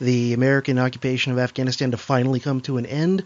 the 0.00 0.32
American 0.32 0.78
occupation 0.78 1.32
of 1.32 1.38
Afghanistan 1.38 1.92
to 1.92 1.96
finally 1.96 2.40
come 2.40 2.60
to 2.62 2.76
an 2.78 2.86
end? 2.86 3.24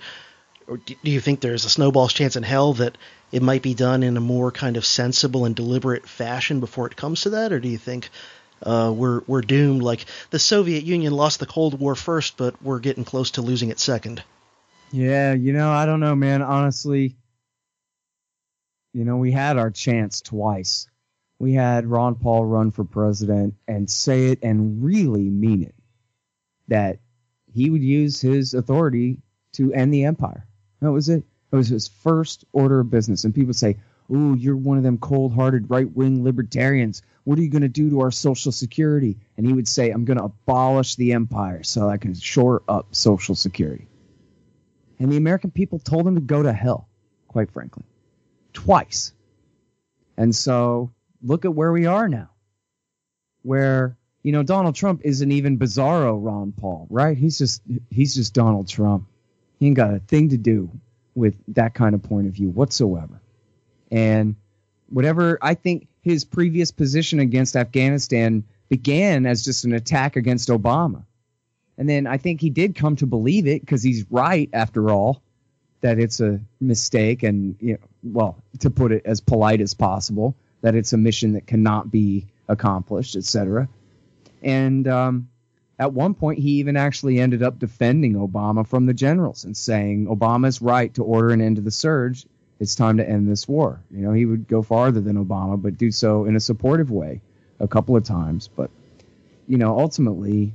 Or 0.67 0.77
do 0.77 1.11
you 1.11 1.21
think 1.21 1.41
there's 1.41 1.65
a 1.65 1.71
snowball's 1.71 2.13
chance 2.13 2.37
in 2.37 2.43
hell 2.43 2.75
that 2.75 2.99
it 3.33 3.43
might 3.43 3.63
be 3.63 3.73
done 3.75 4.03
in 4.03 4.17
a 4.19 4.21
more 4.21 4.53
kind 4.53 4.77
of 4.77 4.85
sensible 4.85 5.47
and 5.47 5.57
deliberate 5.57 6.07
fashion 6.07 6.61
before 6.61 6.87
it 6.87 6.97
comes 6.97 7.23
to 7.23 7.31
that? 7.31 7.53
Or 7.53 7.59
do 7.59 7.69
you 7.69 7.79
think 7.79 8.11
uh, 8.63 8.93
we're 8.95 9.23
we're 9.27 9.41
doomed. 9.41 9.83
Like 9.83 10.05
the 10.31 10.39
Soviet 10.39 10.85
Union 10.85 11.13
lost 11.13 11.41
the 11.41 11.47
Cold 11.47 11.79
War 11.79 11.95
first, 11.95 12.37
but 12.37 12.61
we're 12.63 12.81
getting 12.81 13.05
close 13.05 13.33
to 13.33 13.43
losing 13.43 13.71
it 13.71 13.79
second. 13.79 14.23
Yeah, 14.91 15.35
you 15.35 15.53
know, 15.53 15.71
I 15.71 15.87
don't 15.87 16.01
know, 16.01 16.15
man. 16.15 16.43
Honestly, 16.43 17.15
you 18.93 19.05
know, 19.05 19.17
we 19.17 19.33
had 19.33 19.59
our 19.59 19.71
chance 19.71 20.21
twice. 20.21 20.89
We 21.39 21.53
had 21.53 21.87
Ron 21.87 22.17
Paul 22.17 22.45
run 22.45 22.71
for 22.71 22.85
president 22.85 23.55
and 23.67 23.89
say 23.89 24.27
it 24.27 24.41
and 24.43 24.83
really 24.83 25.29
mean 25.31 25.63
it 25.63 25.75
that 26.69 26.99
he 27.53 27.71
would 27.71 27.83
use 27.83 28.21
his 28.21 28.55
authority 28.55 29.23
to 29.53 29.73
end 29.73 29.93
the 29.93 30.05
empire. 30.05 30.47
That 30.81 30.93
was 30.93 31.09
it. 31.09 31.25
It 31.51 31.57
was 31.57 31.69
his 31.69 31.89
first 31.89 32.45
order 32.53 32.81
of 32.81 32.91
business. 32.91 33.25
And 33.25 33.35
people 33.35 33.55
say, 33.55 33.79
Ooh, 34.11 34.35
you're 34.35 34.57
one 34.57 34.79
of 34.79 34.85
them 34.85 34.99
cold 34.99 35.35
hearted 35.35 35.71
right 35.71 35.91
wing 35.91 36.25
libertarians. 36.25 37.03
What 37.25 37.39
are 37.39 37.43
you 37.43 37.51
going 37.51 37.63
to 37.63 37.69
do 37.69 37.91
to 37.91 38.01
our 38.01 38.11
Social 38.11 38.53
Security? 38.53 39.19
And 39.37 39.47
he 39.47 39.53
would 39.53 39.69
say, 39.69 39.91
I'm 39.91 40.07
going 40.07 40.19
to 40.19 40.25
abolish 40.25 40.97
the 40.97 41.13
empire 41.13 41.63
so 41.63 41.89
I 41.89 41.99
can 41.99 42.15
shore 42.15 42.63
up 42.69 42.95
Social 42.95 43.35
Security. 43.35 43.87
And 44.99 45.13
the 45.13 45.19
American 45.19 45.51
people 45.51 45.79
told 45.79 46.07
him 46.07 46.15
to 46.15 46.21
go 46.23 46.43
to 46.43 46.53
hell, 46.53 46.89
quite 47.29 47.51
frankly, 47.51 47.85
twice. 48.59 49.13
And 50.17 50.35
so 50.35 50.91
look 51.23 51.45
at 51.45 51.55
where 51.55 51.71
we 51.71 51.87
are 51.87 52.09
now, 52.09 52.31
where, 53.43 53.97
you 54.25 54.33
know, 54.33 54.43
Donald 54.43 54.75
Trump 54.75 55.03
isn't 55.05 55.31
even 55.31 55.59
bizarro 55.59 56.19
Ron 56.21 56.53
Paul, 56.53 56.89
right? 56.91 57.17
He's 57.17 57.39
just, 57.39 57.63
he's 57.89 58.17
just 58.17 58.35
Donald 58.35 58.67
Trump. 58.67 59.07
He 59.61 59.69
ain't 59.69 59.77
got 59.77 59.95
a 59.95 60.01
thing 60.01 60.31
to 60.31 60.37
do 60.37 60.71
with 61.15 61.37
that 61.55 61.75
kind 61.75 61.95
of 61.95 62.03
point 62.03 62.27
of 62.27 62.33
view 62.33 62.49
whatsoever. 62.51 63.21
And 63.93 64.35
whatever 64.89 65.39
I 65.41 65.55
think 65.55 65.87
his 66.03 66.25
previous 66.25 66.73
position 66.73 67.21
against 67.21 67.55
Afghanistan 67.55 68.43
began 68.69 69.25
as 69.25 69.45
just 69.45 69.65
an 69.67 69.73
attack 69.73 70.17
against 70.17 70.49
Obama. 70.49 71.05
And 71.77 71.89
then 71.89 72.09
I 72.09 72.17
think 72.17 72.41
he 72.41 72.51
did 72.51 72.75
come 72.75 72.97
to 72.97 73.07
believe 73.07 73.47
it 73.47 73.61
because 73.61 73.85
he's 73.85 74.05
right 74.11 74.51
after 74.53 74.91
all 74.91 75.23
that 75.81 75.99
it's 75.99 76.21
a 76.21 76.41
mistake 76.61 77.23
and 77.23 77.57
you 77.61 77.75
know, 77.75 77.79
well, 78.03 78.43
to 78.61 78.71
put 78.71 78.93
it 78.93 79.03
as 79.05 79.21
polite 79.21 79.61
as 79.61 79.75
possible, 79.75 80.35
that 80.63 80.75
it's 80.75 80.93
a 80.93 80.97
mission 80.97 81.33
that 81.33 81.47
cannot 81.47 81.91
be 81.91 82.27
accomplished, 82.49 83.17
etc. 83.17 83.69
And 84.43 84.89
um, 84.89 85.29
at 85.79 85.93
one 85.93 86.15
point, 86.15 86.39
he 86.39 86.53
even 86.53 86.77
actually 86.77 87.21
ended 87.21 87.43
up 87.43 87.59
defending 87.59 88.15
Obama 88.15 88.67
from 88.67 88.87
the 88.87 88.95
generals 88.95 89.45
and 89.45 89.57
saying 89.57 90.07
Obama's 90.07 90.61
right 90.61 90.93
to 90.95 91.05
order 91.05 91.31
an 91.31 91.41
end 91.41 91.57
to 91.57 91.63
the 91.63 91.71
surge 91.71 92.27
it's 92.61 92.75
time 92.75 92.97
to 92.97 93.09
end 93.09 93.29
this 93.29 93.47
war. 93.47 93.81
You 93.91 94.01
know, 94.01 94.13
he 94.13 94.25
would 94.25 94.49
go 94.49 94.63
farther 94.63 95.01
than 95.01 95.25
Obama, 95.25 95.61
but 95.61 95.79
do 95.79 95.91
so 95.91 96.25
in 96.25 96.35
a 96.37 96.41
supportive 96.41 96.91
way 96.91 97.21
a 97.61 97.69
couple 97.69 97.97
of 97.97 98.05
times. 98.05 98.49
But, 98.49 98.71
you 99.47 99.59
know, 99.59 99.79
ultimately, 99.79 100.53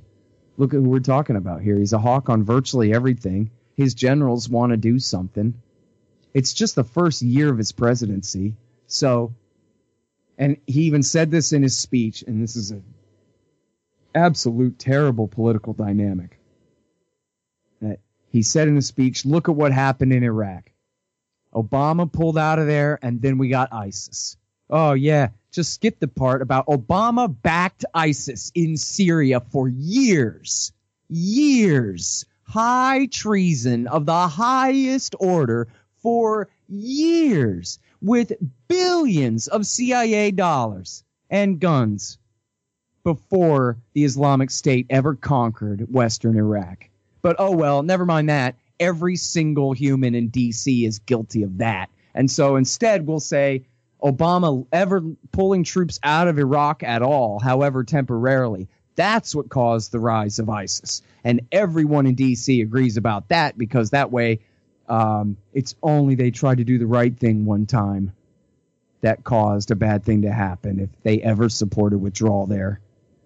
look 0.58 0.74
at 0.74 0.78
who 0.78 0.90
we're 0.90 1.00
talking 1.00 1.36
about 1.36 1.62
here. 1.62 1.78
He's 1.78 1.94
a 1.94 2.00
hawk 2.00 2.30
on 2.30 2.44
virtually 2.44 2.94
everything. 2.94 3.52
His 3.76 3.94
generals 3.94 4.50
want 4.50 4.72
to 4.72 4.78
do 4.78 5.00
something. 5.00 5.56
It's 6.34 6.54
just 6.54 6.76
the 6.76 6.84
first 6.84 7.22
year 7.22 7.50
of 7.52 7.58
his 7.58 7.72
presidency. 7.72 8.56
So, 8.88 9.34
and 10.38 10.58
he 10.68 10.84
even 10.84 11.04
said 11.04 11.32
this 11.32 11.54
in 11.54 11.64
his 11.64 11.78
speech, 11.78 12.24
and 12.24 12.42
this 12.42 12.56
is 12.56 12.72
an 12.72 12.84
absolute 14.16 14.80
terrible 14.80 15.28
political 15.28 15.74
dynamic. 15.74 16.40
That 17.82 18.00
he 18.30 18.42
said 18.42 18.68
in 18.68 18.76
his 18.76 18.88
speech, 18.88 19.26
look 19.26 19.50
at 19.50 19.56
what 19.56 19.72
happened 19.72 20.14
in 20.14 20.24
Iraq. 20.24 20.72
Obama 21.54 22.12
pulled 22.12 22.38
out 22.38 22.60
of 22.60 22.68
there, 22.68 22.98
and 23.02 23.22
then 23.22 23.38
we 23.38 23.50
got 23.50 23.72
ISIS. 23.72 24.38
Oh, 24.70 24.94
yeah. 24.94 25.30
Just 25.52 25.74
skip 25.76 26.00
the 26.00 26.08
part 26.08 26.42
about 26.42 26.66
Obama 26.66 27.34
backed 27.42 27.86
ISIS 27.94 28.52
in 28.56 28.76
Syria 28.76 29.40
for 29.40 29.68
years. 29.68 30.74
Years. 31.10 32.26
High 32.54 33.08
treason 33.08 33.88
of 33.88 34.06
the 34.06 34.28
highest 34.28 35.16
order 35.20 35.70
for 36.04 36.50
years 36.70 37.80
with 38.00 38.34
billions 38.68 39.48
of 39.48 39.66
CIA 39.66 40.30
dollars 40.30 41.04
and 41.32 41.60
guns 41.60 42.20
before 43.04 43.78
the 43.94 44.04
Islamic 44.04 44.52
State 44.52 44.86
ever 44.92 45.16
conquered 45.16 45.92
Western 45.92 46.38
Iraq. 46.38 46.90
But 47.24 47.38
oh 47.40 47.56
well, 47.56 47.82
never 47.82 48.06
mind 48.06 48.30
that 48.30 48.56
every 48.80 49.16
single 49.16 49.74
human 49.74 50.14
in 50.14 50.30
DC 50.30 50.86
is 50.86 51.00
guilty 51.00 51.42
of 51.42 51.58
that. 51.58 51.90
And 52.14 52.30
so 52.30 52.56
instead, 52.58 53.08
we'll 53.08 53.20
say 53.20 53.66
Obama 54.04 54.68
ever 54.72 55.02
pulling 55.32 55.64
troops 55.64 56.00
out 56.04 56.28
of 56.28 56.38
Iraq 56.38 56.84
at 56.84 57.02
all, 57.02 57.40
however 57.40 57.84
temporarily. 57.84 58.68
That's 58.96 59.34
what 59.34 59.50
caused 59.50 59.92
the 59.92 60.00
rise 60.00 60.40
of 60.40 60.50
ISIS. 60.50 61.02
And 61.24 61.42
everyone 61.52 62.06
in 62.06 62.16
DC 62.16 62.62
agrees 62.62 62.98
about 62.98 63.30
that 63.30 63.58
because 63.58 63.92
that 63.92 64.12
way 64.12 64.40
um, 64.88 65.38
it's 65.54 65.76
only 65.82 66.16
they 66.16 66.32
tried 66.32 66.58
to 66.58 66.64
do 66.64 66.78
the 66.78 66.86
right 66.86 67.18
thing 67.18 67.46
one 67.46 67.66
time 67.66 68.14
that 69.02 69.24
caused 69.24 69.72
a 69.72 69.76
bad 69.76 70.04
thing 70.04 70.22
to 70.22 70.32
happen 70.32 70.80
if 70.80 70.90
they 71.04 71.22
ever 71.22 71.50
supported 71.50 71.98
withdrawal 71.98 72.46
there. 72.46 72.80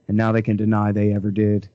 And 0.07 0.17
now 0.17 0.31
they 0.31 0.41
can 0.41 0.55
deny 0.55 0.91
they 0.91 1.13
ever 1.13 1.31
did. 1.31 1.67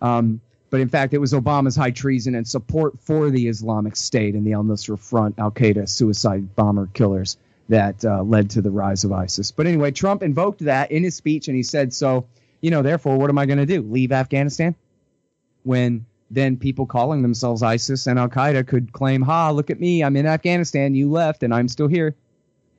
Um, 0.00 0.40
but 0.68 0.80
in 0.80 0.88
fact, 0.88 1.14
it 1.14 1.18
was 1.18 1.32
Obama's 1.32 1.76
high 1.76 1.90
treason 1.90 2.34
and 2.34 2.46
support 2.46 3.00
for 3.00 3.30
the 3.30 3.48
Islamic 3.48 3.96
State 3.96 4.34
and 4.34 4.46
the 4.46 4.52
Al 4.52 4.64
Nusra 4.64 4.98
Front, 4.98 5.38
Al 5.38 5.50
Qaeda 5.50 5.88
suicide 5.88 6.54
bomber 6.54 6.88
killers 6.92 7.36
that 7.68 8.04
uh, 8.04 8.22
led 8.22 8.50
to 8.50 8.62
the 8.62 8.70
rise 8.70 9.04
of 9.04 9.12
ISIS. 9.12 9.50
But 9.50 9.66
anyway, 9.66 9.90
Trump 9.90 10.22
invoked 10.22 10.64
that 10.64 10.92
in 10.92 11.02
his 11.02 11.14
speech 11.14 11.48
and 11.48 11.56
he 11.56 11.62
said, 11.62 11.92
So, 11.92 12.26
you 12.66 12.72
know, 12.72 12.82
therefore, 12.82 13.16
what 13.16 13.30
am 13.30 13.38
I 13.38 13.46
going 13.46 13.58
to 13.58 13.64
do? 13.64 13.80
Leave 13.80 14.10
Afghanistan? 14.10 14.74
When 15.62 16.04
then 16.32 16.56
people 16.56 16.86
calling 16.86 17.22
themselves 17.22 17.62
ISIS 17.62 18.08
and 18.08 18.18
Al 18.18 18.28
Qaeda 18.28 18.66
could 18.66 18.92
claim, 18.92 19.22
"Ha, 19.22 19.52
look 19.52 19.70
at 19.70 19.78
me! 19.78 20.02
I'm 20.02 20.16
in 20.16 20.26
Afghanistan. 20.26 20.96
You 20.96 21.08
left, 21.08 21.44
and 21.44 21.54
I'm 21.54 21.68
still 21.68 21.86
here." 21.86 22.16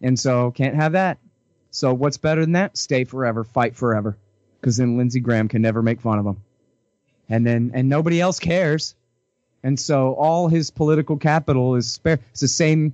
And 0.01 0.19
so 0.19 0.51
can't 0.51 0.75
have 0.75 0.91
that. 0.91 1.19
So 1.71 1.93
what's 1.93 2.17
better 2.17 2.41
than 2.41 2.51
that? 2.51 2.75
Stay 2.75 3.05
forever, 3.05 3.45
fight 3.45 3.77
forever, 3.77 4.17
because 4.59 4.75
then 4.75 4.97
Lindsey 4.97 5.21
Graham 5.21 5.47
can 5.47 5.61
never 5.61 5.81
make 5.81 6.01
fun 6.01 6.19
of 6.19 6.25
him, 6.25 6.43
and 7.29 7.47
then 7.47 7.71
and 7.73 7.87
nobody 7.87 8.19
else 8.19 8.41
cares. 8.41 8.93
And 9.63 9.79
so 9.79 10.15
all 10.15 10.49
his 10.49 10.69
political 10.69 11.15
capital 11.15 11.75
is 11.75 11.89
spare. 11.89 12.19
It's 12.31 12.41
the 12.41 12.49
same, 12.49 12.93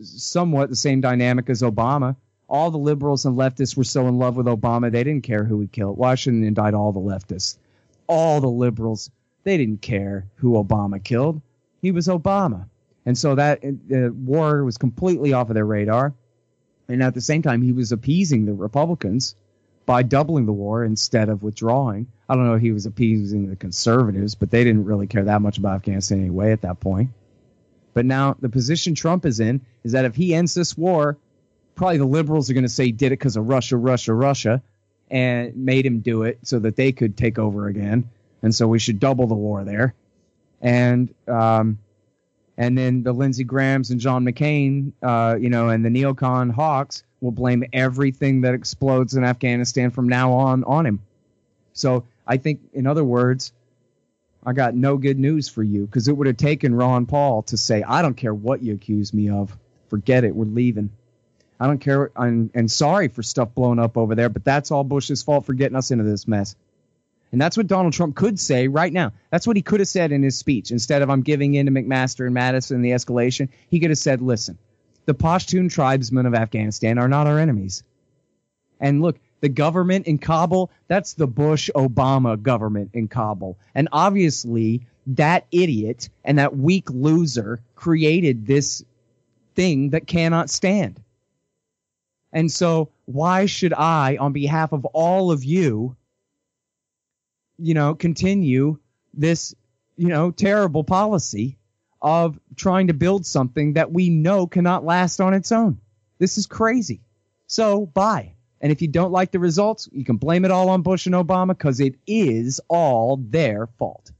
somewhat 0.00 0.70
the 0.70 0.76
same 0.76 1.00
dynamic 1.00 1.50
as 1.50 1.62
Obama. 1.62 2.14
All 2.50 2.72
the 2.72 2.78
liberals 2.78 3.24
and 3.24 3.38
leftists 3.38 3.76
were 3.76 3.84
so 3.84 4.08
in 4.08 4.18
love 4.18 4.36
with 4.36 4.46
Obama, 4.46 4.90
they 4.90 5.04
didn't 5.04 5.22
care 5.22 5.44
who 5.44 5.60
he 5.60 5.68
killed. 5.68 5.96
Why 5.96 6.16
shouldn't 6.16 6.44
indict 6.44 6.74
all 6.74 6.90
the 6.90 7.00
leftists? 7.00 7.56
All 8.08 8.40
the 8.40 8.48
liberals, 8.48 9.08
they 9.44 9.56
didn't 9.56 9.82
care 9.82 10.26
who 10.34 10.52
Obama 10.52 11.02
killed. 11.02 11.40
He 11.80 11.92
was 11.92 12.08
Obama. 12.08 12.66
And 13.06 13.16
so 13.16 13.36
that 13.36 13.64
uh, 13.64 14.12
war 14.12 14.64
was 14.64 14.78
completely 14.78 15.32
off 15.32 15.48
of 15.48 15.54
their 15.54 15.64
radar. 15.64 16.12
And 16.88 17.04
at 17.04 17.14
the 17.14 17.20
same 17.20 17.40
time, 17.40 17.62
he 17.62 17.72
was 17.72 17.92
appeasing 17.92 18.46
the 18.46 18.52
Republicans 18.52 19.36
by 19.86 20.02
doubling 20.02 20.46
the 20.46 20.52
war 20.52 20.84
instead 20.84 21.28
of 21.28 21.44
withdrawing. 21.44 22.08
I 22.28 22.34
don't 22.34 22.46
know 22.46 22.54
if 22.54 22.62
he 22.62 22.72
was 22.72 22.86
appeasing 22.86 23.48
the 23.48 23.56
conservatives, 23.56 24.34
but 24.34 24.50
they 24.50 24.64
didn't 24.64 24.84
really 24.84 25.06
care 25.06 25.24
that 25.24 25.40
much 25.40 25.58
about 25.58 25.76
Afghanistan 25.76 26.18
anyway 26.18 26.50
at 26.50 26.62
that 26.62 26.80
point. 26.80 27.10
But 27.94 28.06
now 28.06 28.36
the 28.40 28.48
position 28.48 28.96
Trump 28.96 29.24
is 29.24 29.38
in 29.38 29.60
is 29.84 29.92
that 29.92 30.04
if 30.04 30.16
he 30.16 30.34
ends 30.34 30.54
this 30.54 30.76
war, 30.76 31.16
probably 31.74 31.98
the 31.98 32.04
liberals 32.04 32.50
are 32.50 32.54
going 32.54 32.64
to 32.64 32.68
say 32.68 32.90
did 32.92 33.08
it 33.08 33.18
because 33.18 33.36
of 33.36 33.48
Russia, 33.48 33.76
Russia, 33.76 34.14
Russia, 34.14 34.62
and 35.10 35.56
made 35.56 35.84
him 35.84 36.00
do 36.00 36.22
it 36.22 36.38
so 36.42 36.58
that 36.58 36.76
they 36.76 36.92
could 36.92 37.16
take 37.16 37.38
over 37.38 37.66
again. 37.66 38.08
And 38.42 38.54
so 38.54 38.68
we 38.68 38.78
should 38.78 39.00
double 39.00 39.26
the 39.26 39.34
war 39.34 39.64
there. 39.64 39.94
And 40.60 41.14
um, 41.26 41.78
and 42.56 42.76
then 42.76 43.02
the 43.02 43.12
Lindsey 43.12 43.44
Grahams 43.44 43.90
and 43.90 44.00
John 44.00 44.24
McCain, 44.24 44.92
uh, 45.02 45.36
you 45.40 45.48
know, 45.48 45.70
and 45.70 45.84
the 45.84 45.88
neocon 45.88 46.52
hawks 46.52 47.02
will 47.20 47.30
blame 47.30 47.64
everything 47.72 48.42
that 48.42 48.54
explodes 48.54 49.14
in 49.14 49.24
Afghanistan 49.24 49.90
from 49.90 50.08
now 50.08 50.32
on 50.32 50.64
on 50.64 50.86
him. 50.86 51.00
So 51.72 52.04
I 52.26 52.36
think, 52.36 52.60
in 52.74 52.86
other 52.86 53.04
words, 53.04 53.52
I 54.44 54.52
got 54.52 54.74
no 54.74 54.96
good 54.96 55.18
news 55.18 55.48
for 55.48 55.62
you 55.62 55.86
because 55.86 56.08
it 56.08 56.16
would 56.16 56.26
have 56.26 56.36
taken 56.36 56.74
Ron 56.74 57.06
Paul 57.06 57.42
to 57.44 57.56
say, 57.56 57.82
I 57.82 58.02
don't 58.02 58.16
care 58.16 58.34
what 58.34 58.62
you 58.62 58.74
accuse 58.74 59.12
me 59.12 59.30
of. 59.30 59.56
Forget 59.88 60.24
it. 60.24 60.34
We're 60.34 60.44
leaving. 60.44 60.90
I 61.60 61.66
don't 61.66 61.78
care. 61.78 62.10
I'm, 62.16 62.50
and 62.54 62.70
sorry 62.70 63.08
for 63.08 63.22
stuff 63.22 63.54
blowing 63.54 63.78
up 63.78 63.98
over 63.98 64.14
there, 64.14 64.30
but 64.30 64.44
that's 64.44 64.70
all 64.70 64.82
Bush's 64.82 65.22
fault 65.22 65.44
for 65.44 65.52
getting 65.52 65.76
us 65.76 65.90
into 65.90 66.04
this 66.04 66.26
mess. 66.26 66.56
And 67.32 67.40
that's 67.40 67.56
what 67.56 67.66
Donald 67.66 67.92
Trump 67.92 68.16
could 68.16 68.40
say 68.40 68.66
right 68.66 68.92
now. 68.92 69.12
That's 69.30 69.46
what 69.46 69.56
he 69.56 69.62
could 69.62 69.80
have 69.80 69.88
said 69.88 70.10
in 70.10 70.22
his 70.22 70.36
speech. 70.36 70.70
Instead 70.70 71.02
of 71.02 71.10
I'm 71.10 71.22
giving 71.22 71.54
in 71.54 71.66
to 71.66 71.72
McMaster 71.72 72.26
and 72.26 72.34
Mattis 72.34 72.70
and 72.70 72.84
the 72.84 72.90
escalation, 72.90 73.50
he 73.68 73.78
could 73.78 73.90
have 73.90 73.98
said, 73.98 74.20
listen, 74.22 74.58
the 75.04 75.14
Pashtun 75.14 75.70
tribesmen 75.70 76.26
of 76.26 76.34
Afghanistan 76.34 76.98
are 76.98 77.08
not 77.08 77.26
our 77.26 77.38
enemies. 77.38 77.84
And 78.80 79.02
look, 79.02 79.20
the 79.40 79.48
government 79.48 80.06
in 80.06 80.18
Kabul, 80.18 80.70
that's 80.88 81.14
the 81.14 81.26
Bush 81.26 81.70
Obama 81.74 82.40
government 82.40 82.90
in 82.94 83.06
Kabul. 83.06 83.58
And 83.74 83.88
obviously, 83.92 84.86
that 85.08 85.46
idiot 85.52 86.08
and 86.24 86.38
that 86.38 86.56
weak 86.56 86.90
loser 86.90 87.60
created 87.74 88.46
this 88.46 88.84
thing 89.54 89.90
that 89.90 90.06
cannot 90.06 90.50
stand. 90.50 91.00
And 92.32 92.50
so, 92.50 92.90
why 93.06 93.46
should 93.46 93.72
I, 93.72 94.16
on 94.18 94.32
behalf 94.32 94.72
of 94.72 94.84
all 94.84 95.32
of 95.32 95.44
you, 95.44 95.96
you 97.58 97.74
know, 97.74 97.94
continue 97.94 98.78
this, 99.12 99.54
you 99.96 100.08
know, 100.08 100.30
terrible 100.30 100.84
policy 100.84 101.58
of 102.00 102.38
trying 102.56 102.86
to 102.86 102.94
build 102.94 103.26
something 103.26 103.74
that 103.74 103.92
we 103.92 104.08
know 104.08 104.46
cannot 104.46 104.84
last 104.84 105.20
on 105.20 105.34
its 105.34 105.52
own. 105.52 105.80
This 106.18 106.38
is 106.38 106.46
crazy. 106.46 107.02
So 107.46 107.84
bye. 107.86 108.34
And 108.60 108.70
if 108.72 108.82
you 108.82 108.88
don't 108.88 109.12
like 109.12 109.32
the 109.32 109.38
results, 109.38 109.88
you 109.92 110.04
can 110.04 110.16
blame 110.16 110.44
it 110.44 110.50
all 110.50 110.68
on 110.68 110.82
Bush 110.82 111.06
and 111.06 111.14
Obama 111.14 111.48
because 111.48 111.80
it 111.80 111.96
is 112.06 112.60
all 112.68 113.16
their 113.16 113.66
fault. 113.78 114.12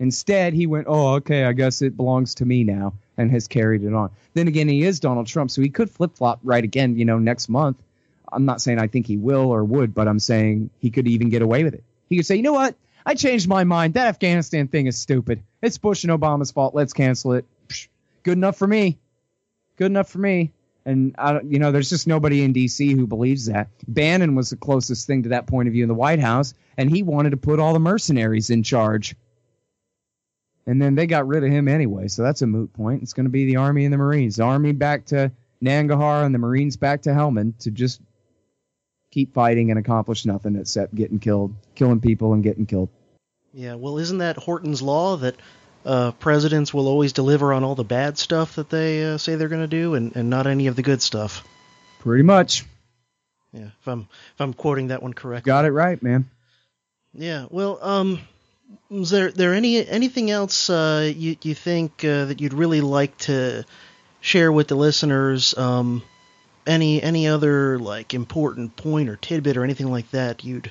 Instead, 0.00 0.52
he 0.52 0.66
went, 0.66 0.86
oh, 0.88 1.14
okay, 1.14 1.44
I 1.44 1.52
guess 1.52 1.82
it 1.82 1.96
belongs 1.96 2.36
to 2.36 2.44
me 2.44 2.64
now 2.64 2.94
and 3.18 3.30
has 3.32 3.48
carried 3.48 3.82
it 3.84 3.92
on. 3.92 4.10
Then 4.32 4.48
again, 4.48 4.68
he 4.68 4.84
is 4.84 5.00
Donald 5.00 5.26
Trump, 5.26 5.50
so 5.50 5.60
he 5.60 5.68
could 5.68 5.90
flip 5.90 6.16
flop 6.16 6.40
right 6.42 6.64
again, 6.64 6.96
you 6.96 7.04
know, 7.04 7.18
next 7.18 7.48
month. 7.48 7.76
I'm 8.32 8.44
not 8.44 8.60
saying 8.60 8.78
I 8.78 8.86
think 8.86 9.06
he 9.06 9.16
will 9.16 9.50
or 9.50 9.64
would, 9.64 9.94
but 9.94 10.08
I'm 10.08 10.20
saying 10.20 10.70
he 10.78 10.90
could 10.90 11.08
even 11.08 11.28
get 11.28 11.42
away 11.42 11.64
with 11.64 11.74
it. 11.74 11.82
He 12.08 12.16
could 12.16 12.26
say, 12.26 12.36
you 12.36 12.42
know 12.42 12.52
what? 12.52 12.76
I 13.04 13.14
changed 13.14 13.48
my 13.48 13.64
mind. 13.64 13.94
That 13.94 14.06
Afghanistan 14.06 14.68
thing 14.68 14.86
is 14.86 14.98
stupid. 14.98 15.42
It's 15.62 15.78
Bush 15.78 16.04
and 16.04 16.12
Obama's 16.12 16.50
fault. 16.50 16.74
Let's 16.74 16.92
cancel 16.92 17.32
it. 17.32 17.46
Psh, 17.68 17.88
good 18.22 18.36
enough 18.36 18.56
for 18.56 18.66
me. 18.66 18.98
Good 19.76 19.86
enough 19.86 20.10
for 20.10 20.18
me. 20.18 20.52
And 20.84 21.14
I, 21.18 21.40
you 21.40 21.58
know, 21.58 21.72
there's 21.72 21.90
just 21.90 22.06
nobody 22.06 22.42
in 22.42 22.52
D.C. 22.52 22.92
who 22.92 23.06
believes 23.06 23.46
that. 23.46 23.68
Bannon 23.86 24.34
was 24.34 24.50
the 24.50 24.56
closest 24.56 25.06
thing 25.06 25.24
to 25.24 25.30
that 25.30 25.46
point 25.46 25.68
of 25.68 25.72
view 25.72 25.84
in 25.84 25.88
the 25.88 25.94
White 25.94 26.20
House, 26.20 26.54
and 26.76 26.90
he 26.90 27.02
wanted 27.02 27.30
to 27.30 27.36
put 27.36 27.60
all 27.60 27.72
the 27.72 27.78
mercenaries 27.78 28.50
in 28.50 28.62
charge. 28.62 29.14
And 30.68 30.82
then 30.82 30.94
they 30.94 31.06
got 31.06 31.26
rid 31.26 31.42
of 31.44 31.50
him 31.50 31.66
anyway, 31.66 32.08
so 32.08 32.22
that's 32.22 32.42
a 32.42 32.46
moot 32.46 32.70
point. 32.74 33.02
It's 33.02 33.14
going 33.14 33.24
to 33.24 33.30
be 33.30 33.46
the 33.46 33.56
Army 33.56 33.86
and 33.86 33.92
the 33.92 33.96
Marines. 33.96 34.36
The 34.36 34.42
Army 34.42 34.72
back 34.72 35.06
to 35.06 35.32
Nangarhar 35.64 36.26
and 36.26 36.34
the 36.34 36.38
Marines 36.38 36.76
back 36.76 37.00
to 37.02 37.10
Helmand 37.10 37.56
to 37.60 37.70
just 37.70 38.02
keep 39.10 39.32
fighting 39.32 39.70
and 39.70 39.80
accomplish 39.80 40.26
nothing 40.26 40.56
except 40.56 40.94
getting 40.94 41.20
killed, 41.20 41.54
killing 41.74 42.02
people 42.02 42.34
and 42.34 42.42
getting 42.42 42.66
killed. 42.66 42.90
Yeah, 43.54 43.76
well, 43.76 43.96
isn't 43.96 44.18
that 44.18 44.36
Horton's 44.36 44.82
law 44.82 45.16
that 45.16 45.36
uh, 45.86 46.12
presidents 46.12 46.74
will 46.74 46.86
always 46.86 47.14
deliver 47.14 47.54
on 47.54 47.64
all 47.64 47.74
the 47.74 47.82
bad 47.82 48.18
stuff 48.18 48.56
that 48.56 48.68
they 48.68 49.02
uh, 49.02 49.16
say 49.16 49.36
they're 49.36 49.48
going 49.48 49.62
to 49.62 49.68
do, 49.68 49.94
and, 49.94 50.14
and 50.16 50.28
not 50.28 50.46
any 50.46 50.66
of 50.66 50.76
the 50.76 50.82
good 50.82 51.00
stuff? 51.00 51.48
Pretty 52.00 52.24
much. 52.24 52.66
Yeah, 53.54 53.70
if 53.80 53.88
I'm 53.88 54.00
if 54.34 54.40
I'm 54.40 54.52
quoting 54.52 54.88
that 54.88 55.02
one 55.02 55.14
correctly. 55.14 55.48
Got 55.48 55.64
it 55.64 55.70
right, 55.70 56.02
man. 56.02 56.28
Yeah. 57.14 57.46
Well, 57.48 57.78
um, 57.80 58.20
is 58.90 59.10
there 59.10 59.30
there 59.30 59.54
any 59.54 59.86
anything 59.86 60.30
else 60.30 60.70
uh, 60.70 61.10
you 61.14 61.36
you 61.42 61.54
think 61.54 62.04
uh, 62.04 62.26
that 62.26 62.40
you'd 62.40 62.54
really 62.54 62.80
like 62.80 63.16
to 63.18 63.64
share 64.20 64.50
with 64.52 64.68
the 64.68 64.74
listeners? 64.74 65.56
Um, 65.56 66.02
any 66.66 67.02
any 67.02 67.26
other 67.28 67.78
like 67.78 68.14
important 68.14 68.76
point 68.76 69.08
or 69.08 69.16
tidbit 69.16 69.56
or 69.56 69.64
anything 69.64 69.90
like 69.90 70.10
that 70.10 70.44
you'd 70.44 70.70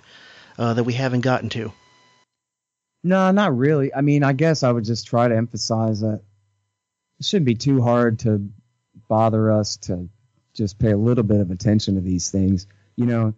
uh, 0.58 0.74
that 0.74 0.84
we 0.84 0.94
haven't 0.94 1.22
gotten 1.22 1.50
to? 1.50 1.72
No, 3.04 3.32
not 3.32 3.56
really. 3.56 3.94
I 3.94 4.02
mean, 4.02 4.24
I 4.24 4.34
guess 4.34 4.64
I 4.64 4.72
would 4.72 4.84
just 4.84 5.08
try 5.08 5.28
to 5.28 5.36
emphasize 5.36 6.02
that 6.02 6.22
it 7.20 7.26
shouldn't 7.26 7.46
be 7.46 7.56
too 7.56 7.82
hard 7.82 8.20
to 8.20 8.50
bother 9.08 9.52
us 9.52 9.78
to 9.78 10.10
just 10.54 10.80
pay 10.80 10.92
a 10.92 10.98
little 10.98 11.24
bit 11.24 11.40
of 11.40 11.52
attention 11.52 11.96
to 11.96 12.02
these 12.02 12.32
things. 12.32 12.68
You 12.96 13.06
know, 13.06 13.34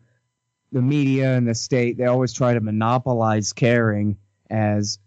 the 0.72 0.82
media 0.82 1.36
and 1.36 1.48
the 1.48 1.56
state, 1.56 1.98
they 1.98 2.06
always 2.06 2.34
try 2.34 2.54
to 2.54 2.62
monopolize 2.62 3.54
caring 3.54 4.18
as 4.50 5.00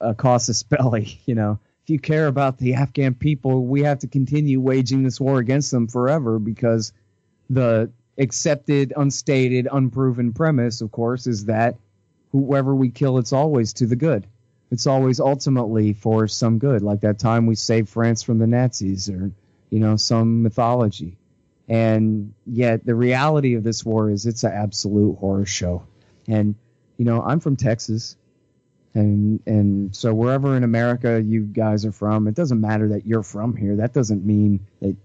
a 0.00 0.14
casus 0.14 0.62
belli. 0.62 1.20
You 1.26 1.34
know, 1.34 1.58
if 1.84 1.90
you 1.90 1.98
care 1.98 2.26
about 2.26 2.58
the 2.58 2.74
Afghan 2.74 3.14
people, 3.14 3.64
we 3.64 3.82
have 3.82 4.00
to 4.00 4.06
continue 4.06 4.60
waging 4.60 5.02
this 5.02 5.20
war 5.20 5.38
against 5.38 5.70
them 5.70 5.88
forever 5.88 6.38
because 6.38 6.92
the 7.50 7.90
accepted, 8.18 8.92
unstated, 8.96 9.66
unproven 9.70 10.32
premise, 10.32 10.80
of 10.80 10.92
course, 10.92 11.26
is 11.26 11.46
that 11.46 11.76
whoever 12.30 12.74
we 12.74 12.90
kill, 12.90 13.18
it's 13.18 13.32
always 13.32 13.74
to 13.74 13.86
the 13.86 13.96
good. 13.96 14.26
It's 14.70 14.86
always 14.86 15.20
ultimately 15.20 15.92
for 15.92 16.26
some 16.28 16.58
good, 16.58 16.82
like 16.82 17.00
that 17.00 17.18
time 17.18 17.46
we 17.46 17.56
saved 17.56 17.90
France 17.90 18.22
from 18.22 18.38
the 18.38 18.46
Nazis 18.46 19.10
or, 19.10 19.32
you 19.70 19.80
know, 19.80 19.96
some 19.96 20.42
mythology. 20.42 21.18
And 21.68 22.32
yet 22.46 22.84
the 22.84 22.94
reality 22.94 23.54
of 23.54 23.64
this 23.64 23.84
war 23.84 24.10
is 24.10 24.24
it's 24.24 24.44
an 24.44 24.52
absolute 24.52 25.16
horror 25.18 25.46
show. 25.46 25.84
And, 26.26 26.54
you 26.96 27.04
know, 27.04 27.22
I'm 27.22 27.40
from 27.40 27.56
Texas. 27.56 28.16
And 28.94 29.40
and 29.46 29.96
so 29.96 30.12
wherever 30.12 30.56
in 30.56 30.64
America 30.64 31.20
you 31.22 31.42
guys 31.42 31.84
are 31.86 31.92
from, 31.92 32.28
it 32.28 32.34
doesn't 32.34 32.60
matter 32.60 32.88
that 32.88 33.06
you're 33.06 33.22
from 33.22 33.56
here. 33.56 33.76
That 33.76 33.94
doesn't 33.94 34.24
mean 34.24 34.66
that 34.80 34.96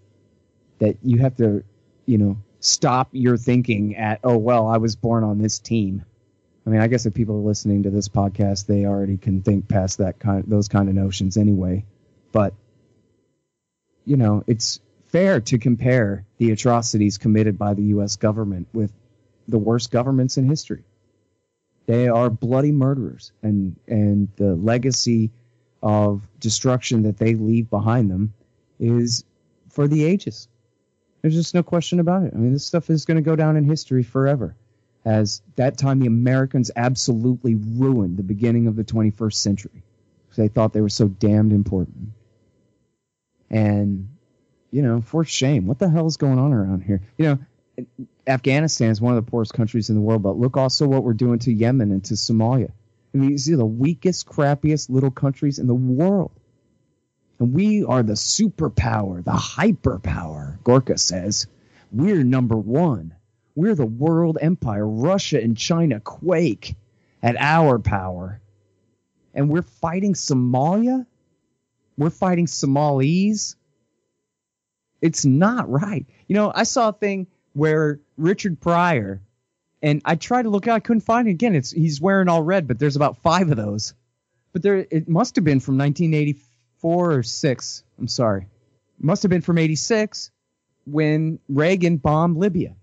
that 0.80 0.98
you 1.04 1.20
have 1.20 1.38
to, 1.38 1.64
you 2.06 2.18
know, 2.18 2.38
stop 2.60 3.10
your 3.14 3.38
thinking 3.38 3.96
at, 3.96 4.20
oh 4.24 4.38
well, 4.38 4.68
I 4.68 4.78
was 4.78 4.96
born 4.96 5.24
on 5.24 5.38
this 5.38 5.60
team. 5.60 6.04
I 6.66 6.70
mean, 6.70 6.82
I 6.82 6.88
guess 6.88 7.06
if 7.06 7.14
people 7.14 7.36
are 7.38 7.48
listening 7.48 7.84
to 7.84 7.90
this 7.90 8.10
podcast, 8.10 8.66
they 8.66 8.86
already 8.86 9.18
can 9.18 9.42
think 9.42 9.70
past 9.70 10.00
that 10.00 10.20
kind, 10.20 10.44
those 10.48 10.68
kind 10.68 10.90
of 10.90 10.96
notions 10.96 11.38
anyway. 11.38 11.86
But 12.34 12.54
you 14.06 14.18
know, 14.18 14.44
it's 14.48 14.82
fair 15.08 15.40
to 15.40 15.58
compare 15.58 16.26
the 16.38 16.52
atrocities 16.52 17.18
committed 17.18 17.58
by 17.58 17.74
the 17.74 17.84
U.S. 17.84 18.18
government 18.18 18.68
with 18.74 18.92
the 19.48 19.58
worst 19.58 19.92
governments 19.92 20.38
in 20.38 20.48
history. 20.48 20.84
They 21.88 22.08
are 22.10 22.30
bloody 22.30 22.72
murderers, 22.72 23.32
and 23.42 23.76
and 23.88 24.28
the 24.36 24.56
legacy 24.56 25.32
of 25.82 26.28
destruction 26.40 27.04
that 27.04 27.18
they 27.18 27.34
leave 27.34 27.70
behind 27.70 28.12
them 28.12 28.34
is 28.80 29.24
for 29.70 29.88
the 29.88 30.04
ages. 30.04 30.48
There's 31.22 31.34
just 31.34 31.56
no 31.56 31.64
question 31.64 32.00
about 32.00 32.24
it. 32.24 32.34
I 32.36 32.38
mean, 32.38 32.54
this 32.54 32.66
stuff 32.66 32.90
is 32.90 33.06
going 33.06 33.16
to 33.16 33.22
go 33.22 33.36
down 33.36 33.58
in 33.58 33.64
history 33.64 34.04
forever 34.04 34.56
as 35.08 35.42
that 35.56 35.78
time 35.78 36.00
the 36.00 36.08
Americans 36.08 36.70
absolutely 36.76 37.56
ruined 37.56 38.18
the 38.18 38.24
beginning 38.24 38.68
of 38.68 38.76
the 38.76 38.84
21st 38.84 39.34
century. 39.34 39.84
they 40.36 40.50
thought 40.50 40.74
they 40.74 40.82
were 40.82 40.90
so 40.90 41.08
damned 41.08 41.54
important. 41.54 42.10
And, 43.50 44.10
you 44.70 44.82
know, 44.82 45.02
for 45.02 45.24
shame, 45.24 45.66
what 45.66 45.80
the 45.80 45.90
hell 45.90 46.08
is 46.08 46.18
going 46.18 46.38
on 46.38 46.52
around 46.54 46.82
here? 46.82 47.02
You 47.18 47.40
know, 47.78 47.86
Afghanistan 48.28 48.90
is 48.90 49.00
one 49.00 49.18
of 49.18 49.26
the 49.26 49.30
poorest 49.30 49.54
countries 49.54 49.90
in 49.90 49.96
the 49.96 50.02
world, 50.02 50.22
but 50.22 50.38
look 50.38 50.58
also 50.58 50.88
what 50.88 51.04
we're 51.04 51.14
doing 51.14 51.40
to 51.40 51.54
Yemen 51.54 51.92
and 51.92 52.04
to 52.06 52.16
Somalia. 52.16 52.72
I 53.14 53.18
mean, 53.18 53.30
these 53.30 53.50
are 53.50 53.58
the 53.58 53.66
weakest, 53.66 54.28
crappiest 54.28 54.90
little 54.90 55.12
countries 55.12 55.60
in 55.60 55.68
the 55.68 55.74
world. 55.74 56.32
And 57.40 57.54
we 57.54 57.84
are 57.84 58.04
the 58.04 58.14
superpower, 58.14 59.24
the 59.24 59.32
hyperpower, 59.32 60.62
Gorka 60.64 60.98
says. 60.98 61.48
We're 61.92 62.24
number 62.24 62.58
one. 62.58 63.14
We're 63.56 63.76
the 63.76 63.86
world 63.86 64.38
empire. 64.42 64.86
Russia 64.86 65.42
and 65.42 65.58
China 65.58 66.00
quake 66.00 66.76
at 67.24 67.38
our 67.38 67.80
power. 67.80 68.42
And 69.34 69.50
we're 69.50 69.62
fighting 69.62 70.14
Somalia? 70.14 71.06
We're 71.98 72.10
fighting 72.10 72.48
Somalis? 72.48 73.56
It's 75.02 75.26
not 75.26 75.70
right. 75.70 76.06
You 76.28 76.36
know, 76.36 76.52
I 76.54 76.64
saw 76.64 76.90
a 76.90 76.94
thing 76.94 77.28
where 77.58 78.00
Richard 78.18 78.62
Pryor, 78.62 79.20
and 79.82 80.02
I 80.06 80.16
tried 80.16 80.44
to 80.44 80.50
look 80.50 80.68
out, 80.68 80.76
I 80.76 80.80
couldn't 80.80 81.02
find 81.02 81.28
it 81.28 81.32
again. 81.32 81.56
It's 81.56 81.72
he's 81.72 82.00
wearing 82.00 82.30
all 82.30 82.44
red, 82.44 82.68
but 82.68 82.78
there's 82.78 82.96
about 82.96 83.18
five 83.24 83.50
of 83.50 83.58
those. 83.58 83.96
But 84.54 84.62
there, 84.62 84.86
it 84.90 85.10
must 85.10 85.36
have 85.36 85.44
been 85.44 85.60
from 85.60 85.78
1984 85.78 87.12
or 87.14 87.24
six. 87.24 87.84
I'm 87.98 88.08
sorry, 88.08 88.48
must 89.00 89.24
have 89.24 89.32
been 89.32 89.42
from 89.42 89.58
'86 89.58 90.32
when 90.86 91.40
Reagan 91.50 91.98
bombed 91.98 92.38
Libya. 92.38 92.76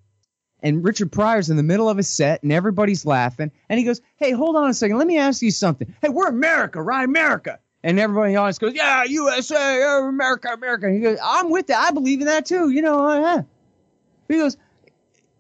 And 0.60 0.82
Richard 0.82 1.12
Pryor's 1.12 1.50
in 1.50 1.56
the 1.56 1.62
middle 1.62 1.88
of 1.88 1.98
a 1.98 2.02
set, 2.02 2.42
and 2.42 2.50
everybody's 2.50 3.04
laughing. 3.06 3.52
And 3.68 3.78
he 3.78 3.84
goes, 3.84 4.00
"Hey, 4.16 4.32
hold 4.32 4.56
on 4.56 4.68
a 4.68 4.74
second. 4.74 4.98
Let 4.98 5.06
me 5.06 5.18
ask 5.18 5.40
you 5.40 5.52
something. 5.52 5.94
Hey, 6.02 6.08
we're 6.08 6.28
America, 6.28 6.82
right? 6.82 7.04
America." 7.04 7.60
And 7.84 8.00
everybody 8.00 8.30
in 8.30 8.34
the 8.34 8.40
audience 8.40 8.58
goes, 8.58 8.74
"Yeah, 8.74 9.04
USA, 9.04 9.98
America, 10.08 10.48
America." 10.48 10.86
And 10.86 10.96
he 10.96 11.00
goes, 11.00 11.18
"I'm 11.22 11.50
with 11.50 11.68
that. 11.68 11.78
I 11.78 11.92
believe 11.92 12.20
in 12.20 12.26
that 12.26 12.46
too. 12.46 12.70
You 12.70 12.82
know." 12.82 13.06
Uh, 13.06 13.42
he 14.28 14.38
goes, 14.38 14.56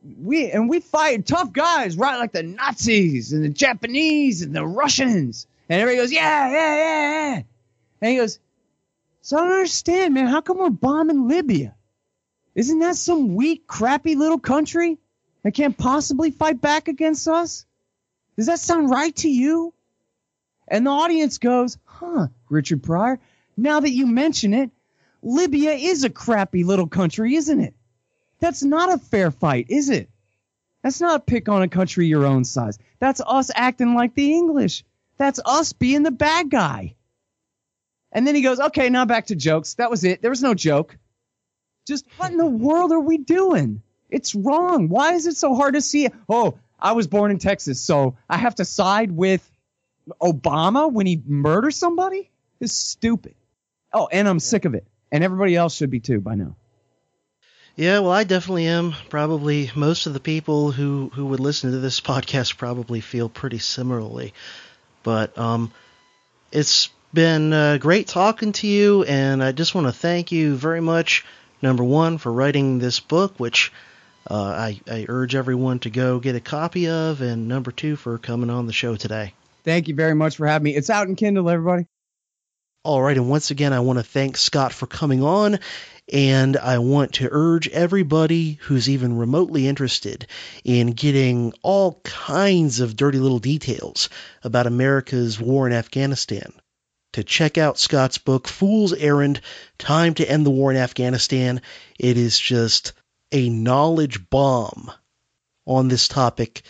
we 0.04 0.50
and 0.50 0.68
we 0.68 0.80
fight 0.80 1.26
tough 1.26 1.52
guys, 1.52 1.96
right? 1.96 2.18
Like 2.18 2.32
the 2.32 2.42
Nazis 2.42 3.32
and 3.32 3.44
the 3.44 3.48
Japanese 3.48 4.42
and 4.42 4.54
the 4.54 4.66
Russians. 4.66 5.46
And 5.68 5.80
everybody 5.80 6.02
goes, 6.02 6.12
yeah, 6.12 6.50
yeah, 6.50 6.76
yeah, 6.76 7.34
yeah. 7.34 7.42
And 8.02 8.10
he 8.10 8.16
goes, 8.18 8.38
so 9.22 9.38
I 9.38 9.40
don't 9.40 9.52
understand, 9.52 10.14
man. 10.14 10.26
How 10.26 10.42
come 10.42 10.58
we're 10.58 10.70
bombing 10.70 11.28
Libya? 11.28 11.74
Isn't 12.54 12.80
that 12.80 12.96
some 12.96 13.34
weak, 13.34 13.66
crappy 13.66 14.14
little 14.14 14.38
country 14.38 14.98
that 15.42 15.54
can't 15.54 15.76
possibly 15.76 16.30
fight 16.30 16.60
back 16.60 16.88
against 16.88 17.26
us? 17.26 17.64
Does 18.36 18.46
that 18.46 18.58
sound 18.60 18.90
right 18.90 19.14
to 19.16 19.28
you? 19.28 19.72
And 20.68 20.86
the 20.86 20.90
audience 20.90 21.38
goes, 21.38 21.78
huh, 21.84 22.28
Richard 22.48 22.82
Pryor, 22.82 23.18
now 23.56 23.80
that 23.80 23.90
you 23.90 24.06
mention 24.06 24.54
it, 24.54 24.70
Libya 25.22 25.72
is 25.72 26.04
a 26.04 26.10
crappy 26.10 26.64
little 26.64 26.86
country, 26.86 27.34
isn't 27.34 27.60
it? 27.60 27.74
That's 28.44 28.62
not 28.62 28.92
a 28.92 28.98
fair 28.98 29.30
fight, 29.30 29.70
is 29.70 29.88
it? 29.88 30.10
That's 30.82 31.00
not 31.00 31.26
pick 31.26 31.48
on 31.48 31.62
a 31.62 31.68
country 31.68 32.08
your 32.08 32.26
own 32.26 32.44
size. 32.44 32.78
That's 32.98 33.22
us 33.26 33.50
acting 33.54 33.94
like 33.94 34.14
the 34.14 34.34
English. 34.34 34.84
That's 35.16 35.40
us 35.42 35.72
being 35.72 36.02
the 36.02 36.10
bad 36.10 36.50
guy. 36.50 36.94
And 38.12 38.26
then 38.26 38.34
he 38.34 38.42
goes, 38.42 38.60
okay, 38.60 38.90
now 38.90 39.06
back 39.06 39.28
to 39.28 39.34
jokes. 39.34 39.76
That 39.76 39.90
was 39.90 40.04
it. 40.04 40.20
There 40.20 40.30
was 40.30 40.42
no 40.42 40.52
joke. 40.52 40.94
Just 41.88 42.04
what 42.18 42.32
in 42.32 42.36
the 42.36 42.44
world 42.44 42.92
are 42.92 43.00
we 43.00 43.16
doing? 43.16 43.80
It's 44.10 44.34
wrong. 44.34 44.90
Why 44.90 45.14
is 45.14 45.26
it 45.26 45.38
so 45.38 45.54
hard 45.54 45.72
to 45.72 45.80
see? 45.80 46.08
Oh, 46.28 46.58
I 46.78 46.92
was 46.92 47.06
born 47.06 47.30
in 47.30 47.38
Texas, 47.38 47.80
so 47.80 48.18
I 48.28 48.36
have 48.36 48.56
to 48.56 48.66
side 48.66 49.10
with 49.10 49.50
Obama 50.20 50.92
when 50.92 51.06
he 51.06 51.22
murders 51.24 51.76
somebody? 51.76 52.30
It's 52.60 52.74
stupid. 52.74 53.36
Oh, 53.90 54.06
and 54.12 54.28
I'm 54.28 54.38
sick 54.38 54.66
of 54.66 54.74
it. 54.74 54.86
And 55.10 55.24
everybody 55.24 55.56
else 55.56 55.74
should 55.74 55.90
be 55.90 56.00
too 56.00 56.20
by 56.20 56.34
now. 56.34 56.56
Yeah, 57.76 57.98
well, 58.00 58.12
I 58.12 58.22
definitely 58.22 58.66
am. 58.66 58.94
Probably 59.10 59.70
most 59.74 60.06
of 60.06 60.12
the 60.12 60.20
people 60.20 60.70
who, 60.70 61.10
who 61.12 61.26
would 61.26 61.40
listen 61.40 61.72
to 61.72 61.78
this 61.78 62.00
podcast 62.12 62.56
probably 62.56 63.00
feel 63.00 63.28
pretty 63.28 63.58
similarly. 63.58 64.32
But 65.02 65.36
um, 65.36 65.72
it's 66.52 66.90
been 67.12 67.52
uh, 67.52 67.78
great 67.78 68.06
talking 68.06 68.52
to 68.52 68.66
you, 68.66 69.04
and 69.04 69.42
I 69.42 69.52
just 69.52 69.74
want 69.74 69.88
to 69.88 69.92
thank 69.92 70.30
you 70.32 70.54
very 70.54 70.80
much, 70.80 71.24
number 71.62 71.84
one, 71.84 72.18
for 72.18 72.32
writing 72.32 72.78
this 72.78 73.00
book, 73.00 73.34
which 73.38 73.72
uh, 74.30 74.34
I, 74.34 74.80
I 74.90 75.06
urge 75.08 75.34
everyone 75.34 75.80
to 75.80 75.90
go 75.90 76.20
get 76.20 76.36
a 76.36 76.40
copy 76.40 76.88
of, 76.88 77.20
and 77.20 77.48
number 77.48 77.72
two, 77.72 77.96
for 77.96 78.18
coming 78.18 78.50
on 78.50 78.66
the 78.66 78.72
show 78.72 78.96
today. 78.96 79.34
Thank 79.64 79.88
you 79.88 79.94
very 79.94 80.14
much 80.14 80.36
for 80.36 80.46
having 80.46 80.64
me. 80.64 80.76
It's 80.76 80.90
out 80.90 81.08
in 81.08 81.16
Kindle, 81.16 81.50
everybody. 81.50 81.86
All 82.84 83.00
right, 83.00 83.16
and 83.16 83.30
once 83.30 83.50
again, 83.50 83.72
I 83.72 83.80
want 83.80 83.98
to 83.98 84.02
thank 84.02 84.36
Scott 84.36 84.70
for 84.70 84.86
coming 84.86 85.22
on, 85.22 85.58
and 86.12 86.54
I 86.58 86.80
want 86.80 87.14
to 87.14 87.30
urge 87.30 87.66
everybody 87.66 88.58
who's 88.60 88.90
even 88.90 89.16
remotely 89.16 89.66
interested 89.66 90.26
in 90.64 90.88
getting 90.88 91.54
all 91.62 92.02
kinds 92.04 92.80
of 92.80 92.94
dirty 92.94 93.18
little 93.18 93.38
details 93.38 94.10
about 94.42 94.66
America's 94.66 95.40
war 95.40 95.66
in 95.66 95.72
Afghanistan 95.72 96.52
to 97.14 97.24
check 97.24 97.56
out 97.56 97.78
Scott's 97.78 98.18
book, 98.18 98.46
Fool's 98.46 98.92
Errand 98.92 99.40
Time 99.78 100.12
to 100.16 100.30
End 100.30 100.44
the 100.44 100.50
War 100.50 100.70
in 100.70 100.76
Afghanistan. 100.76 101.62
It 101.98 102.18
is 102.18 102.38
just 102.38 102.92
a 103.32 103.48
knowledge 103.48 104.28
bomb 104.28 104.92
on 105.66 105.88
this 105.88 106.06
topic. 106.06 106.60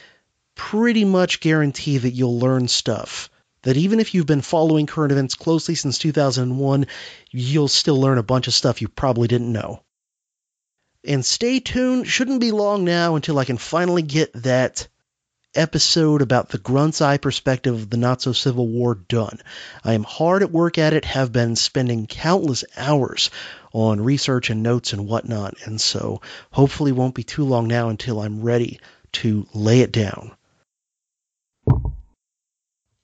Pretty 0.54 1.04
much 1.04 1.40
guarantee 1.40 1.98
that 1.98 2.12
you'll 2.12 2.38
learn 2.38 2.68
stuff 2.68 3.30
that 3.64 3.76
even 3.76 4.00
if 4.00 4.14
you've 4.14 4.26
been 4.26 4.40
following 4.40 4.86
current 4.86 5.12
events 5.12 5.34
closely 5.34 5.74
since 5.74 5.98
2001, 5.98 6.86
you'll 7.30 7.68
still 7.68 8.00
learn 8.00 8.18
a 8.18 8.22
bunch 8.22 8.46
of 8.46 8.54
stuff 8.54 8.80
you 8.80 8.88
probably 8.88 9.28
didn't 9.28 9.52
know. 9.52 9.82
And 11.06 11.24
stay 11.24 11.60
tuned, 11.60 12.06
shouldn't 12.06 12.40
be 12.40 12.52
long 12.52 12.84
now 12.84 13.16
until 13.16 13.38
I 13.38 13.44
can 13.44 13.58
finally 13.58 14.02
get 14.02 14.32
that 14.42 14.88
episode 15.54 16.22
about 16.22 16.48
the 16.48 16.58
Grunt's 16.58 17.00
Eye 17.00 17.18
perspective 17.18 17.74
of 17.74 17.90
the 17.90 17.96
not 17.96 18.22
so 18.22 18.32
Civil 18.32 18.66
War 18.66 18.94
done. 18.94 19.40
I 19.84 19.94
am 19.94 20.02
hard 20.02 20.42
at 20.42 20.50
work 20.50 20.78
at 20.78 20.92
it, 20.92 21.04
have 21.04 21.32
been 21.32 21.56
spending 21.56 22.06
countless 22.06 22.64
hours 22.76 23.30
on 23.72 24.00
research 24.00 24.50
and 24.50 24.62
notes 24.62 24.92
and 24.92 25.06
whatnot, 25.06 25.54
and 25.64 25.80
so 25.80 26.20
hopefully 26.50 26.92
won't 26.92 27.14
be 27.14 27.24
too 27.24 27.44
long 27.44 27.68
now 27.68 27.88
until 27.88 28.20
I'm 28.20 28.42
ready 28.42 28.80
to 29.12 29.46
lay 29.54 29.80
it 29.80 29.92
down. 29.92 30.32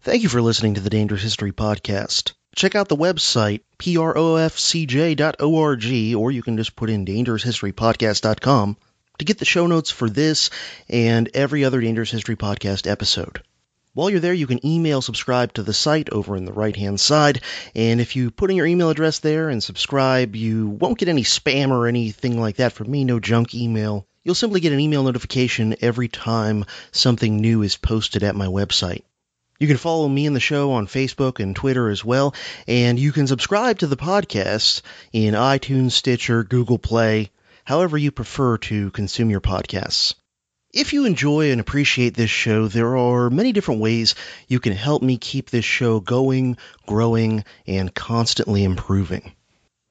Thank 0.03 0.23
you 0.23 0.31
for 0.31 0.41
listening 0.41 0.73
to 0.75 0.81
the 0.81 0.89
Dangerous 0.89 1.23
History 1.23 1.53
Podcast. 1.53 2.33
Check 2.57 2.75
out 2.75 2.89
the 2.89 2.97
website, 2.97 3.61
profcj.org, 3.79 5.35
or 6.17 6.31
you 6.31 6.43
can 6.43 6.57
just 6.57 6.75
put 6.75 6.89
in 6.89 7.05
dangeroushistorypodcast.com 7.05 8.77
to 9.19 9.25
get 9.27 9.37
the 9.37 9.45
show 9.45 9.67
notes 9.67 9.91
for 9.91 10.09
this 10.09 10.49
and 10.89 11.29
every 11.35 11.67
other 11.67 11.83
Dangerous 11.83 12.11
History 12.11 12.35
Podcast 12.35 12.91
episode. 12.91 13.43
While 13.93 14.09
you're 14.09 14.21
there, 14.21 14.33
you 14.33 14.47
can 14.47 14.67
email 14.67 15.03
subscribe 15.03 15.53
to 15.53 15.63
the 15.63 15.75
site 15.75 16.09
over 16.09 16.35
in 16.35 16.47
the 16.47 16.53
right 16.55 16.75
hand 16.75 16.99
side. 16.99 17.43
And 17.75 18.01
if 18.01 18.17
you 18.17 18.31
put 18.31 18.51
in 18.51 18.57
your 18.57 18.65
email 18.65 18.89
address 18.89 19.19
there 19.19 19.51
and 19.51 19.63
subscribe, 19.63 20.35
you 20.35 20.71
won't 20.71 20.97
get 20.97 21.11
any 21.11 21.25
spam 21.25 21.73
or 21.73 21.87
anything 21.87 22.41
like 22.41 22.57
that 22.57 22.73
from 22.73 22.91
me, 22.91 23.05
no 23.05 23.21
junk 23.21 23.55
email. 23.55 24.07
You'll 24.25 24.35
simply 24.35 24.61
get 24.61 24.73
an 24.73 24.81
email 24.81 25.03
notification 25.03 25.77
every 25.83 26.09
time 26.09 26.65
something 26.91 27.37
new 27.37 27.61
is 27.61 27.77
posted 27.77 28.23
at 28.23 28.35
my 28.35 28.47
website. 28.47 29.03
You 29.61 29.67
can 29.67 29.77
follow 29.77 30.09
me 30.09 30.25
and 30.25 30.35
the 30.35 30.41
show 30.41 30.73
on 30.73 30.87
Facebook 30.87 31.39
and 31.39 31.55
Twitter 31.55 31.91
as 31.91 32.03
well, 32.03 32.35
and 32.67 32.99
you 32.99 33.13
can 33.13 33.27
subscribe 33.27 33.81
to 33.81 33.87
the 33.87 33.97
podcast 33.97 34.81
in 35.13 35.35
iTunes, 35.35 35.93
Stitcher, 35.93 36.45
Google 36.45 36.79
Play, 36.79 37.31
however 37.67 37.99
you 37.99 38.11
prefer 38.11 38.57
to 38.57 38.91
consume 38.91 39.29
your 39.29 39.43
podcasts. 39.43 40.15
If 40.73 40.95
you 40.95 41.05
enjoy 41.05 41.51
and 41.51 41.61
appreciate 41.61 42.15
this 42.15 42.31
show, 42.31 42.69
there 42.69 42.97
are 42.97 43.29
many 43.29 43.53
different 43.53 43.83
ways 43.83 44.15
you 44.49 44.61
can 44.61 44.73
help 44.73 45.03
me 45.03 45.19
keep 45.19 45.51
this 45.51 45.67
show 45.67 46.01
going, 46.01 46.57
growing, 46.87 47.45
and 47.67 47.95
constantly 47.95 48.65
improving. 48.65 49.33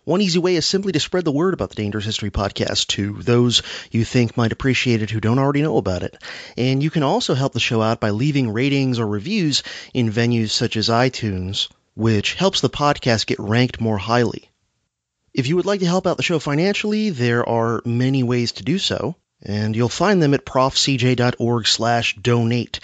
One 0.09 0.21
easy 0.21 0.39
way 0.39 0.55
is 0.55 0.65
simply 0.65 0.91
to 0.93 0.99
spread 0.99 1.23
the 1.23 1.31
word 1.31 1.53
about 1.53 1.69
the 1.69 1.75
Dangerous 1.75 2.03
History 2.03 2.31
Podcast 2.31 2.87
to 2.87 3.21
those 3.21 3.61
you 3.91 4.03
think 4.03 4.35
might 4.35 4.51
appreciate 4.51 5.03
it 5.03 5.11
who 5.11 5.19
don't 5.19 5.37
already 5.37 5.61
know 5.61 5.77
about 5.77 6.01
it. 6.01 6.17
And 6.57 6.81
you 6.81 6.89
can 6.89 7.03
also 7.03 7.35
help 7.35 7.53
the 7.53 7.59
show 7.59 7.79
out 7.83 7.99
by 7.99 8.09
leaving 8.09 8.49
ratings 8.49 8.97
or 8.97 9.05
reviews 9.05 9.61
in 9.93 10.11
venues 10.11 10.49
such 10.49 10.77
as 10.77 10.89
iTunes, 10.89 11.67
which 11.93 12.33
helps 12.33 12.59
the 12.59 12.71
podcast 12.71 13.27
get 13.27 13.39
ranked 13.39 13.79
more 13.79 13.99
highly. 13.99 14.49
If 15.31 15.45
you 15.45 15.55
would 15.57 15.67
like 15.67 15.81
to 15.81 15.85
help 15.85 16.07
out 16.07 16.17
the 16.17 16.23
show 16.23 16.39
financially, 16.39 17.11
there 17.11 17.47
are 17.47 17.83
many 17.85 18.23
ways 18.23 18.53
to 18.53 18.63
do 18.63 18.79
so, 18.79 19.15
and 19.43 19.75
you'll 19.75 19.89
find 19.89 20.23
them 20.23 20.33
at 20.33 20.43
profcj.org 20.43 21.67
slash 21.67 22.15
donate. 22.15 22.79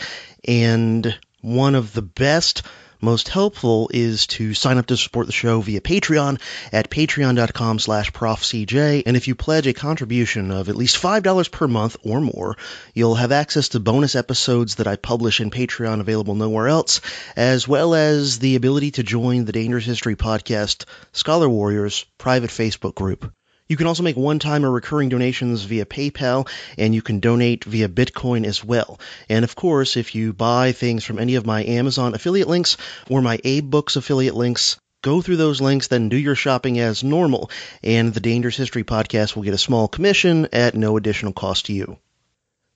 And 0.47 1.17
one 1.41 1.73
of 1.73 1.91
the 1.91 2.03
best 2.03 2.61
most 3.05 3.29
helpful 3.29 3.89
is 3.93 4.25
to 4.27 4.53
sign 4.55 4.79
up 4.79 4.87
to 4.87 4.97
support 4.97 5.27
the 5.27 5.31
show 5.31 5.61
via 5.61 5.79
Patreon 5.79 6.41
at 6.71 6.89
patreon.com 6.89 7.77
slash 7.77 8.11
profcj. 8.11 9.03
And 9.05 9.15
if 9.15 9.27
you 9.27 9.35
pledge 9.35 9.67
a 9.67 9.73
contribution 9.73 10.51
of 10.51 10.67
at 10.67 10.75
least 10.75 11.01
$5 11.01 11.51
per 11.51 11.67
month 11.67 11.97
or 12.03 12.19
more, 12.19 12.57
you'll 12.95 13.15
have 13.15 13.31
access 13.31 13.69
to 13.69 13.79
bonus 13.79 14.15
episodes 14.15 14.75
that 14.75 14.87
I 14.87 14.95
publish 14.95 15.39
in 15.39 15.51
Patreon 15.51 15.99
available 15.99 16.35
nowhere 16.35 16.67
else, 16.67 16.99
as 17.35 17.67
well 17.67 17.93
as 17.93 18.39
the 18.39 18.55
ability 18.55 18.91
to 18.91 19.03
join 19.03 19.45
the 19.45 19.51
Dangerous 19.51 19.85
History 19.85 20.15
Podcast 20.15 20.85
Scholar 21.13 21.47
Warriors 21.47 22.05
private 22.17 22.49
Facebook 22.49 22.95
group. 22.95 23.31
You 23.67 23.77
can 23.77 23.87
also 23.87 24.03
make 24.03 24.15
one-time 24.15 24.63
or 24.63 24.69
recurring 24.69 25.09
donations 25.09 25.63
via 25.63 25.85
PayPal, 25.85 26.47
and 26.77 26.93
you 26.93 27.01
can 27.01 27.19
donate 27.19 27.63
via 27.63 27.89
Bitcoin 27.89 28.45
as 28.45 28.63
well. 28.63 28.99
And 29.27 29.43
of 29.43 29.55
course, 29.55 29.97
if 29.97 30.13
you 30.13 30.33
buy 30.33 30.71
things 30.71 31.03
from 31.03 31.17
any 31.17 31.33
of 31.33 31.47
my 31.47 31.65
Amazon 31.65 32.13
affiliate 32.13 32.47
links 32.47 32.77
or 33.09 33.23
my 33.23 33.37
AbeBooks 33.37 33.95
affiliate 33.95 34.35
links, 34.35 34.77
go 35.01 35.19
through 35.19 35.37
those 35.37 35.61
links, 35.61 35.87
then 35.87 36.09
do 36.09 36.17
your 36.17 36.35
shopping 36.35 36.77
as 36.79 37.03
normal, 37.03 37.49
and 37.83 38.13
the 38.13 38.19
Dangerous 38.19 38.55
History 38.55 38.83
Podcast 38.83 39.35
will 39.35 39.43
get 39.43 39.55
a 39.55 39.57
small 39.57 39.87
commission 39.87 40.47
at 40.53 40.75
no 40.75 40.95
additional 40.95 41.33
cost 41.33 41.65
to 41.65 41.73
you. 41.73 41.97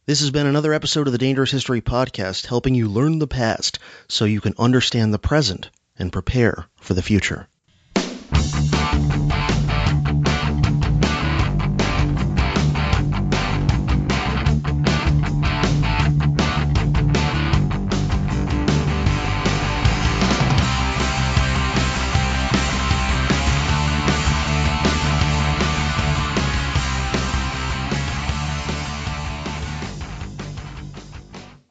This 0.07 0.22
has 0.22 0.32
been 0.32 0.48
another 0.48 0.74
episode 0.74 1.06
of 1.06 1.11
the 1.11 1.20
Dangerous 1.20 1.52
History 1.52 1.82
Podcast, 1.82 2.48
helping 2.48 2.74
you 2.74 2.88
learn 2.88 3.20
the 3.20 3.28
past 3.28 3.78
so 4.07 4.26
you 4.26 4.41
can 4.41 4.56
understand 4.57 5.14
the 5.14 5.20
present 5.20 5.70
and 5.99 6.11
prepare 6.11 6.66
for 6.78 6.95
the 6.95 7.03
future. 7.03 7.48